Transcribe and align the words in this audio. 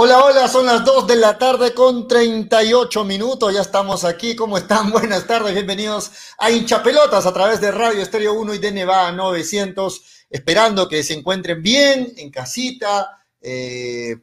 Hola, 0.00 0.24
hola, 0.24 0.46
son 0.46 0.64
las 0.64 0.84
2 0.84 1.08
de 1.08 1.16
la 1.16 1.38
tarde 1.38 1.74
con 1.74 2.06
38 2.06 3.04
minutos, 3.04 3.52
ya 3.52 3.62
estamos 3.62 4.04
aquí, 4.04 4.36
¿cómo 4.36 4.56
están? 4.56 4.90
Buenas 4.92 5.26
tardes, 5.26 5.52
bienvenidos 5.52 6.12
a 6.38 6.52
Hinchapelotas 6.52 7.26
a 7.26 7.32
través 7.32 7.60
de 7.60 7.72
Radio 7.72 8.00
Estéreo 8.00 8.34
1 8.34 8.54
y 8.54 8.58
de 8.58 8.70
Nevada 8.70 9.10
900, 9.10 10.00
esperando 10.30 10.88
que 10.88 11.02
se 11.02 11.14
encuentren 11.14 11.60
bien, 11.60 12.12
en 12.16 12.30
casita, 12.30 13.24
eh, 13.40 14.18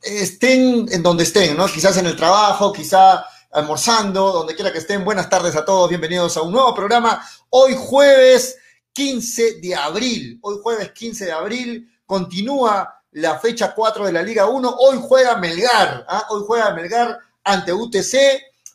estén 0.00 0.86
en 0.88 1.02
donde 1.02 1.24
estén, 1.24 1.56
¿no? 1.56 1.66
Quizás 1.66 1.96
en 1.96 2.06
el 2.06 2.14
trabajo, 2.14 2.72
quizá 2.72 3.24
almorzando, 3.50 4.30
donde 4.30 4.54
quiera 4.54 4.70
que 4.70 4.78
estén. 4.78 5.04
Buenas 5.04 5.28
tardes 5.28 5.56
a 5.56 5.64
todos, 5.64 5.88
bienvenidos 5.88 6.36
a 6.36 6.42
un 6.42 6.52
nuevo 6.52 6.72
programa. 6.72 7.20
Hoy 7.50 7.74
jueves 7.76 8.58
15 8.92 9.54
de 9.60 9.74
abril, 9.74 10.38
hoy 10.40 10.58
jueves 10.62 10.92
15 10.92 11.24
de 11.24 11.32
abril, 11.32 11.90
continúa 12.06 13.03
la 13.14 13.38
fecha 13.38 13.74
4 13.74 14.06
de 14.06 14.12
la 14.12 14.22
Liga 14.22 14.46
1. 14.46 14.76
Hoy 14.78 14.98
juega 15.00 15.36
Melgar, 15.36 16.04
¿ah? 16.08 16.26
hoy 16.30 16.42
juega 16.46 16.74
Melgar 16.74 17.18
ante 17.42 17.72
UTC. 17.72 18.16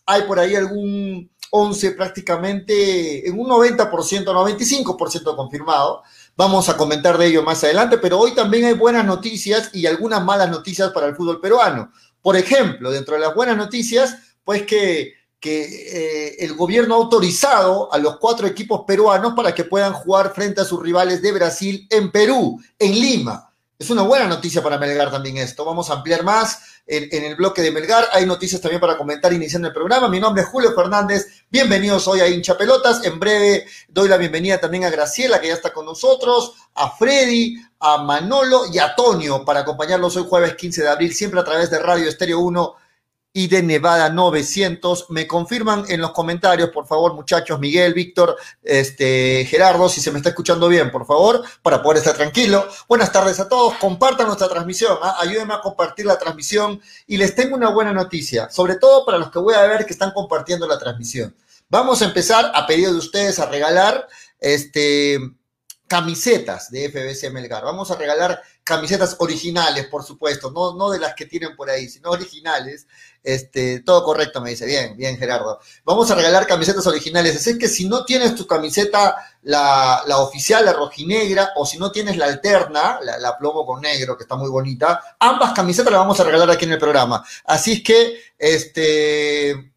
Hay 0.05 0.23
por 0.23 0.39
ahí 0.39 0.55
algún 0.55 1.29
11 1.51 1.91
prácticamente, 1.91 3.27
en 3.27 3.39
un 3.39 3.47
90%, 3.47 3.87
95% 3.87 5.35
confirmado. 5.35 6.03
Vamos 6.35 6.69
a 6.69 6.77
comentar 6.77 7.17
de 7.17 7.27
ello 7.27 7.43
más 7.43 7.63
adelante, 7.63 7.97
pero 7.97 8.17
hoy 8.17 8.33
también 8.33 8.65
hay 8.65 8.73
buenas 8.73 9.05
noticias 9.05 9.71
y 9.73 9.85
algunas 9.85 10.23
malas 10.23 10.49
noticias 10.49 10.91
para 10.91 11.07
el 11.07 11.15
fútbol 11.15 11.41
peruano. 11.41 11.91
Por 12.21 12.37
ejemplo, 12.37 12.91
dentro 12.91 13.15
de 13.15 13.21
las 13.21 13.35
buenas 13.35 13.57
noticias, 13.57 14.15
pues 14.45 14.63
que, 14.63 15.15
que 15.39 15.63
eh, 15.63 16.35
el 16.39 16.53
gobierno 16.53 16.95
ha 16.95 16.97
autorizado 16.97 17.91
a 17.91 17.97
los 17.97 18.17
cuatro 18.17 18.47
equipos 18.47 18.83
peruanos 18.87 19.33
para 19.35 19.53
que 19.53 19.65
puedan 19.65 19.93
jugar 19.93 20.33
frente 20.33 20.61
a 20.61 20.65
sus 20.65 20.81
rivales 20.81 21.21
de 21.21 21.31
Brasil 21.33 21.87
en 21.89 22.09
Perú, 22.09 22.61
en 22.77 22.93
Lima. 22.93 23.48
Es 23.79 23.89
una 23.89 24.01
buena 24.01 24.27
noticia 24.27 24.61
para 24.61 24.77
Melgar 24.77 25.09
también 25.09 25.37
esto. 25.37 25.63
Vamos 25.63 25.89
a 25.89 25.93
ampliar 25.93 26.21
más 26.21 26.81
en, 26.85 27.23
el 27.23 27.35
bloque 27.35 27.61
de 27.61 27.71
Melgar. 27.71 28.09
Hay 28.11 28.25
noticias 28.25 28.59
también 28.59 28.81
para 28.81 28.97
comentar 28.97 29.31
iniciando 29.31 29.69
el 29.69 29.73
programa. 29.73 30.09
Mi 30.09 30.19
nombre 30.19 30.43
es 30.43 30.49
Julio 30.49 30.73
Fernández. 30.75 31.45
Bienvenidos 31.49 32.05
hoy 32.09 32.19
a 32.19 32.27
Hincha 32.27 32.57
Pelotas. 32.57 33.05
En 33.05 33.17
breve 33.21 33.65
doy 33.87 34.09
la 34.09 34.17
bienvenida 34.17 34.59
también 34.59 34.83
a 34.83 34.89
Graciela, 34.89 35.39
que 35.39 35.47
ya 35.47 35.53
está 35.53 35.71
con 35.71 35.85
nosotros, 35.85 36.55
a 36.75 36.91
Freddy, 36.91 37.55
a 37.79 38.03
Manolo 38.03 38.63
y 38.69 38.79
a 38.79 38.95
Tonio 38.95 39.45
para 39.45 39.61
acompañarlos 39.61 40.17
hoy 40.17 40.25
jueves 40.27 40.55
15 40.55 40.81
de 40.81 40.89
abril, 40.89 41.13
siempre 41.13 41.39
a 41.39 41.45
través 41.45 41.71
de 41.71 41.79
Radio 41.79 42.09
Estéreo 42.09 42.39
1 42.41 42.75
y 43.33 43.47
de 43.47 43.61
Nevada 43.61 44.09
900. 44.09 45.09
Me 45.09 45.27
confirman 45.27 45.85
en 45.89 46.01
los 46.01 46.11
comentarios, 46.11 46.69
por 46.69 46.87
favor, 46.87 47.13
muchachos, 47.13 47.59
Miguel, 47.59 47.93
Víctor, 47.93 48.35
este, 48.63 49.45
Gerardo, 49.49 49.89
si 49.89 50.01
se 50.01 50.11
me 50.11 50.17
está 50.17 50.29
escuchando 50.29 50.67
bien, 50.67 50.91
por 50.91 51.05
favor, 51.05 51.43
para 51.61 51.81
poder 51.81 51.99
estar 51.99 52.15
tranquilo. 52.15 52.67
Buenas 52.87 53.11
tardes 53.11 53.39
a 53.39 53.47
todos, 53.47 53.75
compartan 53.75 54.27
nuestra 54.27 54.47
transmisión, 54.47 54.97
¿ah? 55.01 55.17
ayúdenme 55.19 55.53
a 55.53 55.61
compartir 55.61 56.05
la 56.05 56.17
transmisión 56.17 56.81
y 57.07 57.17
les 57.17 57.35
tengo 57.35 57.55
una 57.55 57.69
buena 57.69 57.93
noticia, 57.93 58.49
sobre 58.49 58.75
todo 58.75 59.05
para 59.05 59.17
los 59.17 59.31
que 59.31 59.39
voy 59.39 59.55
a 59.55 59.61
ver 59.61 59.85
que 59.85 59.93
están 59.93 60.11
compartiendo 60.11 60.67
la 60.67 60.79
transmisión. 60.79 61.35
Vamos 61.69 62.01
a 62.01 62.05
empezar 62.05 62.51
a 62.55 62.65
pedido 62.65 62.91
de 62.91 62.97
ustedes 62.97 63.37
a 63.39 63.45
regalar 63.45 64.07
este 64.39 65.19
camisetas 65.89 66.69
de 66.69 66.89
FBC 66.89 67.31
Melgar. 67.31 67.63
Vamos 67.63 67.89
a 67.91 67.95
regalar 67.95 68.41
camisetas 68.69 69.15
originales, 69.17 69.87
por 69.87 70.03
supuesto, 70.03 70.51
no, 70.51 70.75
no 70.75 70.91
de 70.91 70.99
las 70.99 71.15
que 71.15 71.25
tienen 71.25 71.55
por 71.55 71.71
ahí, 71.71 71.89
sino 71.89 72.11
originales. 72.11 72.85
Este, 73.23 73.79
todo 73.79 74.03
correcto, 74.03 74.41
me 74.41 74.51
dice. 74.51 74.67
Bien, 74.67 74.95
bien, 74.95 75.17
Gerardo. 75.17 75.59
Vamos 75.83 76.09
a 76.11 76.15
regalar 76.15 76.45
camisetas 76.45 76.85
originales. 76.85 77.35
Así 77.35 77.57
que 77.57 77.67
si 77.67 77.89
no 77.89 78.05
tienes 78.05 78.35
tu 78.35 78.45
camiseta, 78.45 79.15
la, 79.41 80.03
la 80.05 80.19
oficial, 80.19 80.63
la 80.63 80.73
rojinegra, 80.73 81.49
o 81.55 81.65
si 81.65 81.79
no 81.79 81.91
tienes 81.91 82.15
la 82.15 82.25
alterna, 82.25 82.99
la, 83.01 83.17
la, 83.17 83.37
plomo 83.39 83.65
con 83.65 83.81
negro, 83.81 84.15
que 84.15 84.23
está 84.23 84.35
muy 84.35 84.51
bonita, 84.51 85.15
ambas 85.19 85.53
camisetas 85.53 85.91
las 85.91 86.01
vamos 86.01 86.19
a 86.19 86.23
regalar 86.23 86.51
aquí 86.51 86.65
en 86.65 86.73
el 86.73 86.79
programa. 86.79 87.25
Así 87.45 87.73
es 87.73 87.83
que, 87.83 88.21
este, 88.37 89.68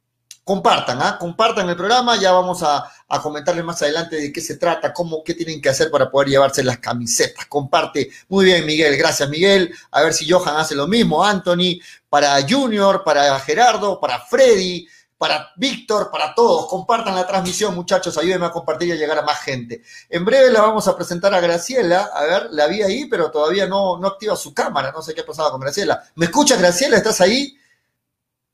compartan, 0.44 1.00
¿ah? 1.00 1.18
compartan 1.18 1.68
el 1.68 1.76
programa, 1.76 2.16
ya 2.16 2.32
vamos 2.32 2.62
a, 2.62 2.90
comentarles 3.22 3.64
más 3.64 3.80
adelante 3.82 4.16
de 4.16 4.32
qué 4.32 4.40
se 4.40 4.56
trata, 4.56 4.92
cómo, 4.92 5.22
qué 5.22 5.34
tienen 5.34 5.60
que 5.60 5.68
hacer 5.68 5.90
para 5.90 6.10
poder 6.10 6.30
llevarse 6.30 6.64
las 6.64 6.78
camisetas. 6.78 7.46
Comparte. 7.46 8.10
Muy 8.28 8.46
bien, 8.46 8.64
Miguel, 8.64 8.96
gracias, 8.96 9.28
Miguel. 9.28 9.72
A 9.90 10.02
ver 10.02 10.14
si 10.14 10.28
Johan 10.28 10.56
hace 10.56 10.74
lo 10.74 10.88
mismo, 10.88 11.22
Anthony, 11.22 11.78
para 12.08 12.36
Junior, 12.48 13.04
para 13.04 13.38
Gerardo, 13.40 14.00
para 14.00 14.18
Freddy, 14.20 14.88
para 15.18 15.52
Víctor, 15.56 16.10
para 16.10 16.34
todos. 16.34 16.66
Compartan 16.68 17.14
la 17.14 17.26
transmisión, 17.26 17.74
muchachos, 17.74 18.16
ayúdenme 18.16 18.46
a 18.46 18.50
compartir 18.50 18.88
y 18.88 18.92
a 18.92 18.96
llegar 18.96 19.18
a 19.18 19.22
más 19.22 19.40
gente. 19.40 19.82
En 20.08 20.24
breve 20.24 20.50
la 20.50 20.62
vamos 20.62 20.88
a 20.88 20.96
presentar 20.96 21.34
a 21.34 21.40
Graciela. 21.40 22.10
A 22.14 22.24
ver, 22.24 22.48
la 22.50 22.66
vi 22.66 22.82
ahí, 22.82 23.04
pero 23.04 23.30
todavía 23.30 23.66
no, 23.66 23.98
no 23.98 24.08
activa 24.08 24.34
su 24.36 24.54
cámara. 24.54 24.90
No 24.90 25.02
sé 25.02 25.14
qué 25.14 25.20
ha 25.20 25.26
pasado 25.26 25.50
con 25.52 25.60
Graciela. 25.60 26.02
¿Me 26.14 26.24
escuchas, 26.24 26.58
Graciela? 26.58 26.96
¿Estás 26.96 27.20
ahí? 27.20 27.56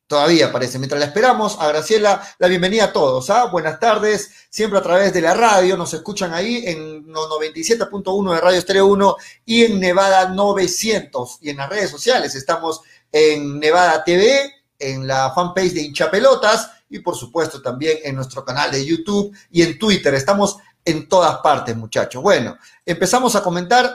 Todavía 0.09 0.51
parece. 0.51 0.79
Mientras 0.79 0.99
la 0.99 1.09
esperamos, 1.09 1.59
a 1.61 1.69
Graciela, 1.69 2.27
la 2.39 2.49
bienvenida 2.49 2.85
a 2.85 2.93
todos. 2.95 3.29
¿ah? 3.29 3.45
Buenas 3.53 3.79
tardes, 3.79 4.31
siempre 4.49 4.79
a 4.79 4.83
través 4.83 5.13
de 5.13 5.21
la 5.21 5.35
radio. 5.35 5.77
Nos 5.77 5.93
escuchan 5.93 6.33
ahí 6.33 6.63
en 6.65 7.05
97.1 7.05 8.35
de 8.35 8.41
Radio 8.41 8.59
Estéreo 8.59 8.87
1 8.87 9.17
y 9.45 9.65
en 9.65 9.79
Nevada 9.79 10.31
900. 10.31 11.41
Y 11.43 11.51
en 11.51 11.59
las 11.59 11.69
redes 11.69 11.91
sociales 11.91 12.35
estamos 12.35 12.81
en 13.13 13.61
Nevada 13.61 14.03
TV, 14.03 14.51
en 14.79 15.07
la 15.07 15.31
fanpage 15.35 15.75
de 15.75 15.83
Hinchapelotas 15.83 16.71
y 16.89 17.01
por 17.01 17.15
supuesto 17.15 17.61
también 17.61 17.99
en 18.03 18.15
nuestro 18.15 18.43
canal 18.43 18.71
de 18.71 18.87
YouTube 18.87 19.37
y 19.51 19.61
en 19.61 19.79
Twitter. 19.79 20.15
Estamos 20.15 20.57
en 20.87 21.07
todas 21.07 21.37
partes, 21.41 21.77
muchachos. 21.77 22.23
Bueno, 22.23 22.57
empezamos 22.87 23.37
a 23.37 23.43
comentar 23.43 23.93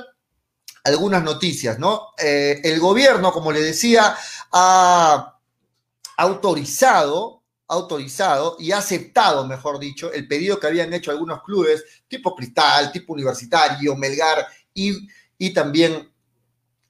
algunas 0.84 1.24
noticias, 1.24 1.80
¿no? 1.80 2.10
Eh, 2.20 2.62
el 2.64 2.80
gobierno, 2.80 3.32
como 3.32 3.52
le 3.52 3.62
decía, 3.62 4.16
ha 4.52 5.33
autorizado, 6.18 7.44
autorizado 7.68 8.58
y 8.60 8.72
aceptado, 8.72 9.48
mejor 9.48 9.80
dicho, 9.80 10.12
el 10.12 10.28
pedido 10.28 10.60
que 10.60 10.68
habían 10.68 10.94
hecho 10.94 11.12
algunos 11.12 11.42
clubes, 11.44 11.84
tipo 12.08 12.36
Cristal, 12.36 12.92
tipo 12.92 13.14
Universitario, 13.14 13.96
Melgar 13.96 14.46
y, 14.74 15.08
y 15.38 15.54
también, 15.54 16.12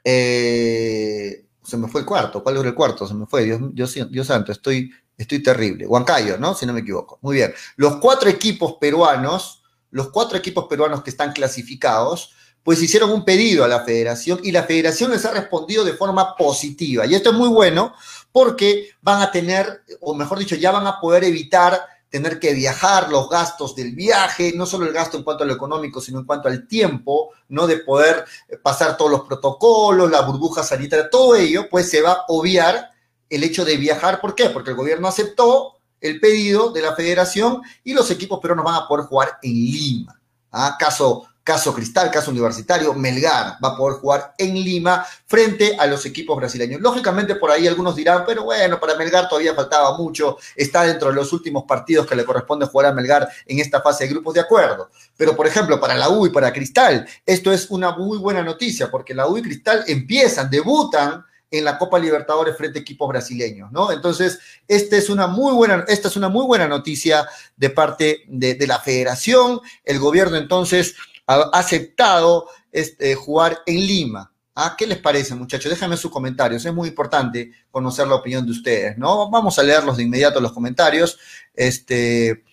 eh, 0.04 1.46
se 1.64 1.78
me 1.78 1.88
fue 1.88 2.02
el 2.02 2.08
cuarto, 2.08 2.44
¿cuál 2.44 2.58
era 2.58 2.68
el 2.68 2.76
cuarto? 2.76 3.08
Se 3.08 3.14
me 3.14 3.26
fue, 3.26 3.44
Dios, 3.44 3.60
Dios, 3.74 4.12
Dios 4.12 4.28
santo, 4.28 4.52
estoy, 4.52 4.92
estoy 5.18 5.42
terrible. 5.42 5.88
Huancayo, 5.88 6.38
¿no? 6.38 6.54
Si 6.54 6.66
no 6.66 6.74
me 6.74 6.82
equivoco. 6.82 7.20
Muy 7.22 7.36
bien. 7.38 7.54
Los 7.78 7.98
cuatro 7.98 8.30
equipos 8.30 8.76
peruanos, 8.80 9.64
los 9.92 10.10
cuatro 10.10 10.38
equipos 10.38 10.66
peruanos 10.68 11.04
que 11.04 11.10
están 11.10 11.32
clasificados, 11.32 12.34
pues 12.64 12.82
hicieron 12.82 13.12
un 13.12 13.26
pedido 13.26 13.64
a 13.64 13.68
la 13.68 13.84
federación 13.84 14.40
y 14.42 14.52
la 14.52 14.64
federación 14.64 15.12
les 15.12 15.26
ha 15.26 15.32
respondido 15.32 15.84
de 15.84 15.94
forma 15.94 16.36
positiva. 16.36 17.06
Y 17.06 17.14
esto 17.14 17.32
es 17.32 17.36
muy 17.36 17.50
bueno 17.50 17.94
porque 18.34 18.90
van 19.02 19.22
a 19.22 19.32
tener, 19.32 19.84
o 20.02 20.14
mejor 20.14 20.40
dicho, 20.40 20.56
ya 20.56 20.72
van 20.72 20.88
a 20.88 21.00
poder 21.00 21.24
evitar 21.24 21.80
tener 22.10 22.40
que 22.40 22.54
viajar, 22.54 23.10
los 23.10 23.30
gastos 23.30 23.76
del 23.76 23.96
viaje, 23.96 24.54
no 24.56 24.66
solo 24.66 24.86
el 24.86 24.94
gasto 24.94 25.18
en 25.18 25.24
cuanto 25.24 25.44
a 25.44 25.48
lo 25.48 25.54
económico, 25.54 26.02
sino 26.02 26.20
en 26.20 26.26
cuanto 26.26 26.48
al 26.48 26.68
tiempo, 26.68 27.32
¿no? 27.50 27.66
De 27.66 27.78
poder 27.78 28.26
pasar 28.62 28.98
todos 28.98 29.10
los 29.10 29.22
protocolos, 29.22 30.12
la 30.12 30.22
burbuja 30.22 30.62
sanitaria, 30.64 31.10
todo 31.10 31.36
ello, 31.36 31.70
pues 31.70 31.90
se 31.90 32.02
va 32.02 32.12
a 32.12 32.26
obviar 32.28 32.92
el 33.30 33.44
hecho 33.44 33.66
de 33.66 33.78
viajar. 33.78 34.20
¿Por 34.20 34.36
qué? 34.36 34.50
Porque 34.50 34.72
el 34.72 34.76
gobierno 34.76 35.08
aceptó 35.08 35.78
el 36.02 36.20
pedido 36.20 36.72
de 36.72 36.82
la 36.82 36.96
federación 36.96 37.62
y 37.84 37.94
los 37.94 38.12
equipos 38.12 38.40
peruanos 38.40 38.66
van 38.66 38.76
a 38.76 38.88
poder 38.88 39.06
jugar 39.06 39.40
en 39.42 39.54
Lima. 39.54 40.22
¿ah? 40.52 40.76
Caso 40.78 41.28
caso 41.44 41.74
Cristal, 41.74 42.10
caso 42.10 42.32
Universitario, 42.32 42.94
Melgar 42.94 43.58
va 43.64 43.70
a 43.70 43.78
poder 43.78 44.00
jugar 44.00 44.34
en 44.38 44.54
Lima 44.54 45.06
frente 45.26 45.76
a 45.78 45.86
los 45.88 46.06
equipos 46.06 46.38
brasileños. 46.38 46.80
Lógicamente 46.80 47.36
por 47.36 47.52
ahí 47.52 47.68
algunos 47.68 47.96
dirán, 47.96 48.24
pero 48.26 48.46
bueno, 48.46 48.80
para 48.80 48.96
Melgar 48.96 49.28
todavía 49.28 49.54
faltaba 49.54 49.98
mucho, 49.98 50.38
está 50.56 50.84
dentro 50.84 51.10
de 51.10 51.16
los 51.16 51.34
últimos 51.34 51.66
partidos 51.66 52.08
que 52.08 52.16
le 52.16 52.24
corresponde 52.24 52.66
jugar 52.66 52.88
a 52.88 52.94
Melgar 52.94 53.28
en 53.46 53.60
esta 53.60 53.82
fase 53.82 54.06
de 54.06 54.12
grupos 54.12 54.34
de 54.34 54.40
acuerdo. 54.40 54.90
Pero 55.18 55.36
por 55.36 55.46
ejemplo, 55.46 55.80
para 55.80 55.96
la 55.96 56.10
U 56.10 56.26
y 56.26 56.30
para 56.30 56.54
Cristal, 56.54 57.06
esto 57.26 57.52
es 57.52 57.70
una 57.70 57.92
muy 57.92 58.18
buena 58.18 58.42
noticia 58.42 58.90
porque 58.90 59.14
la 59.14 59.28
U 59.28 59.38
y 59.38 59.42
Cristal 59.42 59.84
empiezan, 59.88 60.50
debutan 60.50 61.26
en 61.52 61.66
la 61.66 61.78
Copa 61.78 62.00
Libertadores 62.00 62.58
frente 62.58 62.80
a 62.80 62.82
equipos 62.82 63.08
brasileños, 63.08 63.72
¿no? 63.72 63.92
Entonces, 63.92 64.40
esta 64.68 64.98
es 64.98 65.08
una 65.08 65.28
muy 65.28 65.54
buena, 65.54 65.86
esta 65.88 66.08
es 66.08 66.16
una 66.16 66.28
muy 66.28 66.46
buena 66.46 66.68
noticia 66.68 67.28
de 67.56 67.70
parte 67.70 68.24
de 68.28 68.66
la 68.66 68.80
federación. 68.80 69.60
El 69.84 70.00
gobierno 70.00 70.38
entonces 70.38 70.96
ha 71.28 71.50
aceptado 71.54 72.48
este, 72.72 73.16
jugar 73.16 73.60
en 73.66 73.78
Lima. 73.78 74.32
¿Ah? 74.56 74.76
¿Qué 74.78 74.86
les 74.86 75.00
parece, 75.00 75.34
muchachos? 75.34 75.72
Déjenme 75.72 75.98
sus 75.98 76.12
comentarios. 76.12 76.64
Es 76.64 76.74
muy 76.74 76.90
importante 76.90 77.52
conocer 77.72 78.08
la 78.08 78.16
opinión 78.16 78.46
de 78.46 78.52
ustedes, 78.52 78.98
¿no? 78.98 79.30
Vamos 79.30 79.58
a 79.58 79.64
leerlos 79.64 79.98
de 79.98 80.04
inmediato 80.04 80.40
los 80.40 80.52
comentarios. 80.52 81.18
Este, 81.56 82.44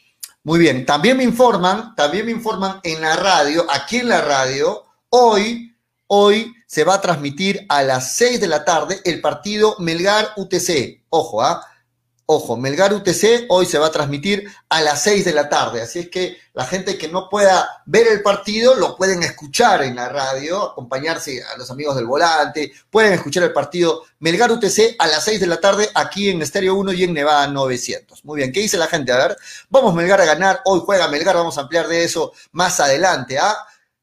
muy 0.42 0.58
bien. 0.58 0.86
También 0.86 1.18
me 1.18 1.24
informan, 1.24 1.94
también 1.94 2.24
me 2.24 2.32
informan 2.32 2.80
en 2.82 3.02
la 3.02 3.16
radio, 3.16 3.66
aquí 3.70 3.98
en 3.98 4.08
la 4.08 4.22
radio, 4.22 4.86
Hoy, 5.12 5.76
hoy 6.06 6.54
se 6.68 6.84
va 6.84 6.94
a 6.94 7.00
transmitir 7.00 7.66
a 7.68 7.82
las 7.82 8.14
6 8.14 8.40
de 8.40 8.46
la 8.46 8.64
tarde 8.64 9.00
el 9.04 9.20
partido 9.20 9.74
Melgar 9.80 10.28
UTC. 10.36 11.02
Ojo, 11.08 11.42
¿ah? 11.42 11.66
Ojo, 12.32 12.56
Melgar 12.56 12.94
UTC 12.94 13.46
hoy 13.48 13.66
se 13.66 13.76
va 13.76 13.88
a 13.88 13.90
transmitir 13.90 14.48
a 14.68 14.80
las 14.82 15.02
6 15.02 15.24
de 15.24 15.32
la 15.32 15.48
tarde, 15.48 15.82
así 15.82 15.98
es 15.98 16.10
que 16.10 16.36
la 16.52 16.64
gente 16.64 16.96
que 16.96 17.08
no 17.08 17.28
pueda 17.28 17.82
ver 17.86 18.06
el 18.06 18.22
partido 18.22 18.76
lo 18.76 18.96
pueden 18.96 19.24
escuchar 19.24 19.82
en 19.82 19.96
la 19.96 20.08
radio, 20.08 20.62
acompañarse 20.70 21.42
a 21.42 21.58
los 21.58 21.68
amigos 21.72 21.96
del 21.96 22.06
volante, 22.06 22.70
pueden 22.88 23.14
escuchar 23.14 23.42
el 23.42 23.52
partido 23.52 24.04
Melgar 24.20 24.52
UTC 24.52 24.94
a 25.00 25.08
las 25.08 25.24
6 25.24 25.40
de 25.40 25.46
la 25.48 25.60
tarde 25.60 25.90
aquí 25.92 26.30
en 26.30 26.40
Estéreo 26.40 26.76
1 26.76 26.92
y 26.92 27.02
en 27.02 27.14
Nevada 27.14 27.48
900. 27.48 28.24
Muy 28.24 28.36
bien, 28.36 28.52
¿qué 28.52 28.60
dice 28.60 28.78
la 28.78 28.86
gente? 28.86 29.10
A 29.10 29.16
ver, 29.16 29.36
vamos 29.68 29.92
Melgar 29.92 30.20
a 30.20 30.24
ganar, 30.24 30.60
hoy 30.66 30.82
juega 30.84 31.08
Melgar, 31.08 31.34
vamos 31.34 31.58
a 31.58 31.62
ampliar 31.62 31.88
de 31.88 32.04
eso 32.04 32.32
más 32.52 32.78
adelante, 32.78 33.40
¿ah? 33.40 33.56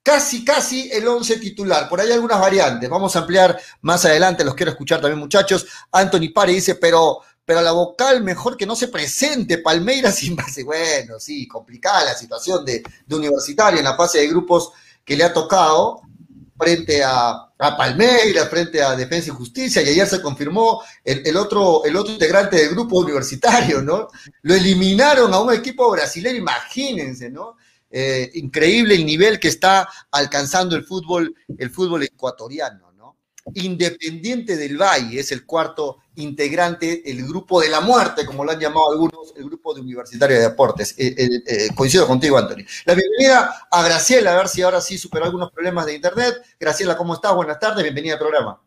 Casi, 0.04 0.44
casi 0.44 0.90
el 0.92 1.06
11 1.06 1.38
titular. 1.38 1.90
Por 1.90 2.00
ahí 2.00 2.10
algunas 2.10 2.40
variantes. 2.40 2.90
Vamos 2.90 3.14
a 3.18 3.20
ampliar 3.20 3.60
más 3.82 4.06
adelante. 4.06 4.46
Los 4.46 4.56
quiero 4.56 4.72
escuchar 4.72 5.02
también, 5.02 5.20
muchachos. 5.20 5.68
Anthony 5.92 6.32
Pare 6.34 6.54
dice, 6.54 6.76
pero 6.76 7.24
pero 7.48 7.62
la 7.62 7.72
vocal 7.72 8.26
mejor 8.26 8.58
que 8.58 8.66
no 8.66 8.76
se 8.76 8.90
presente 8.90 9.60
Palmeiras 9.60 10.18
sin 10.18 10.36
base. 10.36 10.66
Bueno, 10.66 11.18
sí, 11.18 11.48
complicada 11.48 12.04
la 12.04 12.14
situación 12.14 12.66
de, 12.66 12.84
de 13.06 13.16
universitario 13.16 13.80
en 13.80 13.86
la 13.86 13.96
fase 13.96 14.20
de 14.20 14.28
grupos 14.28 14.72
que 15.06 15.16
le 15.16 15.24
ha 15.24 15.32
tocado 15.32 16.02
frente 16.58 17.02
a, 17.02 17.46
Palmeiras, 17.58 18.50
frente 18.50 18.82
a 18.82 18.96
Defensa 18.98 19.30
y 19.30 19.34
Justicia, 19.34 19.82
y 19.82 19.90
ayer 19.90 20.06
se 20.06 20.22
confirmó 20.22 20.84
el, 21.04 21.38
otro, 21.38 21.86
el 21.86 21.96
otro 21.96 22.12
integrante 22.12 22.58
del 22.58 22.70
grupo 22.70 23.00
universitario, 23.00 23.82
¿no? 23.82 24.10
Lo 24.42 24.54
eliminaron 24.54 25.34
a 25.34 25.40
un 25.40 25.54
equipo 25.54 25.90
brasileño, 25.90 26.38
imagínense, 26.38 27.30
¿no? 27.30 27.56
Eh, 27.90 28.30
increíble 28.36 28.96
el 28.96 29.06
nivel 29.06 29.40
que 29.40 29.48
está 29.48 29.88
alcanzando 30.12 30.76
el 30.76 30.84
fútbol, 30.84 31.34
el 31.58 31.72
fútbol 31.72 32.04
ecuatoriano, 32.04 32.92
¿no? 32.92 32.97
Independiente 33.54 34.58
del 34.58 34.78
Valle 34.78 35.20
es 35.20 35.32
el 35.32 35.46
cuarto 35.46 36.00
integrante, 36.16 37.10
el 37.10 37.26
grupo 37.26 37.62
de 37.62 37.70
la 37.70 37.80
muerte, 37.80 38.26
como 38.26 38.44
lo 38.44 38.52
han 38.52 38.60
llamado 38.60 38.92
algunos, 38.92 39.34
el 39.36 39.46
grupo 39.46 39.74
de 39.74 39.82
Universitario 39.82 40.36
de 40.38 40.44
Deportes. 40.44 40.96
Eh, 40.98 41.16
eh, 41.18 41.44
eh, 41.46 41.68
coincido 41.76 42.08
contigo, 42.08 42.38
Anthony. 42.38 42.66
La 42.86 42.94
bienvenida 42.94 43.68
a 43.72 43.84
Graciela, 43.84 44.34
a 44.34 44.38
ver 44.38 44.48
si 44.48 44.62
ahora 44.62 44.82
sí 44.82 44.98
superó 44.98 45.26
algunos 45.26 45.52
problemas 45.52 45.86
de 45.86 45.96
internet. 45.96 46.36
Graciela, 46.60 46.98
¿cómo 46.98 47.14
estás? 47.14 47.34
Buenas 47.36 47.60
tardes, 47.60 47.84
bienvenida 47.84 48.14
al 48.14 48.20
programa. 48.20 48.62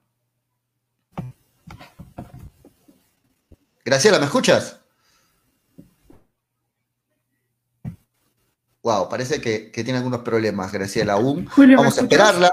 Graciela, 3.85 4.19
¿me 4.19 4.27
escuchas? 4.27 4.77
Wow, 8.83 9.09
parece 9.09 9.41
que, 9.41 9.71
tiene 9.73 9.99
algunos 9.99 10.23
problemas, 10.23 10.73
Graciela, 10.73 11.15
aún. 11.15 11.51
Vamos 11.57 11.99
a 11.99 12.03
esperarla. 12.03 12.51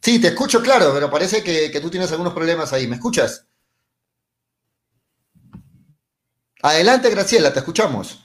Sí, 0.00 0.20
te 0.20 0.28
escucho 0.28 0.62
claro, 0.62 0.92
pero 0.94 1.10
parece 1.10 1.42
que, 1.42 1.70
que 1.70 1.80
tú 1.80 1.90
tienes 1.90 2.10
algunos 2.12 2.32
problemas 2.32 2.72
ahí. 2.72 2.86
¿Me 2.86 2.96
escuchas? 2.96 3.46
Adelante, 6.62 7.10
Graciela, 7.10 7.52
te 7.52 7.60
escuchamos. 7.60 8.24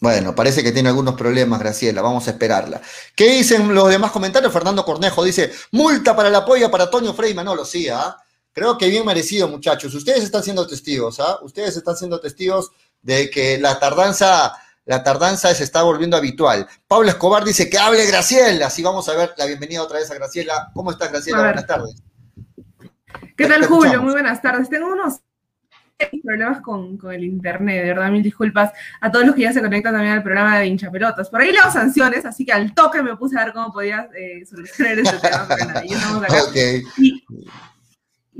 Bueno, 0.00 0.34
parece 0.34 0.62
que 0.62 0.72
tiene 0.72 0.88
algunos 0.88 1.14
problemas, 1.14 1.60
Graciela. 1.60 2.00
Vamos 2.00 2.26
a 2.26 2.30
esperarla. 2.30 2.80
¿Qué 3.14 3.32
dicen 3.32 3.74
los 3.74 3.90
demás 3.90 4.10
comentarios? 4.10 4.50
Fernando 4.50 4.82
Cornejo 4.84 5.22
dice: 5.22 5.52
multa 5.72 6.16
para 6.16 6.30
la 6.30 6.44
polla 6.44 6.70
para 6.70 6.88
Toño 6.88 7.12
Frey 7.12 7.34
Manolo. 7.34 7.66
Sí, 7.66 7.88
¿ah? 7.88 8.16
Creo 8.52 8.78
que 8.78 8.88
bien 8.88 9.04
merecido, 9.04 9.46
muchachos. 9.46 9.94
Ustedes 9.94 10.24
están 10.24 10.42
siendo 10.42 10.66
testigos, 10.66 11.20
¿ah? 11.20 11.38
Ustedes 11.42 11.76
están 11.76 11.96
siendo 11.96 12.18
testigos 12.18 12.70
de 13.02 13.28
que 13.28 13.58
la 13.58 13.78
tardanza, 13.78 14.52
la 14.84 15.02
tardanza 15.02 15.54
se 15.54 15.64
está 15.64 15.82
volviendo 15.82 16.16
habitual. 16.16 16.66
Pablo 16.86 17.08
Escobar 17.08 17.44
dice 17.44 17.68
que 17.70 17.78
hable 17.78 18.06
Graciela. 18.06 18.66
Así 18.66 18.82
vamos 18.82 19.08
a 19.08 19.16
ver 19.16 19.32
la 19.36 19.46
bienvenida 19.46 19.82
otra 19.82 19.98
vez 19.98 20.10
a 20.10 20.14
Graciela. 20.14 20.70
¿Cómo 20.74 20.90
estás, 20.90 21.10
Graciela? 21.10 21.42
Buenas 21.42 21.66
tardes. 21.66 22.02
¿Qué 23.36 23.46
tal, 23.46 23.64
Julio? 23.66 24.02
Muy 24.02 24.12
buenas 24.12 24.42
tardes. 24.42 24.68
Tengo 24.68 24.92
unos 24.92 25.20
problemas 26.22 26.60
con, 26.60 26.98
el 27.12 27.24
internet, 27.24 27.82
de 27.82 27.88
verdad, 27.88 28.10
mil 28.10 28.22
disculpas 28.22 28.72
a 29.00 29.10
todos 29.10 29.26
los 29.26 29.34
que 29.34 29.42
ya 29.42 29.52
se 29.52 29.60
conectan 29.60 29.92
también 29.92 30.14
al 30.14 30.22
programa 30.22 30.58
de 30.58 30.66
hinchapelotas. 30.66 31.28
Por 31.28 31.40
ahí 31.40 31.52
leo 31.52 31.70
sanciones, 31.70 32.24
así 32.24 32.44
que 32.44 32.52
al 32.52 32.74
toque 32.74 33.02
me 33.02 33.16
puse 33.16 33.38
a 33.38 33.44
ver 33.44 33.54
cómo 33.54 33.72
podías 33.72 34.06
eh, 34.14 34.44
solucionar 34.46 34.98
este 34.98 35.18
tema, 35.18 35.46
pero 35.48 35.64
nada, 35.66 35.84
ya 35.84 35.96
estamos 35.96 36.24
acá. 36.24 36.36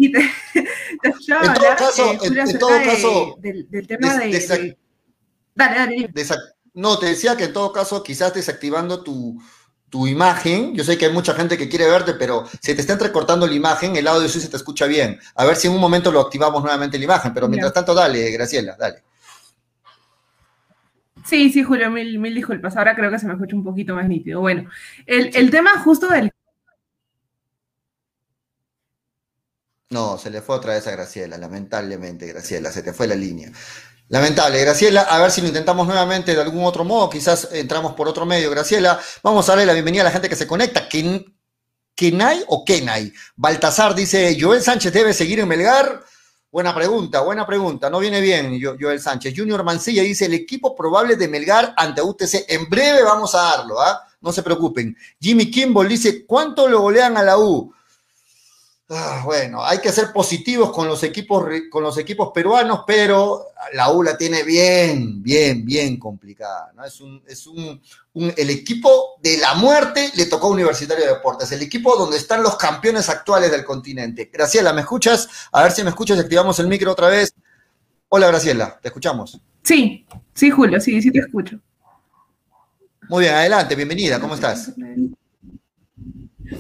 Y, 0.03 0.11
te, 0.13 0.31
te 1.03 1.09
escuchaba 1.11 1.45
en 1.45 1.55
todo 1.55 1.77
caso, 1.77 2.13
eh, 2.13 2.19
en, 2.23 2.59
todo 2.59 2.71
caso 2.83 3.37
del, 3.39 3.87
tema 3.87 4.17
de, 4.17 4.79
Dale, 5.61 5.77
dale. 5.77 6.11
No, 6.73 6.99
te 6.99 7.07
decía 7.07 7.37
que 7.37 7.45
en 7.45 7.53
todo 7.53 7.73
caso, 7.73 8.03
quizás 8.03 8.33
desactivando 8.33 9.03
tu, 9.03 9.43
tu 9.91 10.07
imagen, 10.07 10.75
yo 10.75 10.85
sé 10.85 10.97
que 10.97 11.07
hay 11.07 11.13
mucha 11.13 11.35
gente 11.35 11.59
que 11.59 11.69
quiere 11.69 11.87
verte, 11.87 12.15
pero 12.15 12.47
se 12.63 12.75
te 12.75 12.81
está 12.81 12.95
entrecortando 12.95 13.47
la 13.47 13.55
imagen, 13.55 13.95
el 13.97 14.07
audio 14.07 14.29
sí 14.29 14.41
se 14.41 14.49
te 14.49 14.57
escucha 14.57 14.87
bien. 14.87 15.19
A 15.35 15.45
ver 15.45 15.57
si 15.57 15.67
en 15.67 15.75
un 15.75 15.81
momento 15.81 16.11
lo 16.11 16.21
activamos 16.21 16.63
nuevamente 16.63 16.97
la 16.97 17.05
imagen, 17.05 17.35
pero 17.35 17.49
mientras 17.49 17.73
tanto, 17.73 17.93
dale, 17.93 18.31
Graciela, 18.31 18.77
dale. 18.79 19.03
Sí, 21.27 21.51
sí, 21.51 21.63
Julio, 21.63 21.91
mil, 21.91 22.19
mil 22.19 22.35
disculpas. 22.35 22.77
Ahora 22.77 22.97
creo 22.97 23.11
que 23.11 23.19
se 23.19 23.27
me 23.27 23.35
escucha 23.35 23.55
un 23.55 23.65
poquito 23.65 23.95
más 23.95 24.09
nítido. 24.09 24.41
Bueno, 24.41 24.71
el, 25.05 25.31
el 25.37 25.51
tema 25.51 25.79
justo 25.81 26.09
del... 26.09 26.31
No, 29.91 30.17
se 30.17 30.31
le 30.31 30.41
fue 30.41 30.55
otra 30.55 30.75
vez 30.75 30.87
a 30.87 30.93
Graciela, 30.93 31.37
lamentablemente, 31.37 32.27
Graciela, 32.29 32.71
se 32.71 32.83
te 32.83 32.93
fue 32.93 33.09
la 33.09 33.17
línea. 33.17 33.51
Lamentable, 34.11 34.61
Graciela. 34.61 35.03
A 35.03 35.21
ver 35.21 35.31
si 35.31 35.41
lo 35.41 35.47
intentamos 35.47 35.87
nuevamente 35.87 36.35
de 36.35 36.43
algún 36.43 36.65
otro 36.65 36.85
modo. 36.85 37.09
Quizás 37.09 37.49
entramos 37.53 37.93
por 37.93 38.09
otro 38.09 38.27
medio, 38.27 38.51
Graciela. 38.51 38.99
Vamos 39.23 39.49
a 39.49 39.53
darle 39.53 39.67
la 39.67 39.73
bienvenida 39.73 40.03
a 40.03 40.07
la 40.07 40.11
gente 40.11 40.29
que 40.29 40.35
se 40.35 40.49
conecta. 40.49 40.89
¿Kenay 40.89 42.45
o 42.49 42.65
Kenay? 42.65 43.13
Baltasar 43.37 43.95
dice, 43.95 44.37
Joel 44.39 44.63
Sánchez 44.63 44.93
debe 44.93 45.15
seguir 45.15 45.39
en 45.39 45.47
Melgar. 45.47 46.03
Buena 46.51 46.75
pregunta, 46.75 47.21
buena 47.21 47.47
pregunta. 47.47 47.89
No 47.89 48.01
viene 48.01 48.21
bien, 48.21 48.61
Joel 48.61 49.01
Sánchez. 49.01 49.33
Junior 49.37 49.63
Mancilla 49.63 50.03
dice, 50.03 50.27
el 50.27 50.35
equipo 50.35 50.75
probable 50.75 51.15
de 51.15 51.29
Melgar 51.29 51.73
ante 51.77 52.03
UTC. 52.03 52.47
En 52.49 52.69
breve 52.69 53.05
vamos 53.05 53.37
a 53.37 53.43
darlo, 53.43 53.81
¿ah? 53.81 54.09
No 54.21 54.33
se 54.33 54.43
preocupen. 54.43 54.97
Jimmy 55.21 55.49
Kimball 55.53 55.89
dice, 55.89 56.27
¿cuánto 56.27 56.67
lo 56.67 56.81
golean 56.81 57.17
a 57.17 57.23
la 57.23 57.39
U? 57.39 57.73
Ah, 58.93 59.23
bueno, 59.25 59.65
hay 59.65 59.79
que 59.79 59.93
ser 59.93 60.13
positivos 60.13 60.73
con 60.73 60.89
los 60.89 61.05
equipos 61.05 61.45
con 61.71 61.85
los 61.85 61.97
equipos 61.97 62.33
peruanos, 62.35 62.81
pero 62.85 63.47
la 63.75 63.93
U 63.93 64.03
la 64.03 64.19
tiene 64.19 64.43
bien, 64.43 65.23
bien, 65.23 65.65
bien 65.65 65.97
complicada. 65.97 66.73
¿no? 66.75 66.85
Es, 66.85 67.01
un, 67.01 67.23
es 67.29 67.47
un, 67.47 67.81
el 68.37 68.51
equipo 68.51 69.17
de 69.23 69.39
la 69.39 69.55
muerte 69.55 70.11
le 70.17 70.27
tocó 70.27 70.49
a 70.49 70.51
Universitario 70.51 71.05
de 71.05 71.13
Deportes, 71.13 71.53
el 71.53 71.63
equipo 71.63 71.95
donde 71.97 72.17
están 72.17 72.43
los 72.43 72.57
campeones 72.57 73.09
actuales 73.09 73.53
del 73.53 73.65
continente. 73.65 74.29
Graciela, 74.33 74.73
¿me 74.73 74.81
escuchas? 74.81 75.29
A 75.53 75.63
ver 75.63 75.71
si 75.71 75.85
me 75.85 75.91
escuchas, 75.91 76.19
activamos 76.19 76.59
el 76.59 76.67
micro 76.67 76.91
otra 76.91 77.07
vez. 77.07 77.33
Hola, 78.09 78.27
Graciela, 78.27 78.77
¿te 78.83 78.89
escuchamos? 78.89 79.41
Sí, 79.63 80.05
sí, 80.35 80.51
Julio, 80.51 80.81
sí, 80.81 81.01
sí 81.01 81.13
te 81.13 81.21
escucho. 81.21 81.61
Muy 83.09 83.23
bien, 83.23 83.35
adelante, 83.35 83.77
bienvenida, 83.77 84.19
¿cómo 84.19 84.35
estás? 84.35 84.73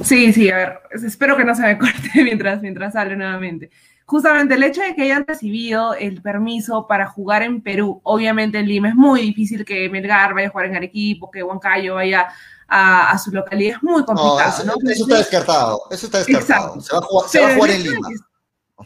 Sí, 0.05 0.33
sí, 0.33 0.51
a 0.51 0.57
ver, 0.57 0.81
espero 1.05 1.37
que 1.37 1.45
no 1.45 1.55
se 1.55 1.63
me 1.63 1.79
corte 1.79 2.11
mientras, 2.23 2.61
mientras 2.63 2.93
sale 2.93 3.17
nuevamente. 3.17 3.71
Justamente 4.07 4.55
el 4.55 4.63
hecho 4.65 4.83
de 4.83 4.95
que 4.95 5.03
hayan 5.03 5.25
recibido 5.25 5.95
el 5.95 6.21
permiso 6.21 6.87
para 6.89 7.07
jugar 7.07 7.43
en 7.43 7.63
Perú, 7.63 8.01
obviamente 8.03 8.59
en 8.59 8.67
Lima 8.67 8.89
es 8.89 8.97
muy 8.97 9.21
difícil 9.21 9.65
que 9.65 9.89
Melgar 9.89 10.35
vaya 10.35 10.49
a 10.49 10.51
jugar 10.51 10.67
en 10.67 10.77
Arequipo, 10.77 11.31
que 11.31 11.45
Huancayo 11.45 11.95
vaya 11.95 12.29
a, 12.67 13.17
su 13.19 13.31
localidad, 13.31 13.77
es 13.77 13.83
muy 13.83 14.05
complicado. 14.05 14.65
No, 14.65 14.75
eso, 14.91 15.05
está 15.05 15.19
descartado, 15.19 15.83
eso 15.91 16.07
está 16.07 16.19
descartado. 16.19 16.81
Se 16.81 16.93
va 16.93 16.99
a 16.99 17.03
jugar, 17.03 17.29
se 17.29 17.41
va 17.41 17.49
a 17.49 17.55
jugar 17.55 17.71
en 17.71 17.83
Lima. 17.85 18.09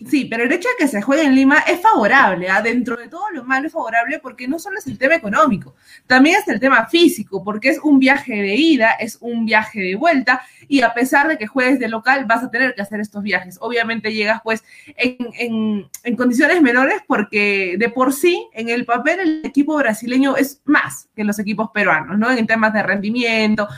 Sí, 0.08 0.26
pero 0.26 0.44
el 0.44 0.52
hecho 0.52 0.68
de 0.68 0.84
que 0.84 0.88
se 0.88 1.02
juegue 1.02 1.24
en 1.24 1.34
Lima 1.34 1.58
es 1.60 1.80
favorable, 1.80 2.48
¿ah? 2.48 2.62
dentro 2.62 2.96
de 2.96 3.08
todo 3.08 3.30
lo 3.30 3.44
malo 3.44 3.66
es 3.66 3.72
favorable 3.72 4.18
porque 4.18 4.48
no 4.48 4.58
solo 4.58 4.78
es 4.78 4.86
el 4.86 4.98
tema 4.98 5.14
económico, 5.14 5.74
también 6.06 6.36
es 6.40 6.48
el 6.48 6.60
tema 6.60 6.86
físico, 6.86 7.44
porque 7.44 7.70
es 7.70 7.78
un 7.78 7.98
viaje 7.98 8.34
de 8.34 8.54
ida, 8.54 8.92
es 8.92 9.18
un 9.20 9.44
viaje 9.44 9.80
de 9.80 9.94
vuelta, 9.94 10.42
y 10.68 10.82
a 10.82 10.94
pesar 10.94 11.28
de 11.28 11.38
que 11.38 11.46
juegues 11.46 11.78
de 11.78 11.88
local, 11.88 12.24
vas 12.24 12.42
a 12.42 12.50
tener 12.50 12.74
que 12.74 12.82
hacer 12.82 13.00
estos 13.00 13.22
viajes. 13.22 13.58
Obviamente 13.60 14.12
llegas 14.12 14.40
pues 14.42 14.64
en, 14.96 15.88
en 16.02 16.16
condiciones 16.16 16.62
menores 16.62 17.02
porque 17.06 17.76
de 17.78 17.88
por 17.88 18.12
sí, 18.12 18.48
en 18.52 18.68
el 18.68 18.84
papel, 18.84 19.20
el 19.20 19.40
equipo 19.44 19.76
brasileño 19.76 20.36
es 20.36 20.60
más 20.64 21.08
que 21.14 21.24
los 21.24 21.38
equipos 21.38 21.70
peruanos, 21.72 22.18
¿no? 22.18 22.30
En 22.30 22.46
temas 22.46 22.72
de 22.72 22.82
rendimiento, 22.82 23.68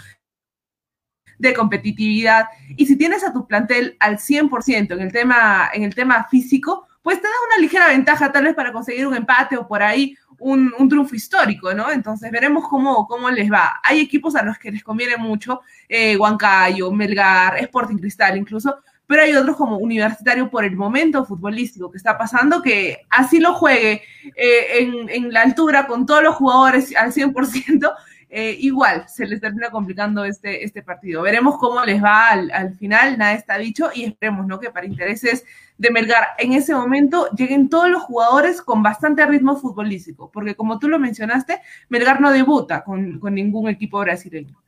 de 1.38 1.54
competitividad. 1.54 2.46
Y 2.76 2.86
si 2.86 2.96
tienes 2.96 3.24
a 3.24 3.32
tu 3.32 3.46
plantel 3.46 3.96
al 4.00 4.18
100% 4.18 4.92
en 4.92 5.00
el 5.00 5.12
tema, 5.12 5.70
en 5.72 5.82
el 5.82 5.94
tema 5.94 6.26
físico, 6.30 6.86
pues 7.02 7.20
te 7.20 7.28
da 7.28 7.34
una 7.46 7.62
ligera 7.62 7.88
ventaja 7.88 8.32
tal 8.32 8.44
vez 8.44 8.54
para 8.54 8.72
conseguir 8.72 9.06
un 9.06 9.14
empate 9.14 9.56
o 9.56 9.68
por 9.68 9.82
ahí 9.82 10.16
un, 10.38 10.88
triunfo 10.88 11.14
histórico, 11.14 11.72
¿no? 11.72 11.90
Entonces 11.90 12.30
veremos 12.30 12.68
cómo, 12.68 13.06
cómo 13.06 13.30
les 13.30 13.50
va. 13.50 13.80
Hay 13.82 14.00
equipos 14.00 14.34
a 14.36 14.42
los 14.42 14.58
que 14.58 14.70
les 14.70 14.82
conviene 14.82 15.16
mucho, 15.16 15.60
eh, 15.88 16.16
Huancayo, 16.16 16.90
Melgar, 16.90 17.58
Sporting 17.58 17.96
Cristal 17.96 18.36
incluso, 18.36 18.76
pero 19.06 19.22
hay 19.22 19.34
otros 19.34 19.56
como 19.56 19.78
Universitario 19.78 20.50
por 20.50 20.64
el 20.64 20.76
momento 20.76 21.24
futbolístico 21.24 21.90
que 21.90 21.96
está 21.96 22.18
pasando, 22.18 22.60
que 22.60 23.06
así 23.08 23.38
lo 23.38 23.54
juegue 23.54 24.02
eh, 24.34 24.66
en, 24.80 25.08
en, 25.08 25.32
la 25.32 25.42
altura 25.42 25.86
con 25.86 26.06
todos 26.06 26.22
los 26.22 26.34
jugadores 26.34 26.94
al 26.96 27.12
100%, 27.12 27.92
eh, 28.28 28.56
igual 28.60 29.06
se 29.08 29.26
les 29.26 29.40
termina 29.40 29.70
complicando 29.70 30.24
este, 30.24 30.64
este 30.64 30.82
partido. 30.82 31.22
Veremos 31.22 31.58
cómo 31.58 31.84
les 31.84 32.02
va 32.02 32.30
al, 32.30 32.50
al, 32.50 32.74
final, 32.74 33.16
nada 33.18 33.34
está 33.34 33.56
dicho, 33.58 33.90
y 33.94 34.04
esperemos 34.04 34.46
¿no? 34.46 34.58
que 34.58 34.70
para 34.70 34.86
intereses 34.86 35.44
de 35.78 35.90
Melgar 35.90 36.28
en 36.38 36.52
ese 36.52 36.74
momento 36.74 37.28
lleguen 37.36 37.68
todos 37.68 37.88
los 37.88 38.02
jugadores 38.02 38.62
con 38.62 38.82
bastante 38.82 39.24
ritmo 39.26 39.56
futbolístico, 39.56 40.30
porque 40.30 40.54
como 40.54 40.78
tú 40.78 40.88
lo 40.88 40.98
mencionaste, 40.98 41.60
Melgar 41.88 42.20
no 42.20 42.32
debuta 42.32 42.82
con, 42.82 43.18
con 43.20 43.34
ningún 43.34 43.68
equipo 43.68 44.00
brasileño. 44.00 44.62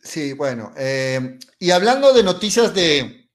Sí, 0.00 0.32
bueno, 0.32 0.72
eh, 0.76 1.38
y 1.58 1.70
hablando 1.70 2.12
de 2.12 2.24
noticias 2.24 2.74
de 2.74 3.28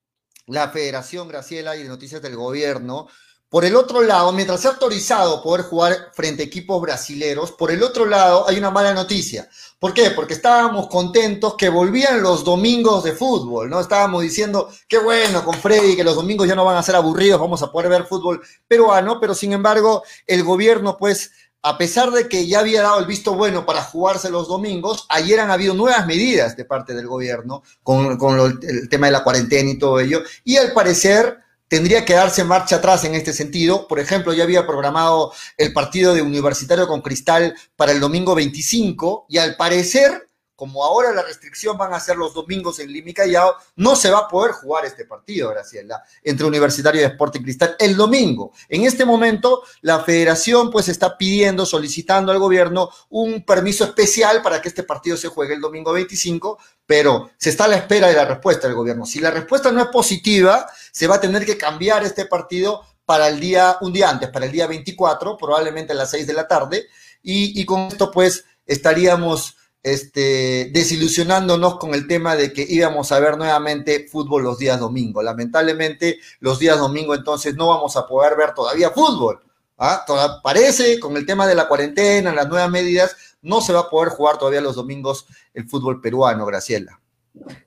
la 0.48 0.70
Federación 0.70 1.28
Graciela 1.28 1.76
y 1.76 1.84
de 1.84 1.90
noticias 1.90 2.22
del 2.22 2.36
gobierno, 2.36 3.08
por 3.50 3.64
el 3.64 3.76
otro 3.76 4.02
lado, 4.02 4.34
mientras 4.34 4.62
se 4.62 4.68
ha 4.68 4.72
autorizado 4.72 5.42
poder 5.42 5.66
jugar 5.66 6.12
frente 6.14 6.44
a 6.44 6.46
equipos 6.46 6.82
brasileros, 6.82 7.52
por 7.52 7.72
el 7.72 7.82
otro 7.82 8.06
lado 8.06 8.48
hay 8.48 8.58
una 8.58 8.72
mala 8.72 8.94
noticia. 8.94 9.48
¿Por 9.80 9.94
qué? 9.94 10.12
Porque 10.12 10.34
estábamos 10.34 10.88
contentos 10.88 11.56
que 11.56 11.70
volvían 11.70 12.22
los 12.22 12.44
domingos 12.44 13.04
de 13.04 13.14
fútbol, 13.14 13.70
¿no? 13.70 13.80
Estábamos 13.80 14.22
diciendo, 14.24 14.70
qué 14.88 14.98
bueno 14.98 15.46
con 15.46 15.54
Freddy, 15.54 15.96
que 15.96 16.04
los 16.04 16.16
domingos 16.16 16.48
ya 16.48 16.56
no 16.56 16.66
van 16.66 16.78
a 16.78 16.84
ser 16.84 16.96
aburridos, 16.96 17.40
vamos 17.40 17.62
a 17.62 17.72
poder 17.72 17.90
ver 17.90 18.06
fútbol 18.06 18.42
peruano, 18.68 19.20
pero 19.20 19.34
sin 19.34 19.54
embargo 19.54 20.04
el 20.26 20.44
gobierno 20.44 20.98
pues 20.98 21.32
a 21.62 21.78
pesar 21.78 22.12
de 22.12 22.30
que 22.30 22.48
ya 22.48 22.60
había 22.60 22.82
dado 22.82 23.00
el 23.00 23.06
visto 23.06 23.34
bueno 23.34 23.66
para 23.66 23.84
jugarse 23.84 24.30
los 24.30 24.48
domingos, 24.48 25.06
ayer 25.10 25.40
han 25.40 25.52
habido 25.52 25.74
nuevas 25.74 26.06
medidas 26.06 26.56
de 26.56 26.66
parte 26.66 26.94
del 26.94 27.08
gobierno 27.08 27.64
con, 27.84 28.18
el 28.62 28.90
tema 28.90 29.08
de 29.08 29.12
la 29.12 29.24
cuarentena 29.24 29.70
y 29.70 29.78
todo 29.78 30.00
ello, 30.00 30.22
y 30.44 30.58
al 30.58 30.72
parecer 30.72 31.40
tendría 31.68 32.06
que 32.06 32.14
darse 32.14 32.44
marcha 32.44 32.78
atrás 32.78 33.04
en 33.04 33.16
este 33.16 33.34
sentido. 33.34 33.88
Por 33.88 34.00
ejemplo, 34.00 34.34
ya 34.34 34.44
había 34.44 34.66
programado 34.66 35.34
el 35.58 35.74
partido 35.74 36.14
de 36.14 36.22
Universitario 36.22 36.88
con 36.88 37.02
Cristal 37.02 37.56
para 37.76 37.92
el 37.92 38.00
domingo 38.00 38.36
25 38.36 39.26
y 39.30 39.38
al 39.38 39.56
parecer 39.56 40.27
como 40.58 40.84
ahora 40.84 41.14
la 41.14 41.22
restricción 41.22 41.78
van 41.78 41.94
a 41.94 42.00
ser 42.00 42.18
los 42.18 42.34
domingos 42.34 42.80
en 42.80 42.92
Lima 42.92 43.12
y 43.12 43.14
Callao, 43.14 43.56
no 43.76 43.96
se 43.96 44.10
va 44.10 44.22
a 44.22 44.28
poder 44.28 44.54
jugar 44.54 44.86
este 44.86 45.06
partido, 45.06 45.52
Graciela, 45.52 46.04
entre 46.24 46.48
Universitario 46.48 47.00
de 47.00 47.08
Sporting 47.10 47.42
Cristal 47.42 47.76
el 47.78 47.96
domingo. 47.96 48.52
En 48.68 48.84
este 48.84 49.06
momento, 49.06 49.62
la 49.82 50.00
federación 50.00 50.72
pues 50.72 50.90
está 50.90 51.16
pidiendo, 51.16 51.64
solicitando 51.64 52.32
al 52.32 52.40
gobierno 52.40 52.90
un 53.10 53.46
permiso 53.46 53.84
especial 53.84 54.42
para 54.42 54.60
que 54.60 54.70
este 54.70 54.82
partido 54.82 55.16
se 55.16 55.28
juegue 55.28 55.54
el 55.54 55.62
domingo 55.62 55.94
25, 55.94 56.58
pero 56.88 57.30
se 57.38 57.52
está 57.52 57.66
a 57.66 57.68
la 57.68 57.78
espera 57.78 58.08
de 58.08 58.16
la 58.16 58.26
respuesta 58.26 58.66
del 58.66 58.76
gobierno. 58.76 59.06
Si 59.06 59.20
la 59.20 59.30
respuesta 59.30 59.72
no 59.72 59.80
es 59.80 59.90
positiva, 59.90 60.68
se 60.92 61.06
va 61.06 61.18
a 61.18 61.22
tener 61.22 61.46
que 61.46 61.56
cambiar 61.56 62.04
este 62.04 62.26
partido 62.26 62.82
para 63.06 63.28
el 63.28 63.40
día, 63.40 63.78
un 63.82 63.94
día 63.94 64.10
antes, 64.10 64.30
para 64.32 64.48
el 64.48 64.52
día 64.52 64.66
24, 64.66 65.38
probablemente 65.38 65.94
a 65.94 65.96
las 65.96 66.10
6 66.10 66.26
de 66.26 66.34
la 66.34 66.48
tarde, 66.48 66.88
y, 67.22 67.62
y 67.62 67.64
con 67.64 67.82
esto 67.82 68.10
pues 68.10 68.44
estaríamos 68.66 69.57
este, 69.84 70.70
desilusionándonos 70.74 71.78
con 71.78 71.94
el 71.94 72.08
tema 72.08 72.36
de 72.36 72.52
que 72.52 72.66
íbamos 72.68 73.12
a 73.12 73.20
ver 73.20 73.38
nuevamente 73.38 74.08
fútbol 74.10 74.44
los 74.44 74.58
días 74.58 74.80
domingo. 74.80 75.22
Lamentablemente, 75.22 76.20
los 76.40 76.60
días 76.60 76.78
domingo 76.78 77.16
entonces 77.16 77.56
no 77.56 77.70
vamos 77.70 77.96
a 77.96 78.08
poder 78.08 78.36
ver 78.36 78.54
todavía 78.54 78.90
fútbol. 78.92 79.42
¿ah? 79.78 80.06
parece, 80.44 81.00
con 81.00 81.16
el 81.18 81.26
tema 81.26 81.48
de 81.48 81.56
la 81.56 81.68
cuarentena, 81.68 82.34
las 82.34 82.50
nuevas 82.50 82.70
medidas, 82.70 83.16
no 83.42 83.62
se 83.62 83.74
va 83.74 83.82
a 83.82 83.90
poder 83.90 84.10
jugar 84.10 84.38
todavía 84.38 84.62
los 84.62 84.76
domingos 84.76 85.26
el 85.54 85.68
fútbol 85.70 86.02
peruano, 86.02 86.46
Graciela. 86.46 87.00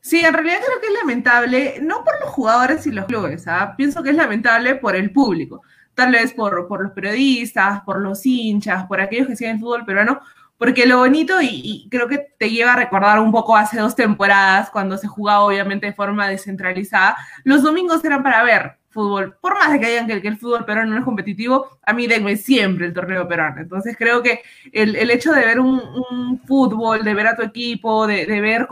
Sí, 0.01 0.21
en 0.21 0.35
realidad 0.35 0.59
creo 0.67 0.81
que 0.81 0.87
es 0.89 0.93
lamentable, 0.93 1.79
no 1.81 2.05
por 2.05 2.19
los 2.21 2.31
jugadores 2.31 2.87
y 2.87 2.91
los 2.91 3.05
clubes, 3.07 3.47
¿ah? 3.47 3.75
pienso 3.77 4.03
que 4.03 4.11
es 4.11 4.17
lamentable 4.17 4.75
por 4.75 4.97
el 4.97 5.13
público, 5.13 5.63
tal 5.95 6.13
vez 6.13 6.33
por, 6.33 6.67
por 6.67 6.83
los 6.83 6.93
periodistas, 6.93 7.83
por 7.83 8.01
los 8.01 8.27
hinchas, 8.27 8.87
por 8.87 9.01
aquellos 9.01 9.29
que 9.29 9.37
siguen 9.37 9.55
el 9.55 9.61
fútbol 9.61 9.85
peruano, 9.85 10.21
porque 10.61 10.85
lo 10.85 10.99
bonito, 10.99 11.41
y, 11.41 11.89
creo 11.91 12.07
que 12.07 12.19
te 12.39 12.51
lleva 12.51 12.75
a 12.75 12.77
recordar 12.77 13.19
un 13.19 13.33
poco 13.33 13.57
hace 13.57 13.81
dos 13.81 13.97
temporadas, 13.97 14.69
cuando 14.69 14.99
se 14.99 15.09
jugaba 15.09 15.45
obviamente 15.45 15.87
de 15.87 15.95
forma 15.95 16.29
descentralizada, 16.29 17.17
los 17.45 17.63
domingos 17.63 18.05
eran 18.05 18.23
para 18.23 18.43
ver 18.43 18.77
fútbol. 18.91 19.39
Por 19.41 19.55
más 19.55 19.73
de 19.73 19.81
que 19.81 19.89
digan 19.89 20.07
que, 20.07 20.29
el 20.29 20.37
fútbol 20.37 20.67
peruano 20.67 20.91
no 20.91 20.99
es 20.99 21.05
competitivo, 21.05 21.79
a 21.83 21.95
mí 21.95 22.07
denme 22.07 22.37
siempre 22.37 22.85
el 22.85 22.93
torneo 22.93 23.27
peruano. 23.27 23.63
Entonces 23.63 23.97
creo 23.97 24.23
que 24.23 24.43
el, 24.71 25.11
hecho 25.11 25.33
de 25.33 25.47
ver 25.47 25.61
un, 25.61 26.43
fútbol, 26.47 27.05
de 27.05 27.15
ver 27.15 27.29
a 27.29 27.37
tu 27.37 27.43
equipo, 27.43 28.07
de, 28.07 28.27
ver 28.27 28.69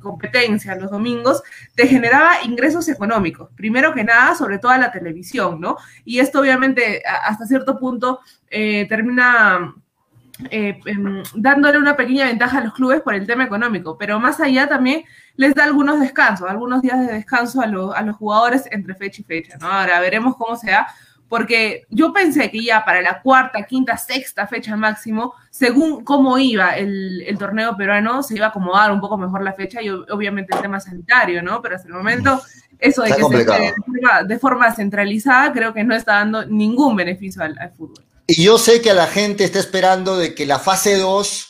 competencia 0.00 0.76
los 0.76 0.90
domingos, 0.90 1.42
te 1.74 1.86
generaba 1.86 2.42
ingresos 2.42 2.88
económicos. 2.88 3.50
Primero 3.54 3.92
que 3.92 4.02
nada, 4.02 4.34
sobre 4.34 4.58
todo 4.58 4.72
a 4.72 4.78
la 4.78 4.92
televisión, 4.92 5.60
¿no? 5.60 5.76
Y 6.06 6.20
esto 6.20 6.40
obviamente 6.40 7.02
hasta 7.04 7.44
cierto 7.44 7.78
punto 7.78 8.20
eh, 8.48 8.86
termina 8.88 9.74
eh, 10.50 10.78
em, 10.86 11.22
dándole 11.34 11.78
una 11.78 11.96
pequeña 11.96 12.26
ventaja 12.26 12.58
a 12.58 12.64
los 12.64 12.72
clubes 12.74 13.00
por 13.02 13.14
el 13.14 13.26
tema 13.26 13.44
económico, 13.44 13.98
pero 13.98 14.20
más 14.20 14.40
allá 14.40 14.68
también 14.68 15.04
les 15.36 15.54
da 15.54 15.64
algunos 15.64 16.00
descansos, 16.00 16.48
algunos 16.48 16.82
días 16.82 17.00
de 17.00 17.12
descanso 17.12 17.60
a, 17.60 17.64
a 17.64 18.02
los 18.02 18.16
jugadores 18.16 18.64
entre 18.70 18.94
fecha 18.94 19.22
y 19.22 19.24
fecha, 19.24 19.56
¿no? 19.58 19.66
Ahora 19.66 20.00
veremos 20.00 20.36
cómo 20.36 20.56
se 20.56 20.70
da, 20.70 20.88
porque 21.28 21.84
yo 21.90 22.12
pensé 22.12 22.50
que 22.50 22.62
ya 22.62 22.84
para 22.84 23.02
la 23.02 23.20
cuarta, 23.20 23.64
quinta, 23.64 23.96
sexta 23.96 24.46
fecha 24.46 24.76
máximo, 24.76 25.34
según 25.50 26.04
cómo 26.04 26.38
iba 26.38 26.76
el, 26.76 27.22
el 27.26 27.36
torneo 27.36 27.76
peruano, 27.76 28.22
se 28.22 28.36
iba 28.36 28.46
a 28.46 28.48
acomodar 28.50 28.92
un 28.92 29.00
poco 29.00 29.18
mejor 29.18 29.42
la 29.42 29.52
fecha 29.52 29.82
y 29.82 29.90
obviamente 29.90 30.54
el 30.54 30.62
tema 30.62 30.80
sanitario, 30.80 31.42
¿no? 31.42 31.60
Pero 31.60 31.76
hasta 31.76 31.88
el 31.88 31.94
momento, 31.94 32.40
eso 32.78 33.02
de 33.02 33.10
que 33.10 33.22
se 33.24 33.36
de 33.44 33.74
forma, 33.74 34.22
de 34.22 34.38
forma 34.38 34.72
centralizada, 34.72 35.52
creo 35.52 35.74
que 35.74 35.84
no 35.84 35.94
está 35.94 36.14
dando 36.14 36.46
ningún 36.46 36.96
beneficio 36.96 37.42
al, 37.42 37.58
al 37.58 37.72
fútbol. 37.72 38.07
Y 38.30 38.42
yo 38.42 38.58
sé 38.58 38.82
que 38.82 38.92
la 38.92 39.06
gente 39.06 39.42
está 39.42 39.58
esperando 39.58 40.18
de 40.18 40.34
que 40.34 40.44
la 40.44 40.58
fase 40.58 40.98
2, 40.98 41.48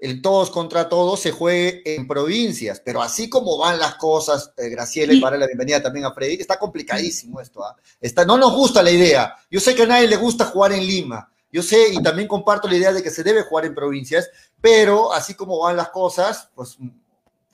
el 0.00 0.20
todos 0.20 0.50
contra 0.50 0.90
todos, 0.90 1.18
se 1.18 1.32
juegue 1.32 1.82
en 1.94 2.06
provincias, 2.06 2.82
pero 2.84 3.00
así 3.00 3.30
como 3.30 3.56
van 3.56 3.78
las 3.78 3.94
cosas, 3.94 4.52
eh, 4.58 4.68
Graciela, 4.68 5.14
y 5.14 5.20
para 5.22 5.38
la 5.38 5.46
bienvenida 5.46 5.82
también 5.82 6.04
a 6.04 6.12
Freddy, 6.12 6.34
está 6.34 6.58
complicadísimo 6.58 7.40
esto. 7.40 7.64
¿ah? 7.64 7.74
Está, 8.02 8.26
no 8.26 8.36
nos 8.36 8.54
gusta 8.54 8.82
la 8.82 8.90
idea. 8.90 9.34
Yo 9.50 9.60
sé 9.60 9.74
que 9.74 9.84
a 9.84 9.86
nadie 9.86 10.08
le 10.08 10.16
gusta 10.16 10.44
jugar 10.44 10.72
en 10.72 10.86
Lima. 10.86 11.32
Yo 11.50 11.62
sé 11.62 11.88
y 11.90 12.02
también 12.02 12.28
comparto 12.28 12.68
la 12.68 12.76
idea 12.76 12.92
de 12.92 13.02
que 13.02 13.10
se 13.10 13.22
debe 13.22 13.44
jugar 13.44 13.64
en 13.64 13.74
provincias, 13.74 14.28
pero 14.60 15.14
así 15.14 15.32
como 15.32 15.58
van 15.60 15.78
las 15.78 15.88
cosas, 15.88 16.50
pues 16.54 16.76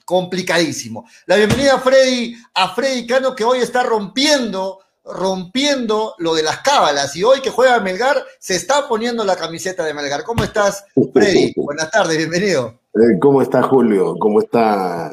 complicadísimo. 0.03 1.07
La 1.25 1.37
bienvenida 1.37 1.75
a 1.75 1.79
Freddy, 1.79 2.35
a 2.53 2.75
Freddy 2.75 3.07
Cano, 3.07 3.33
que 3.33 3.45
hoy 3.45 3.59
está 3.59 3.83
rompiendo 3.83 4.81
rompiendo 5.09 6.15
lo 6.17 6.35
de 6.35 6.43
las 6.43 6.59
cábalas 6.59 7.15
y 7.15 7.23
hoy 7.23 7.41
que 7.41 7.49
juega 7.49 7.79
Melgar 7.79 8.23
se 8.39 8.55
está 8.55 8.87
poniendo 8.87 9.23
la 9.23 9.35
camiseta 9.35 9.85
de 9.85 9.93
Melgar. 9.93 10.23
¿Cómo 10.23 10.43
estás, 10.43 10.85
Freddy? 11.13 11.53
Buenas 11.57 11.89
tardes, 11.91 12.17
bienvenido. 12.17 12.79
Eh, 12.93 13.19
¿Cómo 13.19 13.41
está 13.41 13.63
Julio? 13.63 14.15
¿Cómo 14.19 14.41
está 14.41 15.11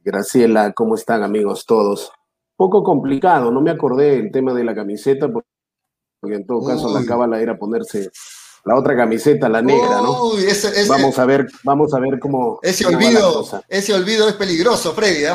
Graciela? 0.00 0.72
¿Cómo 0.72 0.94
están 0.94 1.22
amigos 1.22 1.66
todos? 1.66 2.12
Poco 2.56 2.82
complicado, 2.82 3.50
no 3.50 3.60
me 3.60 3.70
acordé 3.70 4.16
el 4.16 4.32
tema 4.32 4.52
de 4.52 4.64
la 4.64 4.74
camiseta 4.74 5.28
porque 5.28 6.34
en 6.34 6.46
todo 6.46 6.66
caso 6.66 6.92
la 6.92 7.06
cábala 7.06 7.40
era 7.40 7.56
ponerse 7.56 8.10
la 8.64 8.76
otra 8.76 8.96
camiseta, 8.96 9.48
la 9.48 9.62
negra, 9.62 10.00
¿no? 10.02 10.32
vamos 10.88 11.18
a 11.18 11.24
ver, 11.24 11.46
vamos 11.64 11.94
a 11.94 12.00
ver 12.00 12.18
cómo. 12.18 12.58
Ese 12.62 12.86
olvido, 12.86 13.44
ese 13.68 13.94
olvido 13.94 14.28
es 14.28 14.34
peligroso, 14.34 14.92
Freddy. 14.92 15.24
¿eh? 15.24 15.34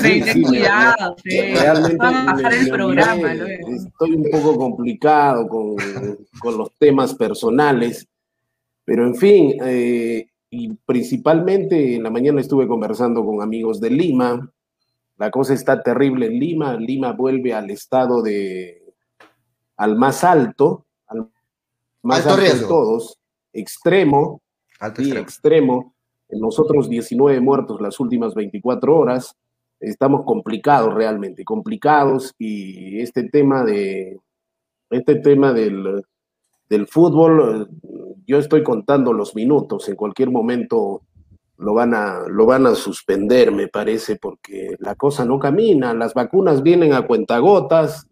Sí, 0.00 0.22
sí, 0.22 0.42
cuidado, 0.42 1.16
Realmente 1.24 2.06
el 2.60 2.70
programa, 2.70 3.32
estoy 3.32 4.14
un 4.14 4.30
poco 4.30 4.56
complicado 4.56 5.48
con, 5.48 5.76
con, 6.40 6.56
los 6.56 6.72
temas 6.78 7.14
personales, 7.14 8.06
pero 8.84 9.06
en 9.06 9.14
fin, 9.14 9.56
eh, 9.62 10.28
y 10.50 10.74
principalmente 10.86 11.96
en 11.96 12.02
la 12.02 12.10
mañana 12.10 12.40
estuve 12.40 12.66
conversando 12.66 13.24
con 13.24 13.42
amigos 13.42 13.80
de 13.80 13.90
Lima. 13.90 14.50
La 15.18 15.30
cosa 15.30 15.52
está 15.52 15.82
terrible 15.82 16.26
en 16.26 16.38
Lima. 16.38 16.76
Lima 16.76 17.12
vuelve 17.12 17.52
al 17.52 17.70
estado 17.70 18.22
de 18.22 18.82
al 19.76 19.96
más 19.96 20.24
alto, 20.24 20.86
más 22.02 22.26
alto, 22.26 22.42
de 22.42 22.66
todos, 22.66 23.18
extremo, 23.52 24.40
y 24.98 25.16
extremo. 25.16 25.94
En 26.28 26.40
nosotros 26.40 26.88
19 26.88 27.40
muertos 27.40 27.80
las 27.80 27.98
últimas 28.00 28.34
24 28.34 28.96
horas. 28.96 29.34
Estamos 29.80 30.24
complicados 30.24 30.92
realmente, 30.94 31.44
complicados. 31.44 32.34
Y 32.38 33.00
este 33.00 33.24
tema 33.24 33.64
de 33.64 34.18
este 34.90 35.16
tema 35.16 35.52
del, 35.52 36.02
del 36.68 36.86
fútbol, 36.86 37.68
yo 38.26 38.38
estoy 38.38 38.62
contando 38.62 39.12
los 39.12 39.34
minutos, 39.34 39.88
en 39.88 39.96
cualquier 39.96 40.30
momento 40.30 41.02
lo 41.58 41.74
van 41.74 41.92
a, 41.94 42.22
lo 42.28 42.46
van 42.46 42.66
a 42.66 42.74
suspender, 42.74 43.50
me 43.50 43.68
parece, 43.68 44.16
porque 44.16 44.76
la 44.78 44.94
cosa 44.94 45.24
no 45.24 45.38
camina, 45.38 45.92
las 45.92 46.14
vacunas 46.14 46.62
vienen 46.62 46.92
a 46.92 47.06
cuentagotas, 47.06 48.07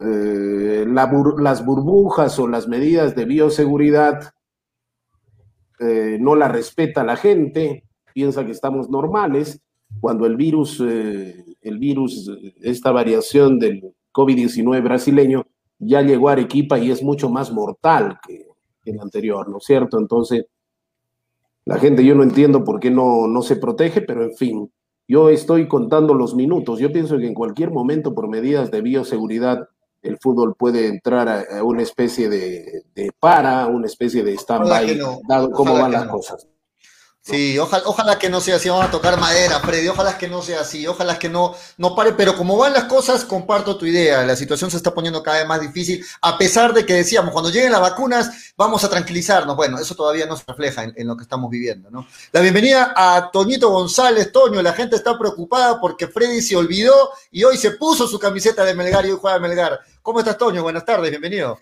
eh, 0.00 0.86
las 0.86 1.64
burbujas 1.64 2.38
o 2.38 2.46
las 2.46 2.68
medidas 2.68 3.14
de 3.14 3.24
bioseguridad 3.24 4.32
eh, 5.80 6.18
no 6.20 6.34
la 6.34 6.48
respeta 6.48 7.04
la 7.04 7.16
gente, 7.16 7.84
piensa 8.12 8.44
que 8.44 8.52
estamos 8.52 8.90
normales 8.90 9.60
cuando 10.00 10.26
el 10.26 10.36
virus, 10.36 10.80
el 10.80 11.78
virus, 11.78 12.30
esta 12.60 12.92
variación 12.92 13.58
del 13.58 13.94
COVID-19 14.12 14.82
brasileño, 14.82 15.46
ya 15.78 16.02
llegó 16.02 16.28
a 16.28 16.32
Arequipa 16.32 16.78
y 16.78 16.90
es 16.90 17.02
mucho 17.02 17.30
más 17.30 17.52
mortal 17.52 18.18
que, 18.26 18.46
el 18.84 19.00
anterior, 19.00 19.48
¿no 19.48 19.58
es 19.58 19.64
cierto? 19.64 19.98
Entonces, 19.98 20.46
la 21.64 21.78
gente, 21.78 22.04
yo 22.04 22.14
no 22.14 22.22
entiendo 22.22 22.64
por 22.64 22.80
qué 22.80 22.90
no, 22.90 23.26
no 23.26 23.42
se 23.42 23.56
protege, 23.56 24.00
pero 24.00 24.24
en 24.24 24.34
fin, 24.34 24.72
yo 25.06 25.28
estoy 25.28 25.68
contando 25.68 26.14
los 26.14 26.34
minutos. 26.34 26.78
Yo 26.78 26.90
pienso 26.90 27.18
que 27.18 27.26
en 27.26 27.34
cualquier 27.34 27.70
momento, 27.70 28.14
por 28.14 28.28
medidas 28.28 28.70
de 28.70 28.80
bioseguridad, 28.80 29.68
el 30.02 30.18
fútbol 30.18 30.54
puede 30.54 30.86
entrar 30.86 31.28
a, 31.28 31.62
una 31.64 31.82
especie 31.82 32.28
de, 32.28 32.82
para, 33.18 33.66
una 33.66 33.86
especie 33.86 34.22
de 34.22 34.34
stand-by, 34.34 35.00
dado 35.28 35.50
cómo 35.50 35.74
van 35.74 35.92
las 35.92 36.08
cosas. 36.08 36.46
Sí, 37.28 37.58
ojalá, 37.58 37.82
ojalá 37.84 38.18
que 38.18 38.30
no 38.30 38.40
sea 38.40 38.56
así, 38.56 38.70
vamos 38.70 38.86
a 38.86 38.90
tocar 38.90 39.20
madera, 39.20 39.60
Freddy, 39.60 39.86
ojalá 39.88 40.16
que 40.16 40.28
no 40.28 40.40
sea 40.40 40.62
así, 40.62 40.86
ojalá 40.86 41.18
que 41.18 41.28
no, 41.28 41.54
no 41.76 41.94
pare, 41.94 42.14
pero 42.14 42.34
como 42.34 42.56
van 42.56 42.72
las 42.72 42.84
cosas, 42.84 43.22
comparto 43.22 43.76
tu 43.76 43.84
idea, 43.84 44.24
la 44.24 44.34
situación 44.34 44.70
se 44.70 44.78
está 44.78 44.94
poniendo 44.94 45.22
cada 45.22 45.40
vez 45.40 45.46
más 45.46 45.60
difícil, 45.60 46.02
a 46.22 46.38
pesar 46.38 46.72
de 46.72 46.86
que 46.86 46.94
decíamos, 46.94 47.32
cuando 47.32 47.50
lleguen 47.50 47.72
las 47.72 47.82
vacunas, 47.82 48.54
vamos 48.56 48.82
a 48.82 48.88
tranquilizarnos, 48.88 49.56
bueno, 49.56 49.78
eso 49.78 49.94
todavía 49.94 50.24
no 50.24 50.38
se 50.38 50.44
refleja 50.46 50.84
en, 50.84 51.06
lo 51.06 51.18
que 51.18 51.22
estamos 51.22 51.50
viviendo, 51.50 51.90
¿no? 51.90 52.06
La 52.32 52.40
bienvenida 52.40 52.94
a 52.96 53.30
Toñito 53.30 53.68
González, 53.68 54.32
Toño, 54.32 54.62
la 54.62 54.72
gente 54.72 54.96
está 54.96 55.18
preocupada 55.18 55.78
porque 55.82 56.08
Freddy 56.08 56.40
se 56.40 56.56
olvidó 56.56 57.10
y 57.30 57.44
hoy 57.44 57.58
se 57.58 57.72
puso 57.72 58.08
su 58.08 58.18
camiseta 58.18 58.64
de 58.64 58.74
Melgar 58.74 59.04
y 59.04 59.10
hoy 59.10 59.18
juega 59.20 59.38
Melgar. 59.38 59.80
¿Cómo 60.00 60.20
estás, 60.20 60.38
Toño? 60.38 60.62
Buenas 60.62 60.86
tardes, 60.86 61.10
bienvenido. 61.10 61.58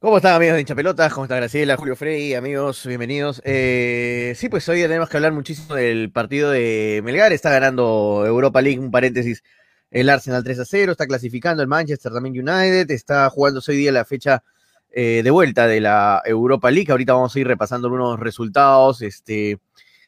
¿Cómo 0.00 0.18
están 0.18 0.36
amigos 0.36 0.54
de 0.54 0.60
hincha 0.60 0.76
pelotas? 0.76 1.12
¿Cómo 1.12 1.24
está 1.24 1.34
Graciela, 1.34 1.76
Julio 1.76 1.96
Frey, 1.96 2.32
amigos? 2.34 2.86
Bienvenidos. 2.86 3.42
Eh, 3.44 4.32
sí, 4.36 4.48
pues 4.48 4.68
hoy 4.68 4.80
tenemos 4.82 5.08
que 5.08 5.16
hablar 5.16 5.32
muchísimo 5.32 5.74
del 5.74 6.12
partido 6.12 6.52
de 6.52 7.00
Melgar. 7.02 7.32
Está 7.32 7.50
ganando 7.50 8.22
Europa 8.24 8.62
League, 8.62 8.78
un 8.78 8.92
paréntesis, 8.92 9.42
el 9.90 10.08
Arsenal 10.08 10.44
3 10.44 10.60
a 10.60 10.64
0. 10.64 10.92
Está 10.92 11.08
clasificando 11.08 11.64
el 11.64 11.68
Manchester 11.68 12.12
también 12.12 12.32
United. 12.32 12.88
Está 12.92 13.28
jugando 13.28 13.60
hoy 13.66 13.76
día 13.76 13.90
la 13.90 14.04
fecha 14.04 14.44
eh, 14.92 15.22
de 15.24 15.30
vuelta 15.32 15.66
de 15.66 15.80
la 15.80 16.22
Europa 16.24 16.70
League. 16.70 16.92
Ahorita 16.92 17.14
vamos 17.14 17.34
a 17.34 17.40
ir 17.40 17.48
repasando 17.48 17.88
unos 17.88 18.20
resultados 18.20 19.02
este, 19.02 19.58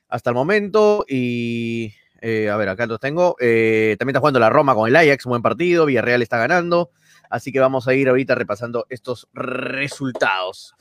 hasta 0.08 0.30
el 0.30 0.34
momento. 0.36 1.04
Y 1.08 1.94
eh, 2.20 2.48
a 2.48 2.56
ver, 2.56 2.68
acá 2.68 2.86
los 2.86 3.00
tengo. 3.00 3.34
también 3.40 4.10
está 4.10 4.20
jugando 4.20 4.38
la 4.38 4.50
Roma 4.50 4.72
con 4.72 4.88
el 4.88 4.94
Ajax, 4.94 5.26
un 5.26 5.30
buen 5.30 5.42
partido. 5.42 5.84
Villarreal 5.84 6.22
está 6.22 6.38
ganando. 6.38 6.90
Así 7.30 7.52
que 7.52 7.60
vamos 7.60 7.86
a 7.88 7.94
ir 7.94 8.08
ahorita 8.08 8.34
repasando 8.34 8.86
estos 8.90 9.28
resultados. 9.32 10.74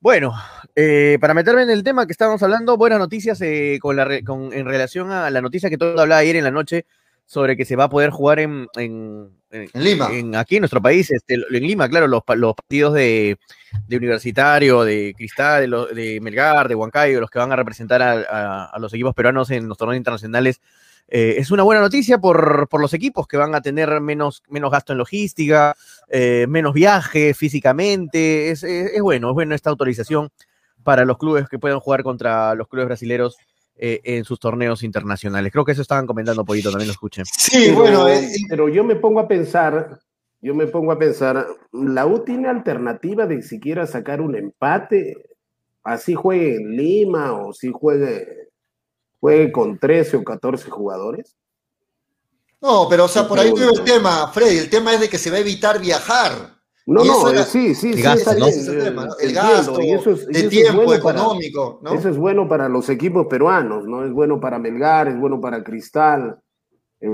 Bueno, 0.00 0.32
eh, 0.74 1.18
para 1.20 1.34
meterme 1.34 1.62
en 1.62 1.70
el 1.70 1.82
tema 1.82 2.06
que 2.06 2.12
estábamos 2.12 2.42
hablando, 2.42 2.76
buenas 2.76 2.98
noticias 2.98 3.40
eh, 3.40 3.78
con 3.80 3.96
la, 3.96 4.04
en 4.04 4.64
relación 4.64 5.10
a 5.10 5.28
la 5.30 5.40
noticia 5.40 5.68
que 5.68 5.78
todo 5.78 6.00
hablaba 6.00 6.20
ayer 6.20 6.36
en 6.36 6.44
la 6.44 6.50
noche 6.50 6.86
sobre 7.24 7.56
que 7.56 7.64
se 7.64 7.76
va 7.76 7.84
a 7.84 7.88
poder 7.88 8.10
jugar 8.10 8.40
en, 8.40 8.68
Lima. 9.74 10.08
aquí 10.38 10.56
en 10.56 10.60
nuestro 10.62 10.82
país, 10.82 11.10
este, 11.10 11.34
en 11.34 11.62
Lima, 11.66 11.88
claro, 11.88 12.06
los, 12.08 12.22
partidos 12.24 12.94
de, 12.94 13.38
Universitario, 13.90 14.82
de 14.82 15.14
Cristal, 15.16 15.70
de, 15.94 16.20
Melgar, 16.20 16.68
de 16.68 16.74
Huancayo, 16.74 17.20
los 17.20 17.30
que 17.30 17.38
van 17.38 17.52
a 17.52 17.56
representar 17.56 18.02
a 18.02 18.76
los 18.78 18.92
equipos 18.92 19.14
peruanos 19.14 19.50
en 19.50 19.68
los 19.68 19.78
torneos 19.78 19.98
internacionales 19.98 20.60
eh, 21.14 21.38
es 21.38 21.50
una 21.50 21.62
buena 21.62 21.82
noticia 21.82 22.16
por, 22.16 22.66
los 22.80 22.94
equipos 22.94 23.26
que 23.26 23.36
van 23.36 23.54
a 23.54 23.60
tener 23.60 24.00
menos, 24.00 24.42
menos 24.48 24.70
gasto 24.70 24.92
en 24.92 24.98
logística, 24.98 25.76
eh, 26.08 26.46
menos 26.48 26.72
viaje 26.72 27.34
físicamente. 27.34 28.50
Es, 28.50 28.64
bueno, 29.02 29.28
es 29.28 29.34
bueno 29.34 29.54
esta 29.54 29.68
autorización 29.68 30.30
para 30.82 31.04
los 31.04 31.18
clubes 31.18 31.50
que 31.50 31.58
puedan 31.58 31.80
jugar 31.80 32.02
contra 32.02 32.54
los 32.54 32.66
clubes 32.66 32.86
brasileños 32.86 33.36
eh, 33.76 34.00
en 34.04 34.24
sus 34.24 34.40
torneos 34.40 34.82
internacionales. 34.82 35.52
Creo 35.52 35.66
que 35.66 35.72
eso 35.72 35.82
estaban 35.82 36.06
comentando, 36.06 36.46
Pollito, 36.46 36.70
también 36.70 36.88
lo 36.88 36.92
escuché. 36.92 37.24
Sí, 37.26 37.70
bueno, 37.72 38.06
pero 38.48 38.70
yo 38.70 38.82
me 38.82 38.96
pongo 38.96 39.20
a 39.20 39.28
pensar, 39.28 39.98
yo 40.40 40.54
me 40.54 40.66
pongo 40.66 40.92
a 40.92 40.98
pensar, 40.98 41.46
¿la 41.72 42.06
U 42.06 42.24
tiene 42.24 42.48
alternativa 42.48 43.26
de 43.26 43.42
siquiera 43.42 43.86
sacar 43.86 44.22
un 44.22 44.34
empate? 44.34 45.14
Así 45.82 46.14
juegue 46.14 46.56
en 46.56 46.74
Lima 46.74 47.34
o 47.34 47.52
si 47.52 47.70
juegue 47.70 48.51
juegue 49.22 49.52
con 49.52 49.78
13 49.78 50.16
o 50.16 50.24
14 50.24 50.68
jugadores? 50.68 51.36
No, 52.60 52.88
pero 52.90 53.04
o 53.04 53.08
sea, 53.08 53.28
por 53.28 53.38
ahí 53.38 53.52
no 53.52 53.70
el 53.70 53.84
tema, 53.84 54.28
Freddy, 54.32 54.58
el 54.58 54.68
tema 54.68 54.92
es 54.92 55.00
de 55.00 55.08
que 55.08 55.16
se 55.16 55.30
va 55.30 55.36
a 55.36 55.40
evitar 55.40 55.80
viajar. 55.80 56.56
No, 56.86 57.04
no, 57.04 57.44
sí, 57.44 57.76
sí, 57.76 57.94
sí, 57.94 58.00
está 58.00 58.34
bien. 58.34 58.48
El, 59.20 59.32
gasto, 59.32 59.80
y 59.80 59.92
eso 59.92 60.10
es, 60.10 60.26
de 60.26 60.48
tiempo 60.48 60.92
económico, 60.92 61.78
¿no? 61.82 61.94
Eso 61.94 62.08
es 62.08 62.16
bueno 62.16 62.48
para 62.48 62.68
los 62.68 62.88
equipos 62.88 63.28
peruanos, 63.28 63.84
¿no? 63.84 64.04
Es 64.04 64.12
bueno 64.12 64.40
para 64.40 64.58
Melgar, 64.58 65.06
es 65.06 65.16
bueno 65.16 65.40
para 65.40 65.62
Cristal, 65.62 66.40
es 66.98 67.10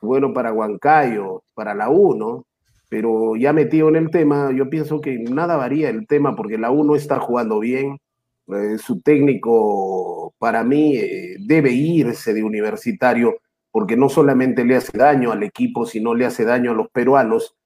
bueno 0.00 0.32
para 0.32 0.52
Huancayo, 0.52 1.44
para 1.54 1.74
la 1.74 1.90
U, 1.90 2.16
¿no? 2.16 2.44
Pero 2.88 3.36
ya 3.36 3.52
metido 3.52 3.88
en 3.88 3.94
el 3.94 4.10
tema, 4.10 4.50
yo 4.52 4.68
pienso 4.68 5.00
que 5.00 5.16
nada 5.16 5.56
varía 5.56 5.90
el 5.90 6.08
tema 6.08 6.34
porque 6.34 6.58
la 6.58 6.72
U 6.72 6.82
no 6.82 6.96
está 6.96 7.20
jugando 7.20 7.60
bien, 7.60 8.00
eh, 8.54 8.78
su 8.78 9.00
técnico 9.00 10.34
para 10.38 10.64
mí 10.64 10.96
eh, 10.96 11.36
debe 11.40 11.72
irse 11.72 12.34
de 12.34 12.42
universitario 12.42 13.38
porque 13.70 13.96
no 13.96 14.08
solamente 14.08 14.64
le 14.64 14.76
hace 14.76 14.96
daño 14.96 15.32
al 15.32 15.42
equipo, 15.42 15.86
sino 15.86 16.14
le 16.14 16.26
hace 16.26 16.44
daño 16.44 16.72
a 16.72 16.74
los 16.74 16.88
peruanos 16.90 17.56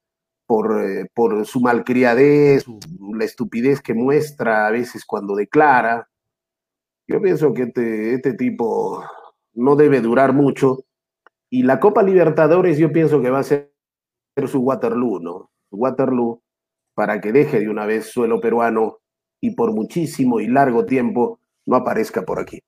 por, 0.47 0.83
eh, 0.85 1.07
por 1.15 1.47
su 1.47 1.61
malcriadez, 1.61 2.67
la 3.15 3.25
estupidez 3.25 3.81
que 3.81 3.95
muestra 3.95 4.67
a 4.67 4.71
veces 4.71 5.05
cuando 5.05 5.35
declara. 5.35 6.09
Yo 7.07 7.21
pienso 7.21 7.53
que 7.55 7.63
este, 7.63 8.15
este 8.15 8.35
tipo 8.35 9.03
no 9.55 9.77
debe 9.77 10.01
durar 10.01 10.33
mucho. 10.33 10.85
Y 11.51 11.63
la 11.63 11.81
Copa 11.81 12.03
Libertadores 12.03 12.79
yo 12.79 12.93
pienso 12.93 13.23
que 13.23 13.31
va 13.31 13.39
a 13.41 13.45
ser 13.45 13.71
su 14.47 14.61
Waterloo, 14.61 15.21
¿no? 15.21 15.51
Waterloo 15.71 16.43
para 16.95 17.21
que 17.21 17.33
deje 17.33 17.61
de 17.61 17.69
una 17.69 17.87
vez 17.87 18.07
suelo 18.07 18.41
peruano 18.41 18.99
y 19.45 19.51
por 19.51 19.73
muchísimo 19.73 20.41
y 20.41 20.47
largo 20.47 20.87
tiempo 20.87 21.39
no 21.67 21.77
aparezca 21.77 22.23
por 22.23 22.41
aquí. 22.41 22.63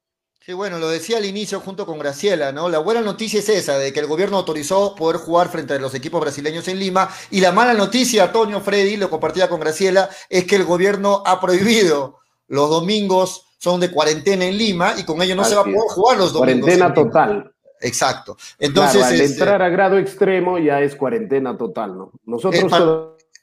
Sí, 0.44 0.52
bueno, 0.52 0.78
lo 0.78 0.90
decía 0.90 1.16
al 1.16 1.24
inicio 1.24 1.58
junto 1.60 1.86
con 1.86 1.98
Graciela, 1.98 2.52
¿no? 2.52 2.68
La 2.68 2.78
buena 2.78 3.00
noticia 3.00 3.40
es 3.40 3.48
esa, 3.48 3.78
de 3.78 3.94
que 3.94 4.00
el 4.00 4.06
gobierno 4.06 4.36
autorizó 4.36 4.94
poder 4.94 5.16
jugar 5.16 5.48
frente 5.48 5.72
a 5.72 5.78
los 5.78 5.94
equipos 5.94 6.20
brasileños 6.20 6.68
en 6.68 6.78
Lima, 6.78 7.08
y 7.30 7.40
la 7.40 7.50
mala 7.50 7.72
noticia, 7.72 8.30
Toño 8.30 8.60
Freddy, 8.60 8.98
lo 8.98 9.08
compartía 9.08 9.48
con 9.48 9.58
Graciela, 9.58 10.10
es 10.28 10.44
que 10.44 10.56
el 10.56 10.64
gobierno 10.64 11.22
ha 11.24 11.40
prohibido 11.40 12.18
los 12.46 12.68
domingos 12.68 13.42
son 13.58 13.80
de 13.80 13.90
cuarentena 13.90 14.44
en 14.44 14.56
Lima 14.58 14.94
y 14.98 15.04
con 15.04 15.20
ello 15.22 15.34
no 15.34 15.44
se 15.44 15.54
va 15.54 15.62
a 15.62 15.64
poder 15.64 15.80
jugar 15.88 16.18
los 16.18 16.32
domingos. 16.32 16.60
Cuarentena 16.60 16.94
total. 16.94 17.52
Exacto. 17.80 18.36
Entonces, 18.58 19.02
al 19.02 19.14
este, 19.14 19.24
entrar 19.24 19.62
a 19.62 19.70
grado 19.70 19.98
extremo 19.98 20.58
ya 20.58 20.80
es 20.82 20.94
cuarentena 20.94 21.56
total, 21.56 21.96
¿no? 21.96 22.12
Nosotros 22.26 22.70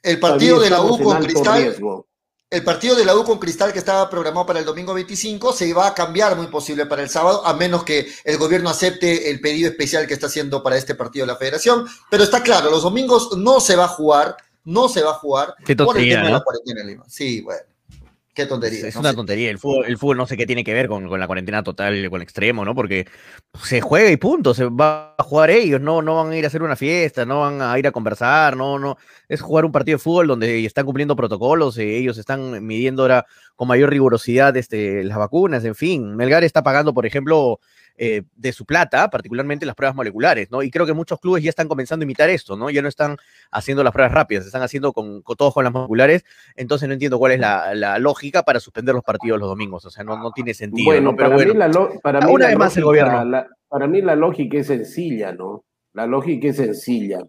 el, 0.02 0.20
partido 0.20 0.60
de 0.60 0.70
la 0.70 0.82
U 0.82 1.02
con 1.02 1.18
Cristal 1.18 1.76
el 2.54 2.62
partido 2.62 2.94
de 2.94 3.04
la 3.04 3.16
U 3.16 3.24
con 3.24 3.38
Cristal 3.38 3.72
que 3.72 3.80
estaba 3.80 4.08
programado 4.08 4.46
para 4.46 4.60
el 4.60 4.64
domingo 4.64 4.94
25 4.94 5.52
se 5.52 5.72
va 5.74 5.88
a 5.88 5.94
cambiar 5.94 6.36
muy 6.36 6.46
posible 6.46 6.86
para 6.86 7.02
el 7.02 7.10
sábado, 7.10 7.44
a 7.44 7.52
menos 7.52 7.82
que 7.82 8.06
el 8.22 8.38
gobierno 8.38 8.70
acepte 8.70 9.28
el 9.30 9.40
pedido 9.40 9.68
especial 9.68 10.06
que 10.06 10.14
está 10.14 10.26
haciendo 10.26 10.62
para 10.62 10.76
este 10.76 10.94
partido 10.94 11.26
de 11.26 11.32
la 11.32 11.38
federación. 11.38 11.84
Pero 12.08 12.22
está 12.22 12.42
claro, 12.42 12.70
los 12.70 12.84
domingos 12.84 13.36
no 13.36 13.58
se 13.58 13.74
va 13.74 13.86
a 13.86 13.88
jugar, 13.88 14.36
no 14.64 14.88
se 14.88 15.02
va 15.02 15.10
a 15.10 15.14
jugar 15.14 15.56
por 15.84 15.98
el 15.98 16.08
tema 16.08 16.26
de 16.26 16.32
la 16.32 16.44
cuarentena 16.44 16.80
en 16.82 16.86
Lima. 16.86 17.04
Sí, 17.08 17.40
bueno. 17.40 17.73
Qué 18.34 18.46
tontería. 18.46 18.88
Es, 18.88 18.96
una 18.96 19.14
tontería. 19.14 19.48
El 19.48 19.60
fútbol, 19.60 19.86
el 19.86 19.96
fútbol 19.96 20.16
no 20.16 20.26
sé 20.26 20.36
qué 20.36 20.44
tiene 20.44 20.64
que 20.64 20.74
ver 20.74 20.88
con, 20.88 21.08
la 21.20 21.26
cuarentena 21.28 21.62
total, 21.62 22.10
con 22.10 22.20
el 22.20 22.22
extremo, 22.24 22.64
¿no? 22.64 22.74
Porque 22.74 23.06
se 23.62 23.80
juega 23.80 24.10
y 24.10 24.16
punto. 24.16 24.54
Se 24.54 24.64
va 24.64 25.14
a 25.16 25.22
jugar 25.22 25.50
ellos, 25.50 25.80
no, 25.80 26.02
no 26.02 26.16
van 26.16 26.32
a 26.32 26.36
ir 26.36 26.44
a 26.44 26.48
hacer 26.48 26.64
una 26.64 26.74
fiesta, 26.74 27.24
no 27.24 27.40
van 27.40 27.62
a 27.62 27.78
ir 27.78 27.86
a 27.86 27.92
conversar, 27.92 28.56
no, 28.56 28.80
no. 28.80 28.96
Es 29.28 29.40
jugar 29.40 29.64
un 29.64 29.70
partido 29.70 29.98
de 29.98 30.02
fútbol 30.02 30.26
donde 30.26 30.64
están 30.64 30.84
cumpliendo 30.84 31.14
protocolos, 31.14 31.78
eh, 31.78 31.96
ellos 31.96 32.18
están 32.18 32.66
midiendo 32.66 33.02
ahora 33.02 33.24
con 33.54 33.68
mayor 33.68 33.90
rigurosidad 33.90 34.56
este, 34.56 35.04
las 35.04 35.16
vacunas, 35.16 35.64
en 35.64 35.76
fin. 35.76 36.16
Melgar 36.16 36.42
está 36.42 36.64
pagando, 36.64 36.92
por 36.92 37.06
ejemplo, 37.06 37.60
eh, 37.96 38.22
de 38.34 38.52
su 38.52 38.64
plata, 38.64 39.08
particularmente 39.08 39.64
las 39.64 39.76
pruebas 39.76 39.94
moleculares, 39.94 40.50
¿no? 40.50 40.62
Y 40.62 40.70
creo 40.70 40.84
que 40.84 40.92
muchos 40.92 41.20
clubes 41.20 41.44
ya 41.44 41.50
están 41.50 41.68
comenzando 41.68 42.02
a 42.02 42.06
imitar 42.06 42.28
esto, 42.28 42.56
¿no? 42.56 42.68
Ya 42.68 42.82
no 42.82 42.88
están 42.88 43.16
haciendo 43.52 43.84
las 43.84 43.92
pruebas 43.92 44.12
rápidas, 44.12 44.46
están 44.46 44.62
haciendo 44.62 44.92
con, 44.92 45.22
todos 45.22 45.54
con 45.54 45.62
las 45.62 45.72
moleculares, 45.72 46.24
entonces 46.56 46.88
no 46.88 46.94
entiendo 46.94 47.18
cuál 47.18 47.32
es 47.32 47.40
la, 47.40 47.98
lógica 48.00 48.42
para 48.42 48.58
suspender 48.58 48.94
los 48.94 49.04
partidos 49.04 49.38
los 49.38 49.48
domingos, 49.48 49.84
o 49.84 49.90
sea, 49.90 50.02
no, 50.02 50.16
no 50.16 50.32
tiene 50.32 50.54
sentido. 50.54 50.86
Bueno, 50.86 51.14
Pero 51.14 51.30
para 51.30 51.44
mí, 51.44 51.54
la 51.54 51.70
para 52.02 52.20
mí 52.20 52.32
una 52.32 52.48
vez 52.48 52.58
más 52.58 52.76
el 52.76 52.84
gobierno. 52.84 53.46
para 53.68 53.86
mí 53.86 54.02
la 54.02 54.16
lógica 54.16 54.58
es 54.58 54.66
sencilla, 54.66 55.32
¿no? 55.32 55.64
La 55.92 56.06
lógica 56.06 56.48
es 56.48 56.56
sencilla. 56.56 57.20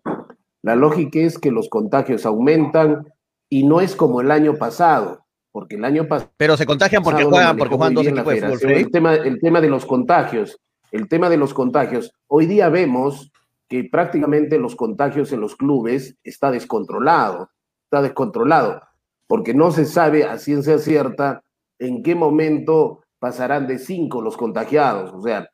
La 0.63 0.75
lógica 0.75 1.19
es 1.19 1.38
que 1.38 1.51
los 1.51 1.69
contagios 1.69 2.25
aumentan 2.25 3.06
y 3.49 3.67
no 3.67 3.82
es 3.82 3.95
como 3.95 4.21
el 4.21 4.32
año 4.32 4.56
pasado, 4.56 5.25
porque 5.56 5.76
el 5.78 5.86
año 5.86 6.06
pasado... 6.06 6.34
Pero 6.36 6.58
se 6.58 6.65
contagian 6.65 7.02
porque 7.02 7.24
juegan, 7.24 7.56
porque 7.56 7.78
juegan 7.78 7.94
dos 7.94 8.06
equipos 8.06 8.34
de 8.34 8.41
fútbol. 8.41 8.72
El 8.74 8.91
tema, 8.91 9.15
el 9.15 9.39
tema 9.39 9.62
de 9.62 9.70
los 9.70 9.86
contagios, 9.86 10.60
el 10.91 11.08
tema 11.08 11.30
de 11.30 11.38
los 11.38 11.54
contagios. 11.54 12.12
Hoy 12.28 12.46
día 12.46 12.68
vemos 12.68 13.32
que 13.70 13.86
prácticamente 13.86 14.60
los 14.60 14.76
contagios 14.76 15.32
en 15.32 15.39
los 15.39 15.56
clubes 15.56 16.18
está 16.26 16.52
descontrolado, 16.52 17.52
está 17.86 18.02
descontrolado, 18.02 18.82
porque 19.28 19.54
no 19.54 19.72
se 19.72 19.86
sabe 19.86 20.26
a 20.26 20.39
ciencia 20.39 20.78
cierta 20.78 21.41
en 21.80 22.04
qué 22.04 22.15
momento 22.15 23.06
pasarán 23.18 23.65
de 23.65 23.80
cinco 23.80 24.22
los 24.22 24.36
contagiados. 24.36 25.13
O 25.13 25.22
sea, 25.22 25.50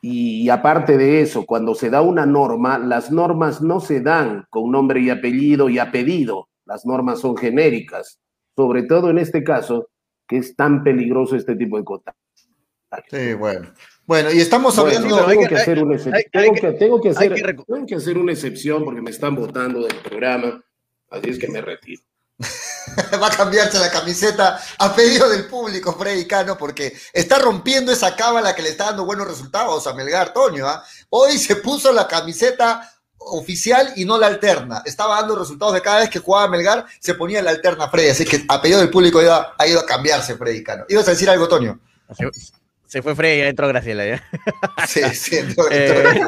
y, 0.00 0.48
aparte 0.48 0.96
de 0.96 1.20
eso, 1.20 1.44
cuando 1.44 1.74
se 1.74 1.90
da 1.90 2.00
una 2.00 2.24
norma, 2.24 2.78
las 2.78 3.10
normas 3.10 3.60
no 3.60 3.80
se 3.80 4.00
dan 4.00 4.46
con 4.48 4.70
nombre 4.70 5.02
y 5.02 5.10
apellido 5.10 5.68
y 5.68 5.78
a 5.78 5.92
pedido. 5.92 6.48
Las 6.64 6.86
normas 6.86 7.20
son 7.20 7.36
genéricas, 7.36 8.20
sobre 8.56 8.82
todo 8.84 9.10
en 9.10 9.18
este 9.18 9.42
caso, 9.42 9.88
que 10.26 10.38
es 10.38 10.56
tan 10.56 10.82
peligroso 10.82 11.36
este 11.36 11.56
tipo 11.56 11.76
de 11.76 11.84
contacto. 11.84 12.20
Sí, 13.10 13.34
bueno. 13.34 13.72
Bueno, 14.06 14.30
y 14.30 14.40
estamos 14.40 14.78
hablando. 14.78 15.24
tengo 15.26 15.48
que 15.48 15.56
hacer 15.56 15.82
una 15.82 15.96
excepción. 15.96 16.78
Tengo 16.78 17.00
que 17.86 17.94
hacer 17.94 18.18
una 18.18 18.32
excepción 18.32 18.84
porque 18.84 19.00
me 19.00 19.10
están 19.10 19.34
votando 19.34 19.82
del 19.82 19.96
programa, 19.96 20.62
así 21.10 21.30
es 21.30 21.38
que 21.38 21.48
me 21.48 21.60
retiro. 21.60 22.02
Va 23.22 23.28
a 23.28 23.36
cambiarse 23.36 23.78
la 23.78 23.90
camiseta 23.90 24.60
a 24.78 24.94
pedido 24.94 25.28
del 25.30 25.46
público, 25.46 25.94
Freddy 25.94 26.26
Cano, 26.26 26.58
porque 26.58 26.92
está 27.12 27.38
rompiendo 27.38 27.92
esa 27.92 28.14
cábala 28.14 28.54
que 28.54 28.62
le 28.62 28.70
está 28.70 28.86
dando 28.86 29.06
buenos 29.06 29.26
resultados 29.26 29.86
a 29.86 29.94
Melgar 29.94 30.32
Toño. 30.32 30.66
¿ah? 30.66 30.84
Hoy 31.08 31.38
se 31.38 31.56
puso 31.56 31.92
la 31.92 32.06
camiseta 32.06 32.93
oficial 33.26 33.92
y 33.96 34.04
no 34.04 34.18
la 34.18 34.26
alterna. 34.26 34.82
Estaba 34.84 35.20
dando 35.20 35.36
resultados 35.36 35.74
de 35.74 35.82
cada 35.82 36.00
vez 36.00 36.10
que 36.10 36.18
jugaba 36.18 36.48
Melgar, 36.48 36.86
se 36.98 37.14
ponía 37.14 37.42
la 37.42 37.50
alterna 37.50 37.88
Freddy. 37.88 38.10
Así 38.10 38.24
que 38.24 38.44
a 38.48 38.60
pedido 38.60 38.80
del 38.80 38.90
público 38.90 39.20
ha 39.20 39.66
ido 39.66 39.80
a 39.80 39.86
cambiarse 39.86 40.36
Freddy 40.36 40.62
Cano. 40.62 40.84
¿Ibas 40.88 41.08
a 41.08 41.12
decir 41.12 41.30
algo, 41.30 41.48
Toño? 41.48 41.80
Se, 42.86 43.02
fue 43.02 43.14
Freddy, 43.14 43.38
ya 43.38 43.48
entró 43.48 43.68
Graciela. 43.68 44.22
Sí, 44.86 45.02
sí, 45.14 45.36
entró, 45.36 45.64
eh, 45.70 46.20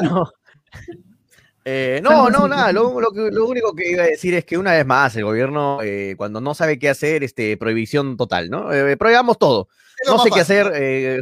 eh, 1.65 1.99
no, 2.01 2.29
no, 2.29 2.47
nada. 2.47 2.71
Lo, 2.71 2.89
único 2.89 3.75
que 3.75 3.91
iba 3.91 4.03
a 4.03 4.07
decir 4.07 4.33
es 4.33 4.45
que 4.45 4.57
una 4.57 4.73
vez 4.73 4.85
más 4.85 5.15
el 5.15 5.25
gobierno, 5.25 5.81
eh, 5.83 6.15
cuando 6.17 6.41
no 6.41 6.53
sabe 6.55 6.79
qué 6.79 6.89
hacer, 6.89 7.23
este, 7.23 7.57
prohibición 7.57 8.17
total, 8.17 8.49
¿no? 8.49 8.69
Prohibamos 8.97 9.37
todo. 9.37 9.67
No 10.05 10.19
sé 10.19 10.29
qué 10.31 10.41
hacer, 10.41 11.21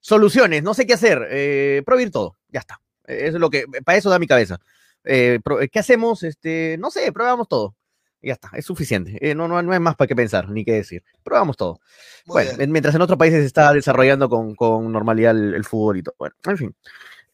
soluciones, 0.00 0.62
no 0.62 0.74
sé 0.74 0.86
qué 0.86 0.94
hacer, 0.94 1.84
prohibir 1.84 2.10
todo, 2.10 2.36
ya 2.48 2.60
está. 2.60 2.80
Eso 3.04 3.36
es 3.36 3.40
lo 3.40 3.50
que, 3.50 3.66
para 3.84 3.98
eso 3.98 4.10
da 4.10 4.18
mi 4.18 4.26
cabeza. 4.26 4.60
¿Qué 5.04 5.78
hacemos? 5.78 6.22
Este, 6.22 6.76
no 6.78 6.90
sé, 6.90 7.12
probamos 7.12 7.48
todo. 7.48 7.74
Ya 8.22 8.34
está, 8.34 8.50
es 8.54 8.66
suficiente. 8.66 9.18
no, 9.34 9.48
no, 9.48 9.62
no 9.62 9.72
hay 9.72 9.80
más 9.80 9.96
para 9.96 10.06
qué 10.06 10.14
pensar 10.14 10.50
ni 10.50 10.64
qué 10.64 10.72
decir. 10.72 11.02
Probamos 11.22 11.56
todo. 11.56 11.80
bueno, 12.26 12.50
mientras 12.68 12.94
en 12.94 13.00
otros 13.00 13.18
países 13.18 13.40
se 13.40 13.46
está 13.46 13.72
desarrollando 13.72 14.28
con, 14.28 14.92
normalidad 14.92 15.36
el, 15.36 15.54
el 15.54 15.64
fútbol 15.64 15.98
y 15.98 16.02
todo. 16.02 16.14
Bueno, 16.18 16.34
en 16.44 16.58
fin. 16.58 16.74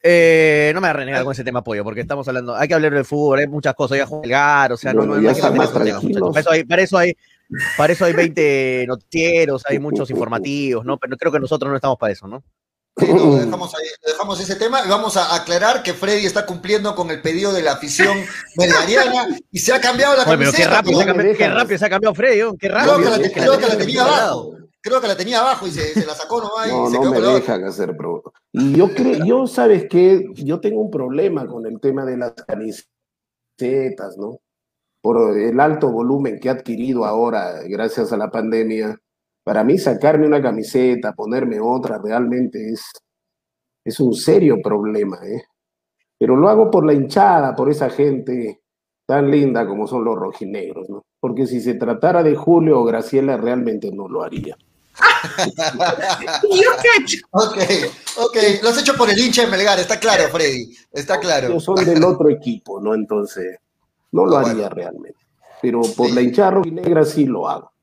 Eh, 0.08 0.70
no 0.72 0.80
me 0.80 0.86
voy 0.86 0.90
a 0.90 0.98
renegar 0.98 1.24
con 1.24 1.32
ese 1.32 1.42
tema 1.42 1.60
apoyo, 1.60 1.82
porque 1.82 2.00
estamos 2.00 2.28
hablando, 2.28 2.54
hay 2.54 2.68
que 2.68 2.74
hablar 2.74 2.94
del 2.94 3.04
fútbol, 3.04 3.40
hay 3.40 3.48
muchas 3.48 3.74
cosas, 3.74 3.96
hay 3.96 4.00
que 4.02 4.06
jugar, 4.06 4.72
o 4.72 4.76
sea, 4.76 4.94
no, 4.94 5.04
no, 5.04 5.16
no 5.16 5.28
hay 5.28 5.42
más 5.52 5.70
para, 5.70 5.84
eso 6.38 6.50
hay, 6.50 6.62
para, 6.62 6.82
eso 6.82 6.96
hay, 6.96 7.16
para 7.76 7.92
eso 7.92 8.04
hay 8.04 8.12
20 8.12 8.84
noticieros, 8.88 9.64
hay 9.66 9.80
muchos 9.80 10.08
informativos, 10.12 10.84
¿no? 10.84 10.96
Pero 10.98 11.16
creo 11.16 11.32
que 11.32 11.40
nosotros 11.40 11.70
no 11.70 11.74
estamos 11.74 11.98
para 11.98 12.12
eso, 12.12 12.28
¿no? 12.28 12.44
dejamos, 13.44 13.72
dejamos, 14.06 14.40
ese 14.40 14.56
tema 14.56 14.82
y 14.84 14.88
vamos 14.88 15.16
a 15.16 15.34
aclarar 15.34 15.82
que 15.82 15.92
Freddy 15.92 16.24
está 16.24 16.46
cumpliendo 16.46 16.94
con 16.94 17.10
el 17.10 17.20
pedido 17.20 17.52
de 17.52 17.62
la 17.62 17.72
afición 17.72 18.16
melgariana 18.56 19.36
y 19.50 19.58
se 19.58 19.74
ha 19.74 19.80
cambiado 19.80 20.16
la 20.16 20.24
camiseta. 20.24 20.82
pero 20.82 20.96
qué 20.96 20.96
rápido, 20.96 20.98
se 20.98 21.02
ha 21.02 21.06
cambiado, 21.06 21.36
qué 21.36 21.48
rápido 21.48 21.78
se 21.78 21.84
ha 21.84 21.90
cambiado 21.90 22.14
Freddy, 22.14 22.56
qué 22.58 22.68
rápido. 22.68 22.96
Creo 22.96 23.12
que 23.12 23.22
la, 23.22 23.32
creo 23.32 23.58
que 23.58 23.66
la 23.66 23.78
tenía 23.78 24.02
abajo 24.02 24.56
creo 24.86 25.00
que 25.00 25.08
la 25.08 25.16
tenía 25.16 25.40
abajo 25.40 25.66
y 25.66 25.70
se, 25.70 26.06
la 26.06 26.14
sacó 26.14 26.40
nomás. 26.40 26.68
No, 26.68 26.88
y 26.88 26.92
se 26.92 27.00
no 27.00 27.10
me 27.10 27.20
dejan 27.20 27.64
hacer, 27.64 27.96
pero. 27.96 28.22
Y 28.52 28.76
yo 28.76 28.94
creo, 28.94 29.24
yo 29.24 29.46
sabes 29.46 29.86
que 29.88 30.28
yo 30.34 30.60
tengo 30.60 30.80
un 30.80 30.90
problema 30.90 31.46
con 31.46 31.66
el 31.66 31.80
tema 31.80 32.04
de 32.04 32.16
las 32.16 32.32
camisetas, 32.32 34.16
¿no? 34.16 34.40
Por 35.00 35.36
el 35.38 35.60
alto 35.60 35.90
volumen 35.90 36.40
que 36.40 36.48
ha 36.48 36.52
adquirido 36.52 37.04
ahora 37.04 37.62
gracias 37.64 38.12
a 38.12 38.16
la 38.16 38.30
pandemia. 38.30 38.98
Para 39.46 39.62
mí 39.62 39.78
sacarme 39.78 40.26
una 40.26 40.42
camiseta, 40.42 41.12
ponerme 41.12 41.60
otra, 41.60 42.00
realmente 42.02 42.72
es, 42.72 42.82
es 43.84 44.00
un 44.00 44.12
serio 44.12 44.56
problema, 44.60 45.20
¿eh? 45.24 45.44
Pero 46.18 46.34
lo 46.34 46.48
hago 46.48 46.68
por 46.68 46.84
la 46.84 46.94
hinchada, 46.94 47.54
por 47.54 47.70
esa 47.70 47.88
gente 47.88 48.62
tan 49.06 49.30
linda 49.30 49.64
como 49.64 49.86
son 49.86 50.02
los 50.02 50.16
rojinegros, 50.16 50.90
¿no? 50.90 51.04
Porque 51.20 51.46
si 51.46 51.60
se 51.60 51.74
tratara 51.74 52.24
de 52.24 52.34
Julio 52.34 52.80
o 52.80 52.84
Graciela, 52.84 53.36
realmente 53.36 53.92
no 53.92 54.08
lo 54.08 54.24
haría. 54.24 54.56
¿Yo 56.42 56.70
qué 56.82 57.20
Ok, 57.30 57.58
ok, 58.16 58.36
lo 58.64 58.70
has 58.70 58.78
hecho 58.80 58.96
por 58.96 59.08
el 59.08 59.16
hincha 59.16 59.42
de 59.42 59.48
Melgar, 59.48 59.78
está 59.78 60.00
claro, 60.00 60.24
Freddy, 60.28 60.76
está 60.90 61.20
claro. 61.20 61.50
Yo 61.50 61.60
son 61.60 61.84
del 61.84 62.02
otro 62.02 62.28
equipo, 62.30 62.80
¿no? 62.80 62.96
Entonces, 62.96 63.60
no 64.10 64.26
lo 64.26 64.38
haría 64.38 64.68
realmente. 64.68 65.20
Pero 65.62 65.82
por 65.96 66.10
la 66.10 66.20
hinchada 66.20 66.62
negra 66.62 67.04
sí 67.04 67.26
lo 67.26 67.48
hago. 67.48 67.75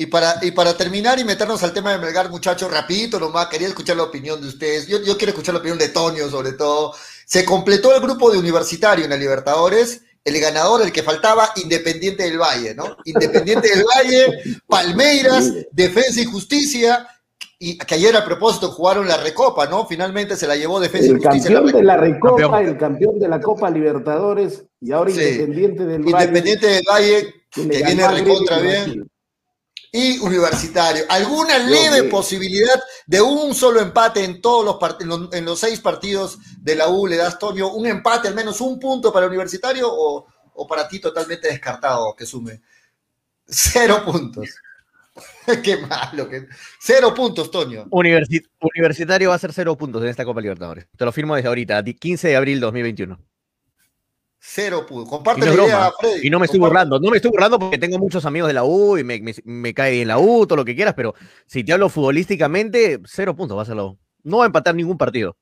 Y 0.00 0.06
para, 0.06 0.36
y 0.42 0.52
para 0.52 0.76
terminar 0.76 1.18
y 1.18 1.24
meternos 1.24 1.60
al 1.64 1.72
tema 1.72 1.90
de 1.90 1.98
Melgar, 1.98 2.30
muchachos, 2.30 2.70
rapidito 2.70 3.18
nomás, 3.18 3.48
quería 3.48 3.66
escuchar 3.66 3.96
la 3.96 4.04
opinión 4.04 4.40
de 4.40 4.46
ustedes. 4.46 4.86
Yo, 4.86 5.02
yo 5.02 5.18
quiero 5.18 5.32
escuchar 5.32 5.54
la 5.54 5.58
opinión 5.58 5.76
de 5.76 5.88
Tonio, 5.88 6.30
sobre 6.30 6.52
todo. 6.52 6.94
Se 7.26 7.44
completó 7.44 7.92
el 7.92 8.00
grupo 8.00 8.30
de 8.30 8.38
universitario 8.38 9.04
en 9.04 9.10
la 9.10 9.16
Libertadores 9.16 10.02
el 10.24 10.40
ganador, 10.40 10.82
el 10.82 10.92
que 10.92 11.02
faltaba, 11.02 11.50
Independiente 11.56 12.22
del 12.24 12.38
Valle, 12.38 12.74
¿no? 12.74 12.96
Independiente 13.04 13.68
del 13.68 13.84
Valle, 13.84 14.60
Palmeiras, 14.66 15.52
Defensa 15.72 16.20
y 16.20 16.24
Justicia, 16.24 17.06
y 17.58 17.76
que 17.78 17.94
ayer 17.94 18.16
a 18.16 18.24
propósito 18.24 18.70
jugaron 18.70 19.08
la 19.08 19.16
Recopa, 19.16 19.66
¿no? 19.66 19.86
Finalmente 19.86 20.36
se 20.36 20.46
la 20.46 20.54
llevó 20.54 20.78
Defensa 20.80 21.08
y 21.08 21.14
Justicia. 21.14 21.48
El 21.48 21.56
campeón 21.56 21.76
de 21.76 21.82
la 21.82 21.96
Recopa, 21.96 22.60
el 22.62 22.76
campeón 22.76 23.18
de 23.18 23.28
la 23.28 23.40
Copa 23.40 23.70
Libertadores 23.70 24.64
y 24.80 24.92
ahora 24.92 25.10
Independiente 25.10 25.86
del 25.86 26.02
Valle. 26.02 26.10
Independiente 26.10 26.66
del 26.66 26.84
Valle, 26.88 27.34
que, 27.50 27.62
viene 27.62 28.08
recontra 28.08 28.58
bien 28.58 29.10
y 29.98 30.18
Universitario. 30.20 31.04
¿Alguna 31.08 31.58
leve 31.58 32.04
posibilidad 32.04 32.80
de 33.04 33.20
un 33.20 33.52
solo 33.52 33.80
empate 33.80 34.22
en 34.22 34.40
todos 34.40 34.64
los 34.64 35.32
en 35.32 35.44
los, 35.44 35.58
seis 35.58 35.80
partidos 35.80 36.38
de 36.60 36.76
la 36.76 36.88
U? 36.88 37.08
¿Le 37.08 37.16
das, 37.16 37.36
Tonio, 37.36 37.72
un 37.72 37.84
empate, 37.84 38.28
al 38.28 38.34
menos 38.34 38.60
un 38.60 38.78
punto 38.78 39.12
para 39.12 39.26
Universitario 39.26 39.88
o, 39.90 40.66
para 40.68 40.86
ti 40.86 41.00
totalmente 41.00 41.48
descartado 41.48 42.14
que 42.14 42.26
sume? 42.26 42.62
Cero 43.44 44.02
puntos. 44.04 44.48
Qué 45.64 45.78
malo. 45.78 46.28
Que... 46.28 46.46
Cero 46.78 47.12
puntos, 47.12 47.50
Toño. 47.50 47.86
universitario 47.90 49.30
va 49.30 49.34
a 49.34 49.40
ser 49.40 49.52
cero 49.52 49.76
puntos 49.76 50.00
en 50.02 50.10
esta 50.10 50.24
Copa 50.24 50.40
Libertadores. 50.40 50.86
Te 50.96 51.04
lo 51.04 51.10
firmo 51.10 51.34
desde 51.34 51.48
ahorita, 51.48 51.82
15 51.82 52.28
de 52.28 52.36
abril 52.36 52.60
2021. 52.60 53.18
Cero 54.40 54.86
puntos. 54.86 55.10
Comparte 55.10 55.46
la 55.46 55.54
idea, 55.54 55.92
Freddy. 55.98 56.26
Y 56.26 56.30
no 56.30 56.38
me 56.38 56.46
estoy 56.46 56.60
burlando, 56.60 57.00
no 57.00 57.10
me 57.10 57.16
estoy 57.16 57.30
burlando 57.30 57.58
porque 57.58 57.78
tengo 57.78 57.98
muchos 57.98 58.24
amigos 58.24 58.48
de 58.48 58.54
la 58.54 58.64
U 58.64 58.96
y 58.96 59.04
me, 59.04 59.74
cae 59.74 59.92
bien 59.92 60.08
la 60.08 60.18
U, 60.18 60.46
todo 60.46 60.56
lo 60.56 60.64
que 60.64 60.76
quieras, 60.76 60.94
pero 60.94 61.14
si 61.46 61.64
te 61.64 61.72
hablo 61.72 61.88
futbolísticamente, 61.88 63.00
cero 63.04 63.34
puntos 63.34 63.58
va 63.58 63.62
a 63.62 63.66
ser 63.66 63.76
la 63.76 63.84
U. 63.84 63.98
No 64.22 64.38
va 64.38 64.44
a 64.44 64.46
empatar 64.46 64.74
ningún 64.74 64.96
partido. 64.96 65.36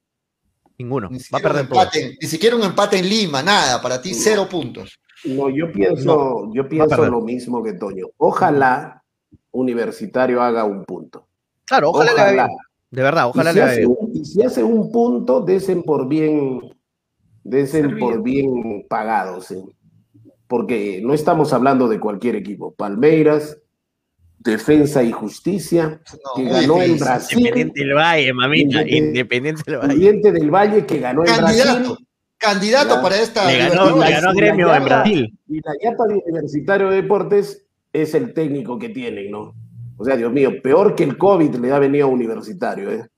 Ninguno. 0.78 1.10
Va 1.10 1.38
a 1.38 1.42
perder 1.42 1.68
todo. 1.68 1.84
Ni 2.20 2.28
siquiera 2.28 2.56
un 2.56 2.62
empate 2.62 2.98
en 2.98 3.08
Lima, 3.08 3.42
nada. 3.42 3.80
Para 3.80 4.00
ti, 4.00 4.14
cero 4.14 4.46
puntos. 4.50 4.98
No, 5.24 5.48
yo 5.50 5.72
pienso, 5.72 6.50
yo 6.52 6.68
pienso 6.68 7.06
lo 7.06 7.20
mismo 7.20 7.62
que 7.62 7.72
Toño. 7.74 8.06
Ojalá 8.18 9.02
Universitario 9.50 10.42
haga 10.42 10.64
un 10.64 10.84
punto. 10.84 11.26
Claro, 11.64 11.90
ojalá, 11.90 12.48
De 12.90 13.02
verdad, 13.02 13.28
ojalá 13.28 13.52
le 13.52 13.62
haga. 13.62 13.80
Y 14.12 14.24
si 14.24 14.42
hace 14.42 14.62
un 14.62 14.92
punto, 14.92 15.40
desen 15.40 15.82
por 15.82 16.06
bien 16.06 16.75
desen 17.48 17.98
por 17.98 18.22
bien 18.22 18.86
pagados, 18.88 19.50
¿eh? 19.50 19.64
porque 20.46 21.00
no 21.02 21.14
estamos 21.14 21.52
hablando 21.52 21.88
de 21.88 22.00
cualquier 22.00 22.36
equipo. 22.36 22.74
Palmeiras, 22.74 23.58
Defensa 24.38 25.02
y 25.02 25.12
Justicia, 25.12 26.00
que 26.36 26.44
ganó 26.44 26.80
en 26.82 26.98
Brasil. 26.98 27.38
Independiente 27.38 27.80
del 27.80 27.94
Valle, 27.94 28.32
mamita, 28.32 28.88
Independiente 28.88 29.62
del 29.66 29.78
Valle. 29.78 29.94
Independiente 29.94 30.32
del 30.32 30.50
Valle 30.50 30.86
que 30.86 30.98
ganó 30.98 31.24
en 31.24 31.36
Brasil. 31.36 31.96
Candidato 32.38 33.00
para 33.00 33.16
esta. 33.16 33.50
Le 33.50 33.58
ganó, 33.58 33.98
le 33.98 34.10
ganó 34.10 34.34
Gremio 34.34 34.74
en 34.74 34.84
Brasil. 34.84 35.38
Y 35.48 35.56
la 35.56 35.72
Yapa 35.82 36.04
Universitario 36.04 36.90
de 36.90 37.02
Deportes 37.02 37.66
es 37.92 38.14
el 38.14 38.34
técnico 38.34 38.78
que 38.78 38.90
tienen, 38.90 39.30
¿no? 39.30 39.54
O 39.96 40.04
sea, 40.04 40.16
Dios 40.16 40.30
mío, 40.30 40.52
peor 40.62 40.94
que 40.94 41.04
el 41.04 41.16
COVID 41.16 41.54
le 41.54 41.72
ha 41.72 41.78
venido 41.78 42.06
a 42.06 42.10
Universitario, 42.10 42.90
¿eh? 42.90 43.08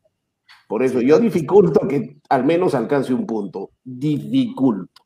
Por 0.68 0.82
eso 0.82 1.00
yo 1.00 1.18
dificulto 1.18 1.88
que 1.88 2.18
al 2.28 2.44
menos 2.44 2.74
alcance 2.74 3.12
un 3.12 3.26
punto. 3.26 3.70
Dificulto. 3.82 5.02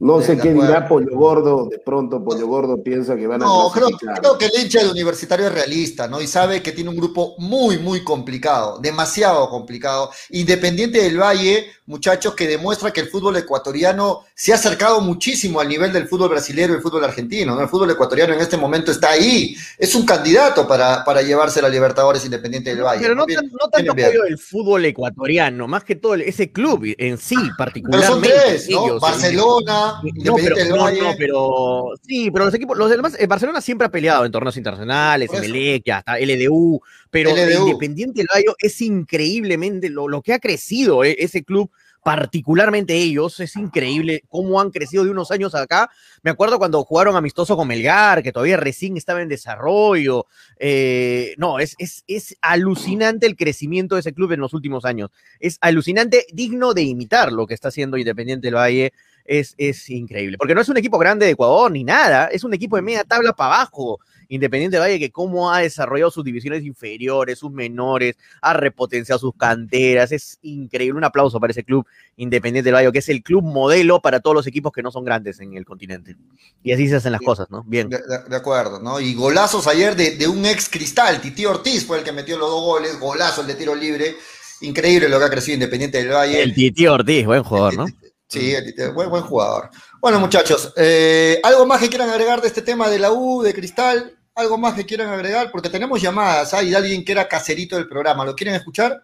No 0.00 0.22
sé 0.22 0.38
qué 0.38 0.54
dirá 0.54 0.86
Pollo 0.86 1.16
Gordo, 1.16 1.66
de 1.68 1.80
pronto 1.80 2.22
Pollo 2.22 2.46
Gordo 2.46 2.80
piensa 2.80 3.16
que 3.16 3.26
van 3.26 3.42
a... 3.42 3.46
No, 3.46 3.68
creo, 3.74 3.88
creo, 3.88 4.38
que 4.38 4.46
el 4.46 4.52
hincha 4.62 4.78
del 4.78 4.92
universitario 4.92 5.48
es 5.48 5.52
realista, 5.52 6.06
¿no? 6.06 6.20
Y 6.20 6.28
sabe 6.28 6.62
que 6.62 6.70
tiene 6.70 6.90
un 6.90 6.96
grupo 6.96 7.34
muy, 7.38 7.78
muy 7.78 8.04
complicado, 8.04 8.78
demasiado 8.78 9.50
complicado. 9.50 10.10
Independiente 10.30 11.02
del 11.02 11.20
Valle, 11.20 11.66
muchachos, 11.86 12.36
que 12.36 12.46
demuestra 12.46 12.92
que 12.92 13.00
el 13.00 13.08
fútbol 13.08 13.38
ecuatoriano 13.38 14.20
se 14.40 14.52
ha 14.52 14.54
acercado 14.54 15.00
muchísimo 15.00 15.58
al 15.58 15.68
nivel 15.68 15.92
del 15.92 16.06
fútbol 16.06 16.28
brasileño 16.28 16.72
y 16.72 16.76
el 16.76 16.80
fútbol 16.80 17.02
argentino, 17.02 17.56
¿no? 17.56 17.60
El 17.60 17.68
fútbol 17.68 17.90
ecuatoriano 17.90 18.34
en 18.34 18.40
este 18.40 18.56
momento 18.56 18.92
está 18.92 19.10
ahí, 19.10 19.56
es 19.76 19.96
un 19.96 20.06
candidato 20.06 20.68
para, 20.68 21.04
para 21.04 21.22
llevarse 21.22 21.58
a 21.58 21.62
la 21.62 21.68
Libertadores 21.68 22.24
Independiente 22.24 22.72
del 22.72 22.84
Valle. 22.84 23.02
Pero 23.02 23.16
no, 23.16 23.26
no 23.26 23.68
tanto 23.68 23.94
del 23.94 24.38
fútbol 24.38 24.84
ecuatoriano, 24.84 25.66
más 25.66 25.82
que 25.82 25.96
todo 25.96 26.14
ese 26.14 26.52
club 26.52 26.84
en 26.98 27.18
sí, 27.18 27.34
particularmente. 27.58 28.28
Pero 28.28 28.38
son 28.38 28.48
tres, 28.48 28.70
¿no? 28.70 29.00
Barcelona, 29.00 30.02
no, 30.04 30.34
pero, 30.36 30.56
no, 30.76 31.14
pero 31.18 31.92
sí, 32.06 32.30
pero 32.30 32.44
los 32.44 32.54
equipos, 32.54 32.78
los 32.78 32.90
demás, 32.90 33.16
eh, 33.18 33.26
Barcelona 33.26 33.60
siempre 33.60 33.88
ha 33.88 33.90
peleado 33.90 34.24
en 34.24 34.30
torneos 34.30 34.56
internacionales, 34.56 35.30
Emelec, 35.32 35.88
hasta 35.88 36.16
LDU, 36.16 36.80
pero 37.10 37.30
Independiente 37.30 38.20
del 38.20 38.28
Valle 38.32 38.54
es 38.60 38.80
increíblemente 38.82 39.90
lo, 39.90 40.06
lo 40.06 40.22
que 40.22 40.32
ha 40.32 40.38
crecido 40.38 41.02
eh, 41.02 41.16
ese 41.18 41.42
club 41.42 41.72
particularmente 42.02 42.94
ellos, 42.94 43.40
es 43.40 43.56
increíble 43.56 44.22
cómo 44.28 44.60
han 44.60 44.70
crecido 44.70 45.04
de 45.04 45.10
unos 45.10 45.30
años 45.30 45.54
acá. 45.54 45.90
Me 46.22 46.30
acuerdo 46.30 46.58
cuando 46.58 46.82
jugaron 46.84 47.16
amistoso 47.16 47.56
con 47.56 47.68
Melgar, 47.68 48.22
que 48.22 48.32
todavía 48.32 48.56
recién 48.56 48.96
estaba 48.96 49.22
en 49.22 49.28
desarrollo. 49.28 50.26
Eh, 50.58 51.34
no, 51.36 51.58
es, 51.58 51.74
es, 51.78 52.04
es 52.06 52.36
alucinante 52.40 53.26
el 53.26 53.36
crecimiento 53.36 53.94
de 53.94 54.00
ese 54.00 54.12
club 54.12 54.32
en 54.32 54.40
los 54.40 54.54
últimos 54.54 54.84
años. 54.84 55.10
Es 55.40 55.58
alucinante, 55.60 56.26
digno 56.32 56.74
de 56.74 56.82
imitar 56.82 57.32
lo 57.32 57.46
que 57.46 57.54
está 57.54 57.68
haciendo 57.68 57.96
Independiente 57.98 58.46
del 58.46 58.54
Valle. 58.56 58.92
Es, 59.24 59.54
es 59.58 59.90
increíble, 59.90 60.38
porque 60.38 60.54
no 60.54 60.62
es 60.62 60.70
un 60.70 60.78
equipo 60.78 60.96
grande 60.98 61.26
de 61.26 61.32
Ecuador 61.32 61.70
ni 61.70 61.84
nada, 61.84 62.28
es 62.32 62.44
un 62.44 62.54
equipo 62.54 62.76
de 62.76 62.82
media 62.82 63.04
tabla 63.04 63.34
para 63.34 63.56
abajo. 63.56 64.00
Independiente 64.28 64.76
del 64.76 64.84
Valle, 64.84 64.98
que 64.98 65.10
cómo 65.10 65.50
ha 65.50 65.60
desarrollado 65.60 66.10
sus 66.10 66.22
divisiones 66.22 66.62
inferiores, 66.64 67.38
sus 67.38 67.50
menores, 67.50 68.16
ha 68.42 68.52
repotenciado 68.52 69.18
sus 69.18 69.34
canteras. 69.34 70.12
Es 70.12 70.38
increíble. 70.42 70.98
Un 70.98 71.04
aplauso 71.04 71.40
para 71.40 71.50
ese 71.50 71.64
club 71.64 71.86
Independiente 72.16 72.66
del 72.66 72.74
Valle, 72.74 72.92
que 72.92 72.98
es 72.98 73.08
el 73.08 73.22
club 73.22 73.42
modelo 73.42 74.00
para 74.00 74.20
todos 74.20 74.34
los 74.34 74.46
equipos 74.46 74.72
que 74.72 74.82
no 74.82 74.90
son 74.90 75.04
grandes 75.04 75.40
en 75.40 75.54
el 75.54 75.64
continente. 75.64 76.16
Y 76.62 76.72
así 76.72 76.88
se 76.88 76.96
hacen 76.96 77.12
las 77.12 77.22
cosas, 77.22 77.50
¿no? 77.50 77.64
Bien. 77.64 77.88
De, 77.88 78.36
acuerdo, 78.36 78.80
¿no? 78.80 79.00
Y 79.00 79.14
golazos 79.14 79.66
ayer 79.66 79.96
de, 79.96 80.28
un 80.28 80.44
ex 80.44 80.68
cristal, 80.68 81.20
Titi 81.20 81.46
Ortiz 81.46 81.86
fue 81.86 81.98
el 81.98 82.04
que 82.04 82.12
metió 82.12 82.36
los 82.36 82.50
dos 82.50 82.62
goles, 82.62 83.00
golazo 83.00 83.40
el 83.40 83.46
de 83.46 83.54
tiro 83.54 83.74
libre. 83.74 84.16
Increíble 84.60 85.08
lo 85.08 85.18
que 85.18 85.24
ha 85.24 85.30
crecido 85.30 85.54
Independiente 85.54 85.98
del 85.98 86.12
Valle. 86.12 86.42
El 86.42 86.54
Titi 86.54 86.86
Ortiz, 86.86 87.24
buen 87.24 87.42
jugador, 87.42 87.74
¿no? 87.74 87.86
Sí, 88.30 88.54
buen, 88.94 89.08
buen 89.08 89.22
jugador. 89.22 89.70
Bueno, 90.02 90.20
muchachos, 90.20 90.74
eh, 90.76 91.40
¿algo 91.42 91.64
más 91.64 91.80
que 91.80 91.88
quieran 91.88 92.10
agregar 92.10 92.42
de 92.42 92.48
este 92.48 92.60
tema 92.60 92.90
de 92.90 92.98
la 92.98 93.10
U, 93.10 93.42
de 93.42 93.54
Cristal? 93.54 94.17
¿Algo 94.38 94.56
más 94.56 94.74
que 94.74 94.86
quieran 94.86 95.08
agregar? 95.08 95.50
Porque 95.50 95.68
tenemos 95.68 96.00
llamadas. 96.00 96.54
Hay 96.54 96.72
alguien 96.72 97.04
que 97.04 97.10
era 97.10 97.26
caserito 97.26 97.74
del 97.74 97.88
programa. 97.88 98.24
¿Lo 98.24 98.36
quieren 98.36 98.54
escuchar? 98.54 99.02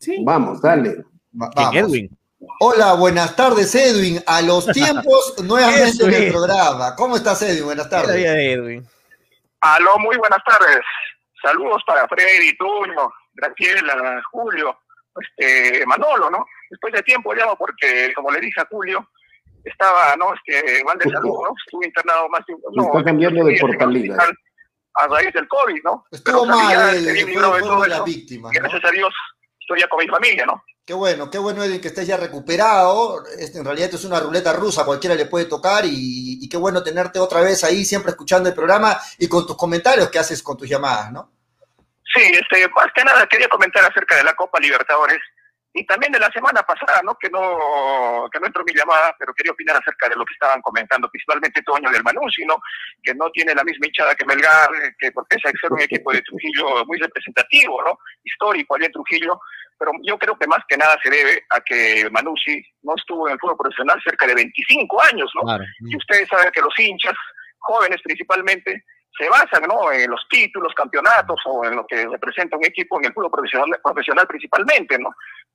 Sí. 0.00 0.16
Vamos, 0.24 0.60
dale. 0.60 1.04
Edwin. 1.72 2.10
Hola, 2.58 2.94
buenas 2.94 3.36
tardes, 3.36 3.72
Edwin. 3.76 4.20
A 4.26 4.42
los 4.42 4.66
tiempos, 4.72 5.36
nuevamente 5.44 6.04
en 6.04 6.14
el 6.14 6.32
programa. 6.32 6.96
¿Cómo 6.96 7.14
estás, 7.14 7.42
Edwin? 7.42 7.66
Buenas 7.66 7.88
tardes. 7.88 8.16
Edwin. 8.16 8.84
Aló, 9.60 10.00
muy 10.00 10.16
buenas 10.16 10.42
tardes. 10.44 10.80
Saludos 11.40 11.80
para 11.86 12.08
Freddy, 12.08 12.56
Tuño, 12.56 13.08
Graciela, 13.34 14.20
Julio, 14.32 14.76
este, 15.14 15.86
Manolo, 15.86 16.28
¿no? 16.28 16.44
Después 16.68 16.92
de 16.92 17.02
tiempo 17.04 17.32
llamo 17.34 17.54
porque, 17.56 18.12
como 18.16 18.32
le 18.32 18.40
dije 18.40 18.60
a 18.60 18.66
Julio, 18.68 19.08
estaba, 19.62 20.16
¿no? 20.16 20.34
Este, 20.34 20.82
mal 20.82 20.98
de 20.98 21.08
salud, 21.08 21.38
¿no? 21.40 21.54
Estuve 21.66 21.86
internado 21.86 22.28
más 22.30 22.44
de 22.46 22.54
un... 22.54 22.62
No, 22.74 22.86
está 22.86 23.04
cambiando 23.04 23.44
de 23.44 23.58
portalidad 23.60 24.28
a 24.94 25.06
raíz 25.06 25.32
del 25.32 25.48
COVID, 25.48 25.82
¿no? 25.84 26.04
Estuvo 26.10 26.46
mal, 26.46 26.98
fue, 27.78 27.88
la 27.88 28.02
víctima. 28.02 28.50
Gracias 28.52 28.84
a 28.84 28.90
Dios 28.90 29.12
estoy 29.62 29.80
ya 29.80 29.88
con 29.88 30.04
mi 30.04 30.08
familia, 30.08 30.44
¿no? 30.46 30.62
Qué 30.84 30.94
bueno, 30.94 31.30
qué 31.30 31.38
bueno, 31.38 31.62
Edwin, 31.62 31.80
que 31.80 31.88
estés 31.88 32.06
ya 32.06 32.16
recuperado. 32.16 33.24
Este, 33.38 33.58
en 33.58 33.64
realidad 33.64 33.86
esto 33.86 33.96
es 33.98 34.04
una 34.04 34.18
ruleta 34.18 34.52
rusa, 34.52 34.84
cualquiera 34.84 35.14
le 35.14 35.26
puede 35.26 35.44
tocar 35.44 35.84
y, 35.86 36.48
qué 36.48 36.56
bueno 36.56 36.82
tenerte 36.82 37.20
otra 37.20 37.40
vez 37.40 37.62
ahí, 37.64 37.84
siempre 37.84 38.10
escuchando 38.10 38.48
el 38.48 38.54
programa 38.54 38.98
y 39.18 39.28
con 39.28 39.46
tus 39.46 39.56
comentarios 39.56 40.10
que 40.10 40.18
haces 40.18 40.42
con 40.42 40.56
tus 40.56 40.68
llamadas, 40.68 41.12
¿no? 41.12 41.32
Sí, 42.14 42.20
este, 42.20 42.68
más 42.70 42.88
que 42.94 43.04
nada 43.04 43.26
quería 43.26 43.48
comentar 43.48 43.84
acerca 43.84 44.16
de 44.16 44.24
la 44.24 44.34
Copa 44.34 44.58
Libertadores 44.58 45.18
y 45.74 45.86
también 45.86 46.12
de 46.12 46.18
la 46.18 46.30
semana 46.30 46.62
pasada, 46.62 47.00
¿no? 47.02 47.16
Que 47.16 47.30
no, 47.30 48.28
que 48.30 48.38
no 48.38 48.46
entró 48.46 48.62
mi 48.64 48.74
llamada, 48.74 49.14
pero 49.18 49.32
quería 49.32 49.52
opinar 49.52 49.76
acerca 49.76 50.08
de 50.08 50.16
lo 50.16 50.24
que 50.24 50.34
estaban 50.34 50.60
comentando, 50.60 51.08
principalmente 51.08 51.62
Toño 51.62 51.90
del 51.90 52.02
Manussi, 52.02 52.44
¿no? 52.44 52.56
Que 53.02 53.14
no 53.14 53.30
tiene 53.30 53.54
la 53.54 53.64
misma 53.64 53.86
hinchada 53.86 54.14
que 54.14 54.26
Melgar, 54.26 54.70
que 54.98 55.10
porque 55.12 55.36
es 55.36 55.42
ser 55.42 55.72
un 55.72 55.80
equipo 55.80 56.12
de 56.12 56.20
Trujillo 56.22 56.84
muy 56.86 56.98
representativo, 56.98 57.82
¿no? 57.82 57.98
Histórico 58.22 58.74
allá 58.74 58.86
en 58.86 58.92
Trujillo, 58.92 59.40
pero 59.78 59.92
yo 60.02 60.18
creo 60.18 60.36
que 60.38 60.46
más 60.46 60.60
que 60.68 60.76
nada 60.76 60.96
se 61.02 61.08
debe 61.08 61.42
a 61.48 61.60
que 61.60 62.08
Manussi 62.10 62.62
no 62.82 62.94
estuvo 62.94 63.26
en 63.26 63.34
el 63.34 63.38
fútbol 63.40 63.56
profesional 63.56 64.00
cerca 64.04 64.26
de 64.26 64.34
25 64.34 65.02
años, 65.04 65.30
¿no? 65.34 65.56
Y 65.80 65.96
ustedes 65.96 66.28
saben 66.28 66.52
que 66.52 66.60
los 66.60 66.78
hinchas, 66.78 67.14
jóvenes 67.58 68.00
principalmente, 68.02 68.84
se 69.16 69.28
basan 69.28 69.62
¿no? 69.68 69.92
en 69.92 70.10
los 70.10 70.26
títulos, 70.28 70.72
campeonatos 70.74 71.40
o 71.46 71.64
en 71.64 71.76
lo 71.76 71.86
que 71.86 72.06
representa 72.06 72.56
un 72.56 72.64
equipo 72.64 72.98
en 72.98 73.06
el 73.06 73.12
fútbol 73.12 73.30
profesional, 73.30 73.80
profesional 73.82 74.26
principalmente, 74.26 74.98
¿no? 74.98 75.10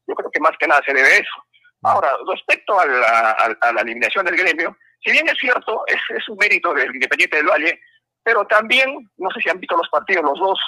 Yo 0.06 0.16
creo 0.16 0.32
que 0.32 0.40
más 0.40 0.52
que 0.60 0.68
nada 0.68 0.82
se 0.86 0.94
debe 0.94 1.08
a 1.08 1.18
eso. 1.18 1.44
Ahora, 1.84 2.10
respecto 2.28 2.80
a 2.80 2.86
la, 2.86 3.32
a, 3.62 3.74
la 3.74 3.82
eliminación 3.82 4.26
del 4.26 4.36
gremio, 4.36 4.76
si 5.04 5.12
bien 5.12 5.28
es 5.30 5.38
cierto, 5.38 5.84
es, 5.88 6.00
es, 6.16 6.28
un 6.30 6.38
mérito 6.38 6.74
del 6.74 6.94
Independiente 6.94 7.38
del 7.38 7.48
Valle, 7.48 7.80
pero 8.24 8.46
también, 8.46 9.10
no 9.18 9.30
sé 9.32 9.42
si 9.42 9.50
han 9.50 9.60
visto 9.60 9.78
los 9.78 9.88
partidos 9.90 10.24
los 10.24 10.40
dos, 10.40 10.60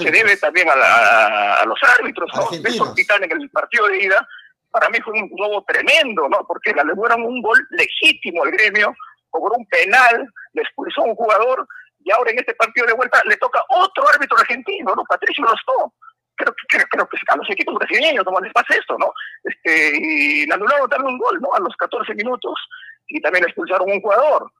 se 0.00 0.10
debe 0.10 0.36
también 0.36 0.68
a, 0.70 1.54
a 1.56 1.64
los 1.66 1.78
árbitros, 1.98 2.30
¿no? 2.34 2.48
Eso 2.66 2.94
en 2.96 3.42
el 3.42 3.50
partido 3.50 3.88
de 3.88 4.04
ida, 4.04 4.26
para 4.70 4.88
mí 4.88 4.98
fue 5.04 5.12
un 5.12 5.30
robo 5.38 5.62
tremendo, 5.64 6.28
¿no? 6.28 6.44
Porque 6.46 6.72
le 6.72 6.94
dieron 6.94 7.22
un 7.22 7.42
gol 7.42 7.58
legítimo 7.70 8.42
al 8.42 8.50
gremio, 8.52 8.94
cobró 9.28 9.54
un 9.56 9.66
penal, 9.66 10.26
le 10.54 10.62
expulsó 10.62 11.02
a 11.02 11.04
un 11.04 11.14
jugador, 11.14 11.66
y 12.04 12.10
ahora 12.10 12.30
en 12.30 12.38
este 12.38 12.54
partido 12.54 12.86
de 12.86 12.94
vuelta 12.94 13.20
le 13.24 13.36
toca 13.36 13.62
otro 13.68 14.08
árbitro 14.08 14.38
argentino, 14.38 14.94
¿no? 14.94 15.04
Patricio 15.04 15.44
Rostó 15.44 15.92
creo, 16.36 16.54
creo, 16.68 16.86
creo 16.90 17.08
que 17.08 17.18
a 17.28 17.36
los 17.36 17.50
equipos 17.50 17.74
brasileños 17.74 18.24
no 18.24 18.40
les 18.40 18.52
pasa 18.52 18.74
esto, 18.74 18.96
¿no? 18.98 19.12
Este, 19.44 19.92
y 19.96 20.46
le 20.46 20.54
anularon 20.54 20.88
también 20.88 21.14
un 21.14 21.18
gol, 21.18 21.40
¿no? 21.40 21.54
A 21.54 21.60
los 21.60 21.74
14 21.76 22.14
minutos 22.14 22.54
y 23.08 23.20
también 23.20 23.44
expulsaron 23.44 23.90
un 23.90 24.00
jugador. 24.00 24.50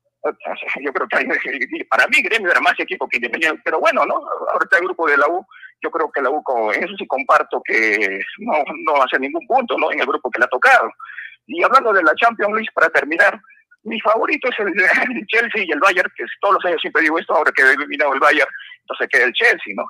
Yo 0.80 0.92
creo 0.92 1.08
que 1.08 1.84
para 1.90 2.06
mí 2.06 2.22
Gremio 2.22 2.50
era 2.50 2.60
más 2.60 2.78
equipo 2.78 3.08
que 3.08 3.16
Independiente, 3.16 3.60
pero 3.64 3.80
bueno, 3.80 4.04
¿no? 4.06 4.22
Ahorita 4.52 4.78
el 4.78 4.84
grupo 4.84 5.08
de 5.08 5.16
la 5.16 5.26
U, 5.26 5.44
yo 5.82 5.90
creo 5.90 6.10
que 6.12 6.22
la 6.22 6.30
U, 6.30 6.42
en 6.72 6.84
eso 6.84 6.94
sí 6.96 7.06
comparto 7.06 7.60
que 7.64 8.20
no, 8.38 8.54
no 8.84 9.02
hace 9.02 9.18
ningún 9.18 9.46
punto, 9.46 9.76
¿no? 9.76 9.90
En 9.90 10.00
el 10.00 10.06
grupo 10.06 10.30
que 10.30 10.38
le 10.38 10.44
ha 10.44 10.48
tocado. 10.48 10.90
Y 11.46 11.62
hablando 11.62 11.92
de 11.92 12.04
la 12.04 12.14
Champions 12.14 12.54
League, 12.54 12.70
para 12.72 12.88
terminar, 12.90 13.40
mi 13.84 14.00
favorito 14.00 14.48
es 14.48 14.58
el, 14.60 15.26
Chelsea 15.26 15.64
y 15.64 15.70
el 15.70 15.80
Bayern, 15.80 16.10
que 16.16 16.24
todos 16.40 16.54
los 16.54 16.64
años 16.64 16.80
siempre 16.80 17.02
digo 17.02 17.18
esto, 17.18 17.34
ahora 17.34 17.52
que 17.52 17.62
he 17.62 17.72
eliminado 17.72 18.14
el 18.14 18.20
Bayern, 18.20 18.50
entonces 18.80 19.08
queda 19.10 19.24
el 19.24 19.32
Chelsea, 19.32 19.74
¿no? 19.74 19.84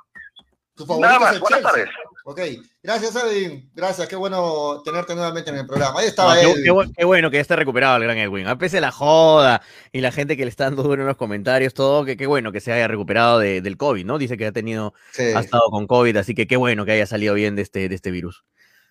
Nada 0.99 1.19
más, 1.19 1.39
buenas 1.39 1.61
tardes. 1.61 1.87
Ok, 2.25 2.39
gracias 2.81 3.15
Edwin, 3.15 3.69
gracias, 3.75 4.07
qué 4.07 4.15
bueno 4.15 4.81
tenerte 4.83 5.13
nuevamente 5.13 5.51
en 5.51 5.57
el 5.57 5.67
programa. 5.67 5.99
Ahí 5.99 6.07
estaba 6.07 6.39
Edwin. 6.41 6.93
Qué, 6.97 7.05
bueno 7.05 7.29
que 7.29 7.37
ya 7.37 7.41
esté 7.41 7.55
recuperado 7.55 7.97
el 7.97 8.03
gran 8.03 8.17
Edwin. 8.17 8.47
A 8.47 8.57
pesar 8.57 8.77
de 8.77 8.81
la 8.81 8.91
joda 8.91 9.61
y 9.91 10.01
la 10.01 10.11
gente 10.11 10.35
que 10.35 10.45
le 10.45 10.49
está 10.49 10.63
dando 10.63 10.81
duro 10.81 11.01
en 11.01 11.07
los 11.07 11.17
comentarios, 11.17 11.75
todo, 11.75 12.05
que 12.05 12.17
qué 12.17 12.25
bueno 12.25 12.51
que 12.51 12.59
se 12.59 12.71
haya 12.71 12.87
recuperado 12.87 13.37
del 13.37 13.77
COVID, 13.77 14.05
¿no? 14.05 14.17
Dice 14.17 14.35
que 14.35 14.47
ha 14.47 14.51
tenido, 14.51 14.93
ha 15.19 15.41
estado 15.41 15.69
con 15.69 15.85
COVID, 15.85 16.17
así 16.17 16.33
que 16.33 16.47
qué 16.47 16.57
bueno 16.57 16.85
que 16.85 16.93
haya 16.93 17.05
salido 17.05 17.35
bien 17.35 17.55
de 17.55 17.61
este, 17.61 17.87
de 17.87 17.95
este 17.95 18.09
virus. 18.09 18.43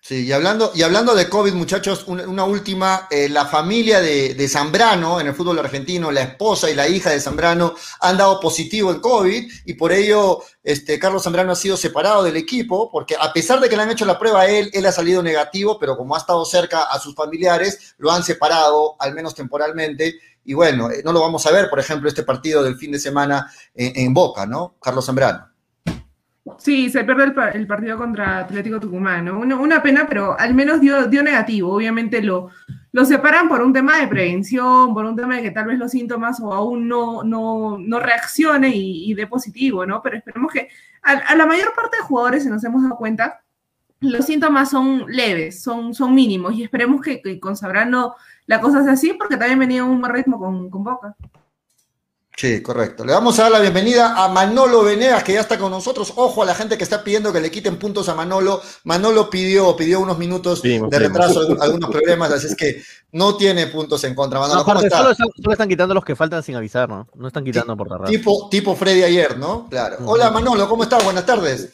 Sí, 0.05 0.25
y 0.25 0.33
hablando, 0.33 0.73
y 0.75 0.81
hablando 0.81 1.15
de 1.15 1.29
COVID, 1.29 1.53
muchachos, 1.53 2.03
una, 2.07 2.43
última, 2.43 3.07
eh, 3.09 3.29
la 3.29 3.45
familia 3.45 4.01
de, 4.01 4.49
Zambrano 4.49 5.21
en 5.21 5.27
el 5.27 5.33
fútbol 5.33 5.59
argentino, 5.59 6.11
la 6.11 6.23
esposa 6.23 6.69
y 6.69 6.75
la 6.75 6.89
hija 6.89 7.11
de 7.11 7.21
Zambrano 7.21 7.73
han 8.01 8.17
dado 8.17 8.37
positivo 8.41 8.91
en 8.91 8.99
COVID 8.99 9.49
y 9.63 9.73
por 9.75 9.93
ello 9.93 10.43
este, 10.61 10.99
Carlos 10.99 11.23
Zambrano 11.23 11.53
ha 11.53 11.55
sido 11.55 11.77
separado 11.77 12.21
del 12.21 12.35
equipo, 12.35 12.91
porque 12.91 13.15
a 13.17 13.31
pesar 13.31 13.61
de 13.61 13.69
que 13.69 13.77
le 13.77 13.83
han 13.83 13.91
hecho 13.91 14.03
la 14.03 14.19
prueba 14.19 14.41
a 14.41 14.47
él, 14.47 14.69
él 14.73 14.85
ha 14.85 14.91
salido 14.91 15.23
negativo, 15.23 15.79
pero 15.79 15.95
como 15.95 16.15
ha 16.15 16.19
estado 16.19 16.43
cerca 16.43 16.81
a 16.81 16.99
sus 16.99 17.15
familiares, 17.15 17.95
lo 17.97 18.11
han 18.11 18.23
separado, 18.23 18.97
al 18.99 19.13
menos 19.13 19.33
temporalmente, 19.33 20.15
y 20.43 20.53
bueno, 20.53 20.91
eh, 20.91 21.01
no 21.05 21.13
lo 21.13 21.21
vamos 21.21 21.45
a 21.45 21.51
ver, 21.51 21.69
por 21.69 21.79
ejemplo, 21.79 22.09
este 22.09 22.23
partido 22.23 22.61
del 22.61 22.75
fin 22.75 22.91
de 22.91 22.99
semana 22.99 23.49
en, 23.73 23.93
en 23.95 24.13
Boca, 24.13 24.45
¿no? 24.45 24.75
Carlos 24.81 25.05
Zambrano. 25.05 25.52
Sí, 26.57 26.89
se 26.89 27.05
pierde 27.05 27.23
el, 27.53 27.67
partido 27.67 27.97
contra 27.97 28.39
Atlético 28.39 28.77
Tucumán, 28.77 29.29
Una, 29.29 29.81
pena, 29.81 30.05
pero 30.07 30.37
al 30.37 30.53
menos 30.53 30.81
dio, 30.81 31.07
dio 31.07 31.23
negativo. 31.23 31.73
Obviamente 31.73 32.21
lo, 32.21 32.49
lo 32.91 33.05
separan 33.05 33.47
por 33.47 33.61
un 33.61 33.71
tema 33.71 33.99
de 33.99 34.07
prevención, 34.07 34.93
por 34.93 35.05
un 35.05 35.15
tema 35.15 35.37
de 35.37 35.41
que 35.41 35.51
tal 35.51 35.67
vez 35.67 35.79
los 35.79 35.91
síntomas 35.91 36.41
o 36.41 36.53
aún 36.53 36.87
no, 36.87 37.23
no, 37.23 37.77
no 37.79 37.99
reaccione 37.99 38.71
y, 38.75 39.13
dé 39.13 39.25
positivo, 39.25 39.85
¿no? 39.85 40.01
Pero 40.01 40.17
esperemos 40.17 40.51
que 40.51 40.67
a, 41.01 41.35
la 41.35 41.45
mayor 41.45 41.73
parte 41.73 41.97
de 41.97 42.03
jugadores, 42.03 42.43
se 42.43 42.49
nos 42.49 42.63
hemos 42.65 42.83
dado 42.83 42.97
cuenta, 42.97 43.41
los 44.01 44.25
síntomas 44.25 44.69
son 44.69 45.05
leves, 45.07 45.63
son, 45.63 45.93
son 45.93 46.13
mínimos 46.13 46.53
y 46.55 46.63
esperemos 46.63 47.01
que, 47.01 47.39
con 47.39 47.55
Sabrano 47.55 48.15
la 48.47 48.59
cosa 48.59 48.83
sea 48.83 48.93
así 48.93 49.13
porque 49.13 49.37
también 49.37 49.59
venía 49.59 49.85
un 49.85 50.01
buen 50.01 50.13
ritmo 50.13 50.37
con, 50.37 50.69
con 50.69 50.83
Boca. 50.83 51.15
Sí, 52.35 52.63
correcto. 52.63 53.05
Le 53.05 53.13
vamos 53.13 53.37
a 53.37 53.43
dar 53.43 53.51
la 53.51 53.59
bienvenida 53.59 54.23
a 54.23 54.27
Manolo 54.27 54.83
Venegas, 54.83 55.23
que 55.23 55.33
ya 55.33 55.41
está 55.41 55.59
con 55.59 55.69
nosotros. 55.69 56.13
Ojo 56.15 56.41
a 56.41 56.45
la 56.45 56.55
gente 56.55 56.77
que 56.77 56.83
está 56.83 57.03
pidiendo 57.03 57.31
que 57.31 57.39
le 57.39 57.51
quiten 57.51 57.77
puntos 57.77 58.09
a 58.09 58.15
Manolo. 58.15 58.61
Manolo 58.85 59.29
pidió, 59.29 59.75
pidió 59.75 59.99
unos 59.99 60.17
minutos 60.17 60.61
de 60.63 60.79
retraso, 60.99 61.41
algunos 61.61 61.91
problemas, 61.91 62.31
así 62.31 62.47
es 62.47 62.55
que 62.55 62.81
no 63.11 63.37
tiene 63.37 63.67
puntos 63.67 64.03
en 64.03 64.15
contra. 64.15 64.39
Manolo, 64.39 64.63
¿cómo 64.63 64.79
está? 64.81 65.13
Solo, 65.15 65.51
están, 65.51 65.69
quitando 65.69 65.93
los 65.93 66.03
que 66.03 66.15
faltan 66.15 66.41
sin 66.41 66.55
avisar, 66.55 66.89
¿no? 66.89 67.07
No 67.15 67.27
están 67.27 67.43
quitando 67.43 67.77
por 67.77 67.87
tardar. 67.87 68.09
Tipo, 68.09 68.49
tipo 68.49 68.75
Freddy 68.75 69.03
ayer, 69.03 69.37
¿no? 69.37 69.67
Claro. 69.69 69.97
Hola 70.05 70.31
Manolo, 70.31 70.67
¿cómo 70.67 70.83
estás? 70.83 71.03
Buenas 71.03 71.25
tardes. 71.25 71.73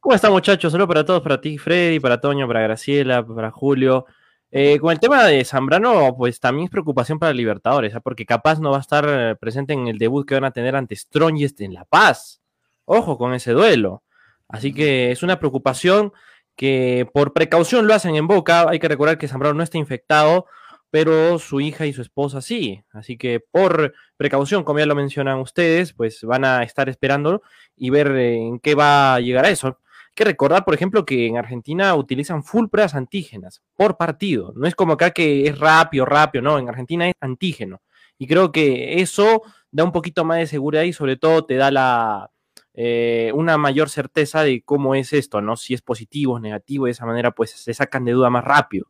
¿Cómo 0.00 0.14
están 0.14 0.32
muchachos? 0.32 0.72
Solo 0.72 0.88
para 0.88 1.04
todos, 1.04 1.22
para 1.22 1.40
ti, 1.40 1.56
Freddy, 1.56 2.00
para 2.00 2.20
Toño, 2.20 2.48
para 2.48 2.60
Graciela, 2.62 3.24
para 3.24 3.50
Julio. 3.52 4.06
Eh, 4.52 4.80
con 4.80 4.90
el 4.90 4.98
tema 4.98 5.24
de 5.24 5.44
Zambrano, 5.44 6.16
pues 6.16 6.40
también 6.40 6.64
es 6.64 6.70
preocupación 6.70 7.20
para 7.20 7.32
Libertadores, 7.32 7.94
¿ah? 7.94 8.00
porque 8.00 8.26
capaz 8.26 8.58
no 8.58 8.72
va 8.72 8.78
a 8.78 8.80
estar 8.80 9.06
eh, 9.08 9.36
presente 9.36 9.74
en 9.74 9.86
el 9.86 9.96
debut 9.98 10.26
que 10.26 10.34
van 10.34 10.44
a 10.44 10.50
tener 10.50 10.74
ante 10.74 10.96
Strongest 10.96 11.60
en 11.60 11.74
La 11.74 11.84
Paz. 11.84 12.40
Ojo 12.84 13.16
con 13.16 13.32
ese 13.32 13.52
duelo. 13.52 14.02
Así 14.48 14.74
que 14.74 15.12
es 15.12 15.22
una 15.22 15.38
preocupación 15.38 16.12
que 16.56 17.08
por 17.14 17.32
precaución 17.32 17.86
lo 17.86 17.94
hacen 17.94 18.16
en 18.16 18.26
Boca. 18.26 18.68
Hay 18.68 18.80
que 18.80 18.88
recordar 18.88 19.18
que 19.18 19.28
Zambrano 19.28 19.54
no 19.54 19.62
está 19.62 19.78
infectado, 19.78 20.46
pero 20.90 21.38
su 21.38 21.60
hija 21.60 21.86
y 21.86 21.92
su 21.92 22.02
esposa 22.02 22.42
sí. 22.42 22.82
Así 22.90 23.16
que 23.16 23.38
por 23.38 23.94
precaución, 24.16 24.64
como 24.64 24.80
ya 24.80 24.86
lo 24.86 24.96
mencionan 24.96 25.38
ustedes, 25.38 25.92
pues 25.92 26.24
van 26.24 26.44
a 26.44 26.64
estar 26.64 26.88
esperando 26.88 27.42
y 27.76 27.90
ver 27.90 28.08
en 28.08 28.58
qué 28.58 28.74
va 28.74 29.14
a 29.14 29.20
llegar 29.20 29.44
a 29.44 29.50
eso. 29.50 29.78
Que 30.20 30.24
recordar, 30.26 30.66
por 30.66 30.74
ejemplo, 30.74 31.06
que 31.06 31.28
en 31.28 31.38
Argentina 31.38 31.94
utilizan 31.94 32.44
full 32.44 32.66
antígenas 32.92 33.62
por 33.74 33.96
partido. 33.96 34.52
No 34.54 34.66
es 34.66 34.74
como 34.74 34.92
acá 34.92 35.12
que 35.12 35.46
es 35.46 35.58
rápido, 35.58 36.04
rápido, 36.04 36.42
no. 36.42 36.58
En 36.58 36.68
Argentina 36.68 37.08
es 37.08 37.14
antígeno. 37.20 37.80
Y 38.18 38.26
creo 38.26 38.52
que 38.52 39.00
eso 39.00 39.40
da 39.70 39.82
un 39.82 39.92
poquito 39.92 40.26
más 40.26 40.36
de 40.36 40.46
seguridad 40.46 40.82
y 40.82 40.92
sobre 40.92 41.16
todo 41.16 41.46
te 41.46 41.54
da 41.54 41.70
la, 41.70 42.30
eh, 42.74 43.32
una 43.34 43.56
mayor 43.56 43.88
certeza 43.88 44.42
de 44.42 44.60
cómo 44.62 44.94
es 44.94 45.14
esto, 45.14 45.40
¿no? 45.40 45.56
Si 45.56 45.72
es 45.72 45.80
positivo, 45.80 46.36
es 46.36 46.42
negativo, 46.42 46.84
de 46.84 46.90
esa 46.90 47.06
manera 47.06 47.30
pues 47.30 47.52
se 47.52 47.72
sacan 47.72 48.04
de 48.04 48.12
duda 48.12 48.28
más 48.28 48.44
rápido. 48.44 48.88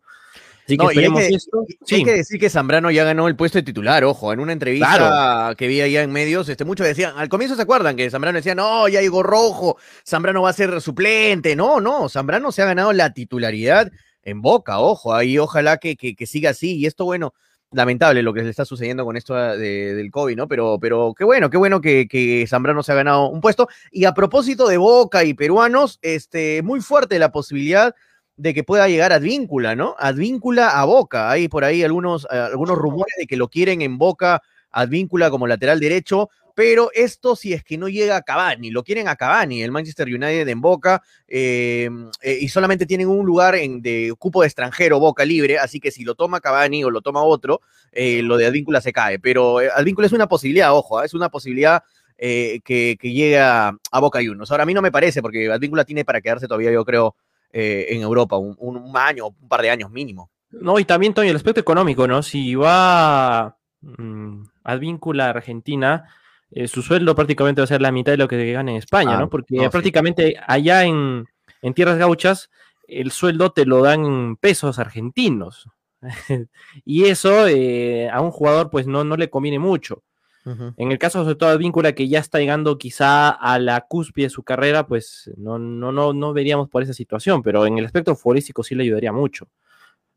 Así 0.70 0.76
que 0.76 0.87
hay 0.87 1.12
que, 1.12 1.35
esto. 1.35 1.66
hay 1.90 2.04
que 2.04 2.12
decir 2.12 2.38
que 2.38 2.48
Zambrano 2.48 2.90
ya 2.90 3.02
ganó 3.02 3.26
el 3.26 3.35
puesto 3.35 3.59
de 3.59 3.64
titular, 3.64 4.04
ojo, 4.04 4.33
en 4.33 4.38
una 4.38 4.52
entrevista 4.52 5.54
que 5.56 5.66
vi 5.66 5.80
allá 5.80 6.02
en 6.02 6.12
medios, 6.12 6.48
este, 6.48 6.64
muchos 6.64 6.87
decían, 6.87 7.14
al 7.16 7.28
comienzo 7.28 7.56
se 7.56 7.62
acuerdan 7.62 7.96
que 7.96 8.09
Zambrano 8.09 8.37
decía, 8.37 8.54
no, 8.54 8.87
ya 8.88 9.00
llegó 9.00 9.22
rojo, 9.22 9.78
Zambrano 10.06 10.42
va 10.42 10.50
a 10.50 10.52
ser 10.54 10.80
suplente, 10.80 11.56
no, 11.56 11.80
no, 11.80 12.09
Zambrano 12.09 12.52
se 12.52 12.62
ha 12.62 12.66
ganado 12.66 12.92
la 12.92 13.12
titularidad 13.12 13.90
en 14.22 14.42
Boca, 14.42 14.78
ojo, 14.78 15.12
ahí 15.12 15.38
ojalá 15.38 15.78
que, 15.78 15.96
que, 15.96 16.14
que 16.14 16.26
siga 16.26 16.50
así, 16.50 16.76
y 16.76 16.87
esto, 16.87 17.04
bueno, 17.04 17.35
lamentable 17.72 18.22
lo 18.22 18.33
que 18.33 18.42
le 18.42 18.50
está 18.50 18.64
sucediendo 18.64 19.04
con 19.04 19.16
esto 19.16 19.35
del 19.35 20.11
COVID, 20.11 20.37
¿no? 20.37 20.48
Pero, 20.48 20.78
pero 20.80 21.14
qué 21.16 21.24
bueno, 21.24 21.50
qué 21.50 21.56
bueno 21.56 21.80
que, 21.80 22.09
que, 22.09 22.46
Zambrano 22.48 22.83
se 22.83 22.92
ha 22.92 22.96
ganado 22.96 23.28
un 23.28 23.40
puesto. 23.40 23.68
Y 23.92 24.04
a 24.04 24.14
propósito 24.14 24.68
de 24.68 24.76
Boca 24.76 25.24
y 25.24 25.35
peruanos, 25.35 25.98
este, 26.02 26.62
muy 26.62 26.80
fuerte 26.80 27.18
la 27.18 27.30
posibilidad 27.30 27.94
de 28.40 28.55
que 28.55 28.64
pueda 28.64 28.88
llegar 28.88 29.12
Advíncula, 29.12 29.76
¿no? 29.76 29.94
Advíncula 29.98 30.81
a 30.81 30.85
Boca. 30.87 31.31
Hay 31.31 31.48
por 31.48 31.62
ahí 31.62 31.83
algunos, 31.83 32.26
eh, 32.31 32.37
algunos 32.37 32.79
rumores 32.79 33.14
de 33.18 33.26
que 33.26 33.37
lo 33.37 33.48
quieren 33.48 33.83
en 33.83 33.98
Boca, 33.98 34.42
Advíncula 34.70 35.29
como 35.29 35.46
lateral 35.46 35.79
derecho, 35.79 36.31
pero 36.55 36.90
esto 36.94 37.37
si 37.37 37.53
es 37.53 37.62
que 37.62 37.76
no 37.76 37.88
llega 37.88 38.16
a 38.16 38.22
Cavani, 38.22 38.70
lo 38.70 38.83
quieren 38.83 39.09
a 39.09 39.16
Cavani, 39.16 39.62
el 39.62 39.70
Manchester 39.72 40.07
United 40.07 40.48
en 40.48 40.61
Boca, 40.62 41.03
em, 41.29 42.11
eh, 42.22 42.38
y 42.40 42.48
solamente 42.48 42.87
tienen 42.87 43.09
un 43.09 43.26
lugar 43.26 43.57
en, 43.57 43.83
de 43.83 44.14
cupo 44.18 44.40
de 44.40 44.46
extranjero, 44.46 44.98
Boca 45.00 45.24
libre, 45.26 45.59
así 45.59 45.79
que 45.79 45.90
si 45.90 46.05
lo 46.05 46.14
toma 46.14 46.40
Cavani 46.40 46.83
o 46.83 46.90
lo 46.90 47.03
toma 47.03 47.22
otro, 47.22 47.61
eh, 47.92 48.22
lo 48.22 48.38
de 48.38 48.46
Advíncula 48.46 48.81
se 48.81 48.92
cae, 48.92 49.18
pero 49.18 49.59
Advíncula 49.59 50.07
es 50.07 50.12
una 50.14 50.29
posibilidad, 50.29 50.74
ojo, 50.74 51.03
es 51.03 51.12
una 51.12 51.29
posibilidad 51.29 51.83
que, 52.18 52.61
que 53.00 53.12
llega 53.12 53.68
a 53.90 54.00
Boca 54.00 54.18
Juniors. 54.18 54.50
Ahora 54.50 54.64
a 54.64 54.66
mí 54.66 54.74
no 54.74 54.83
me 54.83 54.92
parece, 54.92 55.22
porque 55.22 55.50
Advíncula 55.50 55.87
tiene 55.87 56.05
para 56.05 56.20
quedarse 56.20 56.46
todavía, 56.46 56.70
yo 56.70 56.85
creo, 56.85 57.16
eh, 57.52 57.86
en 57.90 58.02
Europa, 58.02 58.36
un, 58.36 58.56
un, 58.58 58.96
año, 58.96 59.28
un 59.28 59.48
par 59.48 59.62
de 59.62 59.70
años 59.70 59.90
mínimo. 59.90 60.30
No, 60.50 60.78
y 60.78 60.84
también, 60.84 61.14
Toño, 61.14 61.30
el 61.30 61.36
aspecto 61.36 61.60
económico, 61.60 62.06
¿no? 62.06 62.22
Si 62.22 62.54
va 62.54 63.56
mmm, 63.80 64.42
a 64.64 65.28
Argentina, 65.28 66.04
eh, 66.50 66.66
su 66.66 66.82
sueldo 66.82 67.14
prácticamente 67.14 67.60
va 67.60 67.64
a 67.64 67.68
ser 67.68 67.80
la 67.80 67.92
mitad 67.92 68.12
de 68.12 68.18
lo 68.18 68.28
que 68.28 68.52
gana 68.52 68.72
en 68.72 68.76
España, 68.76 69.16
¿no? 69.16 69.28
Porque 69.28 69.68
prácticamente 69.70 70.36
allá 70.46 70.84
en, 70.84 71.26
en 71.62 71.74
Tierras 71.74 71.98
Gauchas 71.98 72.50
el 72.90 73.12
sueldo 73.12 73.52
te 73.52 73.64
lo 73.64 73.82
dan 73.82 74.36
pesos 74.36 74.78
argentinos. 74.78 75.68
y 76.84 77.04
eso 77.04 77.46
eh, 77.46 78.08
a 78.10 78.20
un 78.20 78.30
jugador 78.30 78.70
pues 78.70 78.86
no, 78.86 79.04
no 79.04 79.16
le 79.16 79.30
conviene 79.30 79.58
mucho. 79.58 80.02
En 80.44 80.90
el 80.90 80.98
caso 80.98 81.22
sobre 81.22 81.35
todo 81.35 81.50
de 81.50 81.59
Víncula, 81.59 81.92
que 81.94 82.09
ya 82.09 82.18
está 82.18 82.38
llegando 82.38 82.79
quizá 82.79 83.29
a 83.29 83.59
la 83.59 83.83
cúspide 83.83 84.27
de 84.27 84.31
su 84.31 84.42
carrera, 84.42 84.87
pues 84.87 85.31
no, 85.37 85.58
no, 85.58 85.92
no, 85.92 86.12
no 86.12 86.33
veríamos 86.33 86.69
por 86.69 86.83
esa 86.83 86.94
situación, 86.94 87.42
pero 87.42 87.67
en 87.67 87.79
el 87.79 87.85
aspecto 87.85 88.17
futbolístico 88.17 88.62
sí 88.62 88.75
le 88.75 88.85
ayudaría 88.85 89.12
mucho. 89.12 89.48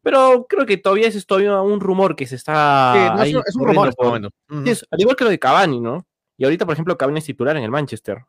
Pero 0.01 0.45
creo 0.49 0.65
que 0.65 0.77
todavía 0.77 1.07
es 1.07 1.25
todavía 1.25 1.61
un 1.61 1.79
rumor 1.79 2.15
que 2.15 2.27
se 2.27 2.35
está. 2.35 3.15
Sí, 3.23 3.35
es 3.45 3.55
un 3.55 3.67
rumor 3.67 3.89
este 3.89 4.85
al 4.91 5.01
igual 5.01 5.15
que 5.15 5.23
lo 5.23 5.29
de 5.29 5.39
Cavani, 5.39 5.79
¿no? 5.79 6.05
Y 6.35 6.43
ahorita, 6.43 6.65
por 6.65 6.73
ejemplo, 6.73 6.97
Cavani 6.97 7.19
es 7.19 7.25
titular 7.25 7.55
en 7.55 7.63
el 7.63 7.71
Manchester. 7.71 8.25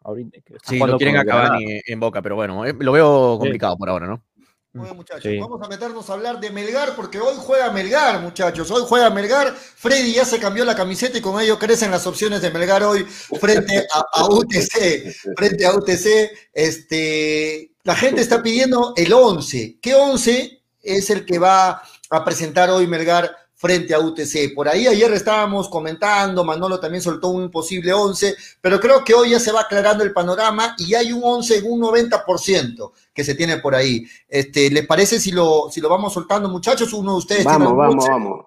sí, 0.62 0.78
lo 0.78 0.96
quieren 0.96 1.16
a 1.16 1.24
Cavani 1.24 1.80
en 1.84 2.00
Boca, 2.00 2.22
pero 2.22 2.36
bueno, 2.36 2.64
eh, 2.64 2.74
lo 2.78 2.92
veo 2.92 3.38
complicado 3.40 3.76
por 3.76 3.88
ahora, 3.88 4.06
¿no? 4.06 4.22
Muchachos. 4.74 5.32
Vamos 5.40 5.62
a 5.62 5.68
meternos 5.68 6.10
a 6.10 6.12
hablar 6.14 6.40
de 6.40 6.50
Melgar 6.50 6.96
porque 6.96 7.20
hoy 7.20 7.34
juega 7.38 7.70
Melgar, 7.70 8.20
muchachos. 8.20 8.70
Hoy 8.70 8.82
juega 8.86 9.08
Melgar. 9.10 9.54
Freddy 9.54 10.12
ya 10.12 10.24
se 10.24 10.38
cambió 10.38 10.64
la 10.64 10.74
camiseta 10.74 11.16
y 11.18 11.20
con 11.20 11.40
ello 11.40 11.58
crecen 11.58 11.90
las 11.90 12.06
opciones 12.06 12.42
de 12.42 12.50
Melgar 12.50 12.82
hoy 12.82 13.04
frente 13.04 13.86
a, 13.92 14.24
UTC. 14.26 15.14
Frente 15.36 15.66
a 15.66 15.74
UTC, 15.74 16.30
este, 16.52 17.70
la 17.84 17.94
gente 17.94 18.20
está 18.20 18.42
pidiendo 18.42 18.94
el 18.96 19.12
11. 19.12 19.78
¿Qué 19.80 19.94
11 19.94 20.62
es 20.82 21.10
el 21.10 21.24
que 21.24 21.38
va 21.38 21.82
a 22.10 22.24
presentar 22.24 22.70
hoy 22.70 22.86
Melgar 22.86 23.43
frente 23.64 23.94
a 23.94 23.98
UTC. 23.98 24.54
Por 24.54 24.68
ahí 24.68 24.86
ayer 24.86 25.10
estábamos 25.14 25.70
comentando, 25.70 26.44
Manolo 26.44 26.78
también 26.78 27.00
soltó 27.00 27.28
un 27.28 27.50
posible 27.50 27.94
11, 27.94 28.36
pero 28.60 28.78
creo 28.78 29.02
que 29.02 29.14
hoy 29.14 29.30
ya 29.30 29.40
se 29.40 29.52
va 29.52 29.62
aclarando 29.62 30.04
el 30.04 30.12
panorama 30.12 30.74
y 30.76 30.92
hay 30.92 31.14
un 31.14 31.22
11 31.24 31.56
en 31.56 31.72
un 31.72 31.80
90% 31.80 32.92
que 33.14 33.24
se 33.24 33.34
tiene 33.34 33.56
por 33.56 33.74
ahí. 33.74 34.04
Este, 34.28 34.70
¿Les 34.70 34.86
parece 34.86 35.18
si 35.18 35.32
lo, 35.32 35.70
si 35.70 35.80
lo 35.80 35.88
vamos 35.88 36.12
soltando, 36.12 36.50
muchachos? 36.50 36.92
Uno 36.92 37.12
de 37.12 37.18
ustedes 37.18 37.44
vamos, 37.44 37.74
vamos, 37.74 38.06
vamos. 38.06 38.44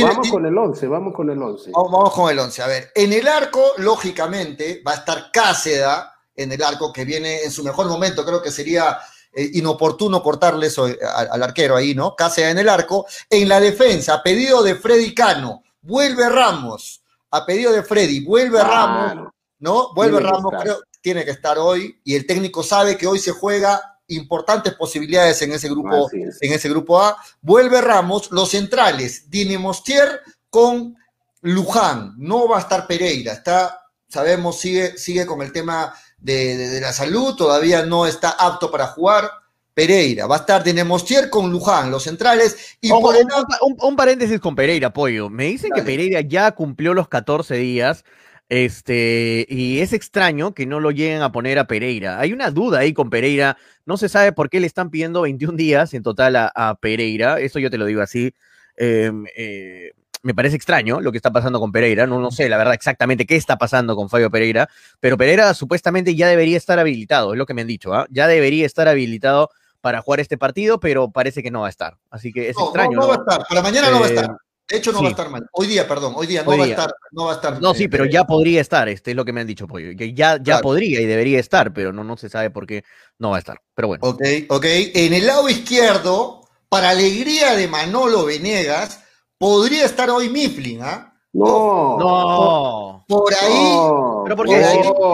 vamos 0.00 0.30
con 0.30 0.46
el 0.46 0.56
11, 0.56 0.86
vamos 0.86 1.12
con 1.12 1.30
el 1.30 1.42
11. 1.42 1.72
Vamos, 1.74 2.14
con 2.14 2.30
el 2.30 2.38
11. 2.38 2.62
A 2.62 2.66
ver, 2.68 2.92
en 2.94 3.12
el 3.12 3.26
arco, 3.26 3.64
lógicamente, 3.78 4.80
va 4.86 4.92
a 4.92 4.96
estar 4.98 5.32
Cáceda 5.32 6.14
en 6.36 6.52
el 6.52 6.62
arco 6.62 6.92
que 6.92 7.04
viene 7.04 7.42
en 7.42 7.50
su 7.50 7.64
mejor 7.64 7.88
momento, 7.88 8.24
creo 8.24 8.40
que 8.40 8.52
sería 8.52 8.96
eh, 9.32 9.50
inoportuno 9.54 10.22
cortarle 10.22 10.66
eso 10.66 10.88
eh, 10.88 10.98
al, 11.02 11.42
arquero 11.42 11.76
ahí, 11.76 11.94
¿no? 11.94 12.14
Cáceres 12.14 12.52
en 12.52 12.58
el 12.58 12.68
arco. 12.68 13.06
En 13.30 13.48
la 13.48 13.60
defensa, 13.60 14.14
a 14.14 14.22
pedido 14.22 14.62
de 14.62 14.74
Freddy 14.74 15.14
Cano, 15.14 15.62
vuelve 15.80 16.28
Ramos. 16.28 17.02
A 17.30 17.46
pedido 17.46 17.72
de 17.72 17.82
Freddy, 17.82 18.20
vuelve 18.24 18.62
Ramos, 18.62 19.32
¿no? 19.58 19.94
Vuelve 19.94 20.20
Ramos, 20.20 20.52
creo 20.60 20.80
tiene 21.02 21.24
que 21.24 21.32
estar 21.32 21.58
hoy. 21.58 22.00
Y 22.04 22.14
el 22.14 22.26
técnico 22.26 22.62
sabe 22.62 22.96
que 22.96 23.06
hoy 23.06 23.18
se 23.18 23.32
juega 23.32 23.98
importantes 24.08 24.74
posibilidades 24.74 25.42
en 25.42 25.52
ese 25.52 25.68
grupo, 25.68 26.08
en 26.12 26.52
ese 26.52 26.68
grupo 26.68 27.00
A. 27.00 27.16
Vuelve 27.42 27.80
Ramos, 27.80 28.30
los 28.30 28.50
centrales, 28.50 29.28
Dinemostier 29.28 30.20
con 30.48 30.96
Luján. 31.42 32.14
No 32.16 32.48
va 32.48 32.58
a 32.58 32.60
estar 32.60 32.86
Pereira, 32.86 33.32
está, 33.32 33.86
sabemos, 34.08 34.58
sigue, 34.58 34.96
sigue 34.96 35.26
con 35.26 35.42
el 35.42 35.52
tema 35.52 35.94
de, 36.22 36.80
la 36.80 36.92
salud, 36.92 37.34
todavía 37.34 37.84
no 37.84 38.06
está 38.06 38.30
apto 38.30 38.70
para 38.70 38.86
jugar. 38.88 39.30
Pereira, 39.74 40.26
va 40.26 40.36
a 40.36 40.40
estar 40.40 40.62
de 40.62 40.74
Nemostier 40.74 41.30
con 41.30 41.50
Luján, 41.50 41.90
los 41.90 42.02
centrales. 42.02 42.76
Y 42.80 42.90
un, 42.90 43.96
paréntesis 43.96 44.38
con 44.38 44.54
Pereira, 44.54 44.92
Pollo. 44.92 45.30
Me 45.30 45.46
dicen 45.46 45.70
que 45.74 45.82
Pereira 45.82 46.20
ya 46.20 46.52
cumplió 46.52 46.92
los 46.92 47.08
14 47.08 47.54
días. 47.56 48.04
Este, 48.50 49.46
y 49.48 49.80
es 49.80 49.94
extraño 49.94 50.52
que 50.52 50.66
no 50.66 50.78
lo 50.78 50.90
lleguen 50.90 51.22
a 51.22 51.32
poner 51.32 51.58
a 51.58 51.66
Pereira. 51.66 52.20
Hay 52.20 52.34
una 52.34 52.50
duda 52.50 52.80
ahí 52.80 52.92
con 52.92 53.08
Pereira. 53.08 53.56
No 53.86 53.96
se 53.96 54.10
sabe 54.10 54.32
por 54.32 54.50
qué 54.50 54.60
le 54.60 54.66
están 54.66 54.90
pidiendo 54.90 55.22
21 55.22 55.56
días 55.56 55.94
en 55.94 56.02
total 56.02 56.36
a, 56.36 56.78
Pereira. 56.78 57.40
Eso 57.40 57.58
yo 57.58 57.70
te 57.70 57.78
lo 57.78 57.86
digo 57.86 58.02
así. 58.02 58.34
Em, 58.76 59.24
eh, 59.34 59.92
me 60.22 60.34
parece 60.34 60.56
extraño 60.56 61.00
lo 61.00 61.10
que 61.12 61.18
está 61.18 61.30
pasando 61.30 61.60
con 61.60 61.72
Pereira. 61.72 62.06
No, 62.06 62.20
no 62.20 62.30
sé, 62.30 62.48
la 62.48 62.56
verdad, 62.56 62.74
exactamente 62.74 63.26
qué 63.26 63.36
está 63.36 63.58
pasando 63.58 63.96
con 63.96 64.08
Fabio 64.08 64.30
Pereira. 64.30 64.68
Pero 65.00 65.16
Pereira 65.16 65.52
supuestamente 65.54 66.14
ya 66.14 66.28
debería 66.28 66.56
estar 66.56 66.78
habilitado, 66.78 67.32
es 67.32 67.38
lo 67.38 67.46
que 67.46 67.54
me 67.54 67.62
han 67.62 67.68
dicho. 67.68 67.92
¿ah? 67.94 68.06
Ya 68.10 68.26
debería 68.26 68.64
estar 68.64 68.88
habilitado 68.88 69.50
para 69.80 70.00
jugar 70.00 70.20
este 70.20 70.38
partido, 70.38 70.80
pero 70.80 71.10
parece 71.10 71.42
que 71.42 71.50
no 71.50 71.60
va 71.60 71.66
a 71.66 71.70
estar. 71.70 71.98
Así 72.10 72.32
que 72.32 72.48
es 72.48 72.56
extraño. 72.58 72.98
No, 72.98 73.08
va 73.08 73.14
a 73.14 73.18
estar, 73.18 73.46
para 73.48 73.62
mañana 73.62 73.90
no 73.90 74.00
va 74.00 74.06
a 74.06 74.08
estar. 74.08 74.24
Eh, 74.24 74.28
de 74.68 74.78
hecho, 74.78 74.92
no 74.92 75.02
va 75.02 75.08
a 75.08 75.10
estar 75.10 75.28
mal. 75.28 75.46
Hoy 75.52 75.66
día, 75.66 75.86
perdón, 75.86 76.14
hoy 76.16 76.26
día 76.26 76.44
no, 76.44 76.56
va, 76.56 76.64
A 76.64 76.68
estar, 76.68 76.94
no 77.10 77.24
va 77.26 77.32
a 77.32 77.34
estar. 77.34 77.60
No, 77.60 77.74
sí, 77.74 77.88
pero 77.88 78.06
ya 78.06 78.24
podría 78.24 78.60
estar, 78.60 78.88
este 78.88 79.10
es 79.10 79.16
lo 79.16 79.24
que 79.24 79.32
me 79.32 79.40
han 79.40 79.46
dicho, 79.46 79.66
Pollo. 79.66 79.94
Que 79.98 80.14
ya, 80.14 80.38
ya 80.40 80.60
podría 80.60 81.00
y 81.00 81.04
debería 81.04 81.40
estar, 81.40 81.74
pero 81.74 81.92
no, 81.92 82.04
no 82.04 82.16
se 82.16 82.30
sabe 82.30 82.48
por 82.50 82.66
qué 82.66 82.84
no 83.18 83.30
va 83.30 83.36
a 83.36 83.40
estar. 83.40 83.60
Pero 83.74 83.88
bueno. 83.88 84.06
Ok, 84.06 84.22
ok. 84.48 84.64
En 84.94 85.12
el 85.12 85.26
lado 85.26 85.48
izquierdo, 85.48 86.48
para 86.68 86.90
alegría 86.90 87.54
de 87.54 87.68
Manolo 87.68 88.24
Venegas, 88.24 89.01
Podría 89.42 89.86
estar 89.86 90.08
hoy 90.08 90.28
Mifflin, 90.28 90.78
¿ah? 90.84 91.12
No. 91.32 91.98
No. 91.98 93.04
Por 93.08 93.34
ahí. 93.34 93.76
Pero 94.22 94.36
porque 94.36 94.64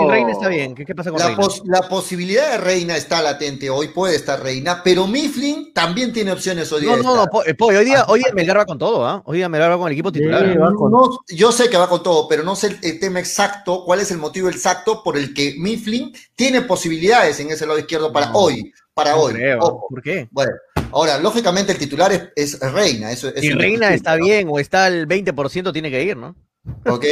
Reina 0.07 0.33
está 0.33 0.49
bien. 0.49 0.75
¿Qué, 0.75 0.95
pasa 0.95 1.11
con 1.11 1.19
la 1.19 1.29
Reina? 1.29 1.49
la 1.65 1.89
posibilidad 1.89 2.51
de 2.51 2.59
Reina 2.59 2.95
está 2.95 3.23
latente 3.23 3.71
hoy, 3.71 3.89
puede 3.89 4.17
estar 4.17 4.43
Reina, 4.43 4.83
pero 4.85 5.07
Mifflin 5.07 5.73
también 5.73 6.13
tiene 6.13 6.31
opciones 6.31 6.71
hoy 6.71 6.83
día. 6.83 6.97
No, 6.99 7.03
no, 7.03 7.25
no, 7.25 7.31
hoy 7.33 7.85
día, 7.87 8.05
hoy 8.07 8.19
día 8.19 8.35
Melgar 8.35 8.59
va 8.59 8.67
con 8.67 8.79
todo, 8.79 9.07
¿ah? 9.07 9.23
Hoy 9.25 9.39
día 9.39 9.49
Melgar 9.49 9.71
va 9.71 9.79
con 9.79 9.87
el 9.87 9.95
equipo 9.95 10.13
titular. 10.13 10.59
yo 11.29 11.51
sé 11.51 11.71
que 11.71 11.79
va 11.79 11.89
con 11.89 12.03
todo, 12.03 12.29
pero 12.29 12.43
no 12.43 12.55
sé 12.55 12.79
el, 12.83 13.01
tema 13.01 13.21
exacto, 13.21 13.83
cuál 13.87 14.01
es 14.01 14.11
el 14.11 14.19
motivo 14.19 14.51
exacto 14.51 15.03
por 15.03 15.17
el 15.17 15.33
que 15.33 15.55
Mifflin 15.57 16.13
tiene 16.37 16.61
posibilidades 16.61 17.41
en 17.41 17.51
ese 17.51 17.67
lado 17.67 17.79
izquierdo 17.79 18.13
para 18.13 18.31
hoy. 18.35 18.75
Para 18.93 19.17
hoy. 19.17 19.33
¿Por 19.89 20.03
qué? 20.03 20.29
Bueno, 20.33 20.53
Ahora, 20.93 21.19
lógicamente 21.19 21.73
el 21.73 21.79
titular 21.79 22.33
es, 22.35 22.61
Reina. 22.61 23.11
Eso, 23.13 23.31
si 23.37 23.53
Reina 23.53 23.93
está 23.93 24.17
bien 24.17 24.49
o 24.51 24.59
está 24.59 24.87
al 24.87 25.07
20%, 25.07 25.73
tiene 25.73 25.91
que 25.91 26.03
ir, 26.03 26.17
¿no? 26.17 26.35
Ok. 26.87 27.05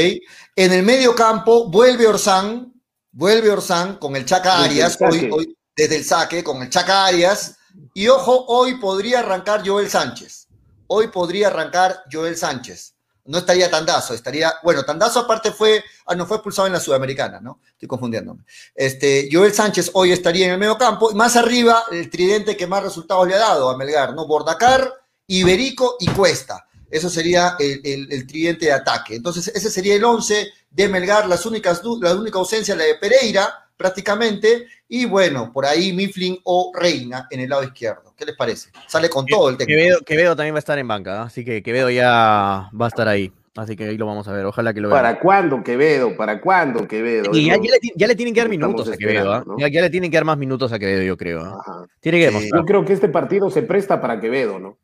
En 0.55 0.72
el 0.72 0.83
medio 0.83 1.14
campo 1.14 1.70
vuelve 1.70 2.07
Orsán, 2.07 2.72
vuelve 3.12 3.51
Orsán 3.51 3.97
con 3.97 4.16
el 4.16 4.24
Chaca 4.24 4.62
Arias. 4.62 4.99
Hoy, 5.01 5.57
desde 5.74 5.97
el 5.97 6.05
saque 6.05 6.43
con 6.43 6.62
el 6.62 6.70
Chaca 6.70 7.07
Arias. 7.07 7.57
Y 7.95 8.09
ojo, 8.09 8.47
hoy 8.49 8.77
podría 8.77 9.20
arrancar 9.20 9.62
Joel 9.66 9.89
Sánchez. 9.89 10.49
Hoy 10.87 11.09
podría 11.09 11.49
arrancar 11.49 12.05
Joel 12.11 12.37
Sánchez. 12.37 12.95
No 13.27 13.39
estaría 13.39 13.70
Tandazo, 13.70 14.14
estaría, 14.14 14.55
bueno, 14.62 14.85
Tandazo 14.85 15.20
aparte 15.20 15.51
fue, 15.53 15.83
ah, 16.07 16.14
no 16.14 16.27
fue 16.27 16.37
expulsado 16.37 16.66
en 16.66 16.72
la 16.72 16.81
Sudamericana, 16.81 17.41
¿no? 17.41 17.61
Estoy 17.72 17.89
confundiéndome. 17.89 18.45
Este, 18.74 19.29
Joel 19.31 19.53
Sánchez 19.53 19.91
hoy 19.95 20.12
estaría 20.12 20.47
en 20.47 20.53
el 20.53 20.59
medio 20.59 20.79
campo, 20.79 21.11
y 21.11 21.14
más 21.14 21.37
arriba, 21.37 21.85
el 21.91 22.09
tridente 22.11 22.57
que 22.57 22.66
más 22.66 22.83
resultados 22.83 23.27
le 23.27 23.35
ha 23.35 23.39
dado 23.39 23.68
a 23.68 23.77
Melgar, 23.77 24.14
¿no? 24.14 24.27
Bordacar, 24.27 24.93
Iberico 25.27 25.97
y 26.01 26.07
Cuesta. 26.09 26.66
Eso 26.91 27.11
sería 27.11 27.57
el, 27.59 28.09
el, 28.11 28.27
tridente 28.27 28.66
de 28.66 28.72
ataque. 28.72 29.16
Entonces, 29.16 29.49
ese 29.49 29.70
sería 29.70 29.97
el 29.97 30.05
11 30.05 30.53
de 30.70 30.89
Melgar, 30.89 31.27
las 31.27 31.45
únicas, 31.45 31.83
la 32.01 32.14
única 32.14 32.39
ausencia, 32.39 32.77
la 32.77 32.85
de 32.85 32.95
Pereira, 32.95 33.65
prácticamente, 33.77 34.66
y 34.89 35.05
bueno, 35.05 35.53
por 35.53 35.66
ahí 35.66 35.93
Mifflin 35.93 36.39
o 36.45 36.72
Reina 36.74 37.27
en 37.31 37.41
el 37.41 37.51
lado 37.51 37.64
izquierdo. 37.64 38.14
¿Qué 38.16 38.24
les 38.24 38.37
parece? 38.37 38.70
Sale 38.87 39.09
con 39.11 39.27
todo 39.27 39.51
el 39.51 39.57
técnico. 39.57 40.05
Quevedo, 40.05 40.35
también 40.37 40.55
va 40.55 40.59
a 40.59 40.61
estar 40.61 40.79
en 40.79 40.89
banca, 40.89 41.22
así 41.22 41.45
que 41.45 41.62
Quevedo 41.62 41.91
ya 41.91 42.70
va 42.72 42.85
a 42.87 42.89
estar 42.89 43.09
ahí. 43.09 43.33
Así 43.57 43.74
que 43.74 43.85
ahí 43.85 43.97
lo 43.97 44.05
vamos 44.05 44.29
a 44.29 44.33
ver, 44.33 44.45
ojalá 44.45 44.74
que 44.74 44.81
lo 44.81 44.89
vean. 44.89 45.03
¿Para 45.03 45.18
cuándo 45.18 45.62
Quevedo? 45.62 46.14
¿Para 46.14 46.41
cuándo 46.41 46.87
Quevedo? 46.87 47.31
Y 47.33 47.47
ya, 47.47 47.57
le, 48.07 48.14
tienen 48.14 48.35
que 48.35 48.41
dar 48.41 48.51
minutos 48.51 48.89
a 48.91 48.97
Quevedo, 48.97 49.33
¿ah? 49.33 49.45
ya, 49.57 49.68
le 49.68 49.91
tienen 49.91 50.11
que 50.11 50.16
dar 50.16 50.27
más 50.27 50.37
minutos 50.37 50.72
a 50.72 50.79
Quevedo, 50.79 51.03
yo 51.03 51.16
creo. 51.16 51.43
¿ah? 51.43 51.87
Tiene 52.01 52.18
que 52.18 52.51
Yo 52.55 52.64
creo 52.64 52.85
que 52.85 52.93
este 52.93 53.09
partido 53.09 53.51
se 53.51 53.62
presta 53.62 54.01
para 54.01 54.20
Quevedo, 54.20 54.59
¿no? 54.59 54.79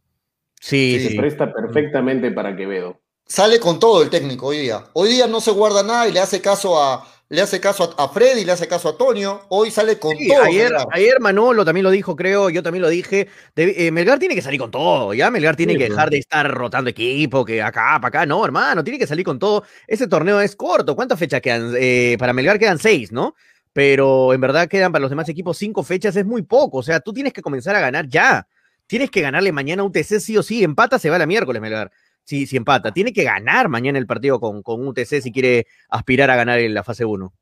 Sí, 0.59 0.99
sí. 1.01 1.09
Se 1.11 1.17
presta 1.17 1.53
perfectamente 1.53 2.31
para 2.31 2.57
Quevedo. 2.57 3.01
Sale 3.27 3.61
con 3.61 3.79
todo 3.79 4.03
el 4.03 4.11
técnico 4.11 4.47
hoy 4.47 4.59
día. 4.59 4.85
Hoy 4.95 5.11
día 5.11 5.27
no 5.27 5.41
se 5.41 5.51
guarda 5.51 5.83
nada 5.83 6.09
y 6.09 6.13
le 6.13 6.21
hace 6.21 6.41
caso 6.41 6.81
a, 6.83 7.05
le 7.33 7.41
hace 7.41 7.61
caso 7.61 7.95
a, 7.97 8.09
Freddy, 8.11 8.45
le 8.45 8.53
hace 8.53 8.69
caso 8.69 8.89
a 8.89 8.91
Antonio, 8.91 9.47
hoy 9.49 9.71
sale 9.71 9.99
con 9.99 10.15
todo. 10.19 10.43
Ayer, 10.43 10.71
ayer, 10.93 11.19
Manolo 11.19 11.65
también 11.65 11.83
lo 11.83 11.91
dijo, 11.91 12.15
creo, 12.15 12.51
yo 12.51 12.63
también 12.63 12.83
lo 12.83 12.91
dije. 12.91 13.27
Eh, 13.57 13.91
Melgar 13.91 14.19
tiene 14.19 14.35
que 14.35 14.43
salir 14.43 14.61
con 14.61 14.71
todo, 14.71 15.15
ya 15.15 15.31
Melgar 15.31 15.57
tiene 15.57 15.79
que 15.79 15.89
dejar 15.89 16.11
de 16.11 16.19
estar 16.19 16.47
rotando 16.53 16.91
equipo, 16.91 17.43
que 17.43 17.63
acá, 17.63 17.99
para 18.03 18.09
acá, 18.09 18.27
no, 18.27 18.45
hermano, 18.45 18.85
tiene 18.85 18.99
que 18.99 19.07
salir 19.07 19.25
con 19.25 19.39
todo. 19.39 19.65
Ese 19.87 20.09
torneo 20.09 20.43
es 20.43 20.55
corto, 20.55 20.95
¿cuántas 20.95 21.19
fechas 21.19 21.41
quedan? 21.41 21.73
Eh, 21.79 22.17
para 22.19 22.35
Melgar 22.35 22.59
quedan 22.59 22.79
seis, 22.79 23.13
¿no? 23.13 23.35
Pero 23.73 24.35
en 24.35 24.41
verdad 24.43 24.69
quedan 24.69 24.93
para 24.93 25.01
los 25.01 25.09
demás 25.09 25.27
equipos 25.31 25.57
cinco 25.57 25.83
fechas, 25.83 26.15
es 26.17 26.27
muy 26.27 26.43
poco, 26.43 26.79
o 26.79 26.83
sea, 26.83 27.01
tú 27.01 27.15
tienes 27.15 27.33
que 27.33 27.41
comenzar 27.41 27.75
a 27.75 27.81
ganar 27.81 28.09
ya. 28.09 28.47
Tienes 28.87 29.11
que 29.11 29.23
ganarle 29.23 29.53
mañana 29.53 29.81
a 29.81 29.87
UTC 29.87 30.21
sí 30.21 30.37
o 30.37 30.43
sí, 30.43 30.63
empata, 30.63 30.99
se 30.99 31.09
va 31.09 31.17
la 31.17 31.25
miércoles, 31.25 31.63
Melgar 31.63 31.91
si, 32.25 32.47
si 32.47 32.57
empata. 32.57 32.93
Tiene 32.93 33.13
que 33.13 33.25
ganar 33.25 33.69
mañana 33.69 33.99
el 33.99 34.07
partido 34.07 34.41
con, 34.41 34.63
con 34.63 34.87
UTC 34.87 35.21
si 35.21 35.33
quiere 35.33 35.67
aspirar 35.89 36.31
a 36.31 36.37
ganar 36.37 36.59
en 36.59 36.75
la 36.75 36.85
fase 36.85 37.05
1. 37.05 37.33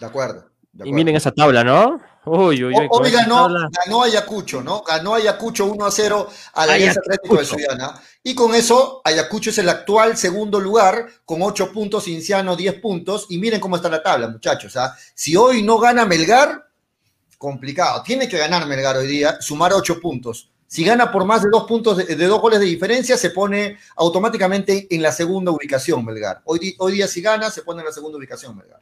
De 0.00 0.06
acuerdo. 0.06 0.48
Y 0.84 0.92
miren 0.92 1.16
esa 1.16 1.32
tabla, 1.32 1.64
¿no? 1.64 2.00
Uy, 2.24 2.62
uy, 2.62 2.74
uy, 2.74 2.86
Hoy 2.90 3.10
ganó, 3.10 3.48
ganó, 3.48 4.02
Ayacucho, 4.02 4.62
¿no? 4.62 4.82
Ganó 4.82 5.14
Ayacucho 5.14 5.66
1 5.66 5.84
a 5.84 5.90
0 5.90 6.28
a 6.52 6.66
la 6.66 6.74
Alianza 6.74 7.00
Atlético 7.00 7.36
de 7.36 7.44
Suyana. 7.44 8.00
Y 8.22 8.34
con 8.34 8.54
eso, 8.54 9.00
Ayacucho 9.04 9.50
es 9.50 9.58
el 9.58 9.68
actual 9.68 10.16
segundo 10.16 10.60
lugar, 10.60 11.06
con 11.24 11.42
8 11.42 11.72
puntos, 11.72 12.06
Inciano 12.06 12.54
10 12.54 12.80
puntos. 12.80 13.26
Y 13.30 13.38
miren 13.38 13.60
cómo 13.60 13.76
está 13.76 13.88
la 13.88 14.02
tabla, 14.02 14.28
muchachos. 14.28 14.76
¿ah? 14.76 14.94
Si 15.14 15.34
hoy 15.34 15.62
no 15.62 15.78
gana 15.78 16.04
Melgar, 16.04 16.68
complicado. 17.38 18.02
Tiene 18.02 18.28
que 18.28 18.38
ganar 18.38 18.66
Melgar 18.66 18.96
hoy 18.96 19.06
día, 19.06 19.40
sumar 19.40 19.72
8 19.72 19.98
puntos. 20.00 20.50
Si 20.68 20.84
gana 20.84 21.10
por 21.10 21.24
más 21.24 21.42
de 21.42 21.48
dos 21.50 21.64
puntos, 21.64 21.96
de, 21.96 22.14
dos 22.14 22.42
goles 22.42 22.60
de 22.60 22.66
diferencia, 22.66 23.16
se 23.16 23.30
pone 23.30 23.78
automáticamente 23.96 24.86
en 24.90 25.00
la 25.00 25.12
segunda 25.12 25.50
ubicación, 25.50 26.04
Melgar. 26.04 26.42
Hoy, 26.44 26.76
hoy 26.78 26.92
día, 26.92 27.08
si 27.08 27.22
gana, 27.22 27.48
se 27.48 27.62
pone 27.62 27.80
en 27.80 27.86
la 27.86 27.92
segunda 27.92 28.18
ubicación, 28.18 28.54
Melgar. 28.54 28.80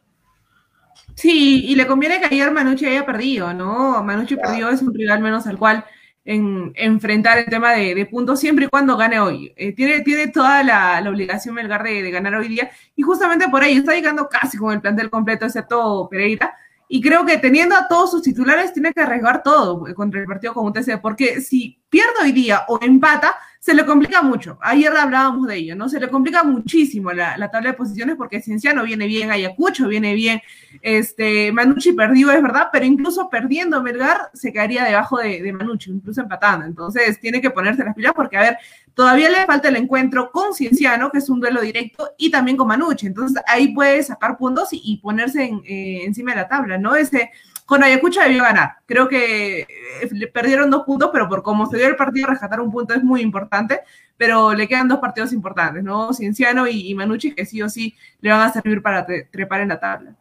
Sí, 1.14 1.64
y 1.64 1.76
le 1.76 1.86
conviene 1.86 2.18
que 2.18 2.26
ayer 2.26 2.50
Manucci 2.50 2.86
haya 2.86 3.06
perdido, 3.06 3.54
¿no? 3.54 4.02
Manucci 4.02 4.34
perdió, 4.34 4.68
es 4.68 4.82
un 4.82 4.92
rival 4.92 5.20
menos 5.20 5.46
al 5.46 5.58
cual 5.58 5.84
en, 6.24 6.72
enfrentar 6.74 7.38
el 7.38 7.46
tema 7.46 7.74
de, 7.74 8.04
puntos 8.06 8.40
siempre 8.40 8.64
y 8.64 8.68
cuando 8.68 8.96
gane 8.96 9.20
hoy. 9.20 9.54
Eh, 9.56 9.72
tiene, 9.72 10.00
tiene 10.00 10.26
toda 10.26 10.64
la, 10.64 11.00
obligación 11.08 11.54
Melgar 11.54 11.84
de, 11.84 12.02
de, 12.02 12.10
ganar 12.10 12.34
hoy 12.34 12.48
día 12.48 12.68
y 12.96 13.02
justamente 13.02 13.48
por 13.48 13.62
ahí 13.62 13.76
está 13.76 13.94
llegando 13.94 14.28
casi 14.28 14.58
con 14.58 14.74
el 14.74 14.80
plantel 14.80 15.08
completo, 15.08 15.46
excepto 15.46 16.08
Pereira. 16.10 16.52
Y 16.88 17.00
creo 17.00 17.24
que 17.24 17.38
teniendo 17.38 17.74
a 17.74 17.88
todos 17.88 18.12
sus 18.12 18.22
titulares 18.22 18.72
tiene 18.72 18.92
que 18.92 19.00
arriesgar 19.00 19.42
todo 19.42 19.84
contra 19.94 20.20
el 20.20 20.26
partido 20.26 20.54
con 20.54 20.66
UTC, 20.66 21.00
porque 21.00 21.40
si 21.40 21.82
pierde 21.88 22.22
hoy 22.22 22.32
día 22.32 22.64
o 22.68 22.78
empata, 22.80 23.36
se 23.66 23.74
le 23.74 23.84
complica 23.84 24.22
mucho. 24.22 24.60
Ayer 24.62 24.96
hablábamos 24.96 25.48
de 25.48 25.56
ello, 25.56 25.74
¿no? 25.74 25.88
Se 25.88 25.98
le 25.98 26.08
complica 26.08 26.44
muchísimo 26.44 27.12
la, 27.12 27.50
tabla 27.50 27.70
de 27.72 27.76
posiciones 27.76 28.14
porque 28.14 28.40
Cienciano 28.40 28.84
viene 28.84 29.08
bien, 29.08 29.32
Ayacucho 29.32 29.88
viene 29.88 30.14
bien, 30.14 30.40
este, 30.82 31.50
Manucci 31.50 31.92
perdió, 31.92 32.30
es 32.30 32.40
verdad, 32.40 32.68
pero 32.70 32.84
incluso 32.84 33.28
perdiendo 33.28 33.82
Melgar 33.82 34.30
se 34.34 34.52
caería 34.52 34.84
debajo 34.84 35.18
de, 35.18 35.42
de 35.42 35.52
Manucci, 35.52 35.90
incluso 35.90 36.20
empatando. 36.20 36.64
Entonces 36.64 37.18
tiene 37.18 37.40
que 37.40 37.50
ponerse 37.50 37.82
las 37.82 37.96
pilas 37.96 38.12
porque, 38.14 38.36
a 38.36 38.42
ver, 38.42 38.58
todavía 38.94 39.28
le 39.30 39.44
falta 39.46 39.66
el 39.66 39.74
encuentro 39.74 40.30
con 40.30 40.54
Cienciano, 40.54 41.10
que 41.10 41.18
es 41.18 41.28
un 41.28 41.40
duelo 41.40 41.60
directo, 41.60 42.10
y 42.16 42.30
también 42.30 42.56
con 42.56 42.68
Manucci. 42.68 43.08
Entonces 43.08 43.42
ahí 43.48 43.74
puede 43.74 44.00
sacar 44.04 44.38
puntos 44.38 44.68
y, 44.70 45.00
ponerse 45.02 45.42
eh, 45.42 46.04
encima 46.04 46.30
de 46.30 46.36
la 46.36 46.48
tabla, 46.48 46.78
¿no? 46.78 46.94
Ese 46.94 47.32
con 47.66 47.82
Ayacucho 47.82 48.20
debió 48.20 48.44
ganar. 48.44 48.76
Creo 48.86 49.08
que 49.08 49.60
eh, 49.60 50.26
perdieron 50.32 50.70
dos 50.70 50.84
puntos, 50.84 51.10
pero 51.12 51.28
por 51.28 51.42
cómo 51.42 51.66
se 51.66 51.76
dio 51.76 51.88
el 51.88 51.96
partido, 51.96 52.28
rescatar 52.28 52.60
un 52.60 52.70
punto 52.70 52.94
es 52.94 53.02
muy 53.02 53.20
importante. 53.20 53.80
Pero 54.16 54.54
le 54.54 54.66
quedan 54.66 54.88
dos 54.88 55.00
partidos 55.00 55.32
importantes, 55.32 55.82
¿no? 55.82 56.14
Cienciano 56.14 56.66
y, 56.66 56.94
Manucci, 56.94 57.34
que 57.34 57.44
sí 57.44 57.60
o 57.60 57.68
sí 57.68 57.94
le 58.20 58.30
van 58.30 58.40
a 58.48 58.52
servir 58.52 58.80
para 58.80 59.04
trepar 59.04 59.60
en 59.60 59.68
la 59.68 59.80
tabla. 59.80 60.16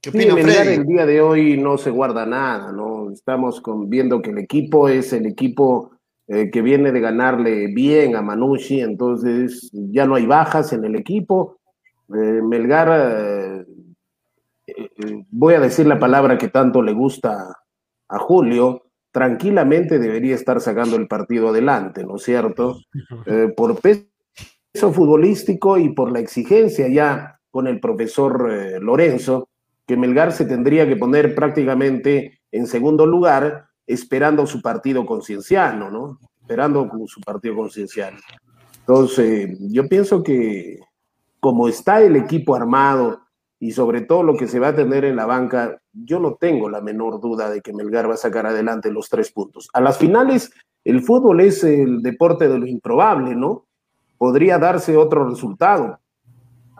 ¿Qué 0.00 0.10
opina, 0.10 0.34
El 0.34 0.86
día 0.86 1.06
de 1.06 1.20
hoy 1.20 1.56
no 1.56 1.76
se 1.76 1.90
guarda 1.90 2.24
nada, 2.24 2.72
¿no? 2.72 3.10
Estamos 3.10 3.60
viendo 3.86 4.22
que 4.22 4.30
el 4.30 4.38
equipo 4.38 4.88
es 4.88 5.12
el 5.12 5.26
equipo 5.26 5.90
eh, 6.28 6.50
que 6.50 6.62
viene 6.62 6.92
de 6.92 7.00
ganarle 7.00 7.66
bien 7.66 8.16
a 8.16 8.22
Manucci, 8.22 8.80
entonces 8.80 9.70
ya 9.72 10.06
no 10.06 10.14
hay 10.14 10.26
bajas 10.26 10.72
en 10.72 10.84
el 10.84 10.94
equipo. 10.94 11.58
Eh, 12.14 12.40
Melgar 12.42 13.66
voy 15.30 15.54
a 15.54 15.60
decir 15.60 15.86
la 15.86 15.98
palabra 15.98 16.38
que 16.38 16.48
tanto 16.48 16.82
le 16.82 16.92
gusta 16.92 17.56
a 18.08 18.18
Julio, 18.18 18.86
tranquilamente 19.12 19.98
debería 19.98 20.34
estar 20.34 20.60
sacando 20.60 20.96
el 20.96 21.08
partido 21.08 21.48
adelante, 21.48 22.04
¿no 22.04 22.16
es 22.16 22.22
cierto? 22.22 22.78
Eh, 23.26 23.52
por 23.56 23.80
peso 23.80 24.92
futbolístico 24.92 25.78
y 25.78 25.90
por 25.90 26.12
la 26.12 26.20
exigencia 26.20 26.88
ya 26.88 27.40
con 27.50 27.66
el 27.66 27.80
profesor 27.80 28.50
eh, 28.52 28.78
Lorenzo, 28.80 29.48
que 29.86 29.96
Melgar 29.96 30.32
se 30.32 30.44
tendría 30.44 30.86
que 30.86 30.96
poner 30.96 31.34
prácticamente 31.34 32.40
en 32.52 32.66
segundo 32.66 33.06
lugar 33.06 33.66
esperando 33.86 34.46
su 34.46 34.62
partido 34.62 35.04
concienciano, 35.04 35.90
¿no? 35.90 36.18
Esperando 36.40 36.88
su 37.06 37.20
partido 37.20 37.56
concienciano. 37.56 38.18
Entonces, 38.80 39.56
yo 39.72 39.88
pienso 39.88 40.22
que 40.22 40.78
como 41.40 41.68
está 41.68 42.00
el 42.02 42.16
equipo 42.16 42.54
armado, 42.54 43.20
y 43.62 43.72
sobre 43.72 44.00
todo 44.00 44.22
lo 44.22 44.36
que 44.36 44.48
se 44.48 44.58
va 44.58 44.68
a 44.68 44.74
tener 44.74 45.04
en 45.04 45.16
la 45.16 45.26
banca, 45.26 45.80
yo 45.92 46.18
no 46.18 46.34
tengo 46.34 46.70
la 46.70 46.80
menor 46.80 47.20
duda 47.20 47.50
de 47.50 47.60
que 47.60 47.74
Melgar 47.74 48.08
va 48.08 48.14
a 48.14 48.16
sacar 48.16 48.46
adelante 48.46 48.90
los 48.90 49.10
tres 49.10 49.30
puntos. 49.30 49.68
A 49.74 49.82
las 49.82 49.98
finales, 49.98 50.50
el 50.82 51.02
fútbol 51.02 51.42
es 51.42 51.62
el 51.62 52.02
deporte 52.02 52.48
de 52.48 52.58
lo 52.58 52.66
improbable, 52.66 53.36
¿no? 53.36 53.66
Podría 54.16 54.58
darse 54.58 54.96
otro 54.96 55.28
resultado, 55.28 56.00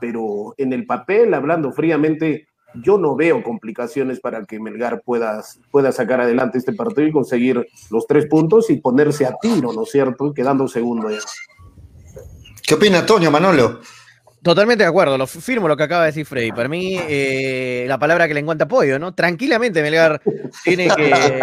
pero 0.00 0.54
en 0.56 0.72
el 0.72 0.86
papel, 0.86 1.34
hablando 1.34 1.70
fríamente, 1.70 2.46
yo 2.82 2.96
no 2.96 3.14
veo 3.14 3.42
complicaciones 3.42 4.18
para 4.18 4.46
que 4.46 4.58
Melgar 4.58 5.02
pueda, 5.04 5.44
pueda 5.70 5.92
sacar 5.92 6.22
adelante 6.22 6.56
este 6.56 6.72
partido 6.72 7.06
y 7.06 7.12
conseguir 7.12 7.66
los 7.90 8.06
tres 8.06 8.26
puntos 8.26 8.70
y 8.70 8.78
ponerse 8.78 9.26
a 9.26 9.36
tiro, 9.38 9.74
¿no 9.74 9.82
es 9.82 9.90
cierto? 9.90 10.32
Quedando 10.32 10.66
segundo. 10.66 11.08
¿Qué 12.66 12.74
opina 12.74 13.00
Antonio 13.00 13.30
Manolo? 13.30 13.80
Totalmente 14.42 14.84
de 14.84 14.88
acuerdo, 14.88 15.18
lo 15.18 15.26
firmo 15.26 15.68
lo 15.68 15.76
que 15.76 15.82
acaba 15.82 16.04
de 16.04 16.06
decir 16.08 16.24
Freddy. 16.24 16.50
Para 16.52 16.66
mí, 16.66 16.96
eh, 16.98 17.84
la 17.86 17.98
palabra 17.98 18.26
que 18.26 18.32
le 18.32 18.40
encuentra 18.40 18.64
apoyo, 18.64 18.98
¿no? 18.98 19.14
Tranquilamente 19.14 19.82
Melgar 19.82 20.22
tiene 20.64 20.88
que. 20.96 21.40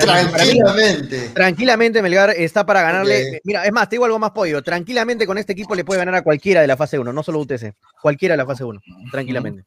tranquilamente. 0.00 1.28
tranquilamente 1.34 2.00
Melgar 2.00 2.30
está 2.30 2.64
para 2.64 2.80
ganarle. 2.80 3.42
Mira, 3.44 3.66
es 3.66 3.72
más, 3.72 3.90
te 3.90 3.96
digo 3.96 4.06
algo 4.06 4.18
más 4.18 4.30
pollo. 4.30 4.62
Tranquilamente 4.62 5.26
con 5.26 5.36
este 5.36 5.52
equipo 5.52 5.74
le 5.74 5.84
puede 5.84 5.98
ganar 5.98 6.14
a 6.14 6.22
cualquiera 6.22 6.62
de 6.62 6.66
la 6.66 6.78
fase 6.78 6.98
1, 6.98 7.12
no 7.12 7.22
solo 7.22 7.40
UTC. 7.40 7.74
Cualquiera 8.00 8.32
de 8.32 8.38
la 8.38 8.46
fase 8.46 8.64
1. 8.64 8.80
Tranquilamente. 9.10 9.64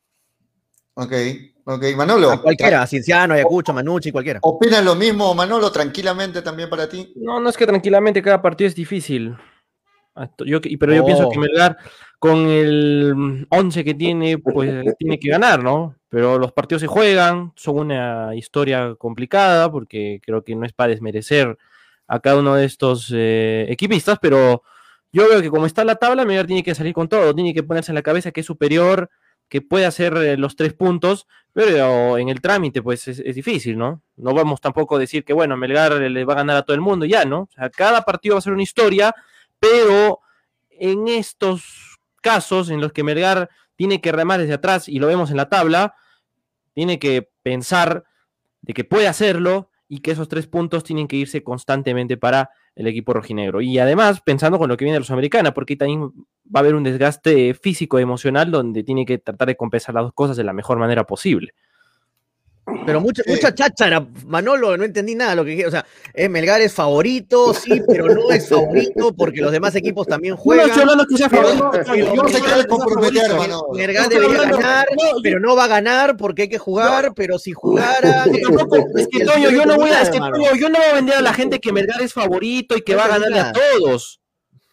Ok, 0.95 1.13
ok. 1.65 1.83
Manolo. 1.95 2.31
A 2.31 2.41
cualquiera, 2.41 2.81
a 2.81 2.87
Cienciano, 2.87 3.35
Ayacucho, 3.35 3.71
Manucci, 3.71 4.11
cualquiera. 4.11 4.39
¿Opinas 4.41 4.83
lo 4.83 4.95
mismo, 4.95 5.35
Manolo? 5.35 5.71
Tranquilamente 5.71 6.41
también 6.41 6.71
para 6.71 6.89
ti. 6.89 7.13
No, 7.17 7.39
no 7.39 7.49
es 7.49 7.55
que 7.57 7.67
tranquilamente 7.67 8.23
cada 8.23 8.41
partido 8.41 8.67
es 8.67 8.73
difícil. 8.73 9.35
Yo, 10.45 10.61
pero 10.79 10.93
yo 10.93 11.05
pienso 11.05 11.29
que 11.29 11.37
Melgar 11.37 11.77
con 12.25 12.47
el 12.47 13.45
11 13.49 13.83
que 13.83 13.93
tiene, 13.93 14.39
pues 14.39 14.95
tiene 14.97 15.19
que 15.19 15.29
ganar, 15.29 15.63
¿no? 15.63 15.95
Pero 16.09 16.39
los 16.39 16.51
partidos 16.51 16.81
se 16.81 16.87
juegan, 16.87 17.53
son 17.55 17.77
una 17.77 18.33
historia 18.33 18.95
complicada, 18.97 19.71
porque 19.71 20.19
creo 20.25 20.43
que 20.43 20.55
no 20.55 20.65
es 20.65 20.73
para 20.73 20.89
desmerecer 20.89 21.55
a 22.07 22.19
cada 22.19 22.39
uno 22.39 22.55
de 22.55 22.65
estos 22.65 23.13
eh, 23.15 23.67
equipistas, 23.69 24.17
pero 24.19 24.63
yo 25.11 25.29
veo 25.29 25.39
que 25.39 25.51
como 25.51 25.67
está 25.67 25.83
la 25.85 25.97
tabla, 25.97 26.25
Melgar 26.25 26.47
tiene 26.47 26.63
que 26.63 26.73
salir 26.73 26.95
con 26.95 27.07
todo, 27.07 27.35
tiene 27.35 27.53
que 27.53 27.61
ponerse 27.61 27.91
en 27.91 27.95
la 27.95 28.01
cabeza 28.01 28.31
que 28.31 28.39
es 28.39 28.47
superior, 28.47 29.11
que 29.47 29.61
puede 29.61 29.85
hacer 29.85 30.17
eh, 30.17 30.35
los 30.35 30.55
tres 30.55 30.73
puntos, 30.73 31.27
pero 31.53 32.17
en 32.17 32.29
el 32.29 32.41
trámite 32.41 32.81
pues 32.81 33.07
es, 33.07 33.19
es, 33.19 33.35
difícil, 33.35 33.77
¿no? 33.77 34.01
No 34.15 34.33
vamos 34.33 34.61
tampoco 34.61 34.95
a 34.95 34.99
decir 34.99 35.23
que, 35.23 35.33
bueno, 35.33 35.57
Melgar 35.57 35.93
le 35.93 36.25
va 36.25 36.33
a 36.33 36.37
ganar 36.37 36.57
a 36.57 36.63
todo 36.63 36.73
el 36.73 36.81
mundo, 36.81 37.05
ya, 37.05 37.23
¿no? 37.23 37.41
O 37.41 37.49
sea, 37.53 37.69
cada 37.69 38.01
partido 38.01 38.33
va 38.33 38.39
a 38.39 38.41
ser 38.41 38.53
una 38.53 38.63
historia, 38.63 39.13
pero 39.59 40.21
en 40.71 41.07
estos 41.07 41.94
casos 42.25 42.71
en 42.71 42.81
los 42.81 42.91
que 42.91 43.03
Melgar 43.03 43.51
tiene 43.75 44.01
que 44.01 44.11
remar 44.11 44.39
desde 44.39 44.55
atrás, 44.55 44.89
y 44.89 44.97
lo 44.97 45.05
vemos 45.05 45.29
en 45.29 45.37
la 45.37 45.47
tabla, 45.47 45.93
tiene 46.73 46.97
que 46.97 47.29
pensar 47.43 48.03
de 48.63 48.73
que 48.73 48.83
puede 48.83 49.07
hacerlo 49.07 49.69
y 49.87 49.99
que 49.99 50.09
esos 50.09 50.27
tres 50.27 50.47
puntos 50.47 50.83
tienen 50.83 51.07
que 51.07 51.17
irse 51.17 51.43
constantemente 51.43 52.17
para 52.17 52.49
el 52.73 52.87
equipo 52.87 53.13
rojinegro. 53.13 53.61
Y 53.61 53.77
además, 53.77 54.21
pensando 54.21 54.57
con 54.57 54.69
lo 54.69 54.75
que 54.75 54.85
viene 54.85 54.95
de 54.95 55.01
los 55.01 55.11
americanos, 55.11 55.53
porque 55.53 55.75
también 55.75 56.09
va 56.53 56.55
a 56.55 56.59
haber 56.59 56.73
un 56.73 56.81
desgaste 56.81 57.53
físico 57.53 57.99
y 57.99 58.01
emocional 58.01 58.49
donde 58.49 58.83
tiene 58.83 59.05
que 59.05 59.19
tratar 59.19 59.47
de 59.49 59.55
compensar 59.55 59.93
las 59.93 60.05
dos 60.05 60.13
cosas 60.13 60.35
de 60.35 60.43
la 60.43 60.53
mejor 60.53 60.79
manera 60.79 61.05
posible. 61.05 61.53
Pero 62.85 62.99
mucha, 62.99 63.21
mucha 63.27 63.53
cháchara, 63.53 64.07
Manolo, 64.25 64.75
no 64.75 64.83
entendí 64.83 65.13
nada 65.13 65.31
de 65.31 65.35
lo 65.35 65.45
que 65.45 65.67
O 65.67 65.71
sea, 65.71 65.85
es 66.13 66.29
Melgar 66.29 66.61
es 66.61 66.73
favorito, 66.73 67.53
sí, 67.53 67.79
pero 67.87 68.07
no 68.13 68.31
es 68.31 68.49
favorito 68.49 69.13
porque 69.15 69.41
los 69.41 69.51
demás 69.51 69.75
equipos 69.75 70.07
también 70.07 70.35
juegan. 70.35 70.65
No, 70.65 70.69
estoy 70.69 70.81
hablando 70.81 71.05
que 71.05 71.17
sea 71.17 71.29
favorito. 71.29 71.71
Yo 71.95 72.15
no 72.15 72.27
se 72.27 72.41
quiere 72.41 72.65
comprometer, 72.65 73.31
hermano. 73.31 73.61
Melgar 73.73 74.09
debería 74.09 74.49
ganar, 74.49 74.87
pero 75.21 75.39
no 75.39 75.55
va 75.55 75.65
a 75.65 75.67
ganar 75.67 76.17
porque 76.17 76.43
hay 76.43 76.49
que 76.49 76.57
jugar, 76.57 77.13
pero 77.15 77.37
si 77.37 77.53
jugara. 77.53 78.25
Es 78.95 79.07
que, 79.09 79.25
Toño, 79.25 79.51
yo 79.51 79.65
no 79.65 79.75
voy 79.75 79.91
a, 79.91 80.01
es 80.01 80.09
que, 80.09 80.17
Toño, 80.17 80.55
yo 80.55 80.69
no 80.69 80.79
voy 80.79 80.87
a 80.87 80.93
vender 80.93 81.15
a 81.15 81.21
la 81.21 81.33
gente 81.33 81.59
que 81.59 81.71
Melgar 81.71 82.01
es 82.01 82.13
favorito 82.13 82.75
y 82.75 82.81
que 82.81 82.95
va 82.95 83.05
a 83.05 83.09
ganarle 83.09 83.39
a 83.39 83.51
todos. 83.51 84.21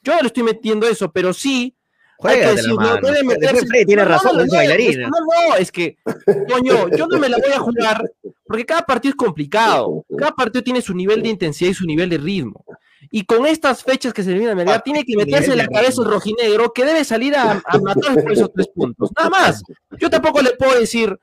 Yo 0.03 0.15
no 0.15 0.21
le 0.23 0.29
estoy 0.29 0.43
metiendo 0.45 0.89
eso, 0.89 1.13
pero 1.13 1.35
sí 1.35 1.77
Juega 2.23 2.55
no 2.63 3.01
puede 3.01 3.25
meterse. 3.25 3.67
Freddy 3.67 3.85
tiene 3.85 4.05
razón, 4.05 4.37
no, 4.37 4.47
no, 4.47 4.53
bailarín. 4.53 5.01
No, 5.01 5.09
no, 5.09 5.57
es 5.57 5.73
que, 5.73 5.97
coño, 6.49 6.89
yo 6.97 7.07
no 7.09 7.19
me 7.19 7.29
la 7.29 7.39
voy 7.39 7.53
a 7.53 7.59
jugar 7.59 8.11
porque 8.47 8.65
cada 8.65 8.83
partido 8.83 9.11
es 9.11 9.17
complicado. 9.17 10.05
Cada 10.17 10.31
partido 10.31 10.63
tiene 10.63 10.81
su 10.83 10.95
nivel 10.95 11.23
de 11.23 11.31
intensidad 11.31 11.71
y 11.71 11.75
su 11.75 11.85
nivel 11.85 12.09
de 12.09 12.19
ritmo. 12.19 12.65
Y 13.11 13.25
con 13.25 13.45
estas 13.45 13.83
fechas 13.83 14.15
que 14.15 14.23
se 14.23 14.31
vienen 14.31 14.51
a 14.51 14.55
Melgar, 14.55 14.77
ah, 14.77 14.83
tiene 14.83 15.05
que 15.05 15.17
meterse 15.17 15.51
en 15.51 15.59
la 15.59 15.67
cabeza 15.67 16.01
el 16.03 16.09
rojinegro 16.09 16.73
que 16.73 16.85
debe 16.85 17.05
salir 17.05 17.35
a, 17.35 17.61
a 17.65 17.79
matar 17.79 18.23
por 18.23 18.33
esos 18.33 18.53
tres 18.53 18.69
puntos. 18.69 19.11
Nada 19.17 19.29
más. 19.29 19.63
Yo 19.99 20.09
tampoco 20.09 20.41
le 20.41 20.53
puedo 20.53 20.79
decir 20.79 21.19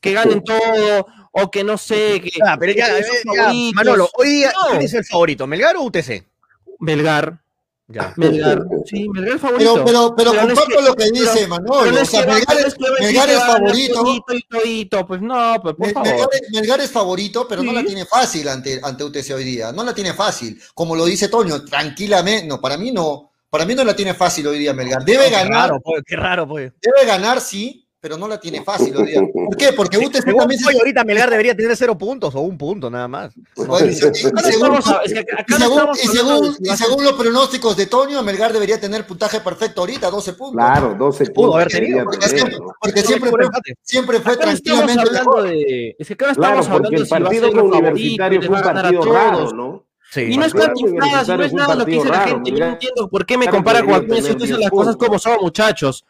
que 0.00 0.12
ganen 0.12 0.44
todo 0.44 1.06
o 1.32 1.50
que 1.50 1.64
no 1.64 1.78
sé. 1.78 2.20
Que, 2.20 2.30
ah, 2.46 2.56
pero 2.60 2.72
ya, 2.72 2.88
ya, 3.00 3.06
ya 3.34 3.52
Manolo, 3.74 4.08
hoy 4.18 4.28
día, 4.28 4.52
¿quién 4.68 4.82
es 4.82 4.92
el 4.92 5.04
favorito? 5.04 5.46
¿Melgar 5.46 5.76
o 5.76 5.82
UTC? 5.82 6.26
Melgar. 6.78 7.41
Ya. 7.92 8.14
Melgar, 8.16 8.62
sí, 8.86 9.06
Melgar 9.10 9.36
es 9.36 9.40
favorito. 9.42 9.74
Pero, 9.74 9.84
pero, 9.84 10.14
pero, 10.16 10.30
pero 10.32 10.46
comparto 10.46 10.70
es 10.70 10.76
que, 10.76 10.82
lo 10.82 10.94
que 10.96 11.10
dice 11.10 11.30
pero, 11.34 11.48
Manolo. 11.48 12.00
o 12.00 12.04
sea, 12.06 12.26
Melgar, 12.26 12.58
es, 12.58 12.76
Melgar 13.00 13.30
es 13.30 13.38
favorito. 13.38 14.04
Todito, 14.48 15.06
pues 15.06 15.20
no, 15.20 15.56
pues 15.62 15.74
por 15.74 15.92
favor. 15.92 16.08
Melgar, 16.08 16.28
Melgar 16.52 16.80
es 16.80 16.90
favorito, 16.90 17.46
pero 17.46 17.60
sí. 17.60 17.66
no 17.66 17.72
la 17.74 17.84
tiene 17.84 18.06
fácil 18.06 18.48
ante, 18.48 18.80
ante 18.82 19.04
UTC 19.04 19.30
hoy 19.34 19.44
día. 19.44 19.72
No 19.72 19.84
la 19.84 19.94
tiene 19.94 20.14
fácil. 20.14 20.58
Como 20.74 20.96
lo 20.96 21.04
dice 21.04 21.28
Toño, 21.28 21.64
tranquilamente. 21.64 22.46
No, 22.46 22.60
para 22.60 22.78
mí 22.78 22.92
no. 22.92 23.30
Para 23.50 23.66
mí 23.66 23.74
no 23.74 23.84
la 23.84 23.94
tiene 23.94 24.14
fácil 24.14 24.46
hoy 24.46 24.58
día 24.58 24.72
Melgar. 24.72 25.04
Debe 25.04 25.26
no, 25.26 25.36
ganar. 25.36 25.68
Raro, 25.68 25.80
pues, 25.84 26.02
qué 26.06 26.16
raro, 26.16 26.48
pues. 26.48 26.72
Debe 26.80 27.06
ganar, 27.06 27.42
sí, 27.42 27.81
pero 28.02 28.18
no 28.18 28.26
la 28.26 28.38
tiene 28.40 28.62
fácil 28.64 28.94
hoy 28.96 29.06
día. 29.06 29.22
¿Por 29.32 29.56
qué? 29.56 29.72
Porque 29.72 29.96
sí, 29.96 30.04
UTC 30.04 30.36
también 30.36 30.60
se... 30.60 30.76
ahorita 30.76 31.04
Melgar 31.04 31.30
debería 31.30 31.56
tener 31.56 31.74
cero 31.76 31.96
puntos 31.96 32.34
o 32.34 32.40
un 32.40 32.58
punto 32.58 32.90
nada 32.90 33.06
más. 33.06 33.32
Y, 33.36 33.92
según, 36.74 37.04
los 37.04 37.12
pronósticos 37.12 37.76
de 37.76 37.86
Toño, 37.86 38.20
Melgar 38.24 38.52
debería 38.52 38.80
tener 38.80 39.06
puntaje 39.06 39.38
perfecto 39.40 39.82
ahorita, 39.82 40.10
12 40.10 40.32
puntos. 40.32 40.56
Claro, 40.56 40.96
12 40.98 41.26
puntos. 41.26 41.34
Pudo 41.34 41.54
haber 41.54 41.68
tenido. 41.68 42.04
Porque 42.04 42.28
siempre, 42.28 42.58
porque 42.80 43.02
siempre 43.02 43.30
fue, 43.30 43.48
siempre 43.82 44.20
fue 44.20 44.36
tranquilamente. 44.36 45.02
Hablando 45.02 45.42
de, 45.44 45.94
es 45.96 46.08
que 46.08 46.14
acá 46.14 46.32
estamos 46.32 46.66
claro, 46.66 46.82
porque 46.82 46.96
hablando 46.96 47.02
el 47.02 47.08
partido 47.08 47.52
con 47.52 47.60
Universitario 47.72 48.42
fue 48.42 48.56
un 48.56 48.62
partido 48.62 49.02
raro, 49.04 49.52
¿no? 49.52 49.84
Sí, 50.12 50.20
y 50.30 50.36
no 50.36 50.44
es 50.44 50.54
nada, 50.54 51.36
no 51.36 51.42
es 51.42 51.54
nada 51.54 51.74
lo 51.74 51.86
que 51.86 51.92
dice 51.92 52.08
la 52.10 52.20
gente. 52.20 52.50
Yo 52.50 52.58
no 52.58 52.72
entiendo 52.72 53.08
por 53.08 53.24
qué 53.24 53.38
me 53.38 53.48
compara 53.48 53.82
con 53.82 53.94
Acuña 53.94 54.20
si 54.20 54.34
dicen 54.34 54.60
las 54.60 54.70
cosas 54.70 54.96
como 54.96 55.18
son, 55.18 55.38
muchachos. 55.40 56.04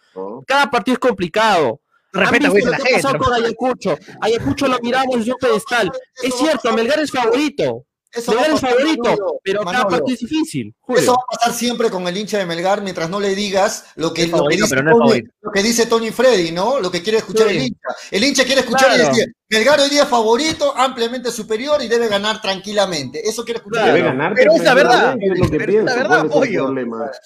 Cada 0.44 0.68
partido 0.68 0.94
es 0.94 0.98
complicado. 0.98 1.81
Respeta, 2.12 2.48
güey, 2.48 2.64
la 2.64 2.76
gente. 2.78 3.08
Ayacucho? 3.34 3.98
Ayacucho 4.20 4.68
lo 4.68 4.78
miramos 4.80 5.16
en 5.16 5.32
un 5.32 5.38
pedestal. 5.40 5.90
Es 6.22 6.34
cierto, 6.34 6.72
Melgar 6.72 7.00
es 7.00 7.10
favorito. 7.10 7.86
Eso 8.12 8.32
Melgar 8.32 8.50
es 8.50 8.60
favorito, 8.60 9.02
Manolo, 9.02 9.40
pero 9.42 9.64
cada 9.64 9.84
partido 9.84 10.14
es 10.14 10.20
difícil. 10.20 10.74
Julio. 10.80 11.02
Eso 11.02 11.12
va 11.12 11.22
a 11.22 11.36
pasar 11.36 11.54
siempre 11.54 11.90
con 11.90 12.06
el 12.06 12.16
hincha 12.16 12.36
de 12.38 12.44
Melgar 12.44 12.82
mientras 12.82 13.08
no 13.08 13.18
le 13.18 13.34
digas 13.34 13.86
lo 13.96 14.12
que, 14.12 14.26
lo 14.26 14.46
que, 14.46 14.56
dice, 14.56 14.82
no 14.82 14.98
Tony, 14.98 15.22
lo 15.40 15.50
que 15.50 15.62
dice 15.62 15.86
Tony 15.86 16.10
Freddy, 16.10 16.52
¿no? 16.52 16.78
Lo 16.78 16.90
que 16.90 17.02
quiere 17.02 17.18
escuchar 17.18 17.48
sí. 17.48 17.56
el 17.56 17.62
hincha. 17.62 17.88
El 18.10 18.24
hincha 18.24 18.44
quiere 18.44 18.60
escuchar 18.60 18.94
claro. 18.94 19.02
y 19.02 19.06
decir, 19.06 19.34
Melgar 19.48 19.80
hoy 19.80 19.88
día 19.88 20.02
es 20.02 20.08
favorito, 20.08 20.74
ampliamente 20.76 21.30
superior 21.30 21.82
y 21.82 21.88
debe 21.88 22.08
ganar 22.08 22.42
tranquilamente. 22.42 23.26
Eso 23.26 23.44
quiere 23.44 23.58
escuchar. 23.58 23.86
Debe 23.86 24.02
ganar, 24.02 24.34
pero 24.34 24.52
es 24.52 24.62
la 24.62 24.74
verdad. 24.74 25.16
Pero 25.18 25.78
es 25.78 25.84
la 25.84 25.94
verdad, 25.94 26.26
pollo. 26.26 26.74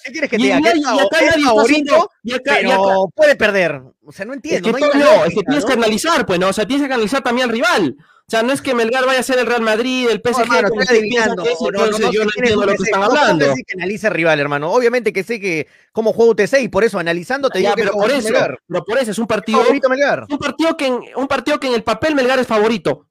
¿Qué 0.03 0.11
quieres 0.11 0.29
que 0.29 0.37
te 0.37 0.43
diga? 0.43 0.61
Que 0.61 0.69
es 0.69 1.43
favorito, 1.43 2.11
pero 2.43 3.09
puede 3.13 3.35
perder. 3.35 3.81
O 4.05 4.13
sea, 4.13 4.25
no 4.25 4.33
entiendo. 4.33 4.69
Es 4.69 4.75
que, 4.75 4.81
no, 4.81 4.93
no, 4.93 5.25
es 5.25 5.33
que 5.33 5.43
tienes 5.43 5.65
que 5.65 5.73
analizar, 5.73 6.25
pues, 6.25 6.39
¿no? 6.39 6.47
O 6.47 6.53
sea, 6.53 6.65
tienes 6.65 6.87
que 6.87 6.93
analizar 6.93 7.21
también 7.21 7.49
al 7.49 7.53
rival. 7.53 7.97
O 8.27 8.29
sea, 8.29 8.43
no 8.43 8.51
es 8.51 8.61
que 8.61 8.75
Melgar 8.75 9.05
vaya 9.05 9.21
a 9.21 9.23
ser 9.23 9.39
el 9.39 9.45
Real 9.45 9.61
Madrid, 9.61 10.09
el 10.09 10.19
PSG, 10.19 10.49
no, 10.49 10.55
hermano, 10.57 10.81
estoy 10.81 10.97
adivinando. 10.97 11.43
Es, 11.45 11.61
no, 11.61 11.71
no, 11.71 11.97
no, 11.97 12.11
yo 12.11 12.25
no 12.25 12.31
entiendo 12.35 12.65
lo 12.65 12.75
que 12.75 12.83
están 12.83 13.03
hablando. 13.03 13.47
No 13.47 13.53
que 13.55 13.73
analice 13.77 14.09
rival, 14.09 14.37
hermano. 14.37 14.69
Obviamente 14.69 15.13
que 15.13 15.23
sé 15.23 15.39
que 15.39 15.65
cómo 15.93 16.11
juega 16.11 16.31
UTC 16.31 16.59
y 16.63 16.67
por 16.67 16.83
eso 16.83 16.99
analizando 16.99 17.49
te 17.49 17.61
ya, 17.61 17.69
digo 17.69 17.75
que 17.75 17.81
pero 17.83 17.93
por 17.93 18.11
eso, 18.11 18.27
Melgar. 18.27 18.59
pero 18.67 18.83
por 18.83 18.97
eso 18.97 19.11
es 19.11 19.17
un 19.17 19.27
partido 19.27 19.61
favorito 19.61 19.87
Melgar. 19.87 20.25
Un 20.29 20.37
partido 20.39 20.75
que 20.75 20.87
en, 20.87 20.99
un 21.15 21.27
partido 21.29 21.57
que 21.57 21.67
en 21.67 21.73
el 21.75 21.83
papel 21.83 22.15
Melgar 22.15 22.37
es 22.39 22.47
favorito. 22.47 23.07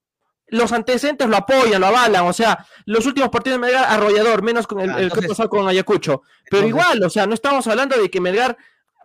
Los 0.49 0.73
antecedentes 0.73 1.27
lo 1.27 1.39
apoyan, 1.39 1.81
lo 1.81 1.87
avalan, 1.87 2.27
o 2.27 2.35
sea, 2.35 2.67
los 2.85 3.07
últimos 3.07 3.31
partidos 3.31 3.59
de 3.59 3.67
Melgar 3.67 3.87
arrollador, 3.89 4.43
menos 4.43 4.67
con 4.67 4.81
el, 4.81 4.91
ah, 4.91 5.01
entonces, 5.01 5.17
el 5.17 5.23
que 5.23 5.29
pasó 5.29 5.49
con 5.49 5.67
Ayacucho. 5.67 6.25
Pero 6.51 6.67
entonces, 6.67 6.69
igual, 6.69 7.03
o 7.03 7.09
sea, 7.09 7.27
no 7.27 7.33
estamos 7.33 7.67
hablando 7.69 7.97
de 7.99 8.11
que 8.11 8.21
Melgar 8.21 8.55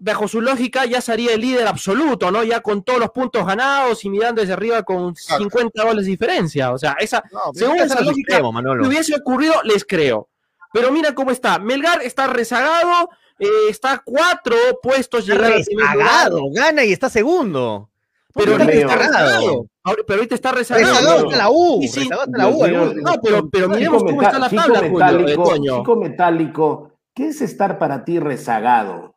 bajo 0.02 0.28
su 0.28 0.42
lógica, 0.42 0.86
ya 0.86 1.00
sería 1.00 1.34
el 1.36 1.42
líder 1.42 1.68
absoluto, 1.68 2.32
¿no? 2.32 2.44
Ya 2.44 2.62
con 2.62 2.84
todos 2.84 3.00
los 3.00 3.12
puntos 3.12 3.46
ganados 3.46 4.04
y 4.04 4.10
mirando 4.10 4.42
desde 4.42 4.54
arriba 4.54 4.82
con 4.82 5.16
50 5.16 5.84
goles 5.84 6.06
de 6.06 6.12
diferencia. 6.12 6.72
O 6.72 6.78
sea, 6.78 6.96
esa, 7.00 7.24
no, 7.32 7.54
según 7.54 7.78
esa 7.78 8.02
lógica, 8.02 8.38
si 8.38 8.88
hubiese 8.88 9.16
ocurrido, 9.16 9.62
les 9.64 9.86
creo. 9.86 10.28
Pero 10.74 10.92
mira 10.92 11.14
cómo 11.14 11.30
está. 11.30 11.60
Melgar 11.60 12.02
está 12.02 12.28
rezagado, 12.28 13.10
eh, 13.38 13.48
está 13.70 13.94
a 13.94 14.00
cuatro 14.00 14.56
puestos 14.82 15.28
llegar 15.28 15.52
rezagado, 15.52 16.50
gana 16.52 16.84
y 16.84 16.94
está 16.94 17.10
segundo. 17.10 17.90
Pero 18.34 18.54
ahorita 18.54 18.72
está 18.72 18.96
rezagado. 18.96 19.66
Ahora, 19.84 20.04
pero 20.08 20.18
ahorita 20.18 20.36
está 20.36 20.52
rezagado. 20.52 20.88
Rezagado 20.88 21.28
hasta 21.28 21.38
la 21.38 21.50
U. 21.52 21.80
Sí, 21.82 21.88
sí. 21.90 22.00
Rezagado 22.00 22.22
hasta 22.24 22.38
la 22.38 22.48
U. 22.48 22.68
No, 22.68 22.94
no, 22.94 23.22
pero, 23.22 23.50
pero 23.50 23.70
miremos 23.70 24.04
cómo 24.04 24.22
está 24.22 24.40
la 24.40 24.50
tabla, 24.50 24.82
metálico, 24.82 25.46
Julio, 25.46 25.78
Chico 25.78 25.96
metálico, 25.96 26.92
¿qué 27.14 27.28
es 27.28 27.42
estar 27.42 27.78
para 27.78 28.04
ti 28.04 28.20
rezagado? 28.20 29.14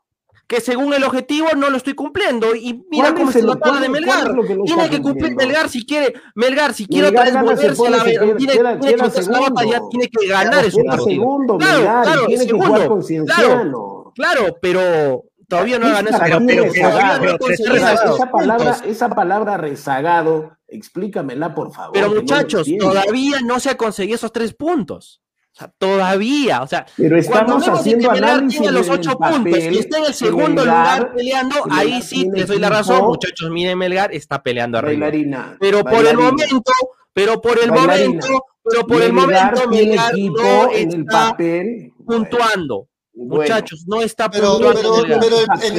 Que 0.47 0.61
según 0.61 0.93
el 0.95 1.05
objetivo 1.05 1.49
no 1.57 1.71
lo 1.71 1.77
estoy 1.77 1.95
cumpliendo. 1.95 2.55
Y 2.55 2.85
mira 2.91 3.15
cómo 3.15 3.31
la 3.31 3.57
tabla 3.57 3.81
de 3.81 3.89
Melgar. 3.89 4.35
Tiene 4.65 4.91
que 4.91 5.01
cumplir 5.01 5.35
Melgar 5.35 5.69
si 5.69 5.85
quiere, 5.85 6.15
Melgar 6.35 6.75
si 6.75 6.87
quiere 6.87 7.09
otra 7.09 7.25
vez 7.25 7.41
volverse 7.41 7.87
a 7.87 7.91
la 7.91 8.05
tiene, 8.05 8.35
tiene, 8.37 8.53
que 8.53 8.63
la 8.63 9.41
batalla, 9.41 9.81
tiene 9.91 10.09
que 10.09 10.29
ganar 10.29 10.65
partido. 10.65 11.05
Segundo, 11.05 11.59
claro, 11.59 11.79
Melgar, 11.79 12.05
claro, 12.05 12.27
tiene 12.27 12.45
segundo, 12.45 12.65
que 12.65 12.71
jugar 12.71 12.89
con 12.89 13.05
Cienciano. 13.05 14.13
Claro, 14.13 14.13
claro, 14.15 14.59
pero 14.61 15.25
todavía 15.49 15.79
no 15.79 15.87
ha 15.87 16.03
ganado 16.03 16.25
ha 16.25 17.39
conseguido 17.39 17.85
esa 17.85 18.31
palabra, 18.31 18.77
esa 18.85 19.09
palabra 19.09 19.57
rezagado, 19.57 20.57
explícamela 20.69 21.55
por 21.55 21.73
favor. 21.73 21.93
Pero 21.93 22.11
muchachos, 22.11 22.69
no 22.69 22.89
todavía 22.91 23.41
no 23.43 23.61
se 23.61 23.71
ha 23.71 23.77
conseguido 23.77 24.17
esos 24.17 24.33
tres 24.33 24.55
puntos. 24.55 25.24
O 25.55 25.57
sea, 25.57 25.73
todavía, 25.79 26.63
o 26.63 26.67
sea, 26.67 26.85
pero 26.97 27.17
estamos 27.17 27.69
haciendo 27.69 28.11
que 28.11 28.19
análisis 28.19 28.61
tiene 28.61 28.77
los 28.77 28.89
ocho 28.89 29.17
papel, 29.17 29.43
puntos 29.43 29.59
y 29.63 29.79
está 29.79 29.99
en 29.99 30.05
el 30.07 30.15
segundo 30.15 30.63
Melgar, 30.65 30.99
lugar 30.99 31.15
peleando, 31.15 31.55
Melgar 31.67 31.79
ahí 31.81 32.03
sí 32.03 32.29
les 32.35 32.49
doy 32.49 32.59
la 32.59 32.71
razón, 32.71 33.05
muchachos, 33.05 33.51
miren 33.51 33.79
Melgar 33.79 34.13
está 34.13 34.43
peleando 34.43 34.79
arriba. 34.79 35.07
Bailarina, 35.07 35.57
pero 35.61 35.85
por 35.85 36.05
el 36.05 36.17
momento, 36.17 36.73
pero 37.13 37.41
por 37.41 37.57
el 37.63 37.71
Bailarina. 37.71 38.09
momento, 38.09 38.45
pero 38.65 38.87
por 38.87 39.01
el 39.03 39.13
momento 39.13 39.69
Melgar 39.71 40.13
no 40.19 40.73
en 40.73 40.93
el 40.93 41.01
está 41.03 41.31
papel. 41.31 41.93
puntuando. 42.05 42.89
Bueno, 43.17 43.43
Muchachos, 43.43 43.85
no 43.87 44.03
está 44.03 44.29
Pero, 44.29 44.55
puntuando 44.59 44.81
pero, 45.05 45.05
en, 45.05 45.13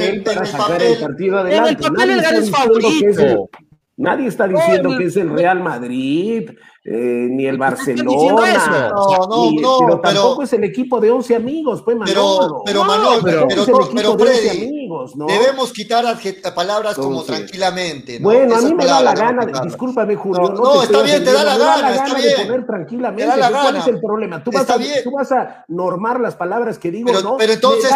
el 0.16 0.22
papel, 0.22 0.96
partido 0.98 1.46
En 1.46 1.66
el 1.66 1.76
papel 1.76 1.92
Nadie 1.98 2.14
Melgar 2.14 2.34
es 2.34 2.50
favorito. 2.50 3.50
Nadie 3.98 4.28
está 4.28 4.48
diciendo 4.48 4.96
que 4.96 5.04
es 5.04 5.16
el 5.16 5.28
Real 5.30 5.60
Madrid, 5.62 6.50
eh, 6.88 7.26
ni 7.30 7.46
el 7.46 7.58
¿Por 7.58 7.66
qué 7.68 7.72
estás 7.74 7.86
diciendo 7.86 8.36
Barcelona. 8.42 8.86
eso? 8.86 8.94
No, 8.94 9.26
no, 9.26 9.50
ni- 9.50 9.56
no, 9.56 9.78
pero 9.80 10.00
pero- 10.00 10.14
tampoco 10.14 10.42
es 10.44 10.52
el 10.52 10.62
equipo 10.64 11.00
de 11.00 11.10
11 11.10 11.34
amigos, 11.34 11.82
pues 11.82 11.96
Manolo. 11.96 12.14
Pero, 12.14 12.62
pero 12.64 12.80
No, 12.80 12.86
Manolo, 12.86 13.20
pero, 13.24 13.46
pero, 13.48 13.64
pero 13.66 14.16
de 14.16 14.24
11 14.24 14.24
Freddy, 14.24 14.48
amigos, 14.68 15.16
¿no? 15.16 15.26
debemos 15.26 15.72
quitar 15.72 16.04
palabras 16.54 16.94
como 16.94 17.08
Entonces, 17.22 17.36
tranquilamente. 17.36 18.20
¿no? 18.20 18.28
Bueno, 18.28 18.54
a 18.56 18.60
mí 18.60 18.74
me 18.74 18.86
da 18.86 19.02
la 19.02 19.14
gana, 19.14 19.40
quitarlas. 19.46 19.64
discúlpame, 19.64 20.14
Julio. 20.14 20.42
No, 20.42 20.48
No, 20.48 20.62
no, 20.74 20.80
te 20.80 20.84
está 20.86 21.02
bien, 21.02 21.24
te 21.24 21.32
da 21.32 21.42
la 21.44 21.58
gana, 21.58 21.90
está 21.94 22.14
de 22.14 22.22
bien. 22.22 22.46
poner 22.46 22.66
tranquilamente. 22.66 23.22
Te 23.24 23.28
da 23.28 23.36
la 23.36 23.48
¿Cuál 23.50 23.64
gana. 23.64 23.78
es 23.80 23.86
el 23.88 24.00
problema? 24.00 24.44
Tú 24.44 24.50
vas, 24.52 24.70
a, 24.70 24.76
tú 25.02 25.10
vas 25.10 25.32
a 25.32 25.64
normar 25.68 26.20
las 26.20 26.36
palabras 26.36 26.78
que 26.78 26.90
digo, 26.92 27.08
Pero- 27.08 27.22
¿no? 27.22 27.36
pero 27.36 27.52
entonces 27.52 27.90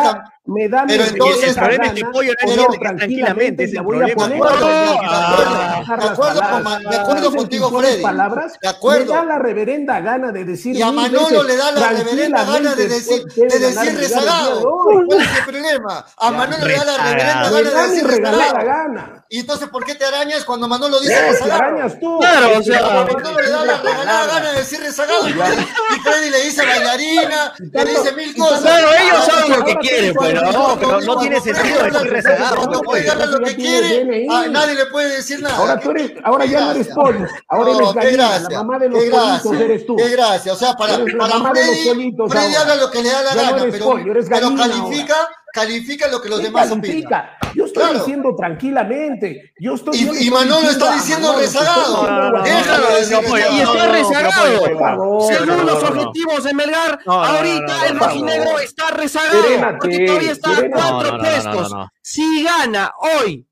me 0.47 0.69
da, 0.69 0.85
pero 0.89 1.05
mi 1.05 1.11
entonces- 1.11 1.49
el 1.51 1.55
problema 1.55 1.85
es 1.87 1.93
que 1.93 2.05
Pollo 2.07 2.33
no 2.33 2.51
entiende 2.51 2.79
que 2.79 2.85
tranquilamente, 2.89 3.65
es 3.65 3.83
voy 3.83 3.99
el 3.99 4.03
a 4.05 4.07
problema. 4.15 4.47
poner. 4.47 6.01
De 6.01 6.07
acuerdo, 6.09 6.35
de 6.35 6.41
con 6.41 6.83
de 6.91 6.97
acuerdo 6.97 7.31
contigo, 7.37 7.71
Freddy. 7.81 8.03
palabras, 8.03 8.53
De 8.61 8.69
acuerdo. 8.69 9.13
Me 9.13 9.19
da 9.21 9.25
la 9.25 9.39
reverenda 9.39 10.01
gana 10.01 10.33
de 10.33 10.45
decir 10.45 10.75
Y 10.77 10.83
a 10.83 10.91
Manolo 10.93 11.43
le 11.43 11.57
da 11.57 11.73
la 11.73 11.89
reverenda 11.91 12.45
gana 12.45 12.75
de 12.75 12.89
decir, 12.89 13.23
de 13.25 13.59
decir 13.59 13.97
rezagado. 13.99 14.63
¿Cuál 15.07 15.21
es 15.21 15.37
el 15.39 15.45
problema? 15.45 16.07
A 16.17 16.31
Manolo 16.31 16.67
le 16.67 16.75
da 16.77 16.85
la 16.85 16.97
reverenda 16.97 17.51
gana 17.51 17.61
de 17.61 17.89
decir 17.89 18.07
rezagado. 18.07 19.20
Y 19.33 19.39
entonces, 19.39 19.69
¿por 19.69 19.85
qué 19.85 19.95
te 19.95 20.05
arañas 20.05 20.45
cuando 20.45 20.67
Manolo 20.67 20.99
dice 20.99 21.15
Eh, 21.15 21.31
rezagado? 21.31 21.63
arañas 21.63 22.01
tú. 22.01 22.19
Claro, 22.19 22.59
o 22.59 22.63
sea, 22.65 22.79
A 22.81 23.05
Manolo 23.05 23.41
le 23.41 23.49
da 23.49 23.65
la 23.65 23.77
regalada 23.81 24.27
gana 24.27 24.51
de 24.51 24.59
decir 24.59 24.81
rezagado. 24.81 25.29
Y 25.29 25.33
Freddy, 25.33 25.63
y 25.63 26.01
Freddy 26.01 26.31
le 26.31 26.41
dice 26.43 26.67
bailarina, 26.67 27.53
le 27.59 27.85
dice 27.85 28.13
mil 28.17 28.35
cosas. 28.37 28.61
Claro, 28.63 28.89
ellos 28.93 29.13
Ahora, 29.21 29.33
saben 29.33 29.53
lo 29.61 29.65
que 29.65 29.75
quieren, 29.77 30.15
cuando- 30.15 30.41
pero 30.41 30.47
no, 30.53 30.59
cuando- 30.59 30.79
pero 30.81 30.91
no 31.01 31.07
cuando 31.07 31.21
tiene 31.21 31.41
sentido 31.41 31.83
decir 31.85 32.11
rezagado, 32.11 32.57
Cuando 32.57 32.81
puede. 32.81 33.09
habla 33.09 33.27
lo 33.27 33.39
que 33.39 33.55
quiere, 33.55 33.89
DNI. 34.05 34.27
a 34.35 34.49
nadie 34.49 34.75
le 34.75 34.87
puede 34.87 35.09
decir 35.17 35.41
nada. 35.41 35.57
Ahora 35.59 35.79
tú 35.79 35.91
eres, 35.93 36.13
ahora 36.25 36.45
ya 36.47 36.61
no 36.63 36.71
eres 36.73 36.89
pollo, 36.89 37.27
ahora 37.49 37.73
No, 37.73 37.79
eres 37.79 37.89
qué 37.93 37.99
gallina, 38.01 38.29
gracia, 38.31 38.49
la 38.51 38.59
mamá 38.65 38.79
de 38.81 38.89
los 38.89 39.05
pollitos 39.05 39.53
eres 39.61 39.87
tú. 39.87 39.95
Qué 39.97 40.09
gracia, 40.09 40.53
o 40.53 40.57
sea, 40.57 40.73
para, 40.75 40.95
Freddy, 40.95 42.13
Freddy 42.29 42.55
habla 42.57 42.75
lo 42.75 42.91
que 42.91 43.01
le 43.01 43.11
da 43.11 43.23
la 43.23 43.35
gana, 43.35 43.65
pero, 43.71 44.57
califica, 44.57 45.17
califica 45.53 46.09
lo 46.09 46.21
que 46.23 46.29
los 46.29 46.39
¿Qué 46.41 46.47
demás 46.47 46.71
opinan. 46.71 46.81
califica? 46.83 47.37
Yo 47.55 47.65
estoy 47.65 47.83
Claro. 47.83 47.99
diciendo 47.99 48.35
tranquilamente. 48.37 49.53
Yo 49.59 49.75
estoy, 49.75 49.97
Y- 49.97 50.25
yo 50.27 50.33
Manolo 50.35 50.71
está 50.71 50.95
diciendo 50.95 51.29
Manolo, 51.29 51.43
rezagado. 51.45 52.03
No, 52.07 52.11
no, 52.11 52.31
no, 52.31 52.43
Déjalo 52.45 52.85
no, 52.85 52.89
no, 52.89 52.95
no. 52.95 52.99
Y 52.99 53.61
está 53.61 53.65
no, 53.65 53.87
no, 53.87 53.93
rezagado. 53.93 55.21
Según 55.29 55.47
no, 55.49 55.57
no, 55.57 55.63
los 55.65 55.83
no, 55.83 55.91
no. 55.91 56.01
objetivos 56.01 56.45
de 56.45 56.55
Melgar, 56.55 56.99
No, 57.07 57.13
no, 57.13 57.23
no, 57.33 57.37
ahorita 57.39 57.67
no, 57.67 57.79
no, 57.79 57.85
el 57.87 57.95
no, 57.95 58.01
rojinegro 58.07 58.53
no. 58.53 58.59
está 58.61 58.91
rezagado. 58.93 59.43
Porque 59.81 60.07
todavía 60.07 60.33
está 60.33 60.51
a 60.51 60.55
serénate. 60.57 60.83
cuatro 60.83 60.99
No, 60.99 61.03
no, 61.03 61.11
no, 61.11 61.17
no, 61.17 61.19
puestos. 61.43 61.73
no, 61.73 61.79
no. 61.79 61.89
Si 62.03 62.43
gana 62.45 62.93
hoy 62.99 63.47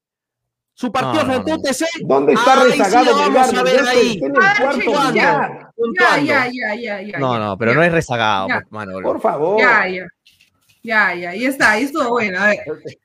su 0.74 0.92
partido 0.92 1.14
No, 1.14 1.22
no, 1.24 1.32
frente 1.32 1.50
a 1.52 1.54
no. 1.56 1.60
UTC, 1.60 1.84
¿Dónde 2.02 2.32
está 2.34 2.60
ahí 2.62 2.70
rezagado 2.70 3.16
vamos 3.16 3.54
a 3.54 3.62
ver 3.64 3.88
ahí. 3.88 4.20
en 4.22 4.32
Ah. 4.40 4.54
Ya, 5.98 6.18
ya, 6.18 6.46
ya, 6.52 6.74
ya, 6.74 7.02
ya. 7.02 7.18
No, 7.18 7.38
no, 7.38 7.56
pero 7.58 7.72
ya. 7.72 7.76
no 7.78 7.82
es 7.84 7.92
rezagado, 7.92 8.48
Ya. 8.48 8.54
pues, 8.60 8.72
Manolo. 8.72 9.02
Por 9.02 9.20
favor. 9.20 9.60
Ya, 9.60 9.88
ya. 9.88 10.06
Ya, 10.88 11.14
ya, 11.14 11.30
ahí 11.30 11.44
está, 11.44 11.72
ahí 11.72 11.84
estuvo 11.84 12.08
bueno. 12.08 12.40
A 12.40 12.46
ver, 12.46 12.60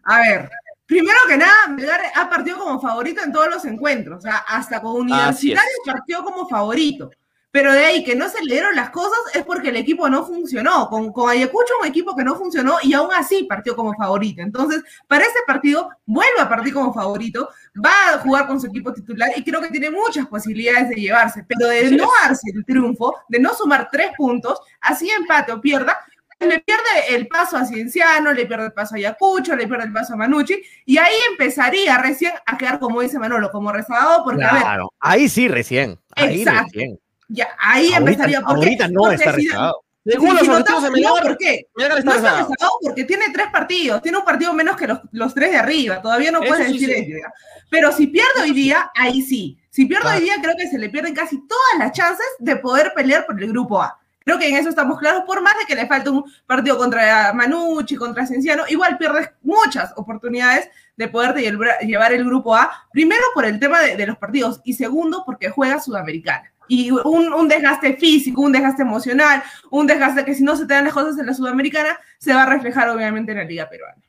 a 0.06 0.20
ver. 0.20 0.50
Primero 0.86 1.18
que 1.28 1.36
nada, 1.36 1.68
Melgar 1.68 2.00
ha 2.16 2.30
partido 2.30 2.58
como 2.58 2.80
favorito 2.80 3.22
en 3.22 3.34
todos 3.34 3.50
los 3.50 3.66
encuentros. 3.66 4.20
O 4.20 4.22
sea, 4.22 4.38
hasta 4.38 4.82
con 4.82 5.02
Universitario 5.02 5.70
partió 5.86 6.24
como 6.24 6.48
favorito. 6.48 7.12
Pero 7.52 7.74
de 7.74 7.84
ahí 7.84 8.04
que 8.06 8.16
no 8.16 8.30
se 8.30 8.42
le 8.42 8.54
dieron 8.54 8.74
las 8.74 8.90
cosas 8.90 9.20
es 9.34 9.44
porque 9.44 9.68
el 9.68 9.76
equipo 9.76 10.08
no 10.10 10.26
funcionó. 10.26 10.88
Con, 10.88 11.12
con 11.12 11.30
Ayacucho, 11.30 11.74
un 11.82 11.88
equipo 11.88 12.16
que 12.16 12.24
no 12.24 12.36
funcionó 12.36 12.78
y 12.84 12.94
aún 12.94 13.10
así 13.14 13.44
partió 13.44 13.76
como 13.76 13.94
favorito. 13.96 14.42
Entonces, 14.42 14.82
para 15.06 15.26
este 15.26 15.40
partido, 15.46 15.90
vuelve 16.06 16.40
a 16.40 16.48
partir 16.48 16.74
como 16.74 16.94
favorito, 16.94 17.50
va 17.86 18.14
a 18.14 18.20
jugar 18.20 18.48
con 18.48 18.62
su 18.62 18.68
equipo 18.68 18.94
titular 18.94 19.30
y 19.36 19.44
creo 19.44 19.60
que 19.60 19.68
tiene 19.68 19.92
muchas 19.92 20.26
posibilidades 20.28 20.88
de 20.88 20.96
llevarse. 20.96 21.46
Pero 21.46 21.68
de 21.68 21.92
no 21.92 22.08
darse 22.24 22.50
el 22.56 22.64
triunfo, 22.64 23.18
de 23.28 23.40
no 23.40 23.54
sumar 23.54 23.90
tres 23.92 24.12
puntos, 24.16 24.62
así 24.80 25.10
empate 25.10 25.52
o 25.52 25.60
pierda, 25.60 26.00
le 26.48 26.60
pierde 26.60 26.82
el 27.16 27.28
paso 27.28 27.58
a 27.58 27.66
Cienciano, 27.66 28.32
le 28.34 28.46
pierde 28.46 28.66
el 28.66 28.74
paso 28.74 28.96
a 28.96 28.98
Ayacucho, 28.98 29.56
le 29.56 29.68
pierde 29.68 29.86
el 29.86 29.94
paso 29.94 30.14
a 30.14 30.18
Manucci, 30.18 30.62
y 30.86 30.98
ahí 30.98 31.14
empezaría 31.32 31.98
recién 31.98 32.34
a 32.46 32.58
quedar, 32.58 32.80
como 32.80 33.02
dice 33.02 33.20
Manolo, 33.20 33.52
como 33.52 33.72
rezagado, 33.72 34.24
porque 34.24 34.44
a 34.44 34.54
ver, 34.54 34.62
Claro, 34.62 34.94
ahí 35.00 35.28
sí 35.30 35.48
recién. 35.48 36.00
Ahí 36.16 36.42
Exacto. 36.42 36.70
recién. 36.74 37.00
ya, 37.30 37.48
ahí 37.60 37.94
Ahorita, 37.94 37.98
empezaría. 37.98 38.42
¿por 38.42 38.50
qué? 38.60 38.66
ahorita 38.66 38.88
no 38.90 39.02
Porque 39.02 39.16
está 39.16 39.32
si- 39.36 39.46
rezagado. 39.48 39.84
Según 40.06 40.28
si- 40.28 40.34
los 40.34 40.42
si 40.42 40.48
no 40.48 40.54
objetivos 40.56 40.84
de 40.84 40.92
Melgar, 40.92 41.24
¿por 41.24 41.38
qué? 41.38 41.68
Melgar 41.78 41.98
está 42.00 42.10
No 42.12 42.16
está 42.18 42.28
rezagado. 42.30 42.50
rezagado 42.50 42.72
porque 42.84 43.04
tiene 43.06 43.26
tres 43.34 43.48
partidos, 43.54 44.02
tiene 44.02 44.18
un 44.18 44.26
partido 44.26 44.54
menos 44.54 44.76
que 44.76 44.86
los, 44.88 45.00
los 45.14 45.34
tres 45.34 45.52
de 45.52 45.58
arriba, 45.58 46.02
todavía 46.02 46.30
no 46.30 46.40
Eso 46.44 46.48
puedes 46.50 46.68
sí, 46.68 46.74
decir 46.74 46.90
sí. 46.90 47.14
eso. 47.14 47.28
Pero 47.72 47.92
si 47.94 48.08
pierde 48.08 48.42
hoy 48.42 48.52
día, 48.52 48.92
ahí 48.96 49.22
sí. 49.22 49.58
Si 49.70 49.86
pierde 49.86 50.02
Claro. 50.04 50.18
hoy 50.18 50.24
día, 50.26 50.36
creo 50.42 50.56
que 50.58 50.68
se 50.68 50.78
le 50.78 50.90
pierden 50.90 51.16
casi 51.16 51.38
todas 51.48 51.80
las 51.80 51.94
chances 51.94 52.28
de 52.40 52.58
poder 52.58 52.92
pelear 52.94 53.26
por 53.26 53.42
el 53.42 53.48
grupo 53.50 53.82
A. 53.82 53.98
Creo 54.26 54.40
que 54.40 54.48
en 54.48 54.56
eso 54.56 54.70
estamos 54.70 55.00
claros, 55.00 55.24
por 55.26 55.42
más 55.42 55.54
de 55.60 55.66
que 55.66 55.76
le 55.76 55.88
falte 55.88 56.10
un 56.10 56.24
partido 56.46 56.78
contra 56.78 57.34
Manucci, 57.34 57.96
contra 57.96 58.26
Cienciano, 58.26 58.64
igual 58.70 58.98
pierdes 58.98 59.32
muchas 59.42 59.94
oportunidades 59.96 60.70
de 60.96 61.08
poder 61.08 61.36
llevar 61.82 62.14
el 62.14 62.24
grupo 62.24 62.56
A, 62.56 62.72
primero 62.92 63.24
por 63.34 63.46
el 63.46 63.60
tema 63.60 63.82
de, 63.82 63.96
de 63.96 64.08
los 64.08 64.18
partidos 64.18 64.62
y 64.64 64.74
segundo 64.74 65.24
porque 65.26 65.50
juega 65.50 65.80
Sudamericana. 65.80 66.52
Y 66.68 66.92
un, 66.92 67.34
un 67.34 67.48
desgaste 67.48 67.96
físico, 67.98 68.42
un 68.42 68.52
desgaste 68.52 68.84
emocional, 68.84 69.44
un 69.70 69.86
desgaste 69.86 70.24
que 70.24 70.34
si 70.34 70.44
no 70.44 70.56
se 70.56 70.66
te 70.66 70.74
dan 70.74 70.86
las 70.86 70.94
cosas 70.94 71.18
en 71.20 71.26
la 71.26 71.34
Sudamericana, 71.34 72.00
se 72.20 72.34
va 72.34 72.44
a 72.44 72.46
reflejar 72.46 72.90
obviamente 72.90 73.32
en 73.34 73.40
la 73.40 73.44
Liga 73.44 73.68
Peruana. 73.70 74.02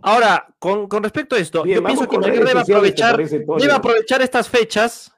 Ahora, 0.00 0.46
con, 0.60 0.86
con 0.86 1.02
respecto 1.02 1.34
a 1.34 1.40
esto, 1.40 1.64
Bien, 1.64 1.78
yo 1.78 1.84
pienso 1.84 2.08
que 2.08 2.18
Melgar 2.18 2.44
debe 2.44 3.28
debe 3.58 3.72
aprovechar 3.72 4.22
estas 4.22 4.48
fechas 4.48 5.12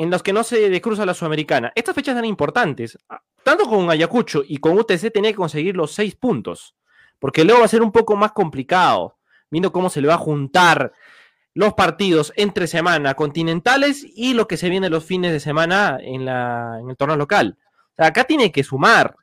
en 0.00 0.10
las 0.10 0.22
que 0.22 0.32
no 0.32 0.44
se 0.44 0.70
decruza 0.70 1.04
la 1.04 1.12
Sudamericana. 1.12 1.72
Estas 1.74 1.94
fechas 1.94 2.12
eran 2.12 2.24
importantes. 2.24 2.98
Tanto 3.42 3.64
con 3.66 3.90
Ayacucho 3.90 4.42
y 4.48 4.56
con 4.56 4.78
UTC 4.78 5.12
tenía 5.12 5.30
que 5.30 5.36
conseguir 5.36 5.76
los 5.76 5.92
seis 5.92 6.14
puntos, 6.14 6.74
porque 7.18 7.44
luego 7.44 7.60
va 7.60 7.66
a 7.66 7.68
ser 7.68 7.82
un 7.82 7.92
poco 7.92 8.16
más 8.16 8.32
complicado, 8.32 9.18
viendo 9.50 9.72
cómo 9.72 9.90
se 9.90 10.00
le 10.00 10.08
va 10.08 10.14
a 10.14 10.18
juntar 10.18 10.94
los 11.52 11.74
partidos 11.74 12.32
entre 12.36 12.66
semana 12.66 13.12
continentales 13.12 14.06
y 14.16 14.32
lo 14.32 14.48
que 14.48 14.56
se 14.56 14.70
viene 14.70 14.88
los 14.88 15.04
fines 15.04 15.32
de 15.32 15.40
semana 15.40 15.98
en 16.00 16.26
el 16.26 16.96
torneo 16.96 17.18
local. 17.18 17.58
O 17.92 17.96
sea, 17.96 18.06
acá 18.06 18.24
tiene 18.24 18.50
que 18.50 18.64
sumar. 18.64 19.16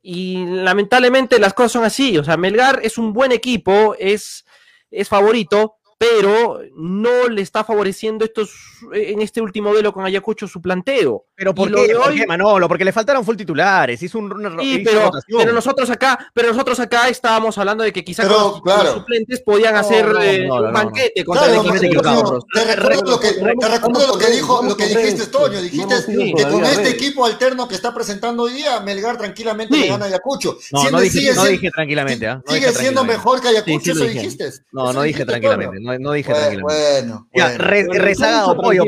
Y 0.00 0.46
lamentablemente 0.46 1.38
las 1.38 1.52
cosas 1.52 1.72
son 1.72 1.84
así. 1.84 2.16
O 2.16 2.24
sea, 2.24 2.38
Melgar 2.38 2.80
es 2.82 2.96
un 2.96 3.12
buen 3.12 3.30
equipo, 3.30 3.94
es, 3.98 4.46
es 4.90 5.06
favorito, 5.10 5.77
pero 5.98 6.60
no 6.76 7.28
le 7.28 7.42
está 7.42 7.64
favoreciendo 7.64 8.24
estos, 8.24 8.50
en 8.92 9.20
este 9.20 9.40
último 9.40 9.72
duelo 9.72 9.92
con 9.92 10.04
Ayacucho 10.06 10.46
su 10.46 10.62
planteo. 10.62 11.24
Pero 11.34 11.52
¿por 11.54 11.70
lo 11.70 11.78
qué? 11.78 11.88
de 11.88 11.94
¿Por 11.96 12.08
hoy- 12.10 12.16
qué, 12.20 12.26
Manolo? 12.26 12.68
Porque 12.68 12.84
le 12.84 12.92
faltaron 12.92 13.24
full 13.24 13.34
titulares. 13.34 14.00
Hizo 14.00 14.18
un- 14.20 14.32
una, 14.32 14.62
Sí, 14.62 14.76
hizo 14.80 14.90
pero, 14.90 15.04
rotación. 15.06 15.40
pero 15.40 15.52
nosotros 15.52 15.90
acá, 15.90 16.30
pero 16.32 16.48
nosotros 16.52 16.78
acá 16.78 17.08
estábamos 17.08 17.58
hablando 17.58 17.82
de 17.82 17.92
que 17.92 18.04
quizá 18.04 18.22
Pero, 18.22 18.60
con 18.62 18.72
los, 18.84 18.94
suplentes 18.94 19.40
podían 19.40 19.74
No, 19.74 19.80
hacer 19.80 20.06
no, 20.06 20.22
eh, 20.22 20.46
no, 20.46 20.60
no, 20.60 20.66
un 20.68 20.72
banquete 20.72 21.24
contra 21.24 21.46
Claro, 21.46 21.62
el 21.62 21.68
equipo 21.68 21.80
te, 21.80 21.86
de 21.88 21.94
recuerdo, 21.96 22.46
te 22.54 22.64
recuerdo 22.76 23.10
lo 23.10 23.20
que, 23.20 23.32
te 23.32 23.68
recuerdo 23.68 24.06
lo 24.06 24.18
que 24.18 24.30
dijo, 24.30 24.62
lo 24.62 24.76
que 24.76 24.86
dijiste, 24.86 25.26
Toño. 25.26 25.60
Dijiste 25.60 26.04
que 26.36 26.42
con 26.44 26.64
este 26.64 26.90
equipo 26.90 27.24
alterno 27.26 27.66
que 27.66 27.74
está 27.74 27.92
presentando 27.92 28.44
hoy 28.44 28.52
día, 28.52 28.78
Melgar 28.80 29.18
tranquilamente 29.18 29.76
le 29.76 29.88
gana 29.88 30.04
a 30.04 30.08
Ayacucho. 30.08 30.56
No, 30.70 30.90
no 30.90 31.00
dije, 31.00 31.70
tranquilamente. 31.72 32.28
¿ah? 32.28 32.40
Sigue 32.46 32.70
siendo 32.72 33.04
mejor 33.04 33.40
que 33.40 33.48
Ayacucho, 33.48 33.92
eso 33.92 34.04
dijiste. 34.04 34.48
No, 34.70 34.92
no 34.92 35.02
dije 35.02 35.24
tranquilamente. 35.24 35.87
No, 35.94 35.98
no 35.98 36.12
dije 36.12 36.32
Bueno, 36.32 36.60
bueno, 36.62 37.28
Ya, 37.34 37.44
bueno. 37.48 37.64
re- 37.64 37.86
rezagado, 37.98 38.56
pollo. 38.56 38.82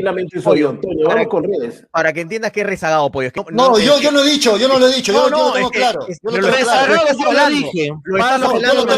Antonio, 0.69 1.05
Para, 1.07 1.15
vamos 1.15 1.27
con 1.31 1.43
redes. 1.43 1.85
para 1.91 2.13
que 2.13 2.21
entiendas 2.21 2.51
que 2.51 2.61
es 2.61 2.65
rezagado, 2.67 3.11
pollo. 3.11 3.27
Es 3.27 3.33
que- 3.33 3.43
No, 3.51 3.77
yo, 3.79 3.99
yo 3.99 4.11
no 4.11 4.21
he 4.21 4.29
dicho, 4.29 4.57
yo 4.57 4.67
no 4.67 4.77
lo 4.79 4.87
he 4.87 4.93
dicho, 4.95 5.11
yo, 5.11 5.29
No, 5.29 5.29
yo 5.29 5.31
lo 5.31 5.37
no, 5.47 5.53
tengo 5.53 5.67
es 5.67 5.71
que- 5.71 5.79
claro. 5.79 6.05
es- 6.07 6.19
yo 6.21 6.29
lo 6.29 6.35
tengo 6.37 6.47
lo 6.47 6.63
claro. 6.63 6.93
yo 7.17 7.23
lo 7.23 7.29
hablando. 7.29 7.57
dije. 7.57 7.91
Lo 8.03 8.17
estás 8.17 8.31
hablando, 8.41 8.85
lo 8.85 8.97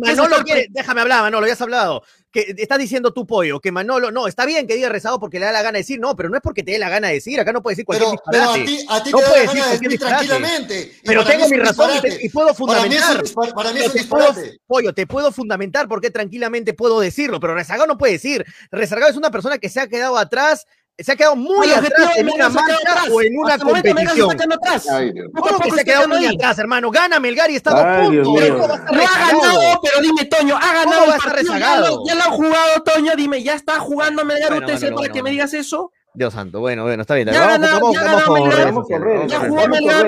Manolo 0.00 0.28
estar- 0.36 0.44
quiere, 0.44 0.66
déjame 0.70 1.00
hablar, 1.00 1.22
Manolo, 1.22 1.46
ya 1.46 1.52
has 1.52 1.60
hablado. 1.62 2.02
Que 2.34 2.52
estás 2.58 2.78
diciendo 2.80 3.12
tu 3.12 3.26
pollo, 3.28 3.60
que 3.60 3.70
Manolo, 3.70 4.10
no, 4.10 4.26
está 4.26 4.44
bien 4.44 4.66
que 4.66 4.74
diga 4.74 4.88
rezagado 4.88 5.20
porque 5.20 5.38
le 5.38 5.46
da 5.46 5.52
la 5.52 5.62
gana 5.62 5.74
de 5.74 5.78
decir, 5.84 6.00
no, 6.00 6.16
pero 6.16 6.28
no 6.28 6.36
es 6.36 6.42
porque 6.42 6.64
te 6.64 6.72
dé 6.72 6.78
la 6.80 6.88
gana 6.88 7.06
de 7.08 7.14
decir, 7.14 7.38
acá 7.38 7.52
no 7.52 7.62
puede 7.62 7.74
decir 7.76 7.84
cualquier 7.86 8.10
Pero, 8.10 8.22
pero 8.28 8.50
a 8.50 8.56
disparate. 8.58 8.76
ti, 8.76 8.86
a 8.90 9.02
ti 9.04 9.10
No 9.12 9.18
te 9.18 9.24
puedes 9.24 9.52
decir 9.52 9.62
de 9.80 9.88
disparate. 9.88 10.26
tranquilamente. 10.26 10.92
Pero 11.04 11.22
para 11.22 11.32
tengo 11.36 11.48
mi 11.48 11.56
razón 11.58 11.90
y, 11.90 11.92
disparate. 11.92 12.18
te- 12.18 12.26
y 12.26 12.28
puedo 12.30 12.54
Para 12.54 12.82
mí 12.88 12.94
es 12.96 13.04
fundamentar. 13.04 13.46
un 13.46 13.54
para 13.54 13.72
mí 13.72 13.78
es 13.80 13.86
un 13.94 14.08
puedo, 14.08 14.26
disparate. 14.32 14.58
pollo, 14.66 14.92
te 14.92 15.06
puedo 15.06 15.30
fundamentar 15.32 15.86
por 15.88 16.00
qué 16.00 16.10
tranquilamente 16.10 16.74
puedo 16.74 16.98
decirlo, 16.98 17.38
pero 17.38 17.54
rezagado 17.54 17.86
no 17.86 17.96
puede 17.96 18.14
decir. 18.14 18.44
Rezagado 18.72 19.10
es 19.12 19.16
una 19.16 19.30
persona 19.30 19.58
que 19.58 19.68
se 19.68 19.78
ha 19.80 19.86
quedado 19.86 20.18
atrás, 20.18 20.66
se 20.98 21.12
ha 21.12 21.16
quedado 21.16 21.34
muy 21.36 21.70
atrás 21.70 22.16
en 22.16 22.28
una 22.30 22.50
se 22.50 22.58
ha 22.58 22.62
quedado 22.64 22.68
marcha 22.80 22.90
atrás. 22.92 23.08
o 23.10 23.22
en 23.22 23.38
una 23.38 23.54
Hasta 23.54 23.64
competición. 23.66 24.30
está 24.30 24.34
quedando 24.34 24.54
atrás. 24.54 24.88
Ay, 24.90 25.12
Dios. 25.12 25.26
Poco 25.34 25.46
a 25.46 25.48
¿Cómo 25.48 25.58
que 25.60 25.64
poco 25.64 25.74
se 25.76 25.80
ha 25.80 25.84
quedado 25.84 26.08
muy 26.08 26.24
ahí. 26.26 26.34
atrás, 26.36 26.58
hermano? 26.58 26.90
Gana 26.90 27.20
Melgar 27.20 27.50
y 27.50 27.56
está 27.56 27.70
a 27.70 27.74
dos 27.98 28.06
puntos. 28.06 28.32
mío. 28.42 28.58
¿Cómo 28.58 28.68
va 28.68 28.74
a 28.74 28.78
estar 28.78 28.94
No 28.94 29.02
ha 29.02 29.26
ganado, 29.42 29.80
pero 29.82 30.00
dime, 30.02 30.24
Toño, 30.26 30.56
ha 30.56 30.72
ganado 30.72 30.84
¿Cómo 31.00 31.06
va 31.06 31.12
a 31.12 31.16
el 31.16 31.22
partido, 31.22 31.52
rezagado? 31.54 31.96
lo, 31.96 32.06
ya 32.06 32.14
lo 32.14 32.22
han 32.22 32.30
jugado, 32.30 32.82
Toño, 32.84 33.12
dime, 33.16 33.42
¿ya 33.42 33.54
está 33.54 33.78
jugando 33.80 34.24
Melgar 34.24 34.50
Bueno, 34.50 34.66
UTC 34.66 34.72
bueno, 34.80 34.80
para 34.96 35.00
bueno, 35.00 35.14
que 35.14 35.22
me 35.22 35.30
digas 35.30 35.54
eso? 35.54 35.90
Dios 36.16 36.32
santo, 36.32 36.60
bueno, 36.60 36.84
bueno, 36.84 37.00
está 37.00 37.16
bien. 37.16 37.26
Ya 37.28 37.58
vamos, 37.58 37.92
ya 37.92 38.04
vamos 38.04 38.28
Vamos 38.28 38.88
redes. 38.88 39.26
Ya 39.32 39.38
vamos 39.40 39.48
jugó 39.48 39.60
Vamos 39.62 39.68
Melgar. 39.68 40.06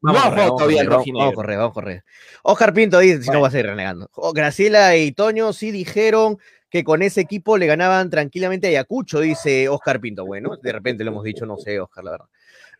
No, 0.00 0.10
a 0.12 0.22
correr, 0.22 0.46
todavía 0.46 0.56
correr, 0.58 0.88
vamos- 0.88 0.94
rojinegro. 0.94 1.18
Vamos 1.18 1.32
a 1.32 1.34
correr, 1.34 1.58
vamos 1.58 1.70
a 1.70 1.74
correr. 1.74 2.04
Oscar 2.44 2.72
Pinto 2.72 2.98
dice, 3.00 3.22
si 3.24 3.30
no 3.30 3.40
va 3.40 3.48
a 3.48 3.50
seguir 3.50 3.66
renegando. 3.66 4.08
Oh, 4.14 4.32
Graciela 4.32 4.94
y 4.96 5.10
Toño 5.10 5.52
sí 5.52 5.72
dijeron 5.72 6.38
que 6.70 6.84
con 6.84 7.02
ese 7.02 7.20
equipo 7.20 7.56
le 7.56 7.66
ganaban 7.66 8.10
tranquilamente 8.10 8.66
a 8.66 8.70
Ayacucho, 8.70 9.20
dice 9.20 9.68
Oscar 9.68 10.00
Pinto. 10.00 10.24
Bueno, 10.26 10.56
de 10.62 10.72
repente 10.72 11.04
lo 11.04 11.10
hemos 11.10 11.24
dicho, 11.24 11.46
no 11.46 11.56
sé, 11.56 11.80
Oscar, 11.80 12.04
la 12.04 12.10
verdad. 12.12 12.26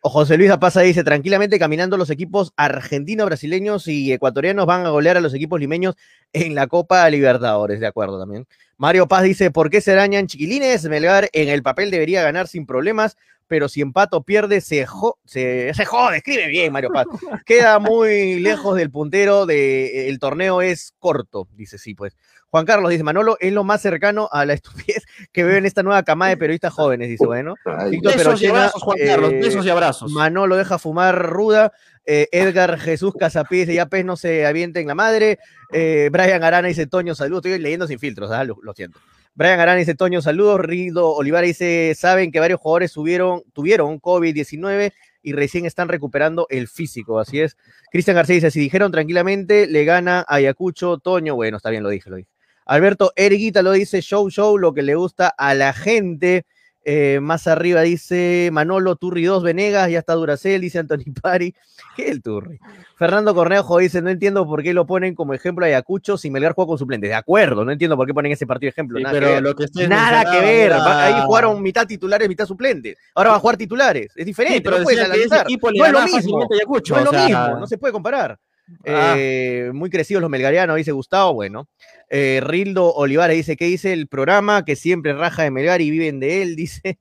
O 0.01 0.09
José 0.09 0.37
Luis 0.37 0.49
Apaza 0.49 0.79
dice, 0.79 1.03
tranquilamente 1.03 1.59
caminando 1.59 1.97
los 1.97 2.09
equipos 2.09 2.53
argentinos, 2.55 3.25
brasileños 3.25 3.85
y 3.89 4.13
ecuatorianos 4.13 4.65
van 4.65 4.85
a 4.85 4.89
golear 4.91 5.17
a 5.17 5.21
los 5.21 5.33
equipos 5.33 5.59
limeños 5.59 5.95
en 6.31 6.55
la 6.55 6.67
Copa 6.67 7.09
Libertadores, 7.09 7.81
de 7.81 7.87
acuerdo 7.87 8.17
también. 8.17 8.47
Mario 8.77 9.09
Paz 9.09 9.23
dice, 9.23 9.51
¿por 9.51 9.69
qué 9.69 9.81
se 9.81 9.93
dañan 9.93 10.27
chiquilines? 10.27 10.85
Melgar 10.85 11.27
en 11.33 11.49
el 11.49 11.63
papel 11.63 11.91
debería 11.91 12.23
ganar 12.23 12.47
sin 12.47 12.65
problemas, 12.65 13.17
pero 13.49 13.67
si 13.67 13.81
empato 13.81 14.23
pierde, 14.23 14.61
se, 14.61 14.85
se, 15.25 15.73
se, 15.73 15.85
jode, 15.85 16.17
escribe 16.17 16.47
bien 16.47 16.71
Mario 16.71 16.91
Paz. 16.93 17.07
Queda 17.45 17.79
muy 17.79 18.39
lejos 18.39 18.77
del 18.77 18.91
puntero, 18.91 19.47
de, 19.47 20.07
el 20.07 20.19
torneo 20.19 20.61
es 20.61 20.93
corto, 20.99 21.49
dice 21.55 21.77
sí, 21.77 21.95
pues. 21.95 22.15
Juan 22.51 22.65
Carlos 22.65 22.89
dice, 22.89 23.03
Manolo 23.03 23.37
es 23.39 23.53
lo 23.53 23.63
más 23.63 23.81
cercano 23.81 24.27
a 24.31 24.45
la 24.45 24.53
estupidez 24.53 25.03
que 25.31 25.43
veo 25.43 25.57
en 25.57 25.65
esta 25.65 25.83
nueva 25.83 26.03
camada 26.03 26.29
de 26.29 26.37
periodistas 26.37 26.73
jóvenes, 26.73 27.09
dice, 27.09 27.25
bueno. 27.25 27.55
Víctor 27.89 28.15
besos 28.15 28.41
y 28.41 28.47
abrazos, 28.47 28.81
Juan 28.81 28.97
Carlos, 29.03 29.31
eh, 29.31 29.39
besos 29.39 29.65
y 29.65 29.69
abrazos. 29.69 30.11
Manolo 30.11 30.55
deja 30.55 30.77
fumar 30.77 31.27
ruda, 31.27 31.71
eh, 32.05 32.27
Edgar 32.31 32.79
Jesús 32.79 33.13
Casapí 33.19 33.57
dice, 33.57 33.73
ya 33.73 33.87
pez 33.87 34.05
no 34.05 34.15
se 34.15 34.45
avienta 34.45 34.79
en 34.79 34.87
la 34.87 34.95
madre, 34.95 35.39
eh, 35.71 36.09
Brian 36.11 36.43
Arana 36.43 36.67
dice, 36.67 36.87
Toño, 36.87 37.15
saludos, 37.15 37.45
estoy 37.45 37.59
leyendo 37.59 37.87
sin 37.87 37.99
filtros, 37.99 38.31
¿ah? 38.31 38.43
lo, 38.43 38.57
lo, 38.61 38.73
siento. 38.73 38.99
Brian 39.39 39.57
Arana 39.57 39.79
dice, 39.79 39.95
Toño, 39.95 40.21
saludos, 40.21 40.59
Rido 40.59 41.13
Olivar 41.13 41.45
dice, 41.45 41.95
saben 41.95 42.29
que 42.29 42.41
varios 42.41 42.59
jugadores 42.59 42.91
tuvieron 42.91 43.41
COVID-19 43.53 44.91
y 45.23 45.31
recién 45.31 45.65
están 45.65 45.87
recuperando 45.87 46.45
el 46.49 46.67
físico, 46.67 47.21
así 47.21 47.39
es. 47.39 47.55
Cristian 47.89 48.17
García 48.17 48.35
dice, 48.35 48.51
si 48.51 48.59
dijeron 48.59 48.91
tranquilamente, 48.91 49.65
le 49.65 49.85
gana 49.85 50.25
Ayacucho, 50.27 50.97
Toño, 50.97 51.35
bueno, 51.35 51.55
está 51.55 51.69
bien, 51.69 51.83
lo 51.83 51.89
dije, 51.89 52.09
lo 52.09 52.17
dije. 52.17 52.27
Alberto 52.65 53.13
Erguita 53.15 53.61
lo 53.61 53.71
dice, 53.71 54.01
show, 54.01 54.29
show, 54.29 54.57
lo 54.57 54.73
que 54.73 54.81
le 54.81 54.95
gusta 54.95 55.29
a 55.29 55.53
la 55.53 55.71
gente. 55.71 56.45
Eh, 56.85 57.19
más 57.21 57.45
arriba 57.45 57.81
dice 57.81 58.49
Manolo 58.53 58.95
Turri 58.95 59.25
2 59.25 59.43
Venegas, 59.43 59.89
ya 59.91 59.99
está 59.99 60.13
Duracel, 60.13 60.61
dice 60.61 60.79
Anthony 60.79 61.03
Pari. 61.21 61.53
¿Qué 61.95 62.03
es 62.05 62.11
el 62.11 62.21
Turri? 62.21 62.59
Fernando 62.97 63.35
Cornejo 63.35 63.77
dice, 63.79 64.01
no 64.01 64.09
entiendo 64.09 64.45
por 64.47 64.63
qué 64.63 64.73
lo 64.73 64.85
ponen 64.85 65.13
como 65.15 65.33
ejemplo 65.33 65.65
a 65.65 65.67
Ayacucho 65.67 66.17
si 66.17 66.31
Melgar 66.31 66.53
juega 66.53 66.67
con 66.69 66.77
suplentes. 66.77 67.09
De 67.09 67.15
acuerdo, 67.15 67.63
no 67.65 67.71
entiendo 67.71 67.95
por 67.97 68.07
qué 68.07 68.13
ponen 68.13 68.31
ese 68.31 68.47
partido 68.47 68.69
ejemplo. 68.69 68.97
Sí, 68.97 69.03
nada 69.03 69.13
pero 69.13 69.27
que 69.27 69.33
ver. 69.33 69.43
lo 69.43 69.55
que 69.55 69.63
ustedes 69.65 69.89
Nada 69.89 70.23
que 70.31 70.39
ver. 70.39 70.69
mencionaban 70.71 70.87
Va- 70.97 71.07
era- 71.09 71.17
Ahí 71.17 71.25
jugaron 71.25 71.61
mitad 71.61 71.85
titulares, 71.87 72.27
mitad 72.29 72.45
suplentes. 72.45 72.97
Ahora 73.15 73.31
va 73.31 73.35
a 73.35 73.39
jugar 73.39 73.57
titulares. 73.57 74.11
Es 74.15 74.25
diferente. 74.25 74.57
Sí, 74.57 74.61
pero 74.63 74.77
no 74.79 74.83
puedes 74.83 75.03
analizar. 75.03 75.45
No 75.49 75.85
es 75.85 75.91
lo 75.91 76.01
mismo. 76.05 76.47
Ayacucho, 76.51 76.93
No 76.95 76.99
es 76.99 77.05
lo 77.05 77.11
sea- 77.11 77.25
mismo. 77.27 77.59
No 77.59 77.67
se 77.67 77.77
puede 77.77 77.91
comparar. 77.93 78.39
Ah. 78.85 79.15
Eh, 79.17 79.71
muy 79.73 79.89
crecidos 79.89 80.21
los 80.21 80.29
melgarianos, 80.29 80.77
dice 80.77 80.91
Gustavo. 80.91 81.33
Bueno, 81.33 81.67
Eh, 82.09 82.41
Rildo 82.43 82.93
Olivares 82.93 83.37
dice: 83.37 83.55
¿Qué 83.55 83.65
dice 83.65 83.93
el 83.93 84.07
programa? 84.07 84.65
Que 84.65 84.75
siempre 84.75 85.13
raja 85.13 85.43
de 85.43 85.51
Melgar 85.51 85.81
y 85.81 85.91
viven 85.91 86.19
de 86.19 86.41
él, 86.41 86.55
dice. 86.55 86.99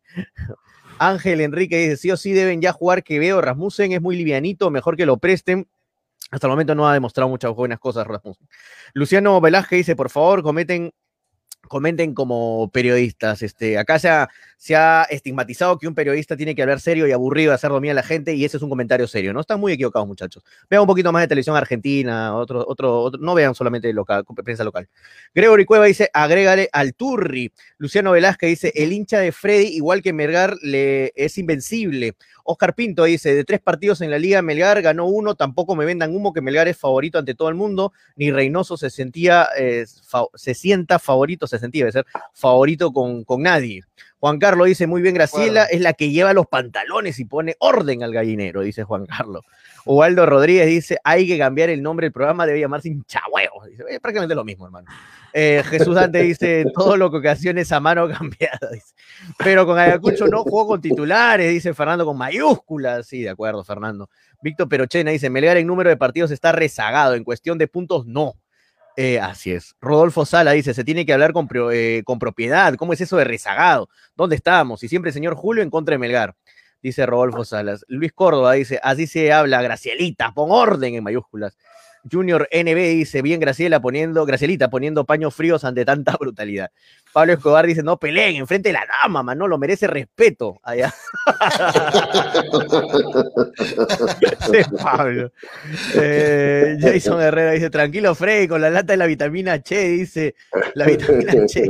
Ángel 0.98 1.40
Enrique 1.40 1.78
dice: 1.78 1.96
Sí 1.96 2.10
o 2.10 2.16
sí 2.16 2.32
deben 2.32 2.60
ya 2.60 2.72
jugar 2.72 3.04
Quevedo. 3.04 3.40
Rasmussen 3.40 3.92
es 3.92 4.00
muy 4.02 4.16
livianito, 4.16 4.70
mejor 4.70 4.96
que 4.96 5.06
lo 5.06 5.18
presten. 5.18 5.68
Hasta 6.30 6.46
el 6.46 6.50
momento 6.50 6.74
no 6.74 6.86
ha 6.88 6.92
demostrado 6.92 7.28
muchas 7.28 7.52
buenas 7.54 7.78
cosas 7.78 8.06
Rasmussen. 8.06 8.48
Luciano 8.94 9.40
Velázquez 9.40 9.78
dice: 9.78 9.96
Por 9.96 10.10
favor, 10.10 10.42
cometen 10.42 10.92
comenten 11.68 12.14
como 12.14 12.70
periodistas. 12.72 13.42
Este, 13.42 13.78
acá 13.78 13.98
se 13.98 14.08
ha, 14.08 14.28
se 14.56 14.74
ha 14.76 15.04
estigmatizado 15.10 15.78
que 15.78 15.86
un 15.86 15.94
periodista 15.94 16.36
tiene 16.36 16.54
que 16.54 16.62
hablar 16.62 16.80
serio 16.80 17.06
y 17.06 17.12
aburrido, 17.12 17.52
hacer 17.52 17.70
dormir 17.70 17.92
a 17.92 17.94
la 17.94 18.02
gente, 18.02 18.34
y 18.34 18.44
ese 18.44 18.56
es 18.56 18.62
un 18.62 18.68
comentario 18.68 19.06
serio. 19.06 19.32
No 19.32 19.40
están 19.40 19.60
muy 19.60 19.72
equivocados, 19.72 20.08
muchachos. 20.08 20.44
Vean 20.68 20.82
un 20.82 20.88
poquito 20.88 21.12
más 21.12 21.22
de 21.22 21.28
televisión 21.28 21.56
argentina, 21.56 22.34
otro, 22.34 22.64
otro, 22.66 23.00
otro- 23.00 23.20
no 23.20 23.34
vean 23.34 23.54
solamente 23.54 23.92
prensa 24.44 24.64
local. 24.64 24.88
Gregory 25.34 25.64
Cueva 25.64 25.84
dice, 25.86 26.10
agrégale 26.12 26.68
al 26.72 26.94
Turri. 26.94 27.52
Luciano 27.78 28.12
Velázquez 28.12 28.48
dice, 28.50 28.72
el 28.74 28.92
hincha 28.92 29.18
de 29.20 29.32
Freddy, 29.32 29.68
igual 29.68 30.02
que 30.02 30.12
Melgar, 30.12 30.56
le, 30.62 31.12
es 31.14 31.38
invencible. 31.38 32.14
Oscar 32.44 32.74
Pinto 32.74 33.04
dice, 33.04 33.34
de 33.34 33.44
tres 33.44 33.60
partidos 33.60 34.00
en 34.00 34.10
la 34.10 34.18
liga, 34.18 34.40
Melgar 34.40 34.80
ganó 34.80 35.04
uno, 35.04 35.34
tampoco 35.34 35.76
me 35.76 35.84
vendan 35.84 36.16
humo 36.16 36.32
que 36.32 36.40
Melgar 36.40 36.66
es 36.66 36.78
favorito 36.78 37.18
ante 37.18 37.34
todo 37.34 37.50
el 37.50 37.54
mundo, 37.54 37.92
ni 38.16 38.30
Reynoso 38.30 38.78
se 38.78 38.88
sentía, 38.88 39.48
eh, 39.58 39.84
se 40.34 40.54
sienta 40.54 40.98
favorito, 40.98 41.46
se 41.46 41.57
sentía, 41.59 41.84
debe 41.84 41.92
ser 41.92 42.06
favorito 42.32 42.92
con, 42.92 43.24
con 43.24 43.42
nadie. 43.42 43.82
Juan 44.20 44.38
Carlos 44.38 44.66
dice, 44.66 44.86
muy 44.86 45.00
bien, 45.00 45.14
Graciela, 45.14 45.64
es 45.64 45.80
la 45.80 45.92
que 45.92 46.11
lleva 46.11 46.32
los 46.32 46.46
pantalones 46.46 47.20
y 47.20 47.24
pone 47.24 47.56
orden 47.61 48.02
al 48.02 48.12
gallinero, 48.12 48.62
dice 48.62 48.82
Juan 48.82 49.06
Carlos. 49.06 49.44
Ubaldo 49.84 50.26
Rodríguez 50.26 50.66
dice, 50.66 50.98
hay 51.04 51.26
que 51.26 51.38
cambiar 51.38 51.70
el 51.70 51.82
nombre 51.82 52.06
del 52.06 52.12
programa, 52.12 52.44
debe 52.44 52.61
llamarse 52.61 52.88
hinchahuevos. 52.88 53.66
Dice, 53.66 53.84
"Es 53.88 54.00
prácticamente 54.00 54.34
lo 54.34 54.44
mismo, 54.44 54.66
hermano. 54.66 54.88
Eh, 55.32 55.62
Jesús 55.64 55.94
Dante 55.94 56.22
dice, 56.22 56.66
todo 56.74 56.96
lo 56.96 57.11
que 57.11 57.18
ocasiona 57.18 57.61
es 57.61 57.70
a 57.70 57.80
mano 57.80 58.09
cambiada. 58.09 58.70
Dice. 58.72 58.94
Pero 59.38 59.66
con 59.66 59.78
Ayacucho 59.78 60.26
no 60.26 60.42
jugó 60.42 60.66
con 60.66 60.80
titulares, 60.80 61.50
dice 61.50 61.74
Fernando, 61.74 62.04
con 62.04 62.18
mayúsculas. 62.18 63.06
Sí, 63.06 63.22
de 63.22 63.30
acuerdo, 63.30 63.62
Fernando. 63.64 64.11
Víctor 64.42 64.68
Perochena 64.68 65.11
dice, 65.11 65.30
Melgar 65.30 65.56
en 65.56 65.66
número 65.66 65.90
de 65.90 65.96
partidos 65.96 66.30
está 66.32 66.52
rezagado, 66.52 67.14
en 67.14 67.24
cuestión 67.24 67.56
de 67.56 67.68
puntos 67.68 68.04
no. 68.06 68.34
Eh, 69.01 69.20
así 69.20 69.53
es. 69.53 69.76
Rodolfo 69.80 70.26
Sala 70.26 70.51
dice, 70.51 70.74
se 70.74 70.82
tiene 70.82 71.07
que 71.07 71.12
hablar 71.12 71.32
con, 71.32 71.49
eh, 71.72 72.03
con 72.05 72.18
propiedad. 72.18 72.74
¿Cómo 72.74 72.92
es 72.92 73.01
eso 73.01 73.16
de 73.16 73.22
rezagado? 73.22 73.88
¿Dónde 74.16 74.34
estamos? 74.34 74.82
Y 74.82 74.88
siempre 74.88 75.12
señor 75.12 75.36
Julio 75.36 75.62
en 75.62 75.70
contra 75.70 75.92
de 75.92 75.99
Melgar. 75.99 76.34
Dice 76.82 77.07
Rodolfo 77.07 77.44
Salas. 77.44 77.84
Luis 77.86 78.12
Córdoba 78.12 78.55
dice, 78.55 78.80
así 78.82 79.07
se 79.07 79.32
habla, 79.32 79.62
Gracielita, 79.62 80.32
pon 80.32 80.51
orden 80.51 80.96
en 80.96 81.05
mayúsculas. 81.05 81.57
Junior 82.11 82.49
NB 82.51 82.74
dice, 82.74 83.22
bien 83.22 83.38
Graciela 83.38 83.78
poniendo, 83.78 84.26
Gracielita 84.26 84.68
poniendo 84.68 85.05
paños 85.07 85.32
fríos 85.32 85.64
ante 85.64 85.84
tanta 85.84 86.16
brutalidad. 86.18 86.72
Pablo 87.12 87.32
Escobar 87.32 87.66
dice, 87.66 87.82
no 87.82 87.98
peleen, 87.98 88.36
enfrente 88.36 88.68
de 88.68 88.74
la 88.74 88.86
dama, 89.02 89.22
Manolo, 89.22 89.59
merece 89.59 89.86
respeto. 89.86 90.61
Allá. 90.62 90.92
Pablo. 94.82 95.32
Eh, 95.94 96.76
Jason 96.80 97.20
Herrera 97.20 97.52
dice, 97.52 97.70
tranquilo 97.70 98.14
Freddy, 98.14 98.48
con 98.48 98.61
la 98.61 98.70
lata 98.70 98.92
de 98.92 98.96
la 98.98 99.06
vitamina 99.06 99.61
Che, 99.62 99.88
dice, 99.88 100.34
la 100.74 100.86
vitamina 100.86 101.46
Che. 101.46 101.66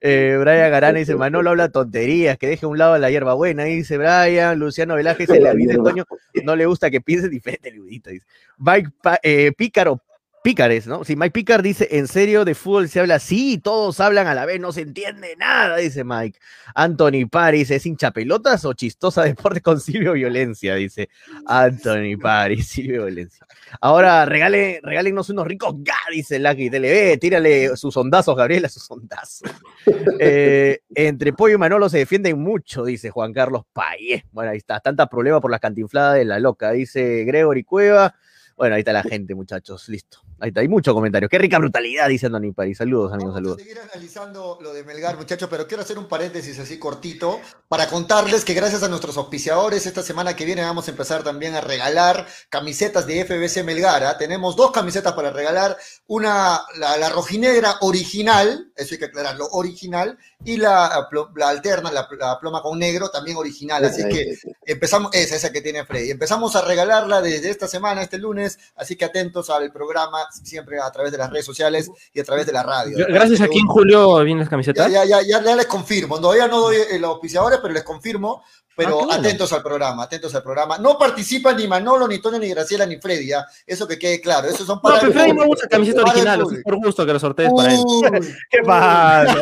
Eh, 0.00 0.36
Brian 0.40 0.70
Garana 0.70 0.98
dice, 0.98 1.14
Manolo 1.14 1.50
habla 1.50 1.68
tonterías, 1.68 2.36
que 2.38 2.48
deje 2.48 2.66
a 2.66 2.68
un 2.68 2.78
lado 2.78 2.98
la 2.98 3.10
hierbabuena, 3.10 3.64
dice 3.64 3.98
Brian, 3.98 4.58
Luciano 4.58 4.96
Velázquez 4.96 5.28
dice, 5.28 5.40
la 5.40 5.52
vida 5.52 5.74
de 5.74 5.78
Toño 5.78 6.04
no 6.42 6.56
le 6.56 6.66
gusta 6.66 6.90
que 6.90 7.00
piense 7.00 7.28
diferente, 7.28 7.70
Ludita, 7.70 8.10
dice. 8.10 8.26
Mike 8.58 8.90
Pa- 9.00 9.20
eh, 9.22 9.52
Pícaro, 9.56 10.00
Pícares, 10.42 10.88
¿no? 10.88 11.04
Si 11.04 11.14
Mike 11.14 11.30
Pícar 11.30 11.62
dice, 11.62 11.86
¿en 11.92 12.08
serio 12.08 12.44
de 12.44 12.56
fútbol 12.56 12.88
se 12.88 12.98
habla 12.98 13.14
así? 13.14 13.58
Todos 13.58 14.00
hablan 14.00 14.26
a 14.26 14.34
la 14.34 14.44
vez, 14.44 14.58
no 14.58 14.72
se 14.72 14.80
entiende 14.80 15.36
nada, 15.36 15.76
dice 15.76 16.02
Mike. 16.02 16.40
Anthony 16.74 17.28
Pari 17.30 17.58
dice, 17.58 17.76
¿es 17.76 17.86
hincha 17.86 18.10
pelotas 18.10 18.64
o 18.64 18.72
chistosa 18.72 19.22
deporte 19.24 19.60
con 19.60 19.80
Silvio 19.80 20.14
Violencia? 20.14 20.74
Dice 20.74 21.08
Anthony 21.46 22.18
Pari, 22.20 22.60
Silvio 22.60 23.04
Violencia. 23.04 23.46
Ahora 23.80 24.24
regale, 24.24 24.80
regálenos 24.82 25.30
unos 25.30 25.46
ricos 25.46 25.74
ga, 25.78 25.94
dice 26.10 26.40
Lucky 26.40 26.70
TLB, 26.70 27.20
tírale 27.20 27.76
sus 27.76 27.96
ondazos, 27.96 28.36
Gabriela, 28.36 28.68
sus 28.68 28.90
ondazos. 28.90 29.50
Eh, 30.24 30.80
entre 30.94 31.32
Pollo 31.32 31.56
y 31.56 31.58
Manolo 31.58 31.88
se 31.88 31.98
defienden 31.98 32.40
mucho, 32.40 32.84
dice 32.84 33.10
Juan 33.10 33.32
Carlos 33.32 33.64
Payé. 33.72 34.24
Bueno, 34.30 34.52
ahí 34.52 34.58
está, 34.58 34.78
tanta 34.78 35.06
problema 35.06 35.40
por 35.40 35.50
las 35.50 35.60
cantinfladas 35.60 36.14
de 36.16 36.24
la 36.24 36.38
loca, 36.38 36.70
dice 36.70 37.24
Gregory 37.24 37.64
Cueva. 37.64 38.14
Bueno, 38.56 38.76
ahí 38.76 38.80
está 38.80 38.92
la 38.92 39.02
gente, 39.02 39.34
muchachos, 39.34 39.88
listo. 39.88 40.20
Ahí 40.42 40.48
está, 40.48 40.60
hay 40.60 40.66
muchos 40.66 40.92
comentarios. 40.92 41.30
Qué 41.30 41.38
rica 41.38 41.56
brutalidad, 41.60 42.08
dice 42.08 42.26
Anthony 42.26 42.52
Pari. 42.52 42.74
Saludos, 42.74 43.12
amigos, 43.12 43.32
Vamos 43.32 43.36
a 43.36 43.38
saludos. 43.38 43.58
seguir 43.58 43.78
analizando 43.78 44.58
lo 44.60 44.72
de 44.72 44.82
Melgar, 44.82 45.16
muchachos, 45.16 45.48
pero 45.48 45.68
quiero 45.68 45.84
hacer 45.84 45.98
un 45.98 46.08
paréntesis 46.08 46.58
así 46.58 46.80
cortito 46.80 47.40
para 47.68 47.86
contarles 47.86 48.44
que 48.44 48.52
gracias 48.52 48.82
a 48.82 48.88
nuestros 48.88 49.16
auspiciadores, 49.16 49.86
esta 49.86 50.02
semana 50.02 50.34
que 50.34 50.44
viene 50.44 50.62
vamos 50.62 50.88
a 50.88 50.90
empezar 50.90 51.22
también 51.22 51.54
a 51.54 51.60
regalar 51.60 52.26
camisetas 52.48 53.06
de 53.06 53.24
FBC 53.24 53.62
Melgar. 53.62 54.02
¿ah? 54.02 54.18
Tenemos 54.18 54.56
dos 54.56 54.72
camisetas 54.72 55.12
para 55.12 55.30
regalar, 55.30 55.76
una, 56.08 56.60
la, 56.76 56.96
la 56.96 57.08
rojinegra 57.10 57.76
original, 57.80 58.71
eso 58.82 58.94
hay 58.94 58.98
que 58.98 59.04
aclararlo, 59.06 59.48
original, 59.52 60.18
y 60.44 60.56
la, 60.56 61.08
plo- 61.10 61.30
la 61.36 61.48
alterna, 61.48 61.90
la, 61.90 62.08
la 62.18 62.38
ploma 62.38 62.60
con 62.62 62.78
negro, 62.78 63.08
también 63.10 63.36
original. 63.36 63.84
Así 63.84 64.02
que 64.08 64.36
empezamos, 64.66 65.14
esa, 65.14 65.36
esa 65.36 65.52
que 65.52 65.60
tiene 65.60 65.84
Freddy. 65.84 66.10
Empezamos 66.10 66.54
a 66.56 66.62
regalarla 66.62 67.20
desde 67.22 67.50
esta 67.50 67.66
semana, 67.68 68.02
este 68.02 68.18
lunes, 68.18 68.58
así 68.76 68.96
que 68.96 69.04
atentos 69.04 69.50
al 69.50 69.72
programa, 69.72 70.18
siempre 70.44 70.80
a 70.80 70.90
través 70.90 71.12
de 71.12 71.18
las 71.18 71.30
redes 71.30 71.46
sociales 71.46 71.90
y 72.12 72.20
a 72.20 72.24
través 72.24 72.46
de 72.46 72.52
la 72.52 72.62
radio. 72.62 73.06
Gracias 73.08 73.40
a 73.40 73.48
quien 73.48 73.66
Julio 73.66 74.18
vienen 74.24 74.40
las 74.40 74.48
camisetas. 74.48 74.90
ya, 74.90 75.04
ya, 75.04 75.22
ya, 75.22 75.42
ya 75.42 75.56
les 75.56 75.66
confirmo. 75.66 76.20
Todavía 76.20 76.48
no 76.48 76.60
doy 76.60 76.76
eh, 76.76 76.98
los 76.98 77.10
auspiciadores, 77.10 77.58
pero 77.62 77.72
les 77.74 77.82
confirmo. 77.84 78.42
Pero 78.74 79.00
Ah, 79.02 79.06
qué 79.10 79.14
atentos 79.28 79.52
al 79.52 79.62
programa, 79.62 80.04
atentos 80.04 80.34
al 80.34 80.42
programa. 80.42 80.78
No 80.78 80.96
participan 80.98 81.56
ni 81.56 81.66
Manolo, 81.68 82.08
ni 82.08 82.20
Toño, 82.20 82.38
ni 82.38 82.48
Graciela, 82.48 82.86
ni 82.86 82.96
Freddy, 82.96 83.26
¿ya? 83.28 83.44
Eso 83.66 83.86
que 83.86 83.98
quede 83.98 84.20
claro. 84.20 84.48
Esos 84.48 84.66
son 84.66 84.76
No, 84.76 84.82
para 84.82 85.00
pero 85.00 85.12
Freddy 85.12 85.32
no 85.34 85.46
usa 85.46 85.68
camiseta 85.68 86.02
original, 86.02 86.40
o 86.40 86.44
sea, 86.44 86.48
público. 86.48 86.70
por 86.70 86.76
gusto 86.86 87.04
que 87.06 87.12
lo 87.12 87.18
sortees 87.20 87.52
para 87.54 87.74
él. 87.74 87.80
¿Qué 88.50 88.58
pasa? 88.64 89.36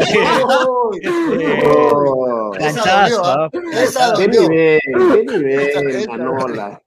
uy, 0.68 1.00
Oh, 1.64 2.52
Esa 2.58 3.02
dolió, 3.02 3.24
¿ah? 3.24 3.48
Esa 3.72 4.12
qué 4.16 4.26
dolió, 4.26 4.40
nivel, 4.48 4.80
qué 4.84 5.22
nivel, 5.38 6.08
Manola. 6.08 6.82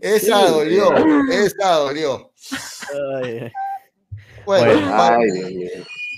esa 0.00 0.48
dolió, 0.48 0.92
esa 1.30 1.72
dolió. 1.74 2.32
Ay. 3.22 3.50
Bueno, 4.46 4.66
Bueno. 4.72 4.90
para- 4.90 5.16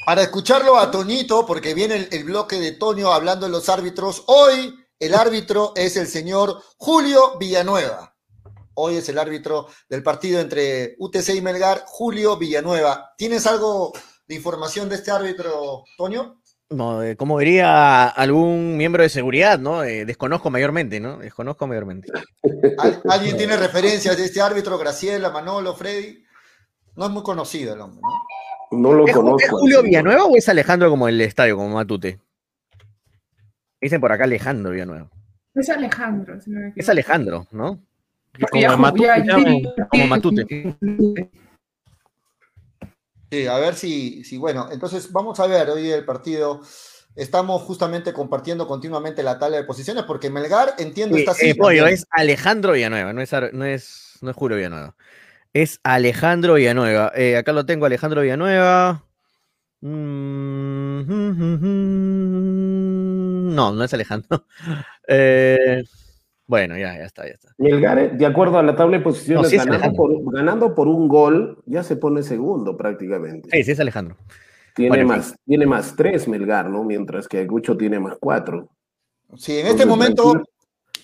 Ay, 0.06 0.22
escucharlo 0.24 0.76
a 0.78 0.90
Toñito, 0.90 1.46
porque 1.46 1.74
viene 1.74 1.96
el, 1.96 2.08
el 2.10 2.24
bloque 2.24 2.56
de 2.56 2.72
Toño 2.72 3.12
hablando 3.12 3.46
de 3.46 3.52
los 3.52 3.68
árbitros, 3.68 4.24
hoy 4.26 4.74
el 5.02 5.14
árbitro 5.14 5.72
es 5.74 5.96
el 5.96 6.06
señor 6.06 6.62
Julio 6.76 7.36
Villanueva. 7.38 8.14
Hoy 8.74 8.96
es 8.96 9.08
el 9.08 9.18
árbitro 9.18 9.66
del 9.88 10.02
partido 10.02 10.40
entre 10.40 10.94
UTC 10.98 11.30
y 11.34 11.40
Melgar, 11.40 11.82
Julio 11.86 12.36
Villanueva. 12.38 13.10
¿Tienes 13.18 13.46
algo 13.46 13.92
de 14.28 14.34
información 14.36 14.88
de 14.88 14.94
este 14.94 15.10
árbitro, 15.10 15.82
Toño? 15.98 16.40
No, 16.70 17.00
como 17.18 17.38
diría 17.40 18.06
algún 18.08 18.76
miembro 18.76 19.02
de 19.02 19.08
seguridad, 19.08 19.58
¿no? 19.58 19.82
Eh, 19.84 20.04
desconozco 20.06 20.50
mayormente, 20.50 21.00
¿no? 21.00 21.18
Desconozco 21.18 21.66
mayormente. 21.66 22.08
¿Al- 22.78 23.02
¿Alguien 23.10 23.36
tiene 23.36 23.56
referencias 23.56 24.16
de 24.16 24.24
este 24.24 24.40
árbitro? 24.40 24.78
Graciela, 24.78 25.30
Manolo, 25.30 25.74
Freddy. 25.74 26.22
No 26.96 27.06
es 27.06 27.10
muy 27.10 27.22
conocido 27.24 27.74
el 27.74 27.80
hombre, 27.80 28.00
¿no? 28.00 28.78
No 28.78 28.92
lo 28.94 29.06
¿Es, 29.06 29.12
Ju- 29.12 29.16
conozco. 29.16 29.38
es 29.44 29.50
Julio 29.50 29.82
Villanueva 29.82 30.24
o 30.24 30.36
es 30.36 30.48
Alejandro 30.48 30.88
como 30.88 31.08
el 31.08 31.20
estadio, 31.20 31.56
como 31.56 31.74
Matute? 31.74 32.20
Dicen 33.82 34.00
por 34.00 34.12
acá 34.12 34.24
Alejandro 34.24 34.70
Villanueva. 34.70 35.10
Es 35.54 35.68
Alejandro. 35.68 36.40
si 36.40 36.50
no 36.50 36.60
me 36.60 36.72
Es. 36.76 36.88
Alejandro, 36.88 37.48
¿no? 37.50 37.84
Como 38.50 38.62
Ya, 38.62 38.76
Matute, 38.76 39.02
ya, 39.02 39.16
ya, 39.18 39.38
ya, 39.76 39.88
como 39.88 40.06
Matute. 40.06 40.76
Sí, 43.30 43.46
a 43.46 43.58
ver 43.58 43.74
si, 43.74 44.24
si, 44.24 44.38
bueno, 44.38 44.68
entonces 44.70 45.10
vamos 45.12 45.40
a 45.40 45.46
ver 45.48 45.68
hoy 45.68 45.90
el 45.90 46.04
partido. 46.04 46.60
Estamos 47.16 47.60
justamente 47.62 48.12
compartiendo 48.12 48.66
continuamente 48.66 49.22
la 49.22 49.38
tabla 49.38 49.58
de 49.58 49.64
posiciones 49.64 50.04
porque 50.04 50.30
Melgar, 50.30 50.74
entiendo, 50.78 51.16
Sí, 51.16 51.22
está 51.22 51.32
así. 51.32 51.50
eh, 51.50 51.54
pollo, 51.56 51.86
es 51.86 52.06
Alejandro 52.10 52.72
Villanueva, 52.72 53.12
no 53.12 53.20
es, 53.20 53.32
no 53.52 53.64
es, 53.64 54.16
no 54.22 54.30
es 54.30 54.36
Julio 54.36 54.56
Villanueva. 54.56 54.94
Es 55.52 55.80
Alejandro 55.82 56.54
Villanueva. 56.54 57.12
Eh, 57.14 57.36
acá 57.36 57.52
lo 57.52 57.66
tengo, 57.66 57.84
Alejandro 57.84 58.22
Villanueva. 58.22 59.04
Mm, 59.82 61.02
No, 63.52 63.72
no 63.72 63.84
es 63.84 63.94
Alejandro. 63.94 64.44
Eh, 65.08 65.82
bueno, 66.46 66.78
ya, 66.78 66.96
ya 66.96 67.04
está, 67.04 67.24
ya 67.26 67.32
está. 67.34 67.52
Melgar, 67.58 68.16
de 68.16 68.24
acuerdo 68.26 68.56
a 68.58 68.62
la 68.62 68.76
tabla 68.76 68.98
de 68.98 69.02
posiciones, 69.02 69.42
No, 69.42 69.48
sí 69.50 69.56
es 69.56 69.66
ganando, 69.66 69.96
por, 69.96 70.32
ganando 70.32 70.74
por 70.76 70.86
un 70.86 71.08
gol, 71.08 71.60
ya 71.66 71.82
se 71.82 71.96
pone 71.96 72.22
segundo 72.22 72.76
prácticamente. 72.76 73.48
Sí, 73.50 73.64
sí 73.64 73.72
es 73.72 73.80
Alejandro. 73.80 74.16
Tiene, 74.74 74.90
Bueno, 74.90 75.08
más, 75.08 75.34
tiene 75.44 75.66
más 75.66 75.96
tres 75.96 76.28
Melgar, 76.28 76.70
¿no? 76.70 76.84
Mientras 76.84 77.26
que 77.26 77.40
Agucho 77.40 77.76
tiene 77.76 77.98
más 77.98 78.16
cuatro. 78.20 78.70
Sí, 79.36 79.58
en 79.58 79.66
este 79.66 79.82
Entonces, 79.82 79.86
momento 79.86 80.44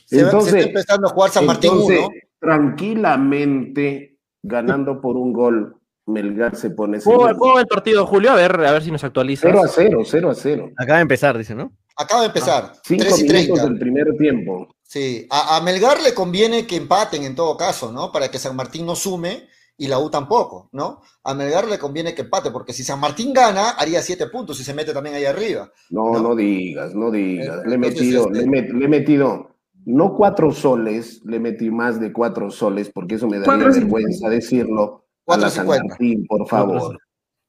se, 0.07 0.21
Entonces- 0.21 0.55
está 0.55 0.69
empezando 0.69 1.09
a 1.09 1.11
jugar 1.11 1.31
San 1.31 1.45
Martín 1.47 1.73
Entonces, 1.73 1.99
1. 1.99 2.09
tranquilamente, 2.39 4.17
ganando 4.43 5.01
por 5.01 5.17
un 5.17 5.33
gol, 5.33 5.75
Melgar 6.07 6.57
se 6.57 6.71
pone 6.71 7.01
¿Cómo, 7.01 7.17
segundo. 7.19 7.39
cómo 7.39 7.55
va 7.55 7.61
el 7.61 7.67
partido, 7.67 8.07
Julio? 8.07 8.31
A 8.31 8.37
ver, 8.37 8.53
a 8.65 8.73
ver 8.73 8.83
si 8.83 8.91
nos 8.91 9.05
actualizas. 9.05 9.51
0 9.51 9.63
a 9.63 9.69
0, 9.69 10.03
0 10.07 10.31
a 10.31 10.35
0. 10.35 10.71
Acaba 10.79 10.97
de 10.99 11.03
empezar, 11.03 11.37
dice, 11.37 11.55
¿no? 11.55 11.73
Acaba 11.99 12.21
de 12.23 12.29
empezar. 12.29 12.73
5 12.85 13.03
3 13.05 13.19
y 13.19 13.23
minutos 13.25 13.57
30. 13.57 13.65
del 13.65 13.79
primer 13.79 14.17
tiempo. 14.17 14.69
Sí, 14.85 15.27
a, 15.31 15.57
a 15.57 15.61
Melgar 15.61 16.01
le 16.01 16.15
conviene 16.15 16.67
que 16.67 16.77
empaten 16.77 17.25
en 17.25 17.35
todo 17.35 17.57
caso, 17.57 17.93
¿no? 17.93 18.11
Para 18.13 18.31
que 18.31 18.39
San 18.39 18.55
Martín 18.57 18.87
no 18.87 18.95
sume 18.95 19.49
y 19.77 19.87
la 19.89 19.99
U 19.99 20.09
tampoco, 20.09 20.69
¿no? 20.73 21.03
A 21.25 21.35
Melgar 21.35 21.67
le 21.69 21.79
conviene 21.79 22.15
que 22.15 22.23
empate, 22.23 22.51
porque 22.51 22.73
si 22.73 22.83
San 22.85 22.99
Martín 23.01 23.33
gana, 23.33 23.71
haría 23.71 24.01
siete 24.03 24.29
puntos 24.29 24.59
y 24.61 24.65
se 24.65 24.75
mete 24.75 24.93
también 24.95 25.17
ahí 25.17 25.25
arriba. 25.25 25.71
No, 25.91 26.13
No. 26.13 26.21
no, 26.21 26.35
digas, 26.37 26.95
no 26.95 27.11
digas. 27.11 27.59
Eh, 27.65 27.69
Le 27.69 27.75
he 27.75 27.79
metido, 27.79 28.27
este- 28.27 28.39
le, 28.39 28.45
he 28.45 28.47
met- 28.47 28.73
le 28.73 28.85
he 28.85 28.89
metido, 28.89 29.57
no 29.85 30.15
cuatro 30.15 30.53
soles, 30.53 31.21
le 31.25 31.39
metí 31.41 31.71
más 31.71 32.01
de 32.01 32.13
cuatro 32.13 32.51
soles, 32.51 32.91
porque 32.95 33.17
eso 33.17 33.27
me 33.27 33.39
daría 33.41 33.47
Cuatro 33.65 33.73
vergüenza 33.73 34.29
decirlo 34.29 35.05
a 35.27 35.37
la 35.37 35.51
San 35.51 35.67
4.50. 35.67 35.89
Martín, 35.89 36.27
por 36.27 36.49
favor. 36.49 36.99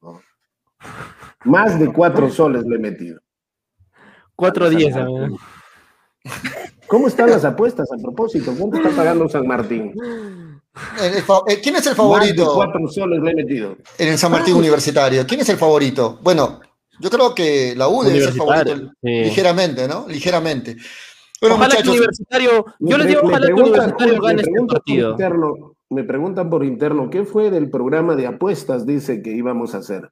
¿no? 0.02 0.22
Más 1.46 1.80
de 1.80 1.92
cuatro 1.94 2.30
soles 2.30 2.66
le 2.66 2.76
he 2.76 2.80
metido. 2.80 3.20
4-10. 4.40 4.92
San 4.94 5.02
amigo. 5.02 5.20
Martín. 5.20 5.38
¿Cómo 6.88 7.08
están 7.08 7.30
las 7.30 7.46
apuestas 7.46 7.88
a 7.92 7.98
propósito? 8.02 8.54
¿Cuánto 8.58 8.78
está 8.78 8.90
pagando 8.90 9.30
San 9.30 9.46
Martín? 9.48 9.94
El- 11.02 11.14
el 11.14 11.18
eh, 11.48 11.60
¿Quién 11.62 11.76
es 11.76 11.86
el 11.88 11.96
favorito 11.96 12.54
cuatro 12.56 12.88
soles 12.88 13.22
le 13.22 13.32
he 13.32 13.36
metido. 13.36 13.76
en 13.98 14.08
el 14.10 14.18
San 14.18 14.32
Martín 14.32 14.56
Universitario? 14.56 15.26
¿Quién 15.28 15.42
es 15.42 15.50
el 15.50 15.58
favorito? 15.58 16.20
Bueno, 16.22 16.60
yo 17.00 17.10
creo 17.10 17.34
que 17.36 17.74
la 17.76 17.88
U 17.88 18.04
debe 18.04 18.22
ser 18.22 18.34
favorito 18.34 18.92
sí. 19.02 19.24
ligeramente, 19.24 19.88
¿no? 19.88 20.06
Ligeramente. 20.08 20.78
Bueno, 21.42 21.56
ojalá 21.56 21.76
que 21.82 21.90
Universitario, 21.90 22.66
yo 22.80 22.98
les 22.98 23.06
pre- 23.06 23.16
digo, 23.16 23.22
ojalá 23.24 23.48
que 23.48 23.54
Universitario 23.54 24.22
gane 24.22 24.42
este 24.42 24.66
partido. 24.68 25.12
interno- 25.12 25.76
me 25.92 26.04
preguntan 26.04 26.50
por 26.50 26.64
interno, 26.66 27.10
¿qué 27.10 27.24
fue 27.24 27.50
del 27.50 27.70
programa 27.70 28.16
de 28.16 28.28
apuestas? 28.28 28.86
Dice 28.86 29.22
que 29.22 29.32
íbamos 29.32 29.74
a 29.74 29.80
hacer. 29.80 30.12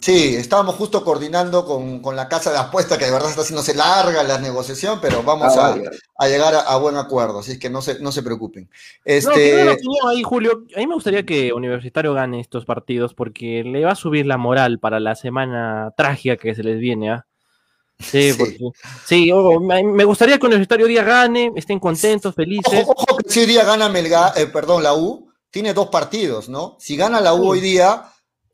Sí, 0.00 0.34
estábamos 0.34 0.74
justo 0.74 1.04
coordinando 1.04 1.64
con, 1.64 2.00
con 2.00 2.16
la 2.16 2.28
casa 2.28 2.50
de 2.50 2.58
apuestas, 2.58 2.98
que 2.98 3.04
de 3.06 3.12
verdad 3.12 3.30
está 3.30 3.42
haciéndose 3.42 3.74
larga 3.74 4.22
la 4.24 4.38
negociación, 4.38 4.98
pero 5.00 5.22
vamos 5.22 5.56
Ah, 5.56 5.76
a, 6.18 6.24
a 6.24 6.28
llegar 6.28 6.54
a, 6.54 6.60
a 6.60 6.76
buen 6.78 6.96
acuerdo, 6.96 7.38
así 7.38 7.52
es 7.52 7.58
que 7.58 7.70
no 7.70 7.80
se, 7.80 8.00
no 8.00 8.10
se 8.12 8.22
preocupen. 8.22 8.64
No, 8.64 8.70
Este, 9.04 9.68
opinión 9.70 10.08
ahí, 10.10 10.22
Julio. 10.24 10.64
A 10.76 10.80
mí 10.80 10.86
me 10.86 10.94
gustaría 10.94 11.24
que 11.24 11.52
Universitario 11.52 12.12
gane 12.12 12.40
estos 12.40 12.64
partidos 12.64 13.14
porque 13.14 13.62
le 13.64 13.84
va 13.84 13.92
a 13.92 13.96
subir 13.96 14.26
la 14.26 14.36
moral 14.36 14.78
para 14.80 14.98
la 15.00 15.14
semana 15.14 15.92
trágica 15.96 16.36
que 16.36 16.54
se 16.54 16.64
les 16.64 16.80
viene, 16.80 17.10
¿ah? 17.10 17.26
Sí, 18.00 18.32
Sí. 18.32 18.38
porque- 18.38 18.58
sí, 19.06 19.30
oh, 19.32 19.60
me 19.60 19.82
me 19.84 20.04
gustaría 20.04 20.38
que 20.38 20.46
Universitario 20.46 20.86
día 20.86 21.04
gane, 21.04 21.52
estén 21.54 21.78
contentos, 21.78 22.34
felices. 22.34 22.82
ojo, 22.82 22.94
ojo 22.96 23.16
que 23.18 23.30
si 23.30 23.40
hoy 23.40 23.46
día 23.46 23.64
gana 23.64 23.88
Melga, 23.88 24.32
eh, 24.36 24.46
perdón, 24.48 24.82
la 24.82 24.92
U, 24.94 25.30
tiene 25.50 25.72
dos 25.72 25.86
partidos, 25.86 26.48
¿no? 26.48 26.76
Si 26.80 26.96
gana 26.96 27.20
la 27.20 27.32
U 27.34 27.46
hoy 27.48 27.60
día 27.60 28.02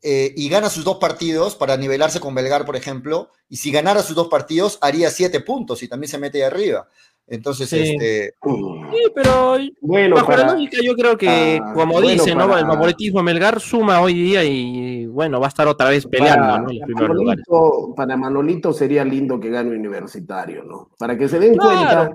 eh, 0.03 0.33
y 0.35 0.49
gana 0.49 0.69
sus 0.69 0.83
dos 0.83 0.97
partidos 0.97 1.55
para 1.55 1.77
nivelarse 1.77 2.19
con 2.19 2.33
Belgar, 2.33 2.65
por 2.65 2.75
ejemplo, 2.75 3.29
y 3.49 3.57
si 3.57 3.71
ganara 3.71 4.01
sus 4.01 4.15
dos 4.15 4.27
partidos, 4.29 4.77
haría 4.81 5.09
siete 5.11 5.41
puntos 5.41 5.83
y 5.83 5.87
también 5.87 6.09
se 6.09 6.17
mete 6.17 6.39
ahí 6.39 6.43
arriba. 6.49 6.87
Entonces, 7.27 7.69
Sí. 7.69 7.79
este, 7.79 8.33
Sí, 8.43 9.03
pero 9.15 9.57
Bueno, 9.79 10.15
bajo 10.15 10.31
la 10.31 10.37
para, 10.37 10.51
lógica 10.53 10.77
yo 10.83 10.95
creo 10.95 11.17
que, 11.17 11.59
ah, 11.63 11.73
como 11.73 11.93
bueno, 11.93 12.09
dice, 12.09 12.35
¿no? 12.35 12.57
El 12.57 12.65
favoritismo 12.65 13.23
Melgar 13.23 13.61
suma 13.61 14.01
hoy 14.01 14.13
día 14.13 14.43
y 14.43 15.05
bueno, 15.05 15.39
va 15.39 15.45
a 15.45 15.49
estar 15.49 15.67
otra 15.67 15.89
vez 15.89 16.05
peleando, 16.07 16.47
para, 16.47 16.61
¿no? 16.61 16.69
En 16.71 16.75
los 16.75 16.81
para 16.81 16.85
primeros 16.87 17.15
lugares. 17.15 17.45
Manolito, 17.47 17.95
para 17.95 18.17
Manolito 18.17 18.73
sería 18.73 19.05
lindo 19.05 19.39
que 19.39 19.49
gane 19.49 19.69
Universitario, 19.69 20.63
¿no? 20.63 20.89
Para 20.97 21.17
que 21.17 21.29
se 21.29 21.39
den 21.39 21.55
Claro, 21.55 21.77
cuenta 21.77 22.11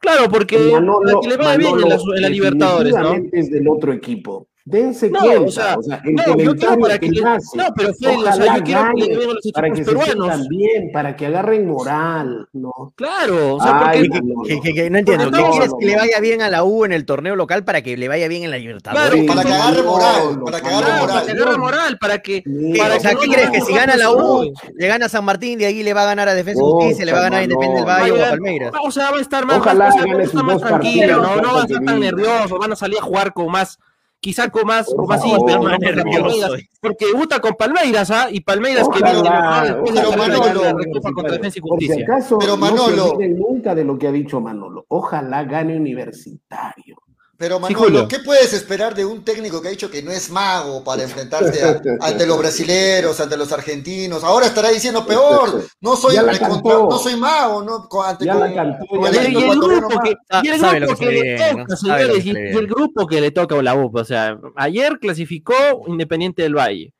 Claro, 0.00 0.30
porque 0.30 0.70
Manolo, 0.72 1.20
que 1.20 1.28
le 1.28 1.36
vaya 1.36 1.56
bien 1.58 1.78
en 1.78 1.88
la, 1.88 1.94
en 1.94 2.22
la 2.22 2.28
Libertadores, 2.28 2.94
¿no? 2.96 3.14
es 3.32 3.50
del 3.50 3.68
otro 3.68 3.92
equipo. 3.92 4.48
Dense 4.64 5.08
No, 5.10 5.20
cuenta, 5.20 5.40
o 5.40 5.50
sea, 5.50 5.76
o 5.78 5.82
sea, 5.82 6.00
el 6.04 6.14
no, 6.14 6.22
yo 6.26 6.34
quiero 6.34 6.50
comentario 6.54 6.80
para 6.80 6.98
que 6.98 7.10
que 7.10 7.24
hace, 7.24 7.56
no, 7.56 7.64
pero 7.74 7.94
Freddy, 7.94 8.16
o 8.16 8.32
sea, 8.32 8.56
yo 8.58 8.62
quiero 8.62 8.64
que 8.64 9.00
le 9.00 9.06
gane, 9.06 9.08
den 9.08 9.30
a 9.30 9.32
los 9.32 9.52
para 9.52 9.66
que 9.70 9.80
equipos 9.80 10.04
se 10.04 10.10
peruanos. 10.10 10.26
sientan 10.36 10.48
bien, 10.48 10.92
para 10.92 11.16
que 11.16 11.26
agarren 11.26 11.66
moral, 11.66 12.48
¿no? 12.52 12.72
Claro, 12.94 13.56
o 13.56 13.60
sea, 13.60 13.88
Ay, 13.88 14.06
porque 14.08 14.22
Manolo. 14.22 14.42
Que, 14.46 14.60
que- 14.60 14.74
que 14.74 14.90
no 14.90 14.98
entiendo. 14.98 15.30
¿Qué 15.30 15.40
no, 15.42 15.50
quieres 15.50 15.70
no, 15.70 15.78
que 15.78 15.86
le 15.86 15.92
no. 15.94 15.98
vaya 15.98 16.20
bien 16.20 16.42
a 16.42 16.50
la 16.50 16.62
U 16.64 16.84
en 16.84 16.92
el 16.92 17.04
torneo 17.06 17.36
local 17.36 17.64
para 17.64 17.82
que 17.82 17.96
le 17.96 18.06
vaya 18.08 18.28
bien 18.28 18.44
en 18.44 18.50
la 18.50 18.58
Libertadores? 18.58 19.24
Claro, 19.24 19.26
para 19.26 19.42
que 19.48 19.54
agarre 19.54 19.82
moral, 19.82 20.40
para 20.44 20.60
que 20.60 20.68
agarre 20.68 21.00
moral. 21.00 21.08
para 21.08 21.24
que 21.26 21.30
agarre 21.32 21.58
moral, 21.58 21.98
para 21.98 22.18
que. 22.18 22.42
Sí, 22.44 22.78
para 22.78 22.96
o 22.96 23.00
sea, 23.00 23.10
¿qué 23.14 23.26
no 23.26 23.32
crees? 23.32 23.50
Que 23.50 23.60
si 23.62 23.74
gana 23.74 23.96
la 23.96 24.10
U, 24.12 24.52
le 24.76 24.86
gana 24.86 25.06
a 25.06 25.08
San 25.08 25.24
Martín, 25.24 25.58
de 25.58 25.66
ahí 25.66 25.82
le 25.82 25.94
va 25.94 26.02
a 26.02 26.06
ganar 26.06 26.28
a 26.28 26.34
Defensa 26.34 26.60
y 26.62 26.70
Justicia, 26.70 27.04
le 27.06 27.12
va 27.12 27.18
a 27.18 27.22
ganar 27.22 27.40
a 27.40 27.44
Independiente 27.44 27.80
del. 27.80 27.88
Valle 27.88 28.12
o 28.12 28.24
a 28.24 28.28
Palmeiras. 28.30 28.72
O 28.84 28.90
sea, 28.90 29.10
va 29.10 29.16
a 29.16 29.20
estar 29.20 29.46
más, 29.46 29.58
Ojalá 29.58 29.88
o 29.88 29.92
sea, 29.92 30.00
gane 30.02 30.12
van 30.12 30.20
a 30.20 30.24
estar 30.24 30.38
sus 30.40 30.46
más 30.46 30.60
dos 30.60 30.68
tranquilos, 30.68 31.10
partidos, 31.18 31.36
no, 31.36 31.42
no 31.42 31.54
van 31.54 31.62
a 31.62 31.66
estar 31.66 31.84
tan 31.84 31.96
diga. 32.00 32.10
nerviosos, 32.10 32.58
van 32.58 32.72
a 32.72 32.76
salir 32.76 32.98
a 32.98 33.02
jugar 33.02 33.32
con 33.32 33.50
más, 33.50 33.78
quizá 34.20 34.50
con 34.50 34.66
más, 34.66 34.86
Por 34.86 34.96
con 34.96 35.06
más 35.08 35.20
favor, 35.22 35.40
ímpetu, 35.40 35.58
¿no? 35.58 35.64
más 35.64 35.72
Contra 35.72 35.94
nervioso. 36.04 36.20
Palmeiras, 36.22 36.50
porque 36.80 37.06
debuta 37.06 37.40
con 37.40 37.54
Palmeiras, 37.54 38.10
¿ah? 38.10 38.28
Y 38.30 38.40
Palmeiras 38.40 38.88
que 38.88 39.02
viene 39.02 39.20
pero 39.22 40.10
Manolo, 40.16 41.14
contra 41.14 41.32
Defensa 41.32 41.58
y 41.58 41.62
Justicia. 41.62 42.06
Pero 42.06 42.56
no 42.56 42.66
se 42.66 42.72
Manolo- 42.72 43.18
nunca 43.30 43.74
de 43.74 43.84
lo 43.84 43.98
que 43.98 44.06
ha 44.08 44.12
dicho 44.12 44.40
Manolo. 44.40 44.84
Ojalá 44.88 45.44
gane 45.44 45.76
Universitario. 45.76 46.96
Pero 47.40 47.58
Manolo. 47.58 48.06
¿qué 48.06 48.18
puedes 48.18 48.52
esperar 48.52 48.94
de 48.94 49.02
un 49.06 49.24
técnico 49.24 49.62
que 49.62 49.68
ha 49.68 49.70
dicho 49.70 49.90
que 49.90 50.02
no 50.02 50.10
es 50.10 50.28
mago 50.30 50.84
para 50.84 51.02
enfrentarse 51.04 51.64
a- 51.64 51.80
ante 52.02 52.26
los 52.26 52.36
brasileros, 52.38 53.18
ante 53.18 53.34
los 53.38 53.50
argentinos? 53.50 54.22
Ahora 54.22 54.44
estará 54.44 54.68
diciendo 54.68 55.06
peor, 55.06 55.64
no 55.80 55.96
soy 55.96 56.16
Ya 56.16 56.22
la 56.22 56.32
recontra- 56.32 56.50
cantó. 56.72 56.88
no 56.90 56.98
soy 56.98 57.16
mago, 57.16 57.62
no 57.62 57.88
con, 57.88 58.06
ante, 58.06 58.26
Ya 58.26 58.34
con- 58.34 58.42
la 58.42 58.54
cantó, 58.54 58.84
con 58.86 59.10
ya 59.10 59.22
el 59.24 59.32
Y 59.32 59.36
el 59.42 59.58
grupo 59.58 59.88
que, 60.02 60.14
más. 60.30 60.44
y 60.44 60.48
el 60.48 60.60
Sabe 60.60 60.80
lo 60.80 60.86
grupo 60.88 60.98
que 61.00 61.06
que 61.06 61.12
se 61.12 61.12
le 61.16 61.22
viene, 61.22 61.54
toca, 62.52 62.58
el 62.60 62.66
grupo 62.66 63.06
que 63.06 63.20
le 63.22 63.30
toca 63.30 63.58
a 63.58 63.62
la 63.62 63.74
UP. 63.74 63.96
O 63.96 64.04
sea, 64.04 64.36
ayer 64.56 64.98
clasificó 65.00 65.54
Independiente 65.86 66.42
del 66.42 66.54
Valle. 66.56 66.92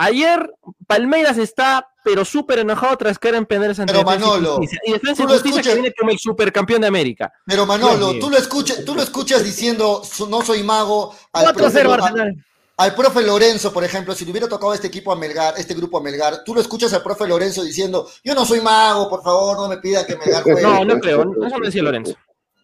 Ayer 0.00 0.54
Palmeiras 0.86 1.38
está, 1.38 1.88
pero 2.04 2.24
súper 2.24 2.60
enojado 2.60 2.96
tras 2.96 3.18
caer 3.18 3.34
en 3.34 3.46
penales 3.46 3.80
ante 3.80 3.92
Pero, 3.92 4.04
Manolo. 4.04 4.60
Y 4.86 4.92
Defensa 4.92 5.24
y 5.24 5.26
lo 5.26 5.32
Justicia 5.32 5.60
que 5.60 5.74
viene 5.74 5.92
como 5.92 6.12
el 6.12 6.18
supercampeón 6.20 6.80
de 6.82 6.86
América. 6.86 7.32
Pero 7.44 7.66
Manolo, 7.66 8.10
Dios 8.12 8.20
tú 8.24 8.30
lo 8.30 8.36
escuchas, 8.38 8.84
tú 8.84 8.94
lo 8.94 9.02
escuchas 9.02 9.42
diciendo 9.42 10.02
"So- 10.04 10.28
no 10.28 10.40
soy 10.42 10.62
mago 10.62 11.12
al 11.32 11.52
profe, 11.52 11.82
4-0 11.82 11.84
Lo- 11.88 11.92
Arsenal. 12.04 12.44
al 12.76 12.94
profe 12.94 13.22
Lorenzo, 13.22 13.72
por 13.72 13.82
ejemplo, 13.82 14.14
si 14.14 14.24
le 14.24 14.30
hubiera 14.30 14.48
tocado 14.48 14.72
este 14.72 14.86
equipo 14.86 15.10
a 15.10 15.16
Melgar, 15.16 15.54
este 15.58 15.74
grupo 15.74 15.98
a 15.98 16.00
Melgar, 16.00 16.44
tú 16.44 16.54
lo 16.54 16.60
escuchas 16.60 16.92
al 16.94 17.02
profe 17.02 17.26
Lorenzo 17.26 17.64
diciendo, 17.64 18.08
yo 18.22 18.36
no 18.36 18.44
soy 18.46 18.60
mago, 18.60 19.10
por 19.10 19.24
favor, 19.24 19.56
no 19.58 19.68
me 19.68 19.78
pida 19.78 20.06
que 20.06 20.16
Melgar 20.16 20.42
juegue. 20.44 20.62
No, 20.62 20.84
no 20.84 21.00
creo. 21.00 21.22
Eso 21.44 21.58
no 21.58 21.66
decía 21.66 21.82
Lorenzo. 21.82 22.14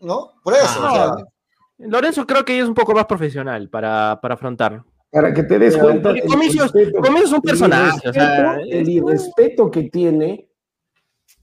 ¿No? 0.01 0.35
Por 0.45 0.55
eso, 0.55 0.67
Ah, 0.79 0.93
o 0.93 0.95
sea, 0.95 1.07
no. 1.09 1.89
Lorenzo 1.91 2.25
creo 2.29 2.45
que 2.45 2.61
es 2.61 2.65
un 2.69 2.75
poco 2.75 2.95
más 2.95 3.07
profesional 3.07 3.69
para, 3.69 4.21
para 4.23 4.35
afrontar. 4.35 4.85
Para 5.15 5.33
que 5.33 5.45
te 5.45 5.61
des 5.61 5.77
cuenta. 5.77 6.13
Comiso 6.27 6.65
es- 6.65 7.33
un 7.33 7.41
personaje, 7.41 8.09
o 8.09 8.13
sea, 8.13 8.59
el 8.69 8.89
irrespeto 8.89 9.71
que 9.71 9.85
tiene 9.85 10.49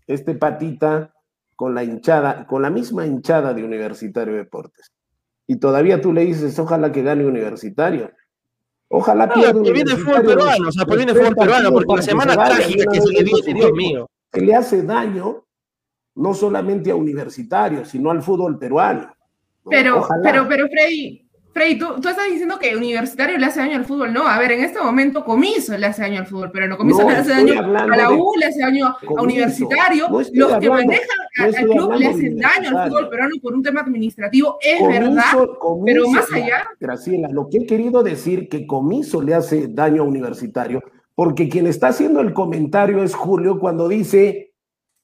este 0.06 0.36
patita 0.36 1.14
con 1.56 1.74
la 1.74 1.82
hinchada, 1.84 2.46
con 2.48 2.62
la 2.62 2.70
misma 2.70 3.06
hinchada 3.08 3.54
de 3.54 3.64
Universitario 3.64 4.34
Deportes. 4.36 4.92
Y 5.48 5.56
todavía 5.56 6.02
tú 6.02 6.12
le 6.12 6.26
dices, 6.26 6.60
ojalá 6.60 6.92
que 6.92 7.02
gane 7.02 7.26
Universitario. 7.26 8.12
Ojalá 8.90 9.28
No, 9.28 9.34
pierda 9.36 9.64
que 9.64 9.72
viene 9.72 9.92
el 9.94 9.98
fútbol 10.00 10.26
peruano, 10.26 10.68
o 10.68 10.72
sea, 10.74 10.86
pues 10.86 10.98
viene 10.98 11.14
el 11.14 11.18
fútbol 11.18 11.36
peruano, 11.36 11.72
porque 11.72 11.96
la 11.96 12.02
semana 12.02 12.34
trágica 12.34 12.92
que 12.92 13.00
se 13.00 13.10
le 13.10 13.24
viene, 13.24 13.40
en 13.52 13.56
Dios 13.58 13.72
mío. 13.72 14.10
que 14.34 14.42
le 14.42 14.54
hace 14.54 14.84
daño 14.84 15.46
no 16.16 16.34
solamente 16.34 16.92
a 16.92 16.96
Universitario, 16.96 17.86
sino 17.86 18.12
al 18.12 18.22
fútbol 18.22 18.60
peruano. 18.60 19.04
¿no? 19.64 19.70
Pero, 19.70 20.00
Ojalá. 20.00 20.22
pero, 20.24 20.46
pero, 20.50 20.68
Freddy, 20.68 21.26
Freddy, 21.54 21.78
tú, 21.78 21.86
tú 22.02 22.08
estás 22.08 22.28
diciendo 22.30 22.58
que 22.60 22.76
Universitario 22.78 23.38
le 23.38 23.46
hace 23.46 23.60
daño 23.60 23.76
al 23.78 23.84
fútbol. 23.86 24.14
No, 24.14 24.26
a 24.26 24.40
ver, 24.40 24.54
en 24.54 24.64
este 24.64 24.80
momento 24.80 25.26
Comiso 25.26 25.78
le 25.78 25.86
hace 25.86 26.02
daño 26.04 26.20
al 26.22 26.28
fútbol, 26.28 26.50
pero 26.52 26.68
no 26.68 26.78
Comiso 26.78 27.02
No, 27.04 27.10
le 27.10 27.18
hace 27.18 27.32
daño 27.32 27.60
a 27.62 27.88
la 27.88 28.12
U, 28.12 28.32
le 28.40 28.46
hace 28.46 28.62
daño 28.62 28.88
a 28.88 28.98
Comiso. 29.06 29.22
Universitario. 29.24 30.08
No 30.10 30.22
estoy 30.22 30.38
Los 30.40 30.58
que 30.60 30.70
manejan 30.70 31.06
no 31.38 31.44
al- 31.46 31.56
club 31.56 31.94
le 32.00 32.08
hacen 32.08 32.38
daño 32.38 32.48
al 32.48 32.56
Universitario. 32.70 32.88
fútbol 32.88 33.10
peruano 33.10 33.36
por 33.42 33.54
un 33.54 33.64
tema 33.64 33.82
administrativo, 33.82 34.58
es 34.62 34.80
Comiso- 34.80 35.00
verdad. 35.02 35.24
Comiso 35.60 35.86
pero 35.86 36.08
más 36.10 36.32
allá- 36.32 36.68
Graciela, 36.80 37.28
lo 37.30 37.50
que 37.50 37.58
he 37.58 37.66
querido 37.66 38.02
decir 38.02 38.48
que 38.48 38.66
Comiso 38.66 39.22
le 39.22 39.34
hace 39.36 39.68
daño 39.68 40.04
a 40.04 40.06
Universitario, 40.06 40.82
porque 41.16 41.50
quien 41.50 41.68
está 41.68 41.90
haciendo 41.90 42.22
el 42.22 42.34
comentario 42.34 43.04
es 43.04 43.14
Julio 43.14 43.60
cuando 43.60 43.90
dice, 43.90 44.54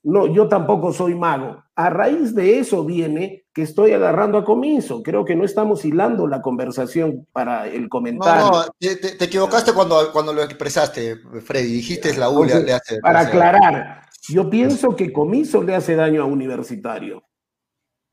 no, 0.04 0.28
yo 0.34 0.48
tampoco 0.48 0.93
soy 0.93 1.14
mago. 1.14 1.62
A 1.80 1.91
raíz 1.91 2.34
de 2.34 2.57
eso 2.57 2.84
viene 2.84 3.45
que 3.53 3.61
estoy 3.61 3.91
agarrando 3.91 4.39
a 4.39 4.43
Comiso. 4.43 5.03
Creo 5.03 5.23
que 5.23 5.36
no 5.36 5.45
estamos 5.45 5.86
hilando 5.86 6.25
la 6.25 6.41
conversación 6.41 7.28
para 7.32 7.67
el 7.67 7.88
comentario. 7.88 8.45
No, 8.47 8.51
no, 8.51 8.65
te, 8.80 8.95
te- 8.95 9.11
te 9.15 9.25
equivocaste 9.25 9.73
cuando, 9.73 10.11
cuando 10.11 10.34
lo 10.34 10.41
expresaste, 10.41 11.17
Freddy. 11.45 11.71
Dijiste 11.71 12.17
la 12.17 12.30
U 12.32 12.43
le, 12.43 12.53
Entonces, 12.53 12.65
le 12.65 12.73
hace. 12.73 12.99
para 12.99 13.21
le 13.21 13.28
hace- 13.28 13.38
aclarar, 13.38 14.01
yo 14.28 14.49
pienso 14.49 14.95
que 14.95 15.13
Comiso 15.13 15.61
le 15.61 15.75
hace 15.75 15.95
daño 15.95 16.23
a 16.23 16.25
Universitario. 16.25 17.23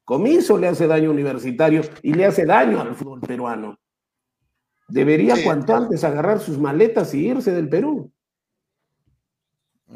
Comiso 0.04 0.58
le 0.58 0.68
hace 0.68 0.86
daño 0.86 1.08
a 1.08 1.12
Universitario 1.14 1.80
y 2.02 2.12
le 2.12 2.26
hace 2.26 2.44
daño 2.44 2.82
al 2.82 2.94
fútbol 2.94 3.22
peruano. 3.22 3.78
Debería 4.88 5.36
Sí. 5.36 5.42
cuanto 5.44 5.74
antes 5.74 6.04
agarrar 6.04 6.38
sus 6.40 6.58
maletas 6.58 7.14
y 7.14 7.26
irse 7.28 7.50
del 7.52 7.70
Perú. 7.70 8.12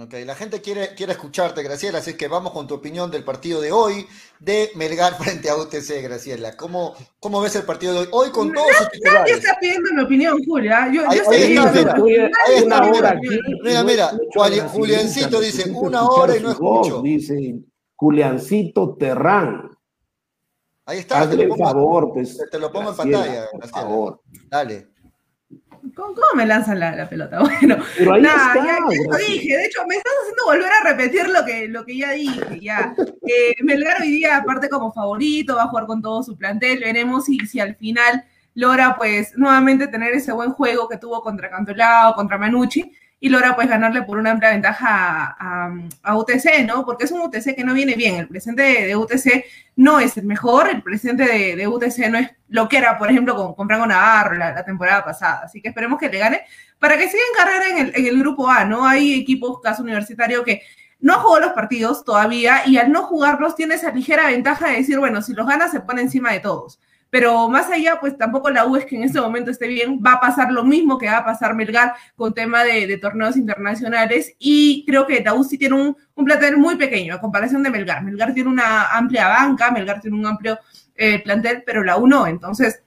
Ok, 0.01 0.15
la 0.25 0.37
gente 0.37 0.61
quiere, 0.61 0.95
quiere 0.95 1.11
escucharte, 1.13 1.61
Graciela, 1.65 1.99
así 1.99 2.15
que 2.17 2.29
vamos 2.29 2.53
con 2.53 2.69
tu 2.69 2.75
opinión 2.75 3.11
del 3.11 3.25
partido 3.25 3.61
de 3.61 3.73
hoy 3.73 4.07
de 4.39 4.71
Melgar 4.77 5.15
frente 5.19 5.51
a 5.51 5.57
UTC, 5.57 6.01
Graciela. 6.03 6.57
¿Cómo, 6.57 6.95
cómo 7.19 7.41
ves 7.41 7.57
el 7.57 7.65
partido 7.65 7.95
de 7.95 7.99
hoy? 8.01 8.09
Hoy 8.13 8.31
con 8.31 8.53
todos 8.53 8.69
sus 8.69 8.79
Nadie 8.87 8.91
titulares. 8.93 9.37
está 9.39 9.59
pidiendo 9.61 9.91
mi 9.95 10.03
opinión, 10.03 10.45
Julia. 10.45 10.89
Yo, 10.93 11.03
Ahí- 11.11 11.19
yo 11.19 11.31
ahí 11.31 11.43
estoy 11.43 11.57
está, 11.57 11.73
pidiendo- 11.73 12.05
mira. 12.05 12.31
Ahí 12.47 12.55
está, 12.55 12.83
mira. 12.91 13.11
aquí. 13.11 13.29
Mira, 13.65 13.83
mira, 13.83 14.13
no 14.13 14.19
escucho 14.45 14.69
Juliancito 14.69 15.41
dice, 15.41 15.69
una 15.71 16.05
hora 16.09 16.37
y 16.37 16.41
no 16.41 16.55
su 16.55 16.61
voz, 16.63 16.87
escucho. 16.87 17.03
Dice 17.03 17.55
Juliancito 17.97 18.97
Terrán. 18.97 19.69
Ahí 20.87 20.99
está, 21.01 21.17
te 21.17 21.21
Hazle 21.23 21.37
lo 21.39 21.43
el 21.43 21.49
pongo, 21.49 21.65
favor, 21.65 22.11
pues. 22.15 22.39
te- 22.39 22.47
te 22.47 22.59
lo 22.61 22.71
pongo 22.71 22.91
en 22.91 22.97
Graciela, 22.97 23.19
pantalla, 23.19 23.51
Por 23.51 23.61
Graciela. 23.61 23.83
favor. 23.83 24.23
Dale. 24.49 24.89
¿Cómo, 25.99 26.15
cómo 26.15 26.27
me 26.37 26.47
lanzan 26.47 26.79
la, 26.79 26.95
la 26.95 27.09
pelota? 27.09 27.41
Bueno, 27.61 27.77
Pero 27.97 28.15
ahí 28.15 28.23
nada, 28.23 28.55
está, 28.55 28.65
ya, 28.65 28.73
ya 28.73 29.11
lo 29.11 29.17
dije. 29.19 29.57
De 29.57 29.65
hecho, 29.67 29.85
me 29.89 29.97
estás 29.97 30.13
haciendo 30.23 30.45
volver 30.45 30.71
a 30.73 30.89
repetir 30.91 31.29
lo 31.29 31.45
que, 31.45 31.67
lo 31.67 31.85
que 31.85 31.97
ya 31.97 32.13
dije. 32.13 32.61
Ya. 32.61 32.95
Eh, 33.31 33.55
Melgar 33.63 34.01
hoy 34.01 34.11
día, 34.11 34.39
aparte 34.39 34.71
como 34.71 34.91
favorito, 34.91 35.57
va 35.57 35.65
a 35.65 35.69
jugar 35.69 35.85
con 35.85 36.01
todo 36.01 36.23
su 36.23 36.39
plantel. 36.39 36.81
Veremos 36.81 37.27
si, 37.27 37.39
si 37.41 37.61
al 37.61 37.75
final 37.77 38.25
logra, 38.55 38.97
pues, 38.97 39.37
nuevamente 39.37 39.87
tener 39.87 40.15
ese 40.15 40.33
buen 40.33 40.53
juego 40.53 40.89
que 40.89 40.97
tuvo 40.97 41.21
contra 41.21 41.51
Cantolao, 41.51 42.15
contra 42.15 42.39
Manucci, 42.39 42.91
y 43.21 43.29
logra, 43.31 43.57
pues, 43.57 43.69
ganarle 43.69 44.03
por 44.03 44.19
una 44.19 44.31
amplia 44.31 44.51
ventaja 44.51 45.37
a, 45.39 45.73
a- 46.03 46.17
UTC, 46.17 46.65
¿no? 46.67 46.85
Porque 46.85 47.05
es 47.05 47.11
un 47.13 47.21
UTC 47.23 47.55
que 47.57 47.65
no 47.65 47.75
viene 47.75 47.95
bien. 47.95 48.15
El 48.17 48.29
presente 48.29 48.63
de, 48.63 48.97
UTC 48.97 49.45
no 49.77 49.99
es 50.01 50.17
el 50.17 50.25
mejor. 50.25 50.69
El 50.69 50.83
presente 50.83 51.25
de, 51.57 51.67
UTC 51.67 52.09
no 52.11 52.19
es 52.19 52.31
lo 52.49 52.69
que 52.69 52.79
era, 52.79 52.97
por 52.99 53.11
ejemplo, 53.11 53.35
con, 53.35 53.55
con 53.55 53.67
Franco 53.67 53.87
Navarro 53.87 54.37
la, 54.37 54.53
la 54.53 54.65
temporada 54.65 55.05
pasada. 55.05 55.43
Así 55.45 55.61
que 55.61 55.69
esperemos 55.69 55.99
que 55.99 56.09
le 56.09 56.19
gane 56.19 56.43
para 56.79 56.97
que 56.97 57.09
siga 57.09 57.23
en 57.33 57.45
carrera 57.45 57.69
en 57.71 57.87
el, 57.87 57.93
en 57.97 58.07
el 58.07 58.19
grupo 58.21 58.49
A, 58.49 58.65
¿no? 58.65 58.87
Hay 58.87 59.15
equipos, 59.21 59.61
caso 59.61 59.83
universitario, 59.83 60.45
que 60.45 60.63
no 61.01 61.19
jugó 61.21 61.39
los 61.41 61.53
partidos 61.53 62.05
todavía 62.05 62.63
y 62.67 62.77
al 62.79 62.91
no 62.93 63.03
jugarlos 63.05 63.55
tiene 63.57 63.75
esa 63.75 63.91
ligera 63.93 64.27
ventaja 64.29 64.69
de 64.69 64.77
decir, 64.79 64.99
bueno, 64.99 65.23
si 65.23 65.33
los 65.33 65.47
gana 65.47 65.69
se 65.69 65.81
pone 65.81 66.03
encima 66.03 66.33
de 66.33 66.41
todos. 66.41 66.81
Pero 67.11 67.49
más 67.49 67.71
allá, 67.71 67.99
pues 68.01 68.17
tampoco 68.19 68.51
la 68.51 68.67
U 68.67 68.77
es 68.77 68.85
que 68.85 68.97
en 68.97 69.05
este 69.05 69.21
momento 69.21 69.51
esté 69.51 69.67
bien. 69.67 70.01
Va 70.05 70.15
a 70.15 70.21
pasar 70.21 70.53
lo 70.53 70.65
mismo 70.65 70.99
que 70.99 71.07
va 71.07 71.19
a 71.19 71.25
pasar 71.25 71.55
Melgar 71.55 71.95
con 72.17 72.35
tema 72.35 72.65
de, 72.65 72.99
torneos 72.99 73.37
internacionales. 73.37 74.35
Y 74.39 74.85
creo 74.87 75.07
que 75.07 75.23
la 75.23 75.35
U 75.35 75.45
sí 75.45 75.57
tiene 75.57 75.75
un, 75.77 75.97
un 76.15 76.25
plantel 76.25 76.57
muy 76.59 76.77
pequeño 76.77 77.15
a 77.15 77.21
comparación 77.21 77.63
de 77.63 77.71
Melgar. 77.71 78.03
Melgar 78.03 78.35
tiene 78.35 78.51
una 78.51 78.89
amplia 78.89 79.29
banca, 79.29 79.71
Melgar 79.71 80.01
tiene 80.01 80.17
un 80.19 80.27
amplio 80.27 80.59
eh, 80.95 81.23
plantel, 81.23 81.63
pero 81.65 81.83
la 81.83 81.97
U 81.97 82.07
no. 82.07 82.27
Entonces, 82.27 82.83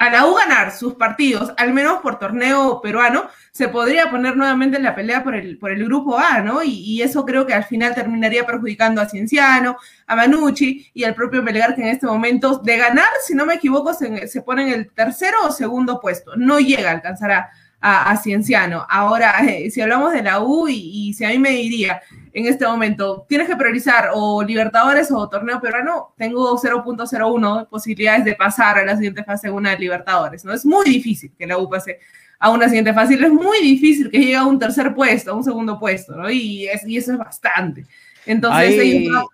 a 0.00 0.08
la 0.08 0.26
U 0.26 0.34
ganar 0.34 0.72
sus 0.72 0.94
partidos, 0.94 1.52
al 1.58 1.74
menos 1.74 1.98
por 2.00 2.18
torneo 2.18 2.80
peruano, 2.80 3.28
se 3.50 3.68
podría 3.68 4.10
poner 4.10 4.34
nuevamente 4.34 4.78
en 4.78 4.82
la 4.82 4.94
pelea 4.94 5.22
por 5.22 5.34
el, 5.34 5.58
por 5.58 5.70
el 5.72 5.84
grupo 5.84 6.18
A, 6.18 6.40
¿no? 6.40 6.62
Y, 6.62 7.02
eso 7.02 7.26
creo 7.26 7.46
que 7.46 7.52
al 7.52 7.64
final 7.64 7.94
terminaría 7.94 8.46
perjudicando 8.46 9.02
a 9.02 9.08
Cienciano, 9.10 9.76
a 10.06 10.16
Manucci 10.16 10.90
y 10.94 11.04
al 11.04 11.14
propio 11.14 11.42
Melgar, 11.42 11.74
que 11.74 11.82
en 11.82 11.88
este 11.88 12.06
momento, 12.06 12.56
de 12.64 12.78
ganar, 12.78 13.10
si 13.26 13.34
no 13.34 13.44
me 13.44 13.54
equivoco, 13.56 13.92
se, 13.92 14.26
se 14.26 14.40
pone 14.40 14.68
en 14.68 14.72
el 14.72 14.90
tercero 14.90 15.36
o 15.44 15.52
segundo 15.52 16.00
puesto. 16.00 16.34
No 16.34 16.60
llega 16.60 16.88
a 16.88 16.94
alcanzar 16.94 17.50
a 17.82 18.16
Cienciano. 18.22 18.86
Ahora, 18.88 19.34
eh, 19.46 19.70
si 19.70 19.82
hablamos 19.82 20.14
de 20.14 20.22
la 20.22 20.40
U 20.40 20.66
y, 20.66 21.10
y 21.10 21.12
si 21.12 21.26
a 21.26 21.28
mí 21.28 21.38
me 21.38 21.50
diría 21.50 22.00
en 22.32 22.46
este 22.46 22.66
momento, 22.66 23.24
tienes 23.28 23.48
que 23.48 23.56
priorizar 23.56 24.10
o 24.14 24.42
Libertadores 24.42 25.10
o 25.10 25.28
torneo 25.28 25.60
peruano, 25.60 26.14
tengo 26.16 26.56
0.01 26.58 27.68
posibilidades 27.68 28.24
de 28.24 28.34
pasar 28.34 28.78
a 28.78 28.84
la 28.84 28.94
siguiente 28.96 29.24
fase 29.24 29.48
en 29.48 29.54
una 29.54 29.70
de 29.70 29.78
Libertadores, 29.78 30.44
¿no? 30.44 30.52
Es 30.52 30.64
muy 30.64 30.84
difícil 30.88 31.32
que 31.38 31.46
la 31.46 31.58
U 31.58 31.68
pase 31.68 31.98
a 32.38 32.50
una 32.50 32.66
siguiente 32.68 32.94
fase, 32.94 33.14
es 33.14 33.30
muy 33.32 33.60
difícil 33.60 34.10
que 34.10 34.18
llegue 34.18 34.36
a 34.36 34.44
un 34.46 34.58
tercer 34.58 34.94
puesto, 34.94 35.32
a 35.32 35.34
un 35.34 35.44
segundo 35.44 35.78
puesto, 35.78 36.16
¿no? 36.16 36.30
Y, 36.30 36.66
es, 36.68 36.86
y 36.86 36.96
eso 36.96 37.12
es 37.12 37.18
bastante. 37.18 37.84
Entonces, 38.26 38.78
Ahí- 38.78 38.80
ellos- 39.06 39.24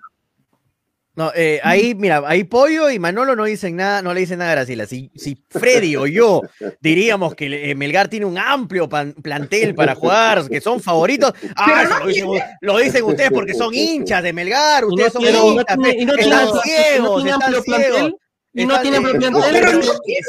No, 1.17 1.33
eh, 1.35 1.61
ahí, 1.65 1.95
mira, 1.95 2.23
ahí 2.27 2.45
Pollo 2.45 2.91
y 2.91 2.99
Manolo 2.99 3.35
no 3.35 3.45
dicen 3.45 3.75
nada, 3.77 4.03
no 4.03 4.13
le 4.13 4.21
dicen 4.21 4.39
nada 4.39 4.53
a 4.53 4.55
Graciela. 4.57 4.85
Si, 4.87 5.11
si 5.17 5.43
Freddy 5.49 5.97
o 5.97 6.07
yo 6.07 6.43
diríamos 6.81 7.35
que 7.35 7.71
eh, 7.71 7.75
Melgar 7.75 8.09
tiene 8.09 8.27
un 8.27 8.37
amplio 8.37 8.87
pan- 8.87 9.15
plantel 9.15 9.75
para 9.75 9.95
jugar, 9.95 10.47
que 10.49 10.61
son 10.61 10.79
favoritos, 10.81 11.33
ah, 11.57 12.01
lo, 12.01 12.07
dicen, 12.09 12.29
lo 12.61 12.77
dicen 12.79 13.05
ustedes 13.05 13.31
porque 13.31 13.55
son 13.55 13.73
hinchas 13.75 14.23
de 14.23 14.33
Melgar, 14.35 14.83
no 14.83 14.89
ustedes 14.91 15.13
son 15.15 15.23
hinchas, 15.47 15.77
no 15.79 16.15
están 16.21 16.63
ciegos, 16.63 17.25
están 17.31 17.53
ciegos. 17.65 18.13
¿Y 18.57 18.67
no 18.67 18.81
tiene 18.81 19.01
propio? 19.01 19.31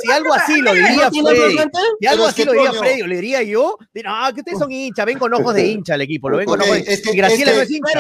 Si 0.02 0.12
algo 0.12 0.34
así 0.34 0.62
lo 0.62 0.74
diría 0.74 1.10
Freddy, 1.10 1.58
si 2.00 2.08
algo 2.08 2.26
así 2.26 2.44
lo 2.44 2.52
diría 2.52 2.74
Freddy, 2.74 3.02
lo 3.02 3.16
diría 3.16 3.44
yo, 3.44 3.78
ah, 4.06 4.32
que 4.34 4.42
ustedes 4.42 4.60
son 4.60 4.72
hinchas, 4.72 5.06
ven 5.06 5.18
con 5.18 5.34
ojos 5.34 5.54
de 5.54 5.66
hincha 5.66 5.96
el 5.96 6.02
equipo, 6.02 6.30
lo 6.30 6.38
ven 6.38 6.46
con 6.46 6.62
ojos 6.62 6.74
de 6.74 6.80
hincha. 6.80 7.12
Graciela 7.14 7.52
este 7.52 7.58
no 7.58 7.62
es 7.64 7.72
hincha. 7.72 7.94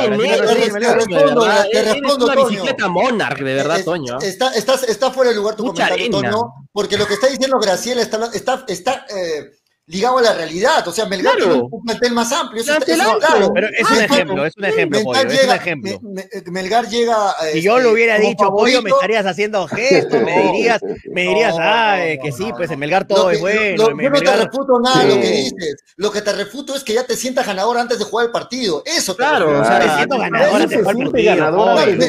Te 1.71 1.83
respondo, 1.83 2.25
una 2.25 2.35
bicicleta 2.35 2.87
Monarch, 2.87 3.39
de 3.39 3.53
verdad, 3.53 3.83
Toño. 3.83 4.19
Está 4.19 5.11
fuera 5.11 5.31
de 5.31 5.37
lugar 5.37 5.55
tu 5.55 5.65
comentario, 5.65 6.09
Toño, 6.09 6.53
porque 6.71 6.97
lo 6.97 7.07
que 7.07 7.13
está 7.13 7.27
diciendo 7.27 7.57
Graciela 7.59 8.01
está... 8.01 9.05
Eh, 9.09 9.51
ligado 9.89 10.17
a 10.17 10.21
la 10.21 10.33
realidad. 10.33 10.85
O 10.87 10.91
sea, 10.91 11.05
Melgar 11.05 11.35
Claro. 11.37 11.51
tiene 11.53 11.67
un 11.71 11.83
plantel 11.83 12.11
más 12.13 12.31
amplio. 12.33 12.61
Eso, 12.61 12.73
está- 12.73 12.91
eso 12.93 13.19
claro. 13.19 13.51
Pero 13.53 13.67
es 13.67 13.79
un 13.89 13.97
Melgar- 13.97 14.03
ejemplo, 14.11 14.45
es 14.45 14.57
un 14.57 14.65
ejemplo, 14.65 14.99
Melgar 14.99 15.05
Pollo, 15.05 15.19
es 15.19 15.33
un 15.33 15.41
llega- 15.41 15.55
ejemplo. 15.55 15.99
Me- 16.01 16.29
me- 16.45 16.51
Melgar 16.51 16.87
llega. 16.89 17.15
Si 17.39 17.47
este, 17.47 17.61
yo 17.61 17.79
lo 17.79 17.91
hubiera 17.91 18.19
dicho, 18.19 18.49
Pollo, 18.49 18.81
me 18.81 18.89
favorito. 18.89 18.95
estarías 18.97 19.25
haciendo 19.25 19.67
gestos, 19.67 20.21
me 20.23 20.41
dirías, 20.51 20.81
me 21.11 21.21
dirías, 21.21 21.55
no, 21.55 21.61
ah, 21.63 21.95
no, 21.97 22.03
eh, 22.03 22.19
que 22.21 22.31
sí, 22.31 22.49
no, 22.49 22.55
pues 22.57 22.69
en 22.71 22.79
Melgar 22.79 23.07
todo 23.07 23.29
que- 23.29 23.35
es 23.35 23.41
bueno. 23.41 23.59
lo- 23.61 23.67
yo 23.77 23.89
no 23.91 23.97
te 23.97 24.09
Melgar- 24.25 24.39
refuto 24.43 24.79
nada 24.83 25.03
de 25.03 25.07
lo 25.09 25.15
que 25.21 25.27
Sí. 25.27 25.43
dices. 25.55 25.75
Lo 25.95 26.11
que 26.11 26.21
te 26.21 26.33
refuto 26.33 26.75
es 26.75 26.83
que 26.83 26.93
ya 26.93 27.05
te 27.05 27.15
sientas 27.15 27.45
ganador 27.47 27.77
antes 27.77 27.97
de 27.97 28.03
jugar 28.05 28.25
el 28.27 28.31
partido. 28.31 28.83
Eso 28.85 29.13
te 29.13 29.19
Claro, 29.19 29.51
refuto. 29.51 29.61
o 29.61 29.65
sea, 29.65 29.79
me 29.87 29.95
siento 29.95 30.17
ganador 30.19 30.61
antes 30.61 30.69
de 30.69 30.77
jugar 30.77 30.95
el 30.97 31.03
partido. 31.11 31.35
ganador 31.35 31.79
antes 31.79 31.99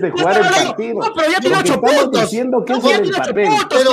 de, 0.00 0.10
jugar 0.10 0.36
el 0.36 0.42
partido. 0.64 1.00
No, 1.00 1.14
pero 1.14 1.30
ya 1.32 1.40
tiene 1.40 1.56
ocho 1.58 1.80
puntos. 1.80 2.12
No, 2.12 2.20
ya 2.20 3.00
tiene 3.02 3.16
ocho 3.16 3.34
puntos. 3.34 3.68
Pero- 3.70 3.90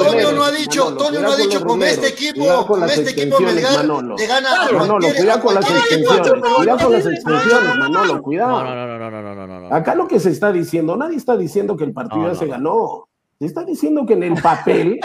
Pollo, 0.00 0.32
no 0.32 0.44
ha 0.44 0.50
dicho, 0.50 0.90
Manolo, 0.90 1.19
uno 1.20 1.32
ha 1.32 1.36
dicho 1.36 1.64
con 1.64 1.82
este 1.82 2.08
equipo, 2.08 2.66
con, 2.66 2.84
este 2.84 3.10
equipo 3.10 3.40
Melgar 3.40 3.86
te 4.16 4.26
gana 4.26 4.72
Manolo, 4.72 5.06
cuidado 5.16 5.40
con 5.40 5.54
las 5.54 5.70
extensiones, 5.70 6.44
cuidado 6.56 6.78
con 6.78 6.92
las 6.92 7.06
extensiones, 7.06 7.76
Manolo, 7.76 8.22
cuidado. 8.22 8.64
No, 8.64 8.74
no, 8.74 8.98
no, 8.98 9.10
no, 9.10 9.46
no, 9.46 9.60
no, 9.60 9.74
Acá 9.74 9.94
lo 9.94 10.08
que 10.08 10.20
se 10.20 10.30
está 10.30 10.52
diciendo, 10.52 10.96
nadie 10.96 11.16
está 11.16 11.36
diciendo 11.36 11.76
que 11.76 11.84
el 11.84 11.92
partido 11.92 12.28
ya 12.28 12.34
se 12.34 12.46
ganó. 12.46 13.08
Se 13.38 13.46
está 13.46 13.64
diciendo 13.64 14.04
que 14.04 14.14
en 14.14 14.22
el 14.22 14.42
papel 14.42 15.00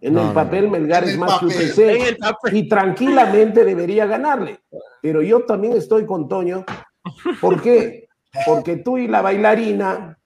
en 0.00 0.14
no, 0.14 0.28
el 0.28 0.34
papel, 0.34 0.66
no, 0.66 0.72
no. 0.72 0.78
Melgar 0.78 1.04
es 1.04 1.18
más 1.18 1.40
que 1.40 1.46
UPC 1.46 2.52
y 2.52 2.68
tranquilamente 2.68 3.64
debería 3.64 4.06
ganarle. 4.06 4.60
Pero 5.02 5.22
yo 5.22 5.44
también 5.44 5.72
estoy 5.72 6.06
con 6.06 6.28
Toño. 6.28 6.64
¿Por 7.40 7.60
qué? 7.60 8.08
Porque 8.46 8.76
tú 8.76 8.98
y 8.98 9.08
la 9.08 9.22
bailarina, 9.22 10.18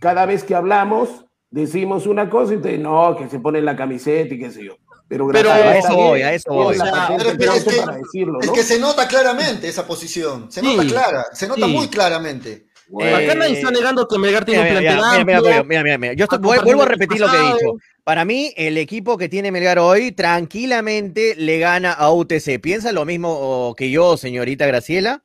cada 0.00 0.26
vez 0.26 0.44
que 0.44 0.54
hablamos, 0.54 1.25
decimos 1.60 2.06
una 2.06 2.28
cosa 2.28 2.52
y 2.52 2.56
ustedes 2.56 2.78
no, 2.80 3.16
que 3.16 3.28
se 3.28 3.38
pone 3.40 3.60
la 3.62 3.74
camiseta 3.76 4.34
y 4.34 4.38
qué 4.38 4.50
sé 4.50 4.64
yo. 4.64 4.76
Pero, 5.08 5.30
a 5.30 5.78
eso 5.78 5.94
voy, 5.94 6.22
a 6.22 6.32
eso 6.32 6.52
voy. 6.52 6.76
la 6.76 6.84
O 6.84 6.86
sea, 6.86 7.06
patente 7.08 7.34
pero 7.38 7.52
es 7.52 7.64
que- 7.64 7.70
es 7.76 8.58
Es 8.58 8.66
se 8.66 8.80
nota 8.80 9.06
claramente 9.06 9.68
esa 9.68 9.86
posición. 9.86 10.50
Se 10.50 10.60
nota 10.62 10.84
clara, 10.84 11.24
se 11.32 11.46
nota 11.46 11.66
Sí. 11.66 11.72
muy 11.72 11.88
claramente. 11.88 12.66
Bueno, 12.88 13.16
Acá 13.16 13.34
nadie 13.34 13.54
está 13.54 13.70
negando 13.70 14.06
que 14.06 14.18
Melgar 14.18 14.44
tiene 14.44 14.62
Mira, 14.62 14.74
un 14.74 14.78
plantel 14.80 14.94
mira, 14.96 15.24
mira, 15.24 15.38
amplio. 15.38 15.64
mira, 15.64 15.82
mira, 15.82 15.98
mira. 15.98 16.12
Yo 16.14 16.24
estoy- 16.24 16.36
a 16.38 16.40
vuel- 16.40 16.42
comparación 16.56 16.64
vuelvo 16.66 16.82
a 16.82 16.86
repetir 16.86 17.20
lo 17.20 17.30
que 17.30 17.36
he 17.36 17.40
dicho. 17.40 17.76
Para 18.04 18.24
mí, 18.24 18.52
el 18.56 18.78
equipo 18.78 19.16
que 19.16 19.28
tiene 19.28 19.50
Melgar 19.50 19.78
hoy 19.80 20.12
tranquilamente 20.12 21.34
le 21.36 21.58
gana 21.58 21.92
a 21.92 22.12
UTC. 22.12 22.58
¿Piensa 22.60 22.92
lo 22.92 23.04
mismo 23.04 23.74
que 23.76 23.90
yo, 23.90 24.16
señorita 24.16 24.66
Graciela? 24.66 25.22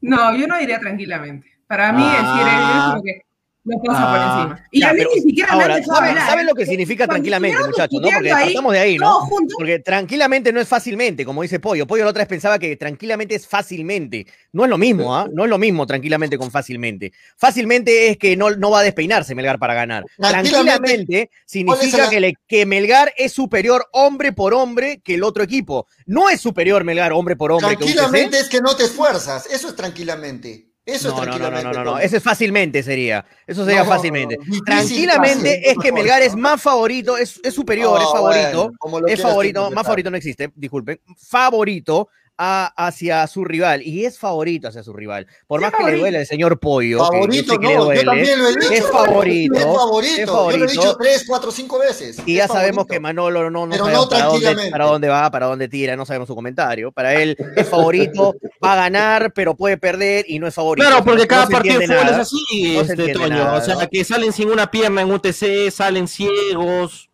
No, 0.00 0.36
yo 0.36 0.46
no 0.46 0.58
diría 0.58 0.78
tranquilamente. 0.78 1.46
Para 1.66 1.92
mí, 1.92 2.02
Ah. 2.04 2.12
decir 2.12 2.48
es 2.78 2.90
como 2.90 3.02
que 3.02 3.27
lo 3.68 3.82
pasa 3.82 4.00
por 4.00 4.08
Ah. 4.18 4.36
encima. 4.50 4.68
Y 4.72 4.80
Ya, 4.80 4.90
a 4.90 4.92
mí 4.92 4.98
pero 4.98 5.10
ni 5.14 5.20
siquiera 5.22 5.56
me 5.56 5.62
ahora, 5.62 5.74
han 5.74 5.80
dejado 5.80 5.98
¿saben, 5.98 6.16
saben 6.16 6.44
¿eh? 6.44 6.48
lo 6.48 6.54
que 6.54 6.66
significa 6.66 7.06
tranquilamente, 7.06 7.58
muchachos? 7.64 8.00
¿no? 8.00 8.08
Porque 8.10 8.30
partamos 8.30 8.72
de 8.72 8.78
ahí, 8.78 8.96
¿no? 8.98 9.20
juntos, 9.20 9.54
Porque 9.58 9.78
tranquilamente 9.80 10.52
no 10.52 10.60
es 10.60 10.68
fácilmente, 10.68 11.24
como 11.24 11.42
dice 11.42 11.60
Pollo. 11.60 11.86
Pollo 11.86 12.04
la 12.04 12.10
otra 12.10 12.22
vez 12.22 12.28
pensaba 12.28 12.58
que 12.58 12.76
tranquilamente 12.76 13.34
es 13.34 13.46
fácilmente. 13.46 14.26
No 14.52 14.64
es 14.64 14.70
lo 14.70 14.78
mismo, 14.78 15.14
¿ah? 15.16 15.28
No 15.32 15.44
es 15.44 15.50
lo 15.50 15.58
mismo 15.58 15.86
tranquilamente 15.86 16.36
con 16.38 16.50
fácilmente. 16.50 17.12
Fácilmente 17.36 18.10
es 18.10 18.16
que 18.18 18.36
no, 18.36 18.50
no 18.50 18.70
va 18.70 18.80
a 18.80 18.82
despeinarse 18.82 19.34
Melgar 19.34 19.58
para 19.58 19.74
ganar. 19.74 20.04
Tranquilamente, 20.52 21.30
significa 21.46 21.98
¿cuál 21.98 22.02
es 22.02 22.04
el- 22.04 22.10
que, 22.10 22.20
le- 22.20 22.34
que 22.46 22.66
Melgar 22.66 23.12
es 23.16 23.32
superior 23.32 23.86
hombre 23.92 24.32
por 24.32 24.54
hombre 24.54 25.00
que 25.04 25.14
el 25.14 25.22
otro 25.22 25.42
equipo. 25.42 25.86
No 26.06 26.28
es 26.30 26.40
superior 26.40 26.84
Melgar 26.84 27.12
hombre 27.12 27.36
por 27.36 27.52
hombre 27.52 27.70
que. 27.76 27.84
Tranquilamente 27.84 28.38
es 28.40 28.48
que 28.48 28.60
no 28.60 28.74
te 28.76 28.84
esfuerzas. 28.84 29.46
Eso 29.50 29.68
es 29.68 29.76
tranquilamente. 29.76 30.67
Eso 30.88 31.10
No, 31.10 31.24
no, 31.24 31.38
no, 31.38 31.38
no, 31.38 31.50
no, 31.50 31.62
no, 31.62 31.72
no, 31.72 31.84
Toño. 31.84 31.98
Ese 31.98 32.16
es 32.16 32.22
fácilmente 32.22 32.82
sería. 32.82 33.24
Eso 33.46 33.64
sería 33.64 33.84
No, 33.84 33.90
fácilmente. 33.90 34.36
difícil, 34.38 34.64
Tranquilamente 34.64 35.48
fácil, 35.56 35.70
es 35.70 35.78
que 35.82 35.92
Melgar 35.92 36.22
es 36.22 36.34
¿no? 36.34 36.40
más 36.42 36.62
favorito, 36.62 37.16
es, 37.18 37.38
es 37.44 37.54
superior, 37.54 38.00
es 38.00 38.06
Oh, 38.08 38.12
favorito. 38.12 38.72
bueno, 38.90 39.06
es 39.06 39.20
favorito, 39.20 39.70
más 39.70 39.84
favorito 39.84 40.10
no 40.10 40.16
existe, 40.16 40.50
disculpen, 40.54 40.98
favorito 41.16 42.08
a- 42.38 42.72
hacia 42.86 43.26
su 43.26 43.44
rival 43.44 43.82
y 43.82 44.04
es 44.04 44.18
favorito 44.18 44.68
hacia 44.68 44.82
su 44.84 44.92
rival. 44.92 45.26
Por 45.48 45.60
más 45.60 45.70
que 45.72 45.78
le 45.78 45.82
favorito. 45.82 46.00
duele 46.02 46.18
al 46.18 46.26
señor 46.26 46.60
Pollo, 46.60 46.98
Favorito, 46.98 47.58
que 47.58 47.66
no, 47.74 47.92
yo 47.92 48.04
también 48.04 48.38
lo 48.38 48.48
he 48.48 48.54
dicho. 48.54 48.70
es 48.72 48.86
favorito, 48.86 49.54
Es 49.54 49.60
es 49.60 49.66
favorito. 49.74 50.16
Yo 50.18 50.24
lo 50.24 50.24
he 50.24 50.26
favorito. 50.26 50.66
dicho 50.66 50.96
tres, 50.98 51.24
cuatro, 51.26 51.50
cinco 51.50 51.78
veces. 51.80 52.18
y 52.24 52.32
Es 52.32 52.36
ya 52.38 52.46
sabemos 52.48 52.76
favorito. 52.84 52.92
que 52.94 53.00
Manolo 53.00 53.50
no, 53.50 53.66
no 53.66 53.76
sabemos 53.76 54.04
no 54.04 54.08
para, 54.08 54.24
dónde, 54.26 54.38
tranquilamente. 54.40 54.70
para 54.70 54.84
dónde 54.86 55.08
va, 55.08 55.30
para 55.30 55.46
dónde 55.46 55.68
tira, 55.68 55.96
no 55.96 56.06
sabemos 56.06 56.28
su 56.28 56.34
comentario. 56.34 56.92
Para 56.92 57.14
él 57.14 57.36
es 57.56 57.68
favorito, 57.68 58.34
va 58.64 58.74
a 58.74 58.76
ganar, 58.76 59.32
pero 59.34 59.56
puede 59.56 59.76
perder 59.76 60.24
y 60.28 60.38
no 60.38 60.46
es 60.46 60.54
favorito. 60.54 60.86
Claro, 60.88 61.04
porque 61.04 61.26
cada 61.26 61.48
partido 61.48 61.78
de 61.80 61.84
es 61.86 61.90
así, 61.90 62.76
este, 62.78 62.92
entiende 62.92 63.12
Toño. 63.14 63.28
nada, 63.30 63.58
o 63.58 63.60
sea, 63.64 63.74
¿no? 63.74 63.88
que 63.90 64.04
salen 64.04 64.32
sin 64.32 64.48
una 64.50 64.70
pierna 64.70 65.02
en 65.02 65.10
UTC, 65.10 65.70
salen 65.72 66.06
ciegos. 66.06 67.08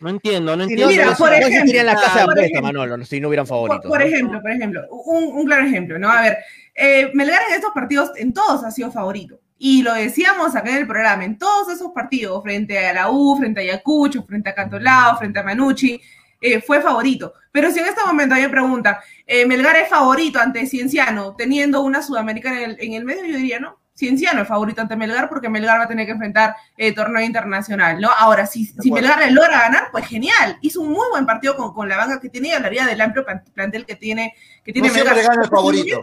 No 0.00 0.10
entiendo, 0.10 0.56
no 0.56 0.62
entiendo. 0.64 0.88
Mira, 0.88 1.14
por 1.16 1.30
no 1.30 1.34
ejemplo, 1.36 1.72
casas 1.84 2.14
de 2.14 2.20
por 2.24 2.32
apuestas, 2.32 2.44
ejemplo, 2.44 2.62
Manolo, 2.62 3.04
si 3.04 3.20
no 3.20 3.28
hubieran 3.28 3.46
Por, 3.46 3.56
favoritos. 3.56 3.88
por 3.90 4.00
¿no? 4.00 4.06
ejemplo, 4.06 4.42
por 4.42 4.50
ejemplo, 4.50 4.82
un, 4.90 5.24
un 5.38 5.46
claro 5.46 5.66
ejemplo, 5.66 5.98
¿no? 5.98 6.10
A 6.10 6.22
ver, 6.22 6.38
eh, 6.74 7.10
Melgar 7.14 7.40
en 7.48 7.54
estos 7.54 7.72
partidos, 7.72 8.10
en 8.16 8.32
todos 8.32 8.62
ha 8.64 8.70
sido 8.70 8.90
favorito. 8.92 9.40
Y 9.58 9.82
lo 9.82 9.94
decíamos 9.94 10.54
acá 10.54 10.68
en 10.70 10.76
el 10.76 10.86
programa, 10.86 11.24
en 11.24 11.38
todos 11.38 11.72
esos 11.72 11.92
partidos, 11.92 12.42
frente 12.42 12.86
a 12.86 12.92
la 12.92 13.10
U, 13.10 13.38
frente 13.38 13.60
a 13.60 13.62
Ayacucho, 13.62 14.22
frente 14.24 14.50
a 14.50 14.54
Cantolao, 14.54 15.16
frente 15.16 15.38
a 15.38 15.42
Manucci, 15.42 15.98
eh, 16.40 16.60
fue 16.60 16.82
favorito. 16.82 17.32
Pero 17.50 17.70
si 17.70 17.78
en 17.78 17.86
este 17.86 18.04
momento 18.04 18.34
alguien 18.34 18.50
pregunta, 18.50 19.00
eh, 19.26 19.46
Melgar 19.46 19.76
es 19.76 19.88
favorito 19.88 20.38
ante 20.38 20.66
Cienciano, 20.66 21.34
teniendo 21.36 21.80
una 21.80 22.02
sudamericana 22.02 22.62
en 22.62 22.70
el, 22.70 22.76
en 22.80 22.92
el 22.92 23.04
medio, 23.06 23.24
yo 23.24 23.36
diría 23.38 23.58
no. 23.58 23.78
Cienciano 23.96 24.42
es 24.42 24.48
favorito 24.48 24.82
ante 24.82 24.94
Melgar 24.94 25.28
porque 25.28 25.48
Melgar 25.48 25.80
va 25.80 25.84
a 25.84 25.88
tener 25.88 26.04
que 26.06 26.12
enfrentar 26.12 26.54
eh, 26.76 26.92
torneo 26.92 27.22
internacional, 27.24 28.00
¿no? 28.00 28.10
Ahora, 28.10 28.46
si, 28.46 28.66
si. 28.66 28.92
Melgar 28.92 29.18
le 29.18 29.30
logra 29.30 29.62
ganar, 29.62 29.88
pues 29.90 30.06
genial. 30.06 30.58
Hizo 30.60 30.82
un 30.82 30.90
muy 30.92 31.08
buen 31.10 31.24
partido 31.24 31.56
con, 31.56 31.72
con 31.72 31.88
la 31.88 31.96
banca 31.96 32.20
que 32.20 32.28
tiene 32.28 32.48
y 32.48 32.52
hablaría 32.52 32.84
del 32.86 33.00
amplio 33.00 33.24
plan- 33.24 33.42
plantel 33.54 33.86
que 33.86 33.96
tiene, 33.96 34.34
que 34.62 34.72
tiene 34.72 34.88
No 34.88 34.94
Melgar. 34.94 35.16
gana 35.16 35.42
el 35.42 35.48
favorito. 35.48 36.00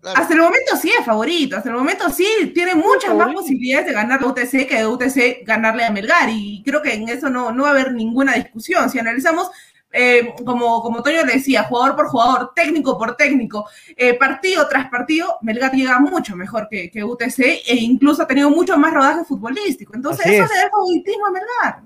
Claro. 0.00 0.18
Hasta 0.18 0.32
el 0.32 0.40
momento 0.40 0.76
sí 0.80 0.90
es 0.98 1.04
favorito, 1.04 1.58
hasta 1.58 1.68
el 1.68 1.74
momento 1.74 2.08
sí 2.08 2.52
tiene 2.54 2.74
muchas 2.74 3.14
más 3.14 3.34
posibilidades 3.34 3.86
de 3.86 3.92
ganar 3.92 4.22
la 4.22 4.28
UTC 4.28 4.66
que 4.66 4.76
de 4.78 4.86
UTC 4.86 5.44
ganarle 5.44 5.84
a 5.84 5.90
Melgar 5.90 6.30
y 6.30 6.62
creo 6.64 6.80
que 6.80 6.94
en 6.94 7.06
eso 7.10 7.28
no, 7.28 7.52
no 7.52 7.64
va 7.64 7.68
a 7.68 7.72
haber 7.72 7.92
ninguna 7.92 8.32
discusión. 8.32 8.88
Si 8.88 8.98
analizamos, 8.98 9.50
eh, 9.92 10.34
como, 10.44 10.82
como 10.82 11.02
Toño 11.02 11.24
le 11.24 11.34
decía, 11.34 11.64
jugador 11.64 11.96
por 11.96 12.08
jugador, 12.08 12.52
técnico 12.54 12.96
por 12.96 13.16
técnico, 13.16 13.68
eh, 13.96 14.14
partido 14.14 14.68
tras 14.68 14.88
partido, 14.88 15.38
Melgar 15.42 15.72
llega 15.72 15.98
mucho 15.98 16.36
mejor 16.36 16.68
que, 16.70 16.90
que 16.90 17.02
UTC 17.02 17.38
e 17.66 17.74
incluso 17.76 18.22
ha 18.22 18.26
tenido 18.26 18.50
mucho 18.50 18.76
más 18.78 18.94
rodaje 18.94 19.24
futbolístico. 19.24 19.94
Entonces 19.94 20.26
Así 20.26 20.34
eso 20.34 20.44
es. 20.44 20.50
le 20.50 20.56
da 20.56 20.64
el 20.64 20.70
favoritismo 20.70 21.26
a 21.26 21.30
Melgar. 21.30 21.82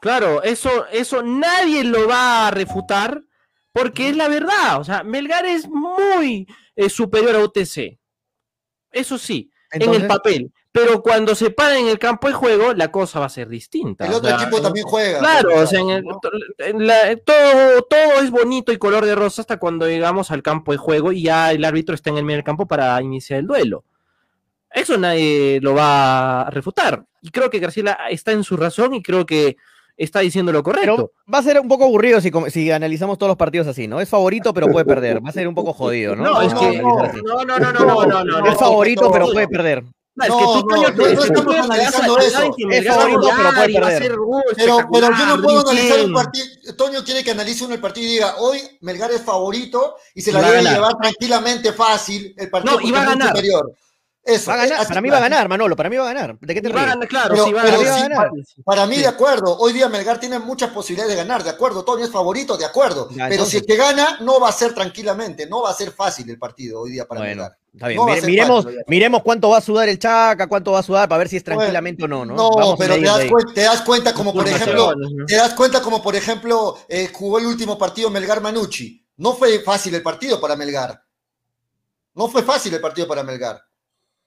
Claro, 0.00 0.42
eso, 0.42 0.86
eso 0.92 1.22
nadie 1.22 1.82
lo 1.82 2.06
va 2.06 2.46
a 2.46 2.50
refutar 2.52 3.22
porque 3.72 4.10
es 4.10 4.16
la 4.16 4.28
verdad. 4.28 4.80
O 4.80 4.84
sea, 4.84 5.02
Melgar 5.02 5.44
es 5.46 5.68
muy 5.68 6.46
eh, 6.76 6.88
superior 6.88 7.34
a 7.34 7.44
UTC. 7.44 7.98
Eso 8.90 9.18
sí, 9.18 9.50
en 9.72 9.94
el 9.94 10.06
papel. 10.06 10.52
Pero 10.80 11.02
cuando 11.02 11.34
se 11.34 11.50
para 11.50 11.78
en 11.78 11.88
el 11.88 11.98
campo 11.98 12.28
de 12.28 12.34
juego, 12.34 12.72
la 12.74 12.90
cosa 12.90 13.20
va 13.20 13.26
a 13.26 13.30
ser 13.30 13.48
distinta. 13.48 14.06
El 14.06 14.12
o 14.12 14.16
otro 14.18 14.28
sea, 14.30 14.40
equipo 14.42 14.60
también 14.60 14.86
juega. 14.86 15.18
Claro, 15.18 15.50
o 15.60 15.66
sea, 15.66 15.80
en 15.80 15.90
el- 15.90 16.04
¿no? 16.04 16.18
to- 16.20 16.30
en 16.58 16.86
la- 16.86 17.16
todo, 17.24 17.82
todo 17.82 18.22
es 18.22 18.30
bonito 18.30 18.72
y 18.72 18.78
color 18.78 19.04
de 19.04 19.14
rosa 19.14 19.42
hasta 19.42 19.58
cuando 19.58 19.86
llegamos 19.88 20.30
al 20.30 20.42
campo 20.42 20.72
de 20.72 20.78
juego 20.78 21.12
y 21.12 21.22
ya 21.22 21.50
el 21.52 21.64
árbitro 21.64 21.94
está 21.94 22.10
en 22.10 22.18
el 22.18 22.24
medio 22.24 22.36
del 22.38 22.44
campo 22.44 22.66
para 22.66 23.00
iniciar 23.02 23.40
el 23.40 23.46
duelo. 23.46 23.84
Eso 24.70 24.96
nadie 24.98 25.60
lo 25.62 25.74
va 25.74 26.42
a 26.42 26.50
refutar. 26.50 27.04
Y 27.22 27.30
creo 27.30 27.50
que 27.50 27.58
Graciela 27.58 27.98
está 28.10 28.32
en 28.32 28.44
su 28.44 28.56
razón 28.56 28.94
y 28.94 29.02
creo 29.02 29.24
que 29.26 29.56
está 29.96 30.20
diciendo 30.20 30.52
lo 30.52 30.62
correcto. 30.62 30.94
Pero 30.96 31.12
va 31.32 31.38
a 31.38 31.42
ser 31.42 31.58
un 31.58 31.66
poco 31.66 31.84
aburrido 31.84 32.20
si, 32.20 32.70
analizamos 32.70 33.18
todos 33.18 33.30
los 33.30 33.36
partidos 33.36 33.66
así, 33.66 33.88
¿no? 33.88 34.00
Es 34.00 34.08
favorito, 34.08 34.54
pero 34.54 34.68
puede 34.68 34.84
perder. 34.84 35.24
Va 35.24 35.30
a 35.30 35.32
ser 35.32 35.48
un 35.48 35.54
poco 35.54 35.72
jodido, 35.72 36.14
¿no? 36.14 36.22
No, 36.22 36.42
no, 36.42 36.48
no, 36.48 37.44
no, 37.44 37.44
no, 37.44 37.70
no, 37.72 38.06
no, 38.06 38.24
no, 38.24 38.40
no, 38.42 38.46
Es 38.50 38.56
favorito, 38.58 39.02
no, 39.04 39.10
pero 39.10 39.26
no. 39.26 39.32
puede 39.32 39.48
perder. 39.48 39.82
No, 40.18 40.24
es 40.24 40.30
No, 40.30 40.38
que 40.38 40.44
tú, 40.44 40.68
no, 40.68 40.82
Toño, 40.82 41.14
no, 41.14 41.24
estamos 41.24 41.56
analizando 41.56 42.18
eso. 42.18 42.54
Es 42.70 42.86
favorito, 42.86 43.30
pero 43.36 43.50
puede 43.54 43.72
perder. 43.74 44.02
Pero, 44.56 44.88
pero 44.92 45.08
yo 45.16 45.26
no 45.36 45.42
puedo 45.42 45.60
analizar 45.60 46.04
un 46.04 46.12
partido. 46.12 46.46
Toño 46.76 47.04
quiere 47.04 47.22
que 47.22 47.30
analice 47.30 47.64
uno 47.64 47.74
el 47.74 47.80
partido 47.80 48.06
y 48.06 48.10
diga, 48.10 48.34
hoy 48.38 48.60
Melgar 48.80 49.12
es 49.12 49.22
favorito 49.22 49.94
y 50.14 50.22
se 50.22 50.32
la 50.32 50.40
va 50.40 50.48
a 50.48 50.50
debe 50.50 50.62
llevar 50.64 50.94
tranquilamente 51.00 51.72
fácil 51.72 52.34
el 52.36 52.50
partido 52.50 52.80
No, 52.80 52.92
va 52.92 53.02
a 53.02 53.04
ganar. 53.06 53.28
superior. 53.28 53.72
Eso, 54.24 54.50
Va 54.50 54.60
a 54.60 54.66
eh, 54.66 54.68
ganar, 54.68 54.86
para 54.88 55.00
mí 55.00 55.08
va 55.08 55.16
a 55.16 55.20
ganar, 55.20 55.48
Manolo, 55.48 55.74
para 55.74 55.88
mí 55.88 55.96
va 55.96 56.02
a 56.10 56.12
ganar. 56.12 56.38
¿De 56.38 56.54
qué 56.54 56.60
te 56.60 56.68
Y 56.68 56.72
va 56.72 56.80
a 56.80 56.84
ríes? 56.84 56.94
ganar, 56.96 57.08
claro, 57.08 57.30
Pero- 57.34 57.44
sí, 57.46 57.52
va 57.54 57.60
a 57.60 57.64
pero 57.64 57.78
ganar. 57.80 57.94
sí, 57.94 58.00
va 58.00 58.04
a 58.04 58.08
ganar. 58.24 58.30
Para 58.64 58.86
mí, 58.86 58.94
Sí. 58.96 59.00
de 59.00 59.06
acuerdo. 59.08 59.56
Hoy 59.58 59.72
día 59.72 59.88
Melgar 59.88 60.20
tiene 60.20 60.38
muchas 60.38 60.70
posibilidades 60.70 61.16
de 61.16 61.22
ganar, 61.22 61.42
de 61.42 61.48
acuerdo. 61.50 61.82
Toño 61.84 62.04
es 62.04 62.10
favorito, 62.10 62.58
de 62.58 62.66
acuerdo. 62.66 63.08
Ya, 63.10 63.24
pero 63.24 63.34
entonces- 63.34 63.50
si 63.52 63.56
es 63.58 63.62
que 63.66 63.76
gana, 63.76 64.18
no 64.20 64.38
va 64.38 64.50
a 64.50 64.52
ser 64.52 64.74
tranquilamente, 64.74 65.46
no 65.46 65.62
va 65.62 65.70
a 65.70 65.74
ser 65.74 65.92
fácil 65.92 66.28
el 66.28 66.38
partido 66.38 66.80
hoy 66.82 66.90
día 66.90 67.06
para 67.06 67.20
Bueno, 67.22 67.36
Melgar. 67.42 67.58
está 67.72 67.86
bien. 67.88 67.96
No 67.96 68.02
va 68.04 68.08
a 68.08 68.14
Mire- 68.16 68.20
ser 68.20 68.30
miremos, 68.30 68.64
fácil, 68.64 68.80
miremos 68.86 69.22
cuánto 69.22 69.48
va 69.48 69.56
a 69.58 69.60
sudar 69.62 69.88
el 69.88 69.98
Chaca, 69.98 70.46
cuánto 70.46 70.72
va 70.72 70.80
a 70.80 70.82
sudar 70.82 71.08
para 71.08 71.18
ver 71.20 71.28
si 71.28 71.36
es 71.38 71.44
Bueno, 71.44 71.60
tranquilamente 71.60 72.04
o 72.04 72.08
no, 72.08 72.26
¿no? 72.26 72.34
No, 72.34 72.50
Vamos 72.50 72.74
pero 72.78 72.94
te 72.96 73.62
das, 73.62 73.78
te 73.78 73.84
cuenta 73.86 74.12
como 74.12 74.34
por 74.34 74.46
ejemplo, 74.46 74.92
te 75.26 75.36
das 75.36 75.54
cuenta 75.54 75.80
como 75.80 76.02
por 76.02 76.14
ejemplo 76.14 76.76
eh, 76.86 77.08
jugó 77.14 77.38
el 77.38 77.46
último 77.46 77.78
partido 77.78 78.10
Melgar 78.10 78.42
Manucci. 78.42 79.02
No 79.16 79.32
fue 79.34 79.60
fácil 79.60 79.94
el 79.94 80.02
partido 80.02 80.38
para 80.38 80.54
Melgar. 80.54 81.02
No 82.14 82.28
fue 82.28 82.42
fácil 82.42 82.74
el 82.74 82.80
partido 82.80 83.08
para 83.08 83.22
Melgar. 83.22 83.62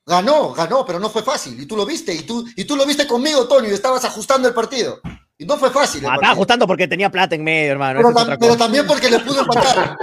Ganó, 0.06 0.52
ganó, 0.54 0.84
pero 0.86 1.00
no 1.00 1.10
fue 1.10 1.22
fácil. 1.24 1.60
Y 1.62 1.66
tú 1.66 1.78
lo 1.78 1.86
viste, 1.86 2.14
y 2.14 2.24
tú, 2.24 2.44
y 2.56 2.66
tú 2.66 2.76
lo 2.76 2.86
viste 2.86 3.06
conmigo, 3.08 3.48
Toño, 3.48 3.70
y 3.70 3.74
estabas 3.74 4.04
ajustando 4.06 4.48
el 4.48 4.54
partido. 4.54 5.00
Y 5.38 5.46
no 5.46 5.58
fue 5.58 5.70
fácil. 5.72 6.04
Ah, 6.06 6.16
estaba 6.16 6.34
ajustando 6.34 6.68
porque 6.68 6.88
tenía 6.88 7.10
plata 7.10 7.34
en 7.36 7.44
medio, 7.44 7.72
hermano. 7.72 8.00
pero, 8.02 8.12
tam- 8.38 8.58
también 8.58 8.86
porque 8.86 9.10
le 9.10 9.20
pudo 9.20 9.40
empatar. 9.42 9.98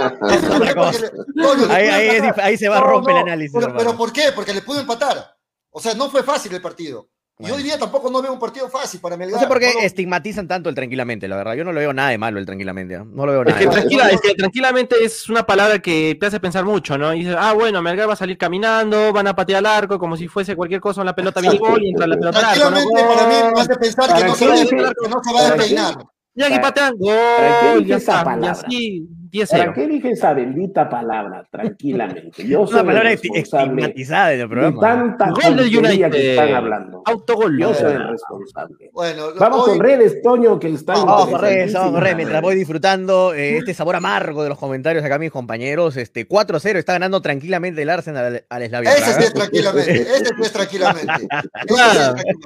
le- 0.59 1.73
Ahí, 1.75 1.89
ahí 1.89 2.55
es 2.55 2.61
se 2.61 2.69
va 2.69 2.79
a 2.79 2.81
No, 2.81 2.87
romper 2.87 3.15
no, 3.15 3.20
el 3.20 3.27
análisis, 3.29 3.57
Pero, 3.59 3.77
pero 3.77 3.97
¿por 3.97 4.12
qué? 4.12 4.33
Porque 4.35 4.53
le 4.55 4.62
pudo 4.62 4.81
empatar. 4.81 5.37
O 5.70 5.81
sea, 5.81 5.95
no 5.95 6.11
fue 6.11 6.23
fácil 6.23 6.55
el 6.55 6.62
partido. 6.62 7.09
Yo 7.40 7.56
diría 7.56 7.78
tampoco 7.78 8.10
no 8.10 8.20
veo 8.20 8.32
un 8.32 8.39
partido 8.40 8.69
fácil 8.69 8.98
para 8.98 9.16
Melgar. 9.16 9.36
No 9.36 9.40
sé 9.40 9.47
por 9.47 9.60
qué 9.60 9.70
estigmatizan 9.85 10.48
tanto 10.48 10.69
el 10.69 10.74
tranquilamente, 10.74 11.28
la 11.28 11.36
verdad. 11.36 11.55
Yo 11.55 11.62
no 11.62 11.73
lo 11.73 11.78
veo 11.78 11.93
nada 11.93 12.10
de 12.10 12.19
malo 12.19 12.40
el 12.40 12.47
tranquilamente. 12.47 12.94
¿eh? 12.94 13.05
No, 13.05 13.27
lo 13.27 13.32
veo 13.32 13.44
nada. 13.44 13.60
Es 13.60 13.65
que, 13.65 13.70
tranquila, 13.70 14.09
es 14.09 14.20
que 14.20 14.35
tranquilamente 14.35 14.97
es 15.05 15.28
una 15.28 15.47
palabra 15.47 15.78
que 15.78 16.16
te 16.19 16.27
hace 16.27 16.40
pensar 16.40 16.65
mucho, 16.65 16.98
¿no? 16.98 17.15
Y 17.15 17.20
dices, 17.20 17.36
ah, 17.39 17.52
bueno, 17.52 17.81
Melgar 17.81 18.09
va 18.09 18.15
a 18.15 18.16
salir 18.16 18.36
caminando, 18.36 19.12
van 19.12 19.28
a 19.28 19.36
patear 19.36 19.59
al 19.59 19.66
arco 19.66 20.01
como 20.01 20.16
si 20.16 20.27
fuese 20.27 20.56
cualquier 20.56 20.81
cosa, 20.81 21.05
la 21.05 21.15
pelota 21.15 21.40
viene 21.40 21.60
y 21.81 21.90
entra 21.90 22.09
la 22.09 22.16
pelota 22.16 22.40
Tranquilamente 22.40 23.01
arco, 23.01 23.15
para 23.15 23.28
mí 23.28 23.35
me 23.55 23.60
hace 23.60 23.77
pensar 23.77 24.16
que 24.16 24.24
no, 24.24 24.35
se 24.35 25.32
va, 25.32 25.40
a 25.40 25.55
despeinar. 25.55 25.94
Ya 26.35 26.51
que 26.51 26.59
patean 26.59 26.97
gol, 26.98 27.85
ya 27.86 27.97
está, 27.98 28.39
y 28.43 28.47
así. 28.47 29.09
¿Para 29.51 29.73
qué 29.73 29.87
dije 29.87 30.11
esa 30.11 30.33
bendita 30.33 30.89
palabra? 30.89 31.47
Tranquilamente. 31.51 32.47
Yo 32.47 32.67
soy 32.67 32.75
Una 32.75 32.85
palabra 32.85 33.13
estigmatizada 33.13 34.35
en 34.35 34.41
el 34.41 34.49
programa. 34.49 34.77
De 34.77 34.81
tanta 34.81 35.31
Gol 35.31 35.61
United. 35.61 36.11
Que 36.11 36.31
están 36.31 36.55
hablando. 36.55 37.03
Autogol. 37.05 37.59
Yo 37.59 37.75
soy 37.75 37.93
el 37.93 38.03
ah. 38.03 38.11
responsable. 38.11 38.91
Bueno, 38.93 39.29
vamos 39.39 39.61
hoy... 39.61 39.71
con 39.71 39.81
redes, 39.81 40.23
Toño, 40.23 40.59
que 40.59 40.69
están. 40.69 40.97
Vamos 41.07 41.29
con 41.29 41.41
redes, 41.41 41.73
vamos 41.73 41.93
con 41.93 42.01
redes. 42.01 42.17
Mientras 42.17 42.43
voy 42.43 42.55
disfrutando 42.55 43.35
eh, 43.35 43.59
este 43.59 43.75
sabor 43.75 43.97
amargo 43.97 44.43
de 44.43 44.49
los 44.49 44.59
comentarios 44.59 45.05
acá, 45.05 45.19
mis 45.19 45.31
compañeros. 45.31 45.97
Este 45.97 46.29
4-0 46.29 46.77
está 46.77 46.95
ganando 46.95 47.21
tranquilamente 47.21 47.83
el 47.83 47.91
Arsenal 47.91 48.45
al, 48.49 48.63
Eslavia. 48.63 48.93
Eso 48.93 49.13
sí 49.13 49.25
es 49.25 49.35
tranquilamente. 49.35 50.01
Eso 50.01 50.25
sí 50.37 50.43
es 50.43 50.53
tranquilamente. 50.53 51.29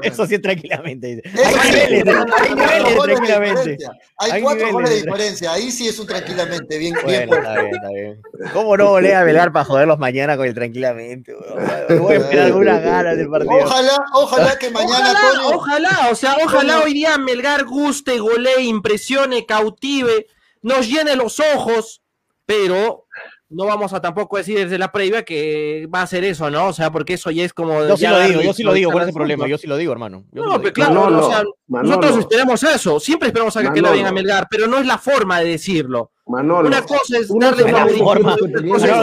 Eso 0.03 0.27
sí 0.27 0.35
es 0.35 0.43
tranquilamente. 0.43 1.23
Hay 1.45 1.55
tranquilamente. 3.07 3.79
Hay 4.19 4.43
cuatro 4.43 4.73
goles 4.73 4.91
de 4.91 4.97
diferencia. 4.97 5.53
Ahí 5.53 5.71
sí 5.71 5.89
es 5.89 5.99
un 5.99 6.07
tranquilamente. 6.07 6.72
Bien, 6.79 6.95
bien 7.07 7.27
Bueno, 7.27 7.27
puesto. 7.29 7.49
está 7.49 7.63
bien, 7.63 7.75
está 7.75 7.89
bien. 7.89 8.23
¿Cómo 8.53 8.77
no 8.77 8.89
volé 8.91 9.15
a 9.15 9.23
velar 9.25 9.53
para 9.53 9.65
joderlos 9.65 9.99
mañana 9.99 10.37
con 10.37 10.47
el 10.47 10.55
tranquilamente? 10.55 11.35
weón? 11.35 12.03
Voy 12.03 12.15
a 12.15 12.19
esperar 12.19 12.47
algunas 12.47 12.83
ganas 12.85 13.17
del 13.17 13.29
partido. 13.29 13.53
Ojalá, 13.65 14.05
ojalá 14.15 14.59
que 14.59 14.71
mañana 14.71 15.13
Ojalá, 15.13 15.57
ojalá, 15.57 16.09
o 16.11 16.15
sea, 16.15 16.37
ojalá 16.45 16.81
hoy 16.81 16.95
día 16.95 17.17
Melgar 17.19 17.65
guste, 17.65 18.19
golee, 18.19 18.63
impresione, 18.65 19.47
cautive, 19.47 20.27
nos 20.63 20.89
llene 20.89 21.17
los 21.17 21.41
ojos, 21.41 22.03
pero 22.47 23.07
no 23.55 23.67
vamos 23.67 23.93
a 23.93 24.01
tampoco 24.01 24.39
decir 24.39 24.57
desde 24.59 24.79
la 24.79 24.91
previa 24.91 25.25
que 25.25 25.87
va 25.95 26.01
a 26.01 26.07
ser 26.07 26.25
eso, 26.25 26.51
¿no? 26.51 26.69
O 26.69 26.73
sea, 26.73 26.91
porque 26.91 27.15
eso 27.15 27.31
ya 27.31 27.45
es 27.45 27.53
como. 27.53 27.85
Yo 27.87 27.97
sí 27.99 28.07
lo 28.07 28.19
digo, 28.21 28.41
yo 28.41 28.55
sí 28.55 28.63
lo 28.63 28.73
digo, 28.73 28.91
¿cuál 28.91 29.03
es 29.03 29.09
el 29.09 29.15
problema? 29.15 29.47
Yo 29.47 29.59
sí 29.59 29.67
lo 29.67 29.77
digo, 29.77 29.93
hermano. 29.93 30.25
Yo 30.33 30.43
No, 30.47 30.59
pero 30.61 30.73
claro, 30.73 30.95
Manolo, 30.95 31.27
o 31.27 31.31
sea, 31.31 31.43
Manolo. 31.67 31.97
nosotros 31.97 32.19
esperamos 32.21 32.63
eso, 32.63 32.99
siempre 32.99 33.29
esperamos 33.29 33.55
a 33.57 33.61
que, 33.61 33.67
que 33.73 33.83
Manolo. 33.83 33.93
venga 33.93 34.09
a 34.09 34.13
Melgar, 34.13 34.47
pero 34.51 34.67
no 34.67 34.79
es 34.79 34.87
la 34.87 34.97
forma 34.97 35.41
de 35.41 35.49
decirlo. 35.51 36.13
Manolo, 36.27 36.69
Una 36.69 36.83
cosa 36.83 37.19
es 37.19 37.31
una 37.31 37.51
darle 37.51 37.65
vez 37.65 37.99
forma. 37.99 38.37
que 38.37 38.43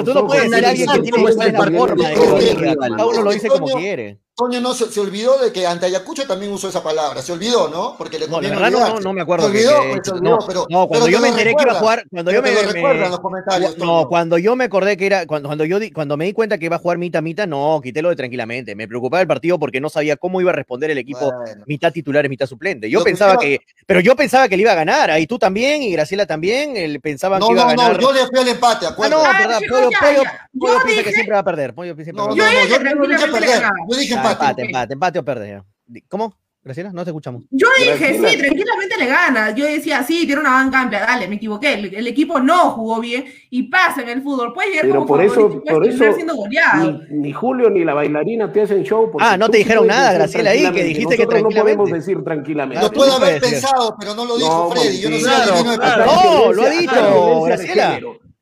tú 0.05 0.13
no 0.13 0.25
puedes 0.27 0.49
decir 0.49 0.65
a 0.65 0.69
alguien 0.69 0.89
que 0.89 0.99
tiene 1.01 1.25
que 1.25 1.31
el 1.31 1.53
la 1.53 1.63
forma 1.77 2.09
que. 2.09 2.15
Toño, 2.15 2.75
Cada 2.79 3.05
uno 3.05 3.21
lo 3.23 3.31
dice 3.31 3.47
como 3.49 3.67
quiere. 3.67 4.19
Toño 4.35 4.61
no 4.61 4.73
se, 4.73 4.85
se 4.89 5.01
olvidó 5.01 5.37
de 5.37 5.51
que 5.51 5.67
ante 5.67 5.87
Ayacucho 5.87 6.25
también 6.25 6.49
usó 6.53 6.69
esa 6.69 6.81
palabra. 6.81 7.21
Se 7.21 7.33
olvidó, 7.33 7.67
¿no? 7.67 7.95
Porque 7.97 8.17
le 8.17 8.25
No, 8.29 8.39
la 8.39 8.47
verdad 8.51 8.71
no, 8.71 8.99
no, 9.01 9.11
me 9.11 9.19
acuerdo. 9.21 9.47
Se 9.47 9.51
que- 9.51 9.67
olvidó, 9.67 9.81
que- 9.81 9.89
pues, 9.89 9.99
se 10.05 10.11
olvidó, 10.11 10.29
no, 10.37 10.37
pero, 10.47 10.65
no, 10.69 10.87
cuando 10.87 11.05
pero 11.07 11.17
yo 11.17 11.21
me 11.21 11.27
enteré 11.27 11.53
que 11.55 11.61
iba 11.63 11.71
a 11.73 11.75
jugar, 11.75 12.05
cuando 12.09 12.31
yo 12.31 12.41
me, 12.41 12.51
me- 12.51 13.09
los 13.09 13.19
comentarios, 13.19 13.77
no, 13.77 13.85
Toño. 13.85 14.07
cuando 14.07 14.37
yo 14.37 14.55
me 14.55 14.63
acordé 14.63 14.95
que 14.95 15.07
era, 15.07 15.25
cuando, 15.27 15.49
cuando 15.49 15.65
yo 15.65 15.77
di- 15.77 15.91
cuando 15.91 16.15
me 16.15 16.23
di 16.23 16.31
cuenta 16.31 16.57
que 16.57 16.67
iba 16.67 16.77
a 16.77 16.79
jugar 16.79 16.97
mitad 16.97 17.21
mitad, 17.21 17.47
no, 17.49 17.81
quité 17.83 18.01
lo 18.01 18.07
de 18.07 18.15
tranquilamente. 18.15 18.75
Me 18.75 18.87
preocupaba 18.87 19.19
el 19.19 19.27
partido 19.27 19.59
porque 19.59 19.81
no 19.81 19.89
sabía 19.89 20.15
cómo 20.15 20.39
iba 20.39 20.51
a 20.51 20.55
responder 20.55 20.89
el 20.89 20.99
equipo 20.99 21.33
Bueno. 21.33 21.65
mitad 21.67 21.91
titular 21.91 22.25
y 22.25 22.29
mitad 22.29 22.45
suplente. 22.47 22.89
Yo 22.89 22.99
Lo 22.99 23.03
que 23.05 23.11
pensaba 23.11 23.35
quiero- 23.35 23.59
que, 23.59 23.65
pero 23.85 23.99
yo 23.99 24.15
pensaba 24.15 24.47
que 24.47 24.55
le 24.55 24.61
iba 24.61 24.71
a 24.71 24.75
ganar, 24.75 25.11
ahí 25.11 25.27
tú 25.27 25.37
también 25.37 25.83
y 25.83 25.91
Graciela 25.91 26.25
también, 26.25 26.77
él 26.77 27.01
pensaban 27.09 27.39
No, 27.39 27.47
que 27.47 27.53
iba 27.53 27.63
no, 27.63 27.69
a 27.69 27.75
ganar. 27.75 27.93
no, 27.93 28.01
yo 28.01 28.13
le 28.13 28.27
fui 28.27 28.39
al 28.39 28.47
empate, 28.47 28.85
Ah, 28.85 28.89
no, 28.89 28.93
acuérdate. 28.93 29.27
Ah, 29.27 29.39
verdad, 29.39 29.59
chicos, 29.59 29.79
Pollo, 29.99 30.23
Pollo, 30.59 30.83
piensa 30.85 31.03
que 31.03 31.11
siempre 31.11 31.33
va 31.33 31.39
a 31.39 31.43
perder. 31.43 31.73
Pollo 31.73 31.95
siempre 31.95 32.13
No, 32.13 32.27
va 32.27 32.33
a 32.33 32.35
no, 32.35 32.43
no, 32.43 32.65
yo, 32.67 32.79
no 32.95 33.07
dije 33.07 33.27
perder. 33.27 33.63
Yo 33.89 33.97
dije 33.97 34.13
empate. 34.13 34.31
empate, 34.33 34.61
empate, 34.63 34.93
empate 34.93 35.19
o 35.19 35.25
perder. 35.25 35.63
¿Cómo? 36.07 36.35
Graciela, 36.61 36.91
no 36.91 37.03
te 37.05 37.09
escuchamos. 37.11 37.45
Yo 37.51 37.67
dije, 37.79 37.97
Graciela. 37.97 38.29
sí, 38.29 38.37
tranquilamente 38.37 38.97
le 38.99 39.05
gana. 39.05 39.51
Yo 39.55 39.65
decía, 39.65 40.03
sí, 40.03 40.25
tiene 40.25 40.41
una 40.41 40.51
banca 40.51 40.81
amplia, 40.81 40.99
dale, 40.99 41.27
me 41.29 41.35
equivoqué. 41.35 41.73
El, 41.75 41.95
el 41.95 42.05
equipo 42.07 42.39
no 42.41 42.71
jugó 42.71 42.99
bien 42.99 43.25
y 43.49 43.63
pasa 43.63 44.01
en 44.01 44.09
el 44.09 44.21
fútbol. 44.21 44.53
Puede 44.53 44.69
llegar 44.71 44.81
Pero 44.83 44.95
como 44.95 45.07
por 45.07 45.21
eso, 45.23 45.49
por 45.49 45.63
terminar 45.63 45.87
eso, 46.09 46.13
siendo 46.15 46.35
goleado. 46.35 46.99
ni, 47.09 47.17
ni 47.19 47.31
Julio 47.33 47.69
ni 47.69 47.85
la 47.85 47.93
bailarina 47.93 48.51
te 48.51 48.61
hacen 48.63 48.83
show. 48.83 49.09
Ah, 49.19 49.37
no 49.37 49.47
te 49.49 49.59
dijeron 49.59 49.87
nada, 49.87 50.11
Graciela, 50.13 50.49
ahí, 50.51 50.57
que 50.57 50.63
tranquilamente. 50.63 50.87
dijiste 50.99 51.15
que 51.17 51.23
Nosotros 51.25 51.41
no 51.55 51.61
podemos 51.61 51.89
tranquilamente. 51.89 51.99
decir 51.99 52.23
tranquilamente. 52.25 52.85
Lo 52.99 53.05
no 53.07 53.13
haber 53.15 53.41
pensado, 53.41 53.95
pero 53.97 54.15
no 54.15 54.25
lo 54.25 54.37
dijo 54.37 54.49
No, 54.49 54.71
Freddy. 54.71 54.99
Yo 54.99 55.09
no 55.09 55.15
sí, 55.15 55.21
sé 55.21 55.27
claro, 55.29 55.55
si 55.57 55.63
claro. 55.77 56.05
No, 56.05 56.53
lo 56.53 56.63
ha 56.63 56.69
dicho, 56.69 57.41
Graciela. 57.45 57.99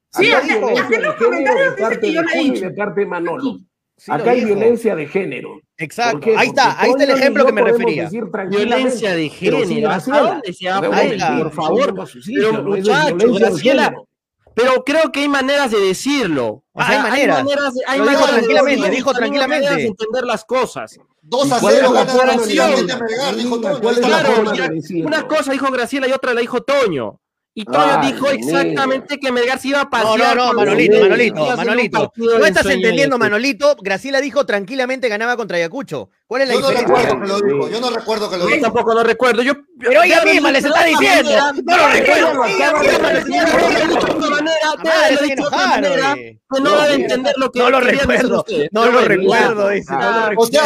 Sí, 0.10 0.26
de 0.26 1.00
los 1.00 1.16
comentarios 1.16 1.76
de 1.76 1.82
parte 1.84 2.00
que 2.00 2.14
yo 2.14 2.22
de 2.22 2.26
lo 2.26 2.32
he 2.32 2.38
Julio 2.38 2.48
y 2.48 2.52
dicho. 2.56 2.66
de 2.70 2.72
parte 2.74 3.00
de 3.02 3.06
Manolo. 3.06 3.60
Sí, 3.98 4.12
Acá 4.12 4.32
hay 4.32 4.42
dijo. 4.42 4.56
violencia 4.56 4.96
de 4.96 5.08
género. 5.08 5.60
Exacto. 5.78 6.30
Ahí 6.38 6.48
está, 6.50 6.80
ahí 6.80 6.92
está 6.92 7.04
el 7.04 7.10
ejemplo 7.10 7.46
que 7.48 7.52
me 7.52 7.62
refería. 7.64 8.10
Violencia 8.48 9.16
de 9.16 9.30
género. 9.30 9.90
¿Hasta 9.90 10.12
Graciela. 10.12 10.32
dónde 10.34 10.54
se 10.54 10.70
va 10.70 10.98
a 10.98 11.04
ir? 11.06 11.44
Por 11.44 11.52
favor. 11.52 11.82
a 11.90 12.06
Pero 12.06 12.64
muchachos, 12.64 13.18
de 13.34 13.40
Graciela, 13.40 13.96
pero 14.54 14.84
creo 14.84 15.12
que 15.12 15.22
hay 15.22 15.28
maneras 15.30 15.72
de 15.72 15.80
decirlo. 15.80 16.46
O 16.48 16.64
Ah, 16.76 16.88
sea, 16.88 17.04
hay 17.04 17.10
maneras. 17.28 17.46
de- 17.46 17.82
hay 17.88 18.00
Lo 18.00 18.06
dijo 18.06 18.22
maneras 18.22 18.28
de 18.28 18.32
tranquilamente, 18.34 18.70
decirlo, 18.82 18.96
dijo 18.96 19.10
hay 19.10 19.16
tranquilamente. 19.16 19.66
maneras 19.66 19.78
de 19.78 19.88
entender 19.88 20.24
las 20.26 20.46
cosas. 20.46 21.00
2 21.22 21.52
a 21.52 21.58
¿Y 21.58 21.60
cuál 21.60 21.74
es 21.74 21.80
0 21.82 21.94
la 21.94 22.04
gana 22.06 22.32
de 22.32 22.48
dijo 22.48 23.58
Dime, 23.58 23.68
Toño. 23.68 23.82
¿cuál 23.82 23.82
Ahí 23.82 23.90
es 23.90 23.98
está 23.98 24.10
la 24.10 24.18
la 24.18 24.24
Claro, 24.24 24.52
de 24.80 25.04
una 25.06 25.28
cosa 25.28 25.52
dijo 25.52 25.72
Graciela 25.72 26.08
y 26.08 26.12
otra 26.12 26.34
la 26.36 26.42
dijo 26.42 26.62
Toño. 26.62 27.20
Y 27.60 27.66
Toño 27.66 27.80
Ay, 28.02 28.12
dijo 28.14 28.30
exactamente 28.30 29.18
que 29.18 29.32
Melgar 29.32 29.58
se 29.58 29.70
iba 29.70 29.82
a 29.82 29.84
No, 29.86 29.90
pasear. 29.90 30.38
no, 30.38 30.46
no, 30.50 30.54
Manolito, 30.54 30.94
los- 30.94 31.02
Manolito, 31.10 31.58
Manolito. 31.58 32.00
partido 32.02 32.38
No 32.38 32.46
estás 32.46 32.66
entendiendo, 32.68 33.16
este. 33.16 33.26
Manolito. 33.26 33.76
Graciela 33.82 34.22
dijo 34.22 34.46
tranquilamente 34.46 35.10
ganaba 35.10 35.36
contra 35.36 35.58
Ayacucho. 35.58 36.12
¿Cuál 36.28 36.42
es 36.42 36.48
la 36.50 36.54
Yo 36.56 36.60
no 36.60 36.68
diferencia? 36.70 36.98
recuerdo 36.98 37.22
que 37.22 37.28
lo 37.28 37.42
dijo. 37.42 37.70
Yo 37.70 37.80
no 37.80 37.90
recuerdo 37.90 38.30
que 38.30 38.38
lo 38.38 38.44
Yo 38.44 38.50
dijo. 38.56 38.62
tampoco 38.66 38.94
lo 38.94 39.04
recuerdo. 39.04 39.42
Yo, 39.44 39.54
Pero 39.80 40.04
ella 40.04 40.26
misma 40.26 40.52
les 40.52 40.66
está 40.66 40.84
diciendo. 40.84 41.32
No 41.64 41.78
lo 41.78 41.88
recuerdo. 41.88 42.34
La 42.60 42.72
no 46.50 46.60
No, 46.60 46.72
mira. 46.72 46.94
entender 46.94 47.34
lo 47.38 47.52
que 47.52 47.60
No 47.60 47.70
lo 47.70 47.80
recuerdo. 47.80 48.46
No 48.72 48.86
lo 48.92 49.02
recuerdo, 49.02 49.70
dice. 49.70 49.92
No 49.94 50.00
lo 50.00 50.06
Ah, 50.08 50.32
O 50.38 50.46
sea, 50.46 50.64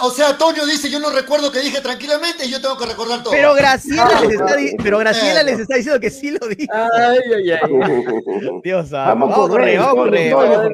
o 0.00 0.10
sea, 0.10 0.36
Toño 0.38 0.64
dice, 0.66 0.90
yo 0.90 0.98
no 0.98 1.10
recuerdo 1.10 1.50
que 1.52 1.60
dije 1.60 1.80
tranquilamente 1.80 2.44
y 2.46 2.50
yo 2.50 2.60
tengo 2.60 2.76
que 2.78 2.86
recordar 2.86 3.22
todo. 3.22 3.32
Pero 3.32 3.54
Graciela 3.54 4.08
Ah, 4.14 4.20
les 4.22 4.32
está, 4.32 4.56
pero 4.82 4.98
Graciela 4.98 5.42
les 5.42 5.58
está 5.60 5.76
diciendo 5.76 6.00
que 6.00 6.10
sí 6.10 6.30
lo 6.30 6.46
dijo. 6.48 6.72
Ay, 6.72 7.18
ay, 7.36 7.50
ay. 7.50 8.60
Dios 8.62 8.88
santo. 8.88 9.08
Vamos 9.26 9.50
redes, 9.50 9.78
vamos 9.78 9.92
a 9.92 9.96
correr, 9.96 10.32
Toño, 10.32 10.50
vamos 10.50 10.64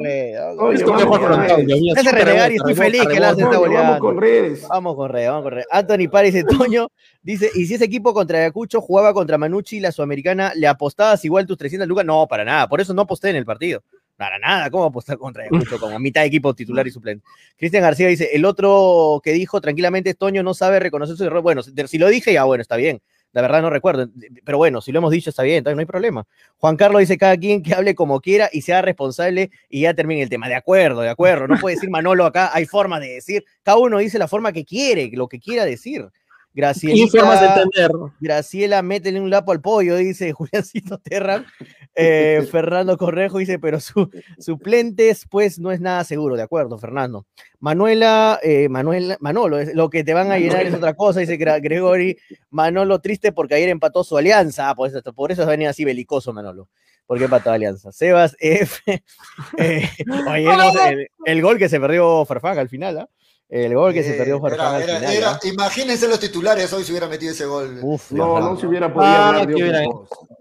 rebota, 2.12 2.46
estoy 2.48 2.74
feliz 2.74 3.00
que 3.06 3.16
Arsenal 3.16 3.30
está 3.38 3.50
rebota. 3.50 3.98
Vamos 4.68 4.96
con 4.96 5.08
redes. 5.08 5.28
Vamos 5.28 5.42
con 5.42 5.50
correr. 5.50 5.66
Anthony 5.70 6.10
Párez 6.10 6.34
de 6.34 6.44
Toño 6.44 6.90
dice, 7.22 7.50
¿y 7.54 7.66
si 7.66 7.74
ese 7.74 7.84
equipo 7.84 8.12
contra 8.14 8.38
Ayacucho 8.38 8.80
jugaba 8.80 9.12
contra 9.12 9.38
Manucci, 9.38 9.80
la 9.80 9.92
sudamericana, 9.92 10.52
le 10.54 10.66
apostabas 10.66 11.24
igual 11.24 11.46
tus 11.46 11.56
300 11.56 11.88
lucas? 11.88 12.04
No, 12.04 12.26
para 12.26 12.44
nada, 12.44 12.68
por 12.68 12.80
eso 12.80 12.94
no 12.94 13.02
aposté 13.02 13.30
en 13.30 13.36
el 13.36 13.44
partido. 13.44 13.82
Para 14.16 14.38
nada, 14.38 14.68
¿cómo 14.70 14.84
apostar 14.84 15.16
contra 15.16 15.44
Ayacucho 15.44 15.78
con 15.78 15.92
a 15.92 15.98
mitad 16.00 16.22
de 16.22 16.26
equipo 16.26 16.54
titular 16.54 16.86
y 16.86 16.90
suplente? 16.90 17.24
Cristian 17.56 17.82
García 17.82 18.08
dice, 18.08 18.30
el 18.32 18.44
otro 18.44 19.20
que 19.22 19.32
dijo 19.32 19.60
tranquilamente, 19.60 20.14
Toño 20.14 20.42
no 20.42 20.54
sabe 20.54 20.80
reconocer 20.80 21.16
su 21.16 21.24
error. 21.24 21.42
Bueno, 21.42 21.62
si, 21.62 21.72
si 21.86 21.98
lo 21.98 22.08
dije, 22.08 22.32
ya 22.32 22.44
bueno, 22.44 22.62
está 22.62 22.76
bien. 22.76 23.00
La 23.32 23.42
verdad 23.42 23.60
no 23.60 23.70
recuerdo, 23.70 24.08
pero 24.44 24.58
bueno, 24.58 24.80
si 24.80 24.90
lo 24.90 24.98
hemos 24.98 25.10
dicho 25.10 25.30
está 25.30 25.42
bien, 25.42 25.58
entonces 25.58 25.76
no 25.76 25.80
hay 25.80 25.86
problema. 25.86 26.26
Juan 26.56 26.76
Carlos 26.76 27.00
dice, 27.00 27.18
cada 27.18 27.36
quien 27.36 27.62
que 27.62 27.74
hable 27.74 27.94
como 27.94 28.20
quiera 28.20 28.48
y 28.52 28.62
sea 28.62 28.80
responsable 28.80 29.50
y 29.68 29.82
ya 29.82 29.94
termine 29.94 30.22
el 30.22 30.30
tema. 30.30 30.48
De 30.48 30.54
acuerdo, 30.54 31.02
de 31.02 31.10
acuerdo. 31.10 31.46
No 31.46 31.58
puede 31.58 31.76
decir 31.76 31.90
Manolo 31.90 32.24
acá, 32.24 32.50
hay 32.54 32.64
forma 32.64 32.98
de 32.98 33.14
decir. 33.14 33.44
Cada 33.62 33.78
uno 33.78 33.98
dice 33.98 34.18
la 34.18 34.28
forma 34.28 34.52
que 34.52 34.64
quiere, 34.64 35.10
lo 35.12 35.28
que 35.28 35.38
quiera 35.38 35.64
decir. 35.64 36.08
Graciela. 36.54 36.96
Y 36.96 37.08
formas 37.08 37.40
de 37.40 37.46
entender. 37.46 37.90
Graciela, 38.18 38.82
métele 38.82 39.20
un 39.20 39.30
lapo 39.30 39.52
al 39.52 39.60
pollo, 39.60 39.96
dice 39.96 40.32
Juliancito 40.32 40.98
Terra. 40.98 41.44
Eh, 42.00 42.46
Fernando 42.50 42.96
Correjo 42.96 43.38
dice, 43.38 43.58
pero 43.58 43.80
su, 43.80 44.08
suplentes, 44.38 45.26
pues 45.28 45.58
no 45.58 45.72
es 45.72 45.80
nada 45.80 46.04
seguro, 46.04 46.36
de 46.36 46.42
acuerdo, 46.42 46.78
Fernando. 46.78 47.26
Manuela, 47.58 48.38
eh, 48.42 48.68
Manuela, 48.68 49.16
Manolo, 49.20 49.58
es- 49.58 49.74
lo 49.74 49.90
que 49.90 50.04
te 50.04 50.14
van 50.14 50.30
a 50.30 50.38
llenar 50.38 50.64
es 50.66 50.74
otra 50.74 50.94
cosa, 50.94 51.20
dice 51.20 51.36
Gregory. 51.36 52.16
Manolo 52.50 53.00
triste 53.00 53.32
porque 53.32 53.54
ayer 53.56 53.68
empató 53.68 54.04
su 54.04 54.16
alianza, 54.16 54.70
ah, 54.70 54.74
por 54.74 54.88
eso, 54.88 55.02
por 55.12 55.32
eso 55.32 55.44
venía 55.44 55.70
así 55.70 55.84
belicoso 55.84 56.32
Manolo. 56.32 56.68
Porque 57.06 57.24
empató 57.24 57.50
alianza. 57.50 57.90
Sebas 57.90 58.36
F. 58.38 58.82
eh, 59.58 59.88
oye, 60.30 60.44
no 60.44 60.72
sé, 60.72 60.88
el, 60.92 61.08
el 61.24 61.42
gol 61.42 61.58
que 61.58 61.68
se 61.68 61.80
perdió 61.80 62.24
Farfán 62.26 62.58
al 62.58 62.68
final, 62.68 62.98
¿ah? 62.98 63.08
El 63.48 63.74
gol 63.74 63.94
que 63.94 64.02
se 64.02 64.12
perdió 64.12 64.40
Farfán 64.40 64.58
era- 64.58 64.76
al 64.76 64.82
era- 64.82 64.98
final. 64.98 65.14
era- 65.16 65.30
¿ah? 65.32 65.40
imagínense 65.44 66.06
los 66.06 66.20
titulares 66.20 66.70
hoy 66.74 66.84
si 66.84 66.92
hubiera 66.92 67.08
metido 67.08 67.32
ese 67.32 67.46
gol. 67.46 67.78
Uf, 67.82 68.12
No, 68.12 68.38
no 68.40 68.56
se 68.60 68.66
hubiera 68.66 68.92
podido 68.92 69.10
Ah, 69.10 69.28
hablar 69.30 69.46
de 69.46 69.88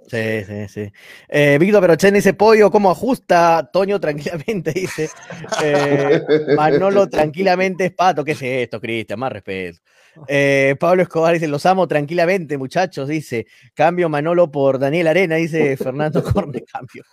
Sí, 0.07 0.43
sí, 0.45 0.67
sí. 0.69 0.91
Eh, 1.27 1.57
Víctor 1.59 1.81
Perochen 1.81 2.13
dice, 2.13 2.33
pollo, 2.33 2.71
¿cómo 2.71 2.89
ajusta? 2.89 3.69
Toño 3.73 3.99
tranquilamente 4.01 4.71
dice. 4.73 5.09
Eh, 5.61 6.21
Manolo 6.55 7.07
tranquilamente 7.09 7.85
es 7.85 7.91
pato. 7.91 8.23
¿Qué 8.23 8.31
es 8.31 8.41
esto, 8.41 8.79
Cristian? 8.79 9.19
Más 9.19 9.31
respeto. 9.33 9.79
Eh, 10.27 10.75
Pablo 10.79 11.03
Escobar 11.03 11.33
dice, 11.35 11.47
los 11.47 11.63
amo 11.67 11.87
tranquilamente, 11.87 12.57
muchachos, 12.57 13.07
dice. 13.07 13.45
Cambio 13.75 14.09
Manolo 14.09 14.49
por 14.51 14.79
Daniel 14.79 15.07
Arena, 15.07 15.35
dice 15.35 15.77
Fernando 15.77 16.23
Corne, 16.33 16.63
cambio. 16.63 17.03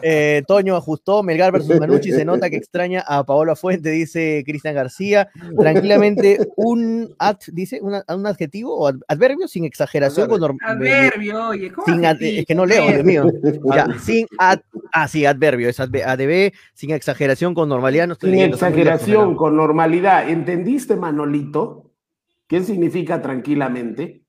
Eh, 0.00 0.42
Toño 0.46 0.74
ajustó, 0.76 1.22
Melgar 1.22 1.52
versus 1.52 1.78
Manucci, 1.78 2.12
se 2.12 2.24
nota 2.24 2.48
que 2.48 2.56
extraña 2.56 3.00
a 3.06 3.24
Paola 3.26 3.56
Fuente, 3.56 3.90
dice 3.90 4.42
Cristian 4.46 4.74
García. 4.74 5.28
Tranquilamente, 5.58 6.38
un 6.56 7.14
ad, 7.18 7.36
dice, 7.52 7.80
una- 7.82 8.04
un 8.08 8.26
adjetivo 8.26 8.74
o 8.74 8.86
ad- 8.88 9.00
adverbio 9.08 9.48
sin 9.48 9.64
exageración. 9.66 10.26
con 10.28 10.56
Adverbio, 10.62 11.48
oye, 11.48 11.70
¿cómo 11.70 11.84
sin 11.86 12.06
ad- 12.06 12.12
adjetivo? 12.14 12.35
Es 12.40 12.46
que 12.46 12.54
no 12.54 12.66
leo, 12.66 12.86
Dios 12.88 13.04
mío. 13.04 13.24
Ya, 13.74 13.86
sin 13.98 14.26
ad, 14.38 14.60
ah, 14.92 15.08
sí, 15.08 15.24
adverbio, 15.24 15.68
es 15.68 15.80
ADB, 15.80 16.52
sin 16.74 16.90
exageración, 16.90 17.54
con 17.54 17.68
normalidad. 17.68 18.06
No 18.06 18.14
estoy 18.14 18.30
Sin 18.30 18.36
leyendo, 18.36 18.56
exageración, 18.56 19.34
con 19.36 19.56
normalidad. 19.56 20.28
¿Entendiste, 20.28 20.96
Manolito? 20.96 21.90
¿Qué 22.46 22.62
significa 22.62 23.22
tranquilamente? 23.22 24.25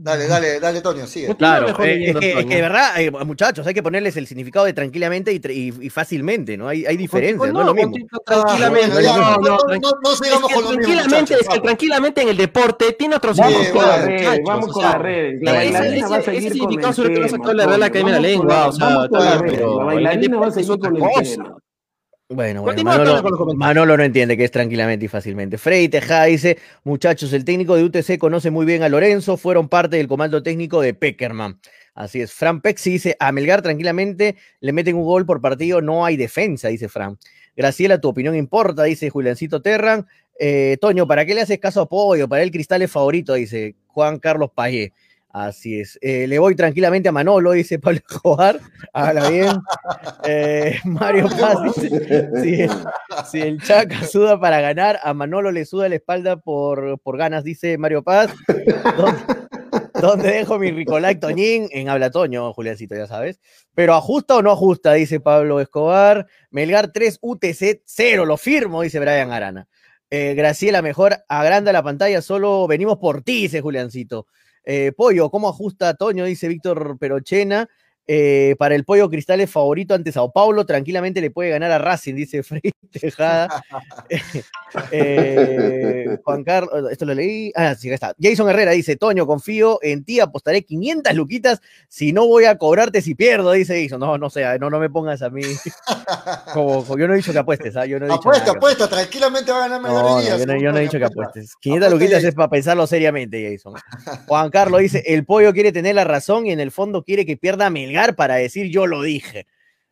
Dale, 0.00 0.28
dale, 0.28 0.60
dale, 0.60 0.80
Toño, 0.80 1.08
sigue. 1.08 1.34
Claro, 1.34 1.66
mejor 1.66 1.86
eh, 1.88 2.10
es, 2.10 2.16
que, 2.16 2.38
es 2.38 2.46
que 2.46 2.54
de 2.54 2.62
verdad, 2.62 3.00
eh, 3.00 3.10
muchachos, 3.10 3.66
hay 3.66 3.74
que 3.74 3.82
ponerles 3.82 4.16
el 4.16 4.28
significado 4.28 4.64
de 4.64 4.72
tranquilamente 4.72 5.32
y, 5.32 5.40
y- 5.50 5.74
y 5.86 5.90
fácilmente, 5.90 6.56
¿no? 6.56 6.68
Hay, 6.68 6.86
hay 6.86 6.96
diferencias, 6.96 7.52
no, 7.52 7.74
Tranquilamente, 8.24 9.02
no, 9.02 9.16
no, 9.16 9.36
no, 9.38 9.40
no, 9.40 9.58
no- 9.58 9.90
no 10.00 10.12
es 10.12 10.20
que 10.20 10.30
con 10.30 10.40
lo 10.42 10.48
mismo, 10.48 10.70
tranquilamente, 10.72 11.18
muchachos, 11.20 11.40
es 11.40 11.48
que 11.48 11.60
tranquilamente 11.60 12.22
en 12.22 12.28
el 12.28 12.36
deporte 12.36 12.92
tiene 12.92 13.16
otro 13.16 13.34
Sí, 13.34 13.40
Vamos 13.40 13.66
con 13.70 13.82
las 13.86 14.04
redes, 14.04 14.22
muchachos, 14.22 14.44
vamos 14.46 14.68
o 14.68 14.72
con 14.72 14.82
sea, 14.82 14.92
las 14.92 15.02
redes. 15.02 15.38
La 15.42 15.64
ese- 15.64 15.72
bailarina 15.72 15.96
ese- 15.96 16.08
va 16.08 16.16
a 16.16 16.22
seguir 16.22 16.42
con 16.42 16.52
significado 16.52 16.88
el 16.88 16.94
sobre 16.94 17.08
todo 17.08 17.18
lo 17.20 17.26
tema. 17.26 17.38
sacó 17.38 17.52
la 17.54 17.66
Real. 17.66 17.82
Academia 17.82 18.14
de 18.14 18.20
la 18.20 18.28
Lengua, 18.28 18.66
o 18.68 18.72
sea, 18.72 18.88
La 18.88 19.84
bailarina 19.84 20.38
va 20.38 20.46
a 20.46 20.50
seguir 20.52 20.78
con 20.78 20.96
el 20.96 21.02
tema. 21.02 21.56
Bueno, 22.30 22.60
bueno, 22.60 22.84
Manolo, 22.84 23.92
con 23.94 23.98
no 23.98 24.04
entiende 24.04 24.36
que 24.36 24.44
es 24.44 24.50
tranquilamente 24.50 25.06
y 25.06 25.08
fácilmente. 25.08 25.56
Frey 25.56 25.88
Tejada 25.88 26.26
dice, 26.26 26.58
muchachos, 26.84 27.32
el 27.32 27.42
técnico 27.42 27.74
de 27.74 27.84
UTC 27.84 28.18
conoce 28.18 28.50
muy 28.50 28.66
bien 28.66 28.82
a 28.82 28.90
Lorenzo, 28.90 29.38
fueron 29.38 29.70
parte 29.70 29.96
del 29.96 30.08
comando 30.08 30.42
técnico 30.42 30.82
de 30.82 30.92
Peckerman. 30.92 31.58
Así 31.94 32.20
es. 32.20 32.34
Fran 32.34 32.60
Pexi 32.60 32.90
dice, 32.90 33.16
a 33.18 33.32
Melgar 33.32 33.62
tranquilamente 33.62 34.36
le 34.60 34.72
meten 34.74 34.96
un 34.96 35.04
gol 35.04 35.24
por 35.24 35.40
partido, 35.40 35.80
no 35.80 36.04
hay 36.04 36.18
defensa, 36.18 36.68
dice 36.68 36.90
Fran. 36.90 37.16
Graciela, 37.56 37.98
tu 37.98 38.08
opinión 38.08 38.36
importa, 38.36 38.84
dice 38.84 39.08
Juliancito 39.08 39.62
Terran. 39.62 40.06
Eh, 40.38 40.76
Toño, 40.82 41.06
¿para 41.06 41.24
qué 41.24 41.34
le 41.34 41.40
haces 41.40 41.58
caso 41.58 41.80
a 41.80 41.88
Pollo? 41.88 42.28
Para 42.28 42.42
él 42.42 42.50
Cristal 42.50 42.82
es 42.82 42.90
favorito, 42.90 43.32
dice 43.32 43.74
Juan 43.86 44.18
Carlos 44.18 44.50
Payé. 44.54 44.92
Así 45.30 45.78
es. 45.78 45.98
Eh, 46.00 46.26
le 46.26 46.38
voy 46.38 46.56
tranquilamente 46.56 47.10
a 47.10 47.12
Manolo, 47.12 47.52
dice 47.52 47.78
Pablo 47.78 47.98
Escobar. 47.98 48.60
Hágala 48.94 49.28
bien. 49.28 49.52
Eh, 50.24 50.78
Mario 50.84 51.28
Paz 51.28 51.58
dice, 51.76 52.30
si, 52.42 52.62
el- 52.62 52.70
si 53.30 53.40
el 53.40 53.62
Chaca 53.62 54.04
suda 54.06 54.40
para 54.40 54.60
ganar, 54.60 54.98
a 55.02 55.12
Manolo 55.12 55.52
le 55.52 55.64
suda 55.66 55.88
la 55.88 55.96
espalda 55.96 56.36
por, 56.38 56.98
por 57.00 57.18
ganas, 57.18 57.44
dice 57.44 57.76
Mario 57.76 58.02
Paz. 58.02 58.30
¿Dónde, 58.96 59.20
dónde 60.00 60.30
dejo 60.30 60.58
mi 60.58 60.70
Ricolac 60.70 61.20
Toñín? 61.20 61.68
En 61.72 61.90
Habla 61.90 62.10
Toño, 62.10 62.52
Juliancito, 62.54 62.94
ya 62.96 63.06
sabes. 63.06 63.38
Pero 63.74 63.94
ajusta 63.94 64.34
o 64.36 64.42
no 64.42 64.50
ajusta, 64.50 64.94
dice 64.94 65.20
Pablo 65.20 65.60
Escobar. 65.60 66.26
Melgar 66.50 66.90
3, 66.90 67.18
UTC 67.20 67.82
0, 67.84 68.24
lo 68.24 68.38
firmo, 68.38 68.80
dice 68.80 68.98
Brian 68.98 69.30
Arana. 69.30 69.68
Eh, 70.10 70.32
Graciela, 70.34 70.80
mejor 70.80 71.18
agranda 71.28 71.70
la 71.70 71.82
pantalla, 71.82 72.22
solo 72.22 72.66
venimos 72.66 72.96
por 72.96 73.20
ti, 73.22 73.42
dice 73.42 73.60
Juliancito. 73.60 74.26
Eh, 74.64 74.92
pollo, 74.96 75.30
¿cómo 75.30 75.48
ajusta 75.48 75.94
Toño? 75.94 76.24
Dice 76.24 76.48
Víctor 76.48 76.98
Perochena. 76.98 77.68
Eh, 78.10 78.56
para 78.58 78.74
el 78.74 78.84
pollo 78.84 79.10
Cristal 79.10 79.42
es 79.42 79.50
favorito 79.50 79.92
ante 79.92 80.12
Sao 80.12 80.32
Paulo, 80.32 80.64
tranquilamente 80.64 81.20
le 81.20 81.30
puede 81.30 81.50
ganar 81.50 81.70
a 81.70 81.78
Racing, 81.78 82.14
dice 82.14 82.42
Frey 82.42 82.72
Tejada. 82.90 83.62
Eh, 84.92 86.18
Juan 86.24 86.44
Carlos, 86.44 86.92
esto 86.92 87.06
lo 87.06 87.14
leí. 87.14 87.50
Ah, 87.56 87.74
sí, 87.74 87.88
acá 87.88 87.94
está. 87.94 88.16
Jason 88.20 88.50
Herrera 88.50 88.72
dice: 88.72 88.96
Toño, 88.96 89.26
confío 89.26 89.78
en 89.80 90.04
ti, 90.04 90.20
apostaré 90.20 90.62
500 90.62 91.14
luquitas 91.14 91.62
si 91.88 92.12
no 92.12 92.26
voy 92.26 92.44
a 92.44 92.58
cobrarte 92.58 93.00
si 93.00 93.14
pierdo, 93.14 93.52
dice 93.52 93.82
Jason. 93.82 93.98
No, 93.98 94.18
no 94.18 94.28
sé, 94.28 94.44
no, 94.58 94.68
no 94.68 94.78
me 94.78 94.90
pongas 94.90 95.22
a 95.22 95.30
mí. 95.30 95.40
Como, 96.52 96.84
como- 96.84 96.98
yo 96.98 97.06
no 97.08 97.14
he 97.14 97.16
dicho 97.16 97.32
que 97.32 97.38
apuestes, 97.38 97.76
¿ah? 97.76 97.86
Yo 97.86 97.98
no 97.98 98.04
he 98.06 98.08
dicho 98.08 98.20
Apuesta, 98.20 98.44
nada 98.46 98.58
apuesta, 98.58 98.88
tranquilamente 98.88 99.52
va 99.52 99.64
a 99.64 99.68
ganar 99.68 99.80
no, 99.80 99.88
Melgar 99.88 100.04
no, 100.04 100.22
yo, 100.22 100.30
no, 100.30 100.38
según 100.38 100.62
yo 100.62 100.72
no 100.72 100.78
he 100.78 100.82
dicho 100.82 100.98
que 100.98 101.04
apuestes. 101.04 101.56
500 101.60 101.86
Apuesta, 101.86 102.04
luquitas 102.04 102.24
es 102.24 102.34
para 102.34 102.48
pensarlo 102.50 102.86
seriamente, 102.86 103.50
Jason. 103.56 103.74
Juan 104.26 104.50
Carlos 104.50 104.80
dice, 104.80 105.02
el 105.06 105.24
pollo 105.24 105.52
quiere 105.52 105.72
tener 105.72 105.94
la 105.94 106.04
razón 106.04 106.46
y 106.46 106.52
en 106.52 106.60
el 106.60 106.70
fondo 106.70 107.02
quiere 107.02 107.24
que 107.24 107.36
pierda 107.36 107.70
Melgar 107.70 107.97
para 108.14 108.36
decir 108.36 108.70
yo 108.70 108.86
lo 108.86 109.02
dije. 109.02 109.46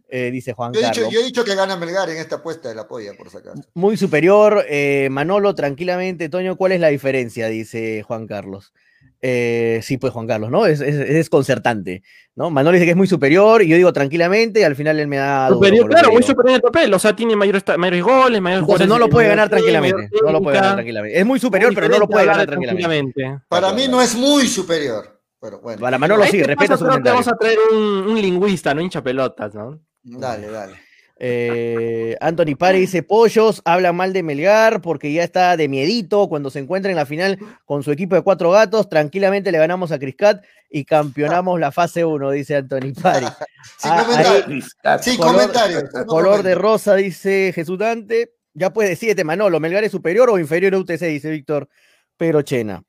Eh, 0.09 0.31
dice 0.31 0.53
Juan 0.53 0.73
Yo 0.73 0.79
he, 0.79 0.83
Carlos. 0.85 1.11
yo 1.13 1.21
he 1.21 1.25
dicho 1.25 1.45
que 1.45 1.57
gana 1.57 1.77
Melgar 1.77 2.09
en 2.11 2.19
esta 2.19 2.37
apuesta 2.37 2.69
de 2.69 2.77
la 2.77 2.87
polla, 2.87 3.13
por 3.19 3.29
si 3.29 3.39
acaso. 3.39 3.61
Muy 3.75 3.97
superior, 3.97 4.65
eh, 4.69 5.09
Manolo, 5.11 5.55
tranquilamente, 5.57 6.29
Toño, 6.29 6.55
¿cuál 6.57 6.71
es 6.73 6.81
la 6.81 6.89
diferencia? 6.89 7.49
Dice 7.49 8.05
Juan 8.07 8.29
Carlos. 8.29 8.73
Eh, 9.21 9.81
sí, 9.83 9.97
pues 9.99 10.13
Juan 10.13 10.29
Carlos, 10.29 10.51
¿no? 10.51 10.65
Es, 10.67 10.81
es, 10.81 10.95
es 10.95 11.09
desconcertante, 11.15 12.03
¿no? 12.37 12.51
Manolo 12.51 12.75
dice 12.75 12.85
que 12.85 12.91
es 12.93 12.97
muy 12.97 13.09
superior 13.09 13.63
y 13.63 13.67
yo 13.69 13.75
digo 13.77 13.93
tranquilamente 13.93 14.61
y 14.61 14.63
al 14.63 14.77
final 14.77 15.01
él 15.01 15.09
me 15.09 15.17
da... 15.17 15.49
Superior, 15.49 15.89
claro, 15.89 16.13
muy 16.13 16.23
superior 16.23 16.51
en 16.51 16.55
el 16.57 16.63
papel. 16.63 16.95
O 16.95 16.99
sea, 17.01 17.17
tiene 17.17 17.35
mayores, 17.35 17.65
mayores 17.77 18.03
goles, 18.05 18.41
mayores 18.41 18.63
Entonces 18.63 18.87
no 18.87 18.99
lo 19.01 19.07
de- 19.07 19.11
puede 19.11 19.27
ganar 19.27 19.49
tranquilamente. 19.49 20.09
No 20.23 20.31
lo 20.31 20.41
puede 20.41 20.57
ganar 20.59 20.75
tranquilamente. 20.75 21.19
Es 21.19 21.27
muy 21.27 21.41
superior, 21.41 21.71
Muy 21.73 21.75
pero 21.75 21.89
no 21.89 21.99
lo 21.99 22.09
puede 22.09 22.27
ganar 22.27 22.47
tranquilamente. 22.47 23.39
Para 23.49 23.73
mí 23.73 23.89
no 23.89 24.01
es 24.01 24.15
muy 24.15 24.47
superior. 24.47 25.16
Pero 25.41 25.61
bueno, 25.61 25.81
Para 25.81 25.99
Manolo 25.99 26.23
A 26.23 26.27
sí, 26.27 26.37
este 26.39 26.49
respeta 26.49 26.77
su 26.77 26.85
creo 26.85 27.03
que 27.03 27.11
vamos 27.11 27.29
a 27.29 27.37
traer 27.37 27.59
un, 27.73 27.79
un 28.09 28.21
lingüista, 28.21 28.75
no 28.75 28.81
hincha 28.81 29.03
pelotas, 29.03 29.55
¿no? 29.55 29.81
dale, 30.03 30.49
dale. 30.49 30.75
Eh, 31.19 32.15
Anthony 32.21 32.57
Pare 32.59 32.79
dice: 32.79 33.03
Pollos 33.03 33.63
habla 33.65 33.93
mal 33.93 34.13
de 34.13 34.23
Melgar 34.23 34.83
porque 34.83 35.11
ya 35.13 35.25
está 35.25 35.57
de 35.57 35.67
miedito. 35.69 36.29
Cuando 36.29 36.51
se 36.51 36.59
encuentra 36.59 36.91
en 36.91 36.97
la 36.97 37.07
final 37.07 37.39
con 37.65 37.83
su 37.83 37.91
equipo 37.91 38.15
de 38.15 38.23
cuatro 38.23 38.51
gatos, 38.51 38.89
tranquilamente 38.91 39.51
le 39.51 39.57
ganamos 39.59 39.93
a 39.93 39.99
Criscat 39.99 40.45
y 40.69 40.85
campeonamos 40.85 41.59
la 41.59 41.73
fase 41.73 42.05
1, 42.05 42.31
dice 42.33 42.57
Anthony 42.57 42.93
Pare. 43.01 43.27
Sin 43.79 43.91
Ah, 43.93 44.05
comentarios. 44.07 44.77
Sin 45.03 45.17
Color- 45.17 45.33
comentarios. 45.33 45.85
no 45.95 46.07
Color 46.07 46.43
de 46.43 46.55
rosa, 46.55 46.95
dice 46.97 47.53
Jesús 47.55 47.79
Dante. 47.79 48.33
Ya 48.53 48.73
puede 48.73 48.91
decirte, 48.91 49.25
Manolo, 49.25 49.59
¿Melgar 49.61 49.85
es 49.85 49.93
superior 49.93 50.29
o 50.31 50.39
inferior 50.39 50.75
a 50.75 50.79
UTC? 50.79 51.01
Dice 51.07 51.31
Víctor 51.31 51.69
Perochena. 52.17 52.83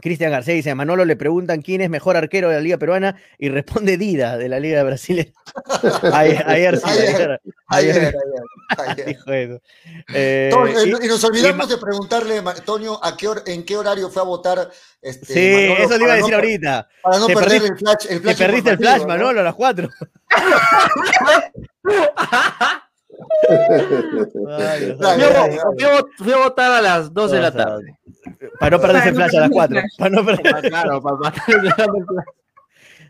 Cristian 0.00 0.30
García 0.32 0.54
dice, 0.54 0.70
a 0.70 0.74
Manolo 0.74 1.04
le 1.04 1.14
preguntan 1.16 1.62
quién 1.62 1.80
es 1.80 1.90
mejor 1.90 2.16
arquero 2.16 2.48
de 2.48 2.54
la 2.56 2.60
Liga 2.60 2.76
Peruana 2.78 3.16
y 3.38 3.50
responde 3.50 3.96
Dida 3.98 4.36
de 4.38 4.48
la 4.48 4.58
Liga 4.58 4.78
de 4.78 4.84
Brasil. 4.84 5.32
ayer, 6.12 6.44
ayer, 6.48 6.76
sí, 6.78 6.82
Ayer, 6.86 7.06
ayer, 7.06 7.40
Ayer, 7.68 7.96
ayer 7.96 8.06
ayer, 8.06 8.14
ayer. 8.88 9.06
dijo 9.06 9.32
eso. 9.32 9.60
Eh, 10.14 10.50
y- 10.86 11.04
y, 11.04 11.08
nos 11.08 11.22
olvidamos 11.24 11.68
de 11.68 11.76
preguntarle, 11.78 12.42
Toño, 12.64 12.98
a 13.02 13.16
qué 13.16 13.28
hor- 13.28 13.42
en 13.46 13.64
qué 13.64 13.76
horario 13.76 14.08
fue 14.10 14.22
a 14.22 14.24
votar. 14.24 14.70
Este, 15.00 15.26
sí, 15.34 15.66
Manolo, 15.68 15.84
eso 15.84 15.98
le 15.98 16.04
iba 16.04 16.12
a 16.12 16.16
decir 16.16 16.30
no- 16.30 16.36
ahorita. 16.36 16.88
Para 17.02 17.18
no 17.18 17.26
Te 17.26 17.34
perder 17.34 17.62
perdiste- 17.62 17.72
el 17.72 17.78
flash. 17.78 18.06
El 18.08 18.16
Te 18.16 18.20
flash 18.22 18.38
perdiste 18.38 18.70
el 18.70 18.78
flash, 18.78 19.00
¿no? 19.02 19.06
Manolo, 19.08 19.40
a 19.40 19.44
las 19.44 19.54
4. 19.54 19.88
Ay, 23.48 23.58
Fui 24.32 24.50
a, 24.50 24.56
dale, 24.98 25.26
vo- 25.26 25.32
dale. 25.32 25.58
fui 25.76 25.84
a 25.84 25.98
vo- 26.00 26.08
fui 26.16 26.32
a 26.32 26.36
votar 26.38 26.72
a 26.72 26.80
las 26.80 27.12
2 27.12 27.30
de 27.32 27.40
la 27.40 27.52
tarde. 27.52 27.98
Para 28.58 28.76
no 28.76 28.82
perderse 28.82 29.08
el 29.10 29.14
flash 29.14 29.36
a 29.36 29.40
las 29.40 29.50
perderse 29.50 29.54
4. 29.54 29.76
el 29.78 29.82
flash. 29.82 29.98
Para 29.98 30.10
no 30.10 30.22
perder- 30.24 30.52
Ah, 30.54 30.60
Claro, 30.68 31.02
para 31.02 31.16
matar 31.16 31.42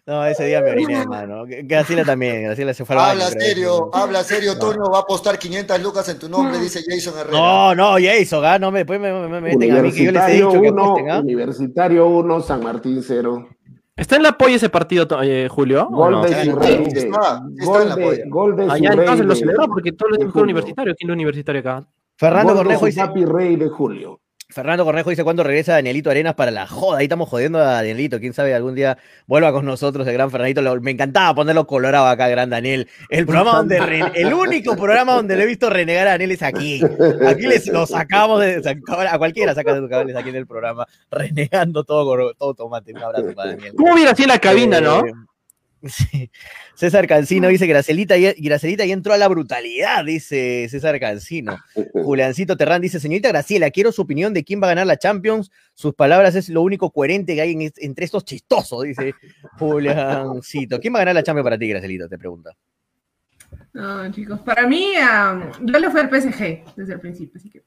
No, 0.05 0.27
ese 0.27 0.47
día 0.47 0.61
me 0.61 0.71
oriné, 0.73 1.01
hermano. 1.03 1.45
Graciela 1.47 2.05
también, 2.05 2.43
Graciela 2.43 2.75
se 2.75 2.85
fue 2.85 2.97
al. 2.97 3.11
Habla 3.13 3.27
serio, 3.31 3.89
habla 3.95 4.25
serio, 4.25 4.59
Toño 4.59 4.91
va 4.93 4.99
a 4.99 5.01
apostar 5.03 5.39
500 5.39 5.81
lucas 5.81 6.09
en 6.09 6.19
tu 6.19 6.29
nombre, 6.29 6.59
dice 6.59 6.81
Jason 6.85 7.17
Herrera. 7.17 7.39
No, 7.39 7.75
no, 7.77 7.93
Jason, 8.01 8.45
ah, 8.45 8.59
no 8.59 8.73
me, 8.73 8.81
después 8.81 8.99
me, 8.99 9.13
me- 9.13 9.29
me 9.29 9.41
meten 9.41 9.77
a 9.77 9.81
mí 9.83 9.93
que 9.93 10.05
yo 10.05 10.11
les 10.13 10.23
he 10.23 10.43
Universitario 10.43 10.49
dicho 10.49 10.61
que 10.61 10.71
1, 10.71 10.83
apuesten, 10.85 11.11
¿ah? 11.13 11.21
Universitario 11.21 12.07
1, 12.09 12.41
San 12.41 12.65
Martín 12.65 13.01
0. 13.01 13.49
¿Está 13.95 14.17
en 14.17 14.23
la 14.25 14.33
polla 14.37 14.57
ese 14.57 14.71
partido, 14.71 15.07
eh, 15.23 15.47
Julio? 15.49 15.87
¿o 15.87 15.95
Gol 15.95 16.13
no? 16.13 16.23
de 16.25 16.29
Sí, 16.31 16.35
está, 16.35 16.49
en 16.49 17.89
la 17.89 17.95
de, 17.95 18.03
polla. 18.05 18.25
gol 18.29 18.57
de 18.57 18.67
Ah, 18.71 18.79
ya, 18.79 18.91
entonces 18.95 19.25
lo 19.27 19.35
celebró 19.37 19.69
porque 19.69 19.93
todo 19.93 20.09
el 20.09 20.19
mundo 20.19 20.33
Julio. 20.33 20.45
universitario. 20.45 20.95
¿Quién 20.99 21.11
es 21.11 21.15
universitario 21.15 21.61
acá? 21.61 21.87
Fernando 22.17 22.55
Cornejo 22.57 22.87
dice, 22.87 23.01
papi 23.07 23.25
Rey 23.25 23.55
de 23.57 23.69
Julio. 23.69 24.19
Fernando 24.53 24.85
Cornejo 24.85 25.11
dice 25.11 25.25
cuándo 25.25 25.43
regresa 25.43 25.73
Danielito 25.73 26.11
Arenas 26.11 26.35
para 26.35 26.51
la 26.51 26.67
joda. 26.67 26.99
Ahí 26.99 27.05
estamos 27.07 27.29
jodiendo 27.29 27.59
a 27.59 27.65
Danielito. 27.73 28.21
Quién 28.21 28.33
sabe, 28.35 28.55
algún 28.55 28.75
día 28.75 28.99
vuelva 29.27 29.51
con 29.53 29.65
nosotros 29.65 30.07
el 30.07 30.13
gran 30.13 30.31
Fernandito. 30.31 30.63
Lo- 30.63 30.81
me 30.81 30.91
encantaba 30.91 31.35
ponerlo 31.35 31.67
colorado 31.67 32.07
acá, 32.07 32.29
gran 32.29 32.51
Daniel. 32.51 32.89
El 33.09 33.27
programa 33.27 33.57
donde 33.57 33.81
re- 33.81 34.13
el 34.15 34.33
único 34.35 34.77
programa 34.77 35.15
donde 35.15 35.37
le 35.37 35.45
he 35.45 35.47
visto 35.47 35.71
renegar 35.71 36.07
a 36.07 36.11
Daniel 36.13 36.33
es 36.33 36.43
aquí. 36.43 36.81
Aquí 37.27 37.47
les 37.47 37.67
lo 37.69 37.87
sacamos 37.87 38.41
de 38.41 38.63
a 39.11 39.19
cualquiera 39.19 39.55
saca 39.55 39.75
de 39.75 39.81
tus 39.81 39.89
cables 39.91 40.15
aquí 40.17 40.29
en 40.29 40.37
el 40.37 40.47
programa, 40.47 40.87
renegando 41.11 41.85
todo 41.85 42.33
todo 42.35 42.55
tomate. 42.55 42.93
Un 42.93 43.03
abrazo 43.03 43.33
para 43.35 43.51
Daniel. 43.53 43.73
¿Cómo 43.77 43.95
hubiera 43.95 44.15
sido 44.15 44.29
la 44.29 44.39
cabina, 44.39 44.81
no? 44.81 45.03
Eh, 45.83 45.89
sí. 45.89 46.31
César 46.75 47.07
Cancino 47.07 47.49
dice 47.49 47.67
Gracelita 47.67 48.17
ya, 48.17 48.33
Gracelita 48.37 48.85
ya 48.85 48.95
entró 48.95 49.13
a 49.13 49.19
la 49.19 49.29
brutalidad, 49.29 50.05
dice 50.05 50.67
César 50.69 50.99
Cancino. 51.01 51.59
Juliancito 51.93 52.57
Terrán 52.57 52.81
dice, 52.81 53.01
señorita 53.01 53.29
Graciela, 53.29 53.71
quiero 53.71 53.93
su 53.93 54.03
opinión 54.03 54.33
de 54.35 54.45
quién 54.45 54.61
va 54.61 54.67
a 54.67 54.71
ganar 54.71 54.87
la 54.87 54.97
Champions. 54.97 55.51
Sus 55.75 55.95
palabras 55.95 56.35
es 56.35 56.49
lo 56.49 56.63
único 56.63 56.91
coherente 56.91 57.35
que 57.35 57.41
hay 57.41 57.53
en 57.53 57.73
entre 57.77 58.05
estos 58.05 58.25
chistosos, 58.25 58.83
dice 58.85 59.15
Juliancito. 59.59 60.81
¿Quién 60.81 60.95
va 60.95 60.99
a 60.99 61.03
ganar 61.03 61.15
la 61.15 61.23
Champions 61.23 61.45
para 61.45 61.59
ti, 61.59 61.69
Gracelita? 61.69 62.09
Te 62.09 62.19
pregunta. 62.19 62.57
No, 63.73 64.11
chicos, 64.13 64.41
para 64.41 64.67
mí, 64.67 64.93
yo 65.63 65.79
le 65.79 65.91
fui 65.91 66.01
al 66.01 66.09
PSG 66.09 66.75
desde 66.77 66.95
el 66.95 67.01
principio, 67.01 67.39
así 67.39 67.51
que 67.51 67.63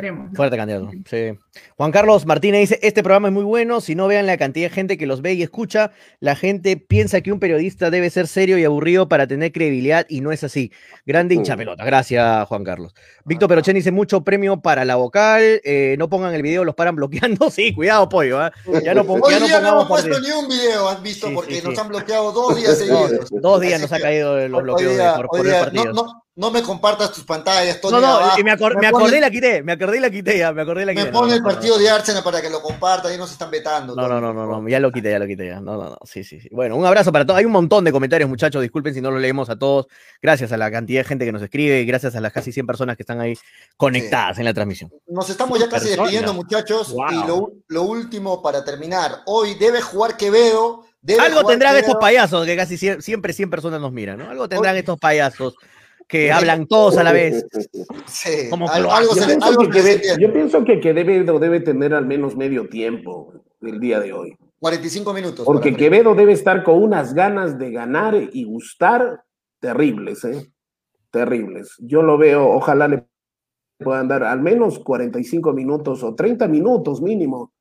veremos. 0.00 0.30
¿no? 0.30 0.36
Fuerte 0.36 0.56
candidato. 0.56 0.90
Sí. 1.08 1.32
Juan 1.76 1.90
Carlos 1.92 2.24
Martínez 2.26 2.60
dice, 2.70 2.78
este 2.82 3.02
programa 3.02 3.28
es 3.28 3.34
muy 3.34 3.44
bueno, 3.44 3.80
si 3.80 3.94
no 3.94 4.06
vean 4.06 4.26
la 4.26 4.36
cantidad 4.36 4.68
de 4.68 4.74
gente 4.74 4.96
que 4.96 5.06
los 5.06 5.22
ve 5.22 5.34
y 5.34 5.42
escucha, 5.42 5.90
la 6.20 6.36
gente 6.36 6.76
piensa 6.76 7.20
que 7.20 7.32
un 7.32 7.40
periodista 7.40 7.90
debe 7.90 8.10
ser 8.10 8.26
serio 8.28 8.58
y 8.58 8.64
aburrido 8.64 9.08
para 9.08 9.26
tener 9.26 9.52
credibilidad 9.52 10.06
y 10.08 10.20
no 10.20 10.30
es 10.32 10.44
así. 10.44 10.70
Grande 11.04 11.34
hincha 11.34 11.56
pelota. 11.56 11.84
Gracias, 11.84 12.46
Juan 12.48 12.64
Carlos. 12.64 12.94
Víctor 13.24 13.48
Perochen 13.48 13.74
dice, 13.74 13.90
mucho 13.92 14.22
premio 14.22 14.60
para 14.60 14.84
la 14.84 14.96
vocal, 14.96 15.60
eh, 15.64 15.96
no 15.98 16.08
pongan 16.08 16.32
el 16.34 16.42
video, 16.42 16.64
los 16.64 16.74
paran 16.74 16.96
bloqueando. 16.96 17.48
Sí, 17.58 17.74
cuidado, 17.74 18.08
pollo. 18.08 18.38
¿ah? 18.40 18.52
Ya 18.84 18.94
no, 18.94 19.00
Hoy 19.02 19.32
ya 19.32 19.40
no 19.40 19.46
día 19.46 19.60
no 19.60 19.70
pongamos 19.70 19.70
hemos 19.70 19.88
puesto 19.88 20.20
ni 20.20 20.30
un 20.30 20.48
video, 20.48 20.88
has 20.88 21.02
visto, 21.02 21.26
Sí, 21.28 21.34
porque 21.34 21.60
sí, 21.60 21.66
nos 21.68 21.78
han 21.78 21.88
bloqueado 21.88 22.30
dos 22.32 22.54
días 22.56 22.68
Dos, 22.88 23.08
seguidos. 23.08 23.28
dos 23.30 23.60
días 23.60 23.74
Así 23.74 23.82
nos 23.82 23.92
ha 23.92 24.00
caído 24.00 24.48
los 24.48 24.62
bloqueos 24.62 24.90
de- 24.92 24.96
día- 24.98 25.14
por, 25.16 25.26
por 25.28 25.42
día 25.44 25.60
partidos. 25.60 25.86
no, 25.86 26.02
no- 26.04 26.24
No 26.38 26.52
me 26.52 26.62
compartas 26.62 27.10
tus 27.10 27.24
pantallas, 27.24 27.80
Tony. 27.80 27.94
No, 27.94 28.00
no, 28.00 28.38
y 28.38 28.44
me, 28.44 28.52
acor- 28.52 28.76
Me 28.76 28.82
me 28.82 28.86
acordé 28.86 29.04
pone- 29.06 29.18
y 29.18 29.20
la 29.20 29.28
quité, 29.30 29.62
me 29.64 29.72
acordé 29.72 29.96
y 29.96 30.00
la 30.00 30.08
quité 30.08 30.38
ya, 30.38 30.52
me 30.52 30.62
acordé 30.62 30.82
y 30.82 30.86
la 30.86 30.92
Me 30.92 31.00
quité. 31.00 31.10
pone 31.10 31.30
No, 31.30 31.34
el 31.34 31.42
no, 31.42 31.48
partido 31.48 31.76
de 31.78 31.90
Arsenal 31.90 32.22
para 32.22 32.40
que 32.40 32.48
lo 32.48 32.62
comparta, 32.62 33.08
ahí 33.08 33.18
nos 33.18 33.32
están 33.32 33.50
vetando. 33.50 33.96
No, 33.96 34.06
no, 34.06 34.20
no, 34.20 34.32
no, 34.32 34.46
no, 34.46 34.68
ya 34.68 34.78
lo 34.78 34.92
quité, 34.92 35.10
ya 35.10 35.18
lo 35.18 35.26
quité 35.26 35.48
ya. 35.48 35.60
No, 35.60 35.76
no, 35.76 35.90
no, 35.90 35.98
sí, 36.04 36.22
sí, 36.22 36.40
sí. 36.40 36.48
Bueno, 36.52 36.76
un 36.76 36.86
abrazo 36.86 37.10
para 37.10 37.26
todos. 37.26 37.38
Hay 37.40 37.44
un 37.44 37.50
montón 37.50 37.82
de 37.82 37.90
comentarios, 37.90 38.30
muchachos, 38.30 38.62
disculpen 38.62 38.94
si 38.94 39.00
no 39.00 39.10
lo 39.10 39.18
leemos 39.18 39.50
a 39.50 39.58
todos. 39.58 39.88
Gracias 40.22 40.52
a 40.52 40.56
la 40.56 40.70
cantidad 40.70 41.00
de 41.00 41.04
gente 41.08 41.24
que 41.24 41.32
nos 41.32 41.42
escribe 41.42 41.80
y 41.80 41.84
gracias 41.86 42.14
a 42.14 42.20
las 42.20 42.32
casi 42.32 42.52
100 42.52 42.68
personas 42.68 42.96
que 42.96 43.02
están 43.02 43.20
ahí 43.20 43.34
conectadas 43.76 44.38
en 44.38 44.44
la 44.44 44.54
transmisión. 44.54 44.92
Nos 45.08 45.28
estamos 45.30 45.58
ya 45.58 45.68
casi 45.68 45.88
despidiendo, 45.88 46.34
muchachos. 46.34 46.92
Wow. 46.92 47.10
Y 47.10 47.26
lo, 47.26 47.52
lo 47.66 47.82
último 47.82 48.40
para 48.42 48.64
terminar. 48.64 49.22
Hoy 49.26 49.54
debe 49.56 49.80
jugar 49.80 50.16
Quevedo. 50.16 50.84
Algo 51.20 51.44
tendrán 51.44 51.72
Quevedo. 51.74 51.86
estos 51.88 52.00
payasos 52.00 52.46
que 52.46 52.56
casi 52.56 52.76
sie- 52.76 53.00
siempre 53.00 53.32
100 53.32 53.50
personas 53.50 53.80
nos 53.80 53.92
miran, 53.92 54.18
¿no? 54.18 54.30
Algo 54.30 54.48
tendrán 54.48 54.76
estos 54.76 54.98
payasos 55.00 55.54
que 56.08 56.32
hablan 56.32 56.66
todos 56.66 56.96
a 56.96 57.04
la 57.04 57.12
vez. 57.12 57.46
Sí, 58.06 58.48
Como 58.50 58.68
algo 58.68 58.90
Yo 59.02 59.14
se 59.14 59.20
le- 59.20 59.26
pienso, 59.26 59.46
algo 59.46 59.68
que 59.68 59.78
entiende. 59.78 60.16
yo 60.18 60.32
pienso 60.32 60.64
que 60.64 60.80
Quevedo 60.80 61.38
debe 61.38 61.60
tener 61.60 61.94
al 61.94 62.06
menos 62.06 62.34
medio 62.34 62.68
tiempo 62.68 63.32
el 63.60 63.78
día 63.78 64.00
de 64.00 64.12
hoy. 64.14 64.36
45 64.58 65.12
minutos. 65.12 65.44
Porque 65.44 65.76
Quevedo 65.76 66.14
debe 66.14 66.32
estar 66.32 66.64
con 66.64 66.82
unas 66.82 67.12
ganas 67.14 67.58
de 67.58 67.70
ganar 67.70 68.14
y 68.32 68.44
gustar 68.44 69.22
terribles, 69.60 70.24
¿eh? 70.24 70.50
Terribles. 71.10 71.74
Yo 71.78 72.02
lo 72.02 72.18
veo, 72.18 72.48
ojalá 72.50 72.88
le 72.88 73.06
puedan 73.78 74.08
dar 74.08 74.24
al 74.24 74.40
menos 74.40 74.78
45 74.80 75.52
minutos 75.52 76.02
o 76.02 76.14
30 76.14 76.48
minutos 76.48 77.00
mínimo 77.00 77.52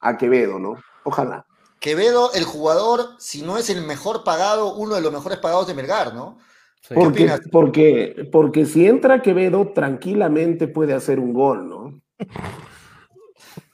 a 0.00 0.16
Quevedo, 0.16 0.58
¿no? 0.58 0.74
Ojalá. 1.04 1.46
Quevedo, 1.80 2.32
el 2.34 2.44
jugador, 2.44 3.10
si 3.18 3.42
no 3.42 3.58
es 3.58 3.68
el 3.70 3.82
mejor 3.84 4.22
pagado, 4.24 4.74
uno 4.76 4.94
de 4.94 5.00
los 5.00 5.12
mejores 5.12 5.38
pagados 5.38 5.66
de 5.66 5.74
Melgar, 5.74 6.14
¿no? 6.14 6.38
Sí. 6.88 6.94
¿Qué 6.94 7.00
Porque, 7.00 7.22
opinas? 7.24 7.40
porque, 7.50 8.28
porque 8.30 8.64
si 8.64 8.86
entra 8.86 9.20
Quevedo, 9.20 9.72
tranquilamente 9.74 10.68
puede 10.68 10.94
hacer 10.94 11.18
un 11.18 11.32
gol, 11.32 11.68
¿no? 11.68 12.00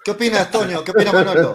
¿Qué 0.05 0.10
opinas, 0.10 0.51
Toño? 0.51 0.82
¿Qué 0.82 0.90
opina 0.90 1.12
Manolo? 1.12 1.55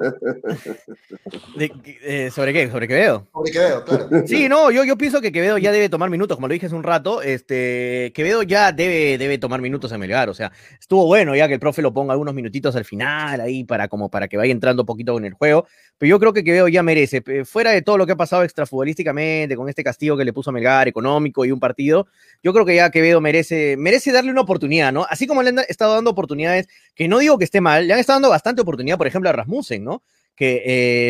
De- 1.58 1.72
eh, 2.02 2.32
¿Sobre 2.32 2.54
qué? 2.54 2.70
¿Sobre 2.70 2.88
Quevedo? 2.88 3.28
Sobre 3.34 3.52
Quevedo, 3.52 3.84
claro. 3.84 4.08
Sí, 4.26 4.48
no, 4.48 4.72
yo, 4.72 4.86
yo 4.86 4.98
pienso 4.98 5.20
que 5.20 5.34
Quevedo 5.34 5.58
ya 5.58 5.72
debe 5.74 5.90
tomar 5.90 6.10
minutos, 6.10 6.38
como 6.38 6.48
lo 6.48 6.54
dije 6.54 6.68
hace 6.68 6.76
un 6.76 6.84
rato, 6.84 7.22
este, 7.22 8.14
Quevedo 8.16 8.44
ya 8.44 8.72
debe, 8.72 9.18
debe 9.18 9.38
tomar 9.38 9.60
minutos 9.60 9.92
en 9.92 10.00
Melgar, 10.00 10.30
o 10.30 10.34
sea, 10.34 10.52
estuvo 10.80 11.06
bueno 11.08 11.36
ya 11.36 11.48
que 11.50 11.56
el 11.56 11.60
profe 11.60 11.82
lo 11.82 11.94
ponga 11.94 12.14
algunos 12.14 12.34
minutitos 12.34 12.74
al 12.78 12.86
final 12.86 13.42
ahí 13.42 13.66
para 13.66 13.90
como 13.90 14.10
para 14.10 14.30
que 14.30 14.38
vaya 14.38 14.52
entrando 14.54 14.84
un 14.84 14.88
poquito 14.88 15.18
en 15.18 15.26
el 15.26 15.34
juego, 15.34 15.66
pero 15.98 16.10
yo 16.10 16.20
creo 16.20 16.34
que 16.34 16.44
Quevedo 16.44 16.68
ya 16.68 16.84
merece, 16.84 17.24
fuera 17.46 17.72
de 17.72 17.82
todo 17.82 17.98
lo 17.98 18.06
que 18.06 18.12
ha 18.12 18.18
pasado 18.18 18.44
extrafutbolísticamente, 18.44 19.56
con 19.56 19.68
este 19.70 19.84
castigo 19.84 20.16
que 20.18 20.26
le 20.26 20.34
puso 20.34 20.50
a 20.50 20.54
Melgar, 20.54 20.88
económico 20.88 21.44
y 21.46 21.52
un 21.52 21.60
partido, 21.60 22.08
yo 22.44 22.54
creo 22.54 22.66
que 22.66 22.76
ya 22.76 22.92
Quevedo 22.92 23.20
merece, 23.22 23.76
merece 23.78 24.12
darle 24.12 24.32
una 24.32 24.42
oportunidad, 24.42 24.92
¿no? 24.94 25.06
Así 25.10 25.28
como 25.28 25.42
le 25.44 25.50
han 25.50 25.60
estado 25.68 25.96
dando 25.96 26.12
oportunidades, 26.12 26.68
que 26.96 27.08
no 27.08 27.20
digo 27.20 27.38
que 27.38 27.46
esté 27.46 27.62
mal, 27.62 27.88
le 27.88 27.94
han 27.94 28.00
estado 28.00 28.18
dando 28.18 28.30
bastante 28.30 28.62
oportunidad, 28.62 28.98
por 28.98 29.08
ejemplo, 29.08 29.30
a 29.30 29.34
Rasmussen, 29.34 29.84
¿no? 29.84 30.04
Que 30.36 30.62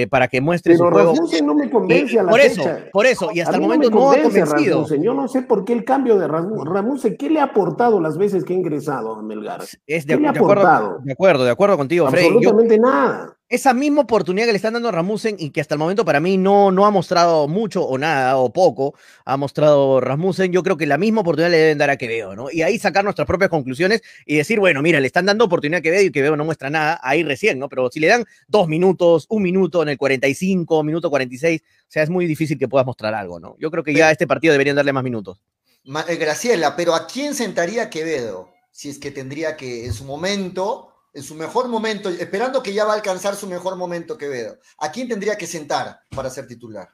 eh, 0.03 0.07
para 0.07 0.29
que 0.29 0.39
muestre 0.39 0.75
Pero 0.75 0.85
su 0.85 0.91
juego. 0.93 1.11
Rasmussen 1.11 1.45
no 1.45 1.53
me 1.53 1.65
Y 1.65 1.69
convence 1.69 2.17
a 2.17 2.23
la 2.23 2.29
por 2.31 2.39
eso, 2.39 2.63
por 2.93 3.05
eso, 3.05 3.29
y 3.33 3.41
hasta 3.41 3.55
el 3.57 3.61
momento 3.61 3.91
me 3.91 3.95
no, 3.97 4.11
ha 4.11 4.13
convence 4.15 4.39
convencido. 4.39 4.75
Rasmussen. 4.77 5.03
Yo 5.03 5.13
no 5.13 5.27
sé 5.27 5.41
por 5.41 5.65
qué 5.65 5.73
el 5.73 5.83
cambio 5.83 6.17
de 6.17 6.29
Rasmussen. 6.29 6.73
Rasmussen, 6.73 7.17
¿qué 7.17 7.29
le 7.29 7.41
ha 7.41 7.43
aportado 7.43 7.99
las 7.99 8.17
veces 8.17 8.45
que 8.45 8.53
ha 8.53 8.55
ingresado 8.55 9.15
a 9.15 9.21
Melgar? 9.21 9.63
Es 9.85 10.05
de, 10.07 10.15
¿Qué 10.15 10.21
le 10.21 10.29
ha 10.29 10.31
de 10.31 10.39
acuerdo, 10.39 10.99
de 11.03 11.11
acuerdo, 11.11 11.43
de 11.43 11.51
acuerdo 11.51 11.75
contigo. 11.75 12.05
Yo- 12.05 12.17
Absolutamente 12.17 12.79
nada. 12.79 13.36
Esa 13.49 13.73
misma 13.73 14.01
oportunidad 14.01 14.45
que 14.45 14.51
le 14.51 14.57
están 14.57 14.73
dando 14.73 14.89
a 14.89 14.91
Rasmussen 14.91 15.37
y 15.39 15.51
que 15.51 15.61
hasta 15.61 15.75
el 15.75 15.79
momento 15.79 16.03
para 16.03 16.19
mí 16.19 16.37
no, 16.37 16.71
no 16.71 16.85
ha 16.85 16.91
mostrado 16.91 17.47
mucho 17.47 17.83
o 17.83 17.97
nada 17.97 18.37
o 18.37 18.51
poco, 18.51 18.93
ha 19.23 19.37
mostrado 19.37 20.01
Rasmussen, 20.01 20.51
yo 20.51 20.63
creo 20.63 20.75
que 20.75 20.85
la 20.85 20.97
misma 20.97 21.21
oportunidad 21.21 21.51
le 21.51 21.57
deben 21.57 21.77
dar 21.77 21.89
a 21.89 21.97
Quevedo, 21.97 22.35
¿no? 22.35 22.51
Y 22.51 22.61
ahí 22.61 22.77
sacar 22.77 23.05
nuestras 23.05 23.25
propias 23.25 23.49
conclusiones 23.49 24.01
y 24.25 24.35
decir, 24.35 24.59
bueno, 24.59 24.81
mira, 24.81 24.99
le 24.99 25.07
están 25.07 25.25
dando 25.25 25.45
oportunidad 25.45 25.79
a 25.79 25.81
Quevedo 25.81 26.03
y 26.03 26.11
Quevedo 26.11 26.35
no 26.35 26.43
muestra 26.43 26.69
nada, 26.69 26.99
ahí 27.01 27.23
recién, 27.23 27.57
¿no? 27.57 27.69
Pero 27.69 27.89
si 27.89 28.01
le 28.01 28.07
dan 28.07 28.25
dos 28.47 28.67
minutos, 28.67 29.25
un 29.29 29.43
minuto 29.43 29.81
en 29.81 29.89
el 29.89 29.97
45, 29.97 30.83
minuto 30.83 31.09
46, 31.09 31.61
o 31.61 31.85
sea, 31.87 32.03
es 32.03 32.09
muy 32.09 32.25
difícil 32.25 32.57
que 32.57 32.67
puedas 32.67 32.85
mostrar 32.85 33.13
algo, 33.13 33.39
¿no? 33.39 33.55
Yo 33.59 33.71
creo 33.71 33.83
que 33.83 33.93
ya 33.93 34.09
a 34.09 34.11
este 34.11 34.27
partido 34.27 34.51
deberían 34.51 34.75
darle 34.75 34.91
más 34.91 35.03
minutos. 35.03 35.39
Eh, 35.85 36.15
Graciela, 36.17 36.75
pero 36.75 36.93
¿a 36.93 37.07
quién 37.07 37.33
sentaría 37.33 37.89
Quevedo? 37.89 38.49
Si 38.71 38.89
es 38.89 38.99
que 38.99 39.09
tendría 39.09 39.55
que, 39.55 39.85
en 39.85 39.93
su 39.93 40.03
momento, 40.03 40.96
en 41.13 41.23
su 41.23 41.35
mejor 41.35 41.67
momento, 41.67 42.09
esperando 42.09 42.61
que 42.61 42.73
ya 42.73 42.85
va 42.85 42.93
a 42.93 42.95
alcanzar 42.95 43.35
su 43.35 43.47
mejor 43.47 43.75
momento 43.75 44.17
Quevedo, 44.17 44.57
¿a 44.79 44.91
quién 44.91 45.07
tendría 45.07 45.35
que 45.37 45.47
sentar 45.47 45.99
para 46.15 46.29
ser 46.29 46.47
titular? 46.47 46.89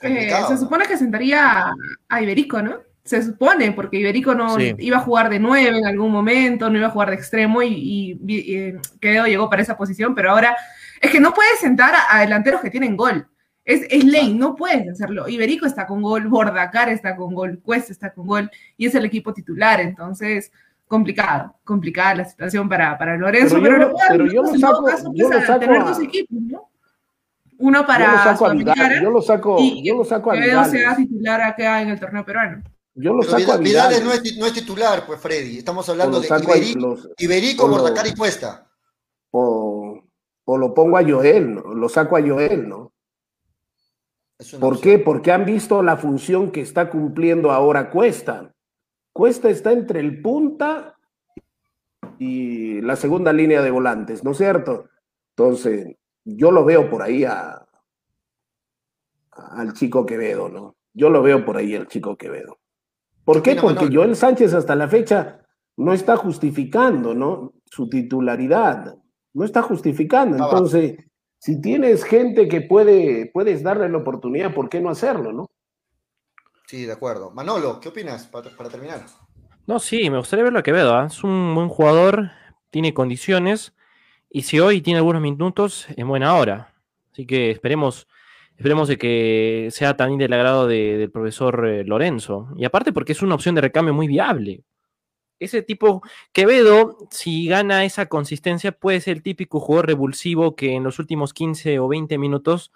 Eh, 0.00 0.32
se 0.48 0.58
supone 0.58 0.86
que 0.86 0.96
sentaría 0.98 1.72
a, 2.08 2.22
Iberico, 2.22 2.60
¿no? 2.60 2.78
Se 3.04 3.22
supone, 3.22 3.72
porque 3.72 3.98
Iberico 3.98 4.34
no 4.34 4.56
Sí. 4.56 4.74
iba 4.78 4.96
a 4.98 5.02
jugar 5.02 5.28
de 5.28 5.38
nueve 5.38 5.78
en 5.78 5.86
algún 5.86 6.10
momento, 6.10 6.68
no 6.70 6.78
iba 6.78 6.88
a 6.88 6.90
jugar 6.90 7.10
de 7.10 7.16
extremo 7.16 7.62
y, 7.62 7.68
y- 7.68 8.18
y, 8.26 8.56
eh, 8.56 8.80
Quevedo 9.00 9.26
llegó 9.26 9.48
para 9.48 9.62
esa 9.62 9.76
posición, 9.76 10.14
pero 10.14 10.30
ahora 10.32 10.56
es 11.00 11.10
que 11.10 11.20
no 11.20 11.32
puedes 11.34 11.60
sentar 11.60 11.94
a, 11.94 12.16
a 12.16 12.20
delanteros 12.20 12.60
que 12.60 12.70
tienen 12.70 12.96
gol. 12.96 13.28
Es, 13.64 13.82
es 13.90 14.02
ley, 14.04 14.34
no 14.34 14.56
puedes 14.56 14.88
hacerlo. 14.88 15.28
Iberico 15.28 15.66
está 15.66 15.86
con 15.86 16.02
gol, 16.02 16.26
Bordacar 16.26 16.88
está 16.88 17.14
con 17.14 17.32
gol, 17.32 17.60
Cuesta 17.62 17.92
está 17.92 18.12
con 18.12 18.26
gol 18.26 18.50
y 18.76 18.86
es 18.86 18.94
el 18.96 19.04
equipo 19.04 19.32
titular, 19.32 19.80
entonces 19.80 20.50
complicado, 20.92 21.54
complicada 21.64 22.16
la 22.16 22.24
situación 22.26 22.68
para, 22.68 22.98
para 22.98 23.16
Lorenzo, 23.16 23.56
Pero 23.62 23.90
yo 23.90 23.96
pero, 24.10 24.26
yo 24.26 24.42
lo 24.42 24.48
saco- 24.58 24.88
yo 25.14 25.28
pues, 25.28 25.40
lo 25.40 25.46
saco 25.46 25.60
tener 25.60 25.80
a- 25.80 25.84
dos 25.84 26.00
equipos, 26.00 26.38
¿no? 26.38 26.68
Uno 27.58 27.78
yo 27.78 27.80
lo 27.80 27.86
para 27.86 28.24
saco 28.24 28.46
a 28.46 28.52
Vidal, 28.52 28.74
Sudamericana 28.76 29.02
yo 29.02 29.10
lo 29.10 29.22
saco, 29.22 29.56
y 29.58 29.86
yo 29.88 29.96
lo 29.96 30.04
saco 30.04 30.30
a 30.30 30.34
Quevedo 30.34 30.64
sea 30.64 30.80
Vidal. 30.80 30.96
titular 30.96 31.40
acá 31.40 31.80
en 31.80 31.88
el 31.88 31.98
torneo 32.00 32.24
peruano. 32.26 32.62
Yo 32.94 33.14
lo 33.14 33.22
saco 33.22 33.52
a 33.52 33.56
Vidal, 33.56 33.60
Vidal 33.62 33.88
Vidal. 33.88 34.04
no, 34.04 34.12
es, 34.12 34.36
no 34.38 34.46
es 34.46 34.52
titular, 34.52 35.06
pues 35.06 35.18
Freddy. 35.18 35.56
Estamos 35.58 35.88
hablando 35.88 36.20
de 36.20 36.26
Iberico, 36.26 36.78
los- 36.78 37.08
Iberico 37.18 37.90
y 38.06 38.14
Cuesta. 38.14 38.66
o, 39.30 40.02
o 40.44 40.58
lo 40.58 40.74
pongo 40.74 40.98
a 40.98 41.02
Joel, 41.02 41.54
¿no? 41.54 41.62
lo 41.74 41.88
saco 41.88 42.18
a 42.18 42.20
Joel, 42.20 42.68
¿no? 42.68 42.92
¿Por 44.60 44.74
opción. 44.74 44.80
qué? 44.82 44.98
Porque 44.98 45.32
han 45.32 45.44
visto 45.46 45.82
la 45.82 45.96
función 45.96 46.50
que 46.50 46.60
está 46.60 46.90
cumpliendo 46.90 47.50
ahora 47.52 47.90
Cuesta. 47.90 48.51
Cuesta 49.12 49.50
está 49.50 49.72
entre 49.72 50.00
el 50.00 50.22
punta 50.22 50.96
y 52.18 52.80
la 52.80 52.96
segunda 52.96 53.32
línea 53.32 53.62
de 53.62 53.70
volantes, 53.70 54.24
¿no 54.24 54.30
es 54.30 54.38
cierto? 54.38 54.88
Entonces, 55.36 55.96
yo 56.24 56.50
lo 56.50 56.64
veo 56.64 56.88
por 56.88 57.02
ahí 57.02 57.24
a, 57.24 57.66
al 59.32 59.72
chico 59.74 60.06
Quevedo, 60.06 60.48
¿no? 60.48 60.76
Yo 60.94 61.10
lo 61.10 61.22
veo 61.22 61.44
por 61.44 61.56
ahí 61.56 61.74
al 61.74 61.88
chico 61.88 62.16
Quevedo. 62.16 62.58
¿Por 63.24 63.42
qué? 63.42 63.56
Porque? 63.56 63.88
Joel 63.92 64.16
Sánchez 64.16 64.54
hasta 64.54 64.74
la 64.74 64.88
fecha 64.88 65.40
no 65.76 65.92
está 65.92 66.16
justificando, 66.16 67.14
¿no? 67.14 67.54
Su 67.64 67.88
titularidad. 67.88 68.96
No 69.34 69.44
está 69.44 69.62
justificando. 69.62 70.36
Entonces, 70.36 70.96
si 71.38 71.60
tienes 71.60 72.04
gente 72.04 72.48
que 72.48 72.60
puede, 72.60 73.30
puedes 73.32 73.62
darle 73.62 73.88
la 73.88 73.98
oportunidad, 73.98 74.54
¿por 74.54 74.68
qué 74.68 74.80
no 74.80 74.90
hacerlo, 74.90 75.32
no? 75.32 75.50
Sí, 76.66 76.84
de 76.86 76.92
acuerdo. 76.92 77.30
Manolo, 77.30 77.80
¿qué 77.80 77.88
opinas 77.88 78.26
para, 78.26 78.50
para 78.50 78.70
terminar? 78.70 79.04
No, 79.66 79.78
sí, 79.78 80.08
me 80.10 80.18
gustaría 80.18 80.44
verlo 80.44 80.58
a 80.58 80.62
Quevedo. 80.62 80.94
¿ah? 80.96 81.06
Es 81.06 81.22
un 81.22 81.54
buen 81.54 81.68
jugador, 81.68 82.30
tiene 82.70 82.94
condiciones 82.94 83.74
y 84.30 84.42
si 84.42 84.58
hoy 84.60 84.80
tiene 84.80 84.98
algunos 84.98 85.20
minutos, 85.22 85.86
en 85.96 86.08
buena 86.08 86.34
hora. 86.34 86.74
Así 87.12 87.26
que 87.26 87.50
esperemos, 87.50 88.08
esperemos 88.56 88.88
de 88.88 88.96
que 88.96 89.68
sea 89.70 89.96
también 89.96 90.18
del 90.18 90.32
agrado 90.32 90.66
de- 90.66 90.96
del 90.96 91.10
profesor 91.10 91.66
eh, 91.68 91.84
Lorenzo. 91.84 92.48
Y 92.56 92.64
aparte 92.64 92.92
porque 92.92 93.12
es 93.12 93.20
una 93.22 93.34
opción 93.34 93.54
de 93.54 93.60
recambio 93.60 93.92
muy 93.92 94.06
viable. 94.08 94.62
Ese 95.38 95.60
tipo, 95.62 96.02
Quevedo, 96.32 96.96
si 97.10 97.46
gana 97.48 97.84
esa 97.84 98.06
consistencia, 98.06 98.72
puede 98.72 99.00
ser 99.00 99.16
el 99.18 99.22
típico 99.22 99.60
jugador 99.60 99.88
revulsivo 99.88 100.54
que 100.56 100.74
en 100.74 100.84
los 100.84 100.98
últimos 101.00 101.34
15 101.34 101.78
o 101.80 101.88
20 101.88 102.16
minutos 102.16 102.72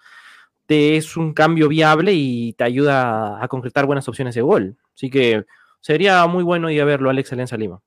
te 0.67 0.97
es 0.97 1.17
un 1.17 1.33
cambio 1.33 1.67
viable 1.67 2.13
y 2.13 2.53
te 2.53 2.65
ayuda 2.65 3.43
a 3.43 3.47
concretar 3.47 3.85
buenas 3.85 4.07
opciones 4.07 4.35
de 4.35 4.41
gol. 4.41 4.77
Así 4.93 5.09
que 5.09 5.45
sería 5.81 6.27
muy 6.27 6.43
bueno 6.43 6.69
ir 6.69 6.81
a 6.81 6.85
verlo, 6.85 7.09
Alex 7.09 7.31
Alianza 7.31 7.57
Lima. 7.57 7.81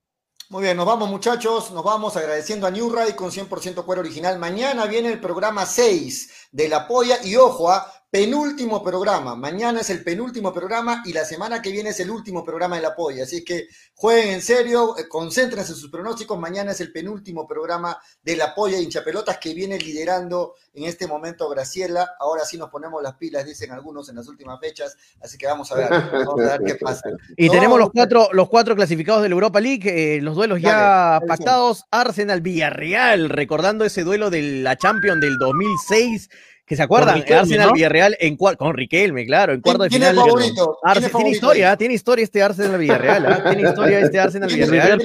Muy 0.48 0.65
bien, 0.65 0.77
nos 0.77 0.86
vamos 0.86 1.09
muchachos, 1.09 1.70
nos 1.70 1.85
vamos 1.85 2.16
agradeciendo 2.16 2.66
a 2.66 2.73
New 2.73 2.90
Ray 2.90 3.12
con 3.12 3.31
100% 3.31 3.85
cuero 3.85 4.01
original. 4.01 4.36
Mañana 4.40 4.86
viene 4.86 5.09
el 5.11 5.20
programa 5.20 5.65
6 5.65 6.40
de 6.51 6.68
La 6.68 6.86
Polla 6.86 7.18
y 7.24 7.36
ojo, 7.36 7.70
a 7.70 7.93
penúltimo 8.10 8.82
programa. 8.82 9.36
Mañana 9.36 9.81
es 9.81 9.90
el 9.90 10.02
penúltimo 10.02 10.52
programa 10.52 11.02
y 11.06 11.12
la 11.12 11.24
semana 11.24 11.62
que 11.62 11.70
viene 11.70 11.90
es 11.90 12.01
el 12.01 12.10
último 12.10 12.44
programa 12.44 12.77
de 12.77 12.82
La 12.82 12.97
Polla. 12.97 13.22
Así 13.22 13.44
que 13.44 13.68
jueguen 13.94 14.31
en 14.31 14.43
serio, 14.43 14.98
eh, 14.98 15.06
concéntrense 15.09 15.72
en 15.72 15.78
sus 15.78 15.90
pronósticos. 15.90 16.36
Mañana 16.39 16.72
es 16.72 16.81
el 16.81 16.90
penúltimo 16.90 17.47
programa 17.47 17.97
de 18.22 18.36
La 18.36 18.52
Polla 18.52 18.81
hinchapelotas 18.81 19.39
que 19.39 19.55
viene 19.55 19.78
liderando 19.78 20.55
en 20.74 20.85
este 20.85 21.06
momento 21.06 21.48
Graciela. 21.48 22.10
Ahora 22.18 22.44
sí 22.44 22.59
nos 22.59 22.68
ponemos 22.68 23.01
las 23.01 23.14
pilas, 23.14 23.47
dicen 23.47 23.70
algunos 23.70 24.09
en 24.09 24.16
las 24.16 24.27
últimas 24.27 24.59
fechas. 24.59 24.97
Así 25.22 25.39
que 25.39 25.47
vamos 25.47 25.70
a 25.70 25.77
ver, 25.77 25.89
vamos 26.12 26.40
a 26.40 26.59
ver 26.59 26.62
qué 26.66 26.74
pasa. 26.74 27.10
Y 27.36 27.47
No, 27.47 27.52
tenemos 27.52 27.78
los 27.78 27.89
no, 27.89 27.93
cuatro, 27.93 28.28
los 28.32 28.48
cuatro 28.48 28.74
clasificados 28.74 29.22
de 29.22 29.28
la 29.28 29.35
Europa 29.35 29.60
League, 29.60 30.16
eh, 30.16 30.20
los 30.20 30.35
duelos 30.35 30.60
ya 30.60 31.20
dale, 31.20 31.27
pactados, 31.28 31.85
Arsenal 31.93 32.40
Villarreal, 32.40 33.28
recordando 33.28 33.85
ese 33.85 34.02
duelo 34.02 34.31
de 34.31 34.43
la 34.62 34.77
Champions 34.77 35.20
del 35.20 35.39
2006 35.39 36.28
Que 36.70 36.76
se 36.76 36.82
acuerdan, 36.84 37.16
Riquelme, 37.16 37.40
Arsenal 37.40 37.66
¿no? 37.66 37.72
Villarreal 37.74 38.16
en 38.20 38.36
con 38.36 38.74
Riquelme, 38.76 39.26
claro, 39.26 39.52
en 39.52 39.60
cuarto 39.60 39.82
de 39.82 39.88
¿Quién 39.88 40.02
es 40.05 40.10
final. 40.10 40.24
favorito? 40.24 40.78
¿Quién 40.80 40.90
Arsenal- 40.90 40.94
es 40.94 41.01
tiene 41.01 41.10
favorito 41.10 41.34
historia, 41.34 41.70
ahí? 41.72 41.76
tiene 41.76 41.94
historia 41.94 42.22
este 42.24 42.42
Arsenal 42.44 42.78
Villarreal, 42.78 43.26
¿ah? 43.26 43.44
tiene 43.51 43.68
historia 43.68 43.98
este 43.98 44.20
Arsenal 44.20 44.48
¿Quién 44.48 44.62
es 44.62 44.70
Villarreal. 44.70 45.01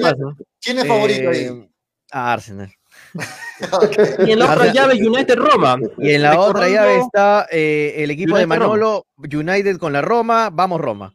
¿Quién 0.62 0.78
es 0.78 0.86
favorito 0.86 1.28
ahí? 1.30 1.38
Eh, 1.40 1.68
a 2.12 2.32
Arsenal. 2.32 2.72
Y 4.26 4.30
en 4.32 4.38
la 4.38 4.44
otra 4.44 4.64
Arsenal- 4.64 4.72
llave, 4.74 5.06
United 5.08 5.36
Roma. 5.36 5.76
Y 5.98 6.10
en 6.12 6.22
la 6.22 6.38
otra 6.38 6.68
llave 6.68 6.98
está 6.98 7.46
eh, 7.50 7.94
el 7.98 8.10
equipo 8.12 8.36
de 8.36 8.46
Manolo, 8.46 9.06
United 9.16 9.78
con 9.78 9.92
la 9.92 10.02
Roma, 10.02 10.50
vamos 10.52 10.80
Roma. 10.80 11.12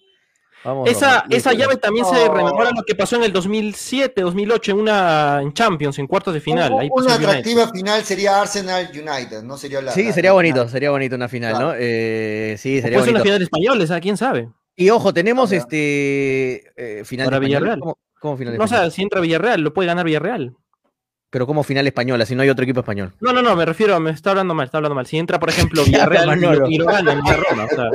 Vamos 0.64 0.90
Esa, 0.90 1.26
esa 1.30 1.54
llave 1.54 1.78
también 1.78 2.06
se 2.06 2.26
No. 2.28 2.34
rememora 2.36 2.70
lo 2.76 2.84
que 2.84 2.94
pasó 2.94 3.16
en 3.16 3.24
el 3.24 3.34
2007, 3.34 4.22
2008 4.22 4.72
en 4.74 4.80
una 4.80 5.40
en 5.42 5.54
Champions, 5.54 5.98
en 5.98 6.06
cuartos 6.08 6.34
de 6.36 6.40
final. 6.42 6.72
Ahí 6.80 6.90
Una 6.92 7.16
United. 7.16 7.28
atractiva 7.30 7.68
final 7.70 8.04
sería 8.04 8.42
Arsenal 8.42 8.90
United, 8.94 9.42
no 9.44 9.58
sería 9.58 9.82
la. 9.82 9.92
Sí, 9.92 10.06
la- 10.06 10.14
sería 10.14 10.30
la- 10.30 10.36
bonito, 10.36 10.68
sería 10.70 10.92
bonito 10.92 11.16
una 11.16 11.28
final, 11.28 11.52
Claro. 11.54 11.68
¿no? 11.70 11.74
Eh, 11.80 12.56
sí, 12.60 12.80
sería 12.82 13.00
ser 13.00 13.10
una 13.10 13.20
bonito. 13.20 13.24
final 13.24 13.42
española, 13.42 14.00
¿quién 14.00 14.18
sabe? 14.18 14.50
Y 14.76 14.90
ojo, 14.92 15.14
tenemos 15.14 15.50
Claro. 15.50 15.64
este 15.64 16.64
eh, 16.76 17.04
final 17.06 17.26
Para 17.26 17.38
española. 17.38 17.60
Villarreal. 17.60 17.80
¿Cómo, 17.80 17.98
cómo 18.20 18.38
final 18.38 18.58
No, 18.58 18.64
o 18.64 18.68
sea, 18.68 18.90
si 18.92 19.02
entra 19.02 19.20
Villarreal, 19.20 19.62
lo 19.62 19.74
puede 19.74 19.88
ganar 19.88 20.06
Villarreal. 20.06 20.56
Pero 21.32 21.48
como 21.48 21.64
final 21.64 21.88
española, 21.88 22.26
si 22.26 22.36
no 22.36 22.42
hay 22.44 22.50
otro 22.50 22.64
equipo 22.64 22.82
español. 22.82 23.14
No, 23.22 23.32
no, 23.32 23.42
no, 23.42 23.56
me 23.56 23.66
refiero, 23.66 23.98
me 24.02 24.12
está 24.12 24.32
hablando 24.32 24.54
mal, 24.54 24.66
está 24.66 24.78
hablando 24.80 24.96
mal. 24.96 25.06
Si 25.08 25.18
entra, 25.18 25.40
por 25.40 25.50
ejemplo, 25.50 25.82
Villarreal 25.86 26.38
y 26.38 26.42
lo, 26.42 26.68
y 26.70 26.78
lo 26.78 26.86
gana 26.86 27.14
en 27.14 27.20
Roma, 27.22 27.66
o 27.72 27.76
sea, 27.76 27.90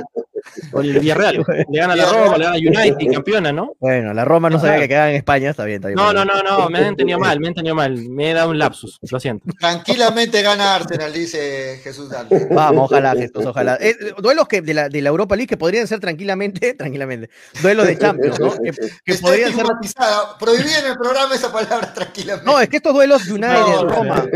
o 0.73 0.81
el 0.81 0.98
Villarreal, 0.98 1.44
le 1.70 1.78
gana 1.78 1.93
a 1.93 1.97
la 1.97 2.06
Roma, 2.06 2.39
le 2.39 2.44
gana 2.44 2.56
a 2.56 2.59
United 2.59 2.97
y 3.01 3.09
campeona, 3.12 3.52
¿no? 3.52 3.73
Bueno, 3.81 4.12
la 4.14 4.24
Roma 4.24 4.51
no 4.51 4.59
sabía 4.59 4.81
que 4.81 4.89
quedaba 4.89 5.10
en 5.10 5.16
España, 5.16 5.51
está 5.51 5.64
bien, 5.64 5.77
está 5.77 5.89
bien. 5.89 5.97
No, 5.97 6.12
no, 6.12 6.24
no, 6.24 6.43
no, 6.43 6.68
me 6.68 6.78
han 6.78 6.86
entendido 6.86 7.18
mal, 7.18 7.39
me 7.40 7.47
han 7.47 7.51
entendido 7.51 7.74
mal, 7.74 7.97
me 7.97 8.31
he 8.31 8.35
dado 8.35 8.51
un 8.51 8.59
lapsus, 8.59 8.98
lo 9.10 9.20
siento. 9.20 9.47
Tranquilamente 9.59 10.43
gana 10.43 10.74
Arsenal, 10.74 11.12
dice 11.12 11.81
Jesús 11.82 12.10
Dante. 12.10 12.48
Vamos, 12.51 12.90
ojalá, 12.90 13.14
Jesús, 13.14 13.44
ojalá. 13.44 13.78
Eh, 13.81 13.97
duelos 14.18 14.48
que 14.48 14.62
de 14.62 14.74
la, 14.74 14.89
de 14.89 15.02
la 15.02 15.09
Europa 15.09 15.36
League 15.36 15.48
que 15.48 15.56
podrían 15.56 15.86
ser 15.86 16.01
tranquilamente, 16.01 16.74
tranquilamente, 16.78 17.31
duelos 17.62 17.86
de 17.86 17.98
Champions, 17.98 18.40
¿no? 18.40 18.52
Que, 19.05 19.14
podrían 19.14 19.55
ser. 19.55 19.66
Prohibida 20.39 20.78
en 20.81 20.86
el 20.86 20.97
programa 20.97 21.35
esa 21.35 21.52
palabra 21.52 21.93
tranquilamente. 21.93 22.51
No, 22.51 22.60
es 22.60 22.68
que 22.68 22.77
estos 22.77 22.94
duelos 22.94 23.27
United, 23.28 23.48
No, 23.48 23.89
Roma, 23.89 24.27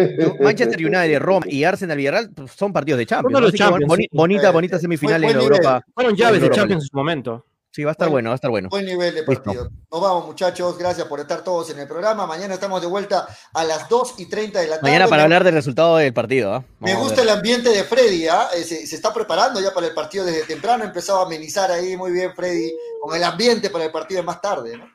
Manchester 0.41 0.78
United, 0.78 1.19
Roma 1.20 1.47
y 1.49 1.65
Arsenal 1.65 1.97
Villarreal 1.97 2.31
pues, 2.31 2.53
son 2.53 2.73
partidos 2.73 2.99
de 2.99 3.07
Champions. 3.07 3.32
Son 3.32 3.41
¿no? 3.41 3.41
los 3.41 3.53
que, 3.53 3.59
Champions, 3.59 3.93
sí. 3.97 4.09
bonita, 4.12 4.51
bonita 4.51 4.78
semifinal 4.78 5.23
en 5.24 5.39
nivel. 5.39 5.61
Fueron 6.01 6.16
llaves 6.16 6.40
de 6.43 6.51
Champions 6.51 6.85
en 6.85 6.89
su 6.89 6.97
momento. 6.97 7.47
Sí, 7.72 7.85
va 7.85 7.90
a 7.90 7.93
estar 7.93 8.09
Buen- 8.09 8.14
bueno, 8.14 8.31
va 8.31 8.35
a 8.35 8.36
estar 8.36 8.51
bueno. 8.51 8.68
Buen 8.68 8.85
nivel 8.85 9.14
de 9.14 9.20
Listo. 9.22 9.43
partido. 9.44 9.70
Nos 9.93 10.01
vamos, 10.01 10.27
muchachos. 10.27 10.77
Gracias 10.77 11.06
por 11.06 11.20
estar 11.20 11.44
todos 11.44 11.70
en 11.70 11.78
el 11.78 11.86
programa. 11.86 12.27
Mañana 12.27 12.55
estamos 12.55 12.81
de 12.81 12.89
vuelta 12.89 13.28
a 13.55 13.62
las 13.64 13.89
2 13.89 14.14
y 14.18 14.27
30 14.28 14.59
de 14.60 14.66
la 14.66 14.77
tarde. 14.77 14.89
Mañana 14.90 15.06
para 15.06 15.22
hablar 15.22 15.44
del 15.44 15.55
resultado 15.55 15.97
del 15.98 16.12
partido. 16.12 16.52
¿ah? 16.52 16.64
Me 16.81 16.97
gusta 16.97 17.22
el 17.22 17.28
ambiente 17.28 17.68
de 17.70 17.85
Freddy, 17.85 18.27
¿ah? 18.27 18.48
Eh, 18.56 18.64
se, 18.64 18.85
se 18.89 18.97
está 18.97 19.14
preparando 19.14 19.60
ya 19.60 19.72
para 19.72 19.86
el 19.86 19.94
partido 19.94 20.24
desde 20.24 20.43
temprano. 20.44 20.82
Empezó 20.82 21.20
a 21.20 21.27
amenizar 21.27 21.70
ahí 21.70 21.97
muy 21.97 22.10
bien 22.10 22.32
Freddy 22.35 22.72
con 23.01 23.14
el 23.16 23.22
ambiente 23.22 23.70
para 23.70 23.85
el 23.85 23.93
partido 23.93 24.20
de 24.20 24.27
más 24.27 24.40
tarde, 24.40 24.77
¿no? 24.77 24.86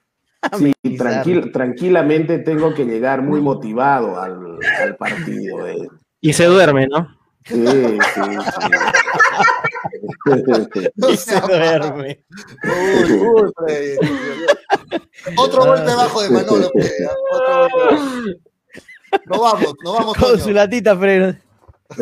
Sí, 0.59 0.73
tranquil- 0.97 1.53
tranquilamente 1.53 2.39
tengo 2.39 2.73
que 2.73 2.83
llegar 2.83 3.21
muy 3.21 3.39
motivado 3.39 4.19
al, 4.19 4.59
al 4.81 4.95
partido. 4.97 5.65
eh. 5.65 5.87
Y 6.19 6.33
se 6.33 6.43
duerme, 6.45 6.87
¿no? 6.87 7.07
Sí, 7.45 7.63
sí, 7.65 7.97
sí. 8.15 8.21
No 10.95 11.09
Y 11.09 11.17
se 11.17 11.39
duerme. 11.39 12.23
Uy, 12.63 13.11
uy, 13.13 13.51
Freddy. 13.55 13.97
Otro 15.37 15.65
golpe 15.65 15.95
bajo 15.95 16.21
de 16.21 16.29
Manolo, 16.29 16.69
Freddy, 16.71 17.05
bajo. 17.05 17.95
Nos 19.25 19.39
vamos, 19.39 19.73
nos 19.83 19.93
vamos. 19.93 20.17
Con 20.17 20.39
su 20.39 20.51
latita, 20.51 20.95
Fred. 20.97 21.35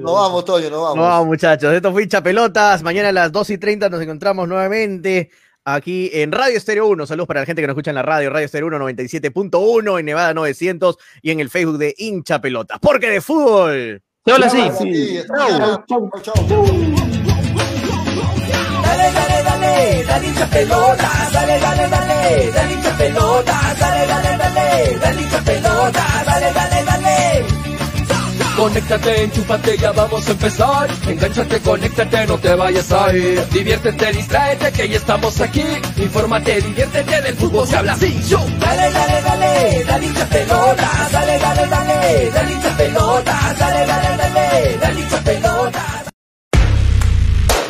Nos 0.00 0.14
vamos, 0.14 0.44
Toño, 0.44 0.68
nos 0.68 0.82
vamos. 0.82 0.96
No, 0.96 1.02
vamos, 1.02 1.26
muchachos. 1.26 1.72
Esto 1.72 1.90
fue 1.90 2.02
Hincha 2.02 2.22
Pelotas. 2.22 2.82
Mañana 2.82 3.08
a 3.08 3.12
las 3.12 3.32
2 3.32 3.50
y 3.50 3.58
30 3.58 3.88
nos 3.88 4.02
encontramos 4.02 4.46
nuevamente 4.46 5.30
aquí 5.64 6.10
en 6.12 6.32
Radio 6.32 6.56
Estéreo 6.56 6.86
1. 6.88 7.06
Saludos 7.06 7.26
para 7.26 7.40
la 7.40 7.46
gente 7.46 7.62
que 7.62 7.66
nos 7.66 7.74
escucha 7.74 7.90
en 7.90 7.96
la 7.96 8.02
radio, 8.02 8.30
Radio 8.30 8.46
Estéreo 8.46 8.68
1 8.68 8.78
97.1, 8.78 9.98
en 9.98 10.06
Nevada 10.06 10.34
900 10.34 10.96
y 11.22 11.30
en 11.30 11.40
el 11.40 11.50
Facebook 11.50 11.78
de 11.78 11.94
Hincha 11.96 12.40
Pelotas. 12.40 12.78
Porque 12.80 13.10
de 13.10 13.20
fútbol. 13.20 14.02
Se 14.24 14.32
habla 14.32 14.46
así. 14.46 14.62
Chau, 15.88 16.10
Chau, 16.22 16.48
chau. 16.48 16.64
Dale, 18.82 19.12
dale, 19.12 19.42
dale, 19.42 20.04
dale 20.04 20.28
hincha 20.28 20.46
pelota, 20.50 21.10
dale, 21.32 21.58
dale, 21.58 21.88
dale, 21.88 22.52
dale 22.52 22.74
hincha 22.74 22.96
pelota, 22.96 23.74
dale, 23.78 24.06
dale, 24.06 24.38
dale, 24.38 24.98
dale 24.98 25.22
hincha 25.22 25.40
pelota, 25.42 26.22
dale, 26.24 26.52
dale, 26.52 26.84
dale. 26.84 26.93
Conéctate, 28.56 29.24
enchúfate, 29.24 29.76
ya 29.76 29.90
vamos 29.90 30.28
a 30.28 30.30
empezar. 30.30 30.88
Engánchate, 31.08 31.60
conéctate, 31.60 32.26
no 32.26 32.38
te 32.38 32.54
vayas 32.54 32.92
a 32.92 33.12
ir. 33.12 33.44
Diviértete, 33.48 34.12
distráete, 34.12 34.70
que 34.72 34.88
ya 34.88 34.96
estamos 34.96 35.40
aquí. 35.40 35.64
Infórmate, 35.96 36.60
diviértete, 36.60 37.22
del 37.22 37.36
fútbol 37.36 37.66
se 37.66 37.76
habla 37.76 37.94
así. 37.94 38.20
Yo. 38.28 38.38
Dale, 38.60 38.92
dale, 38.92 39.22
dale, 39.22 39.84
dale 39.84 40.06
hincha 40.06 40.26
pelota, 40.26 41.08
dale, 41.10 41.38
dale, 41.38 41.66
dale, 41.66 42.30
dale 42.32 42.52
hincha 42.52 42.76
pelota, 42.76 43.54
dale, 43.58 43.86
dale, 43.86 44.16
dale, 44.16 44.78
dale 44.78 45.00
hincha 45.00 45.18
pelota. 45.18 45.93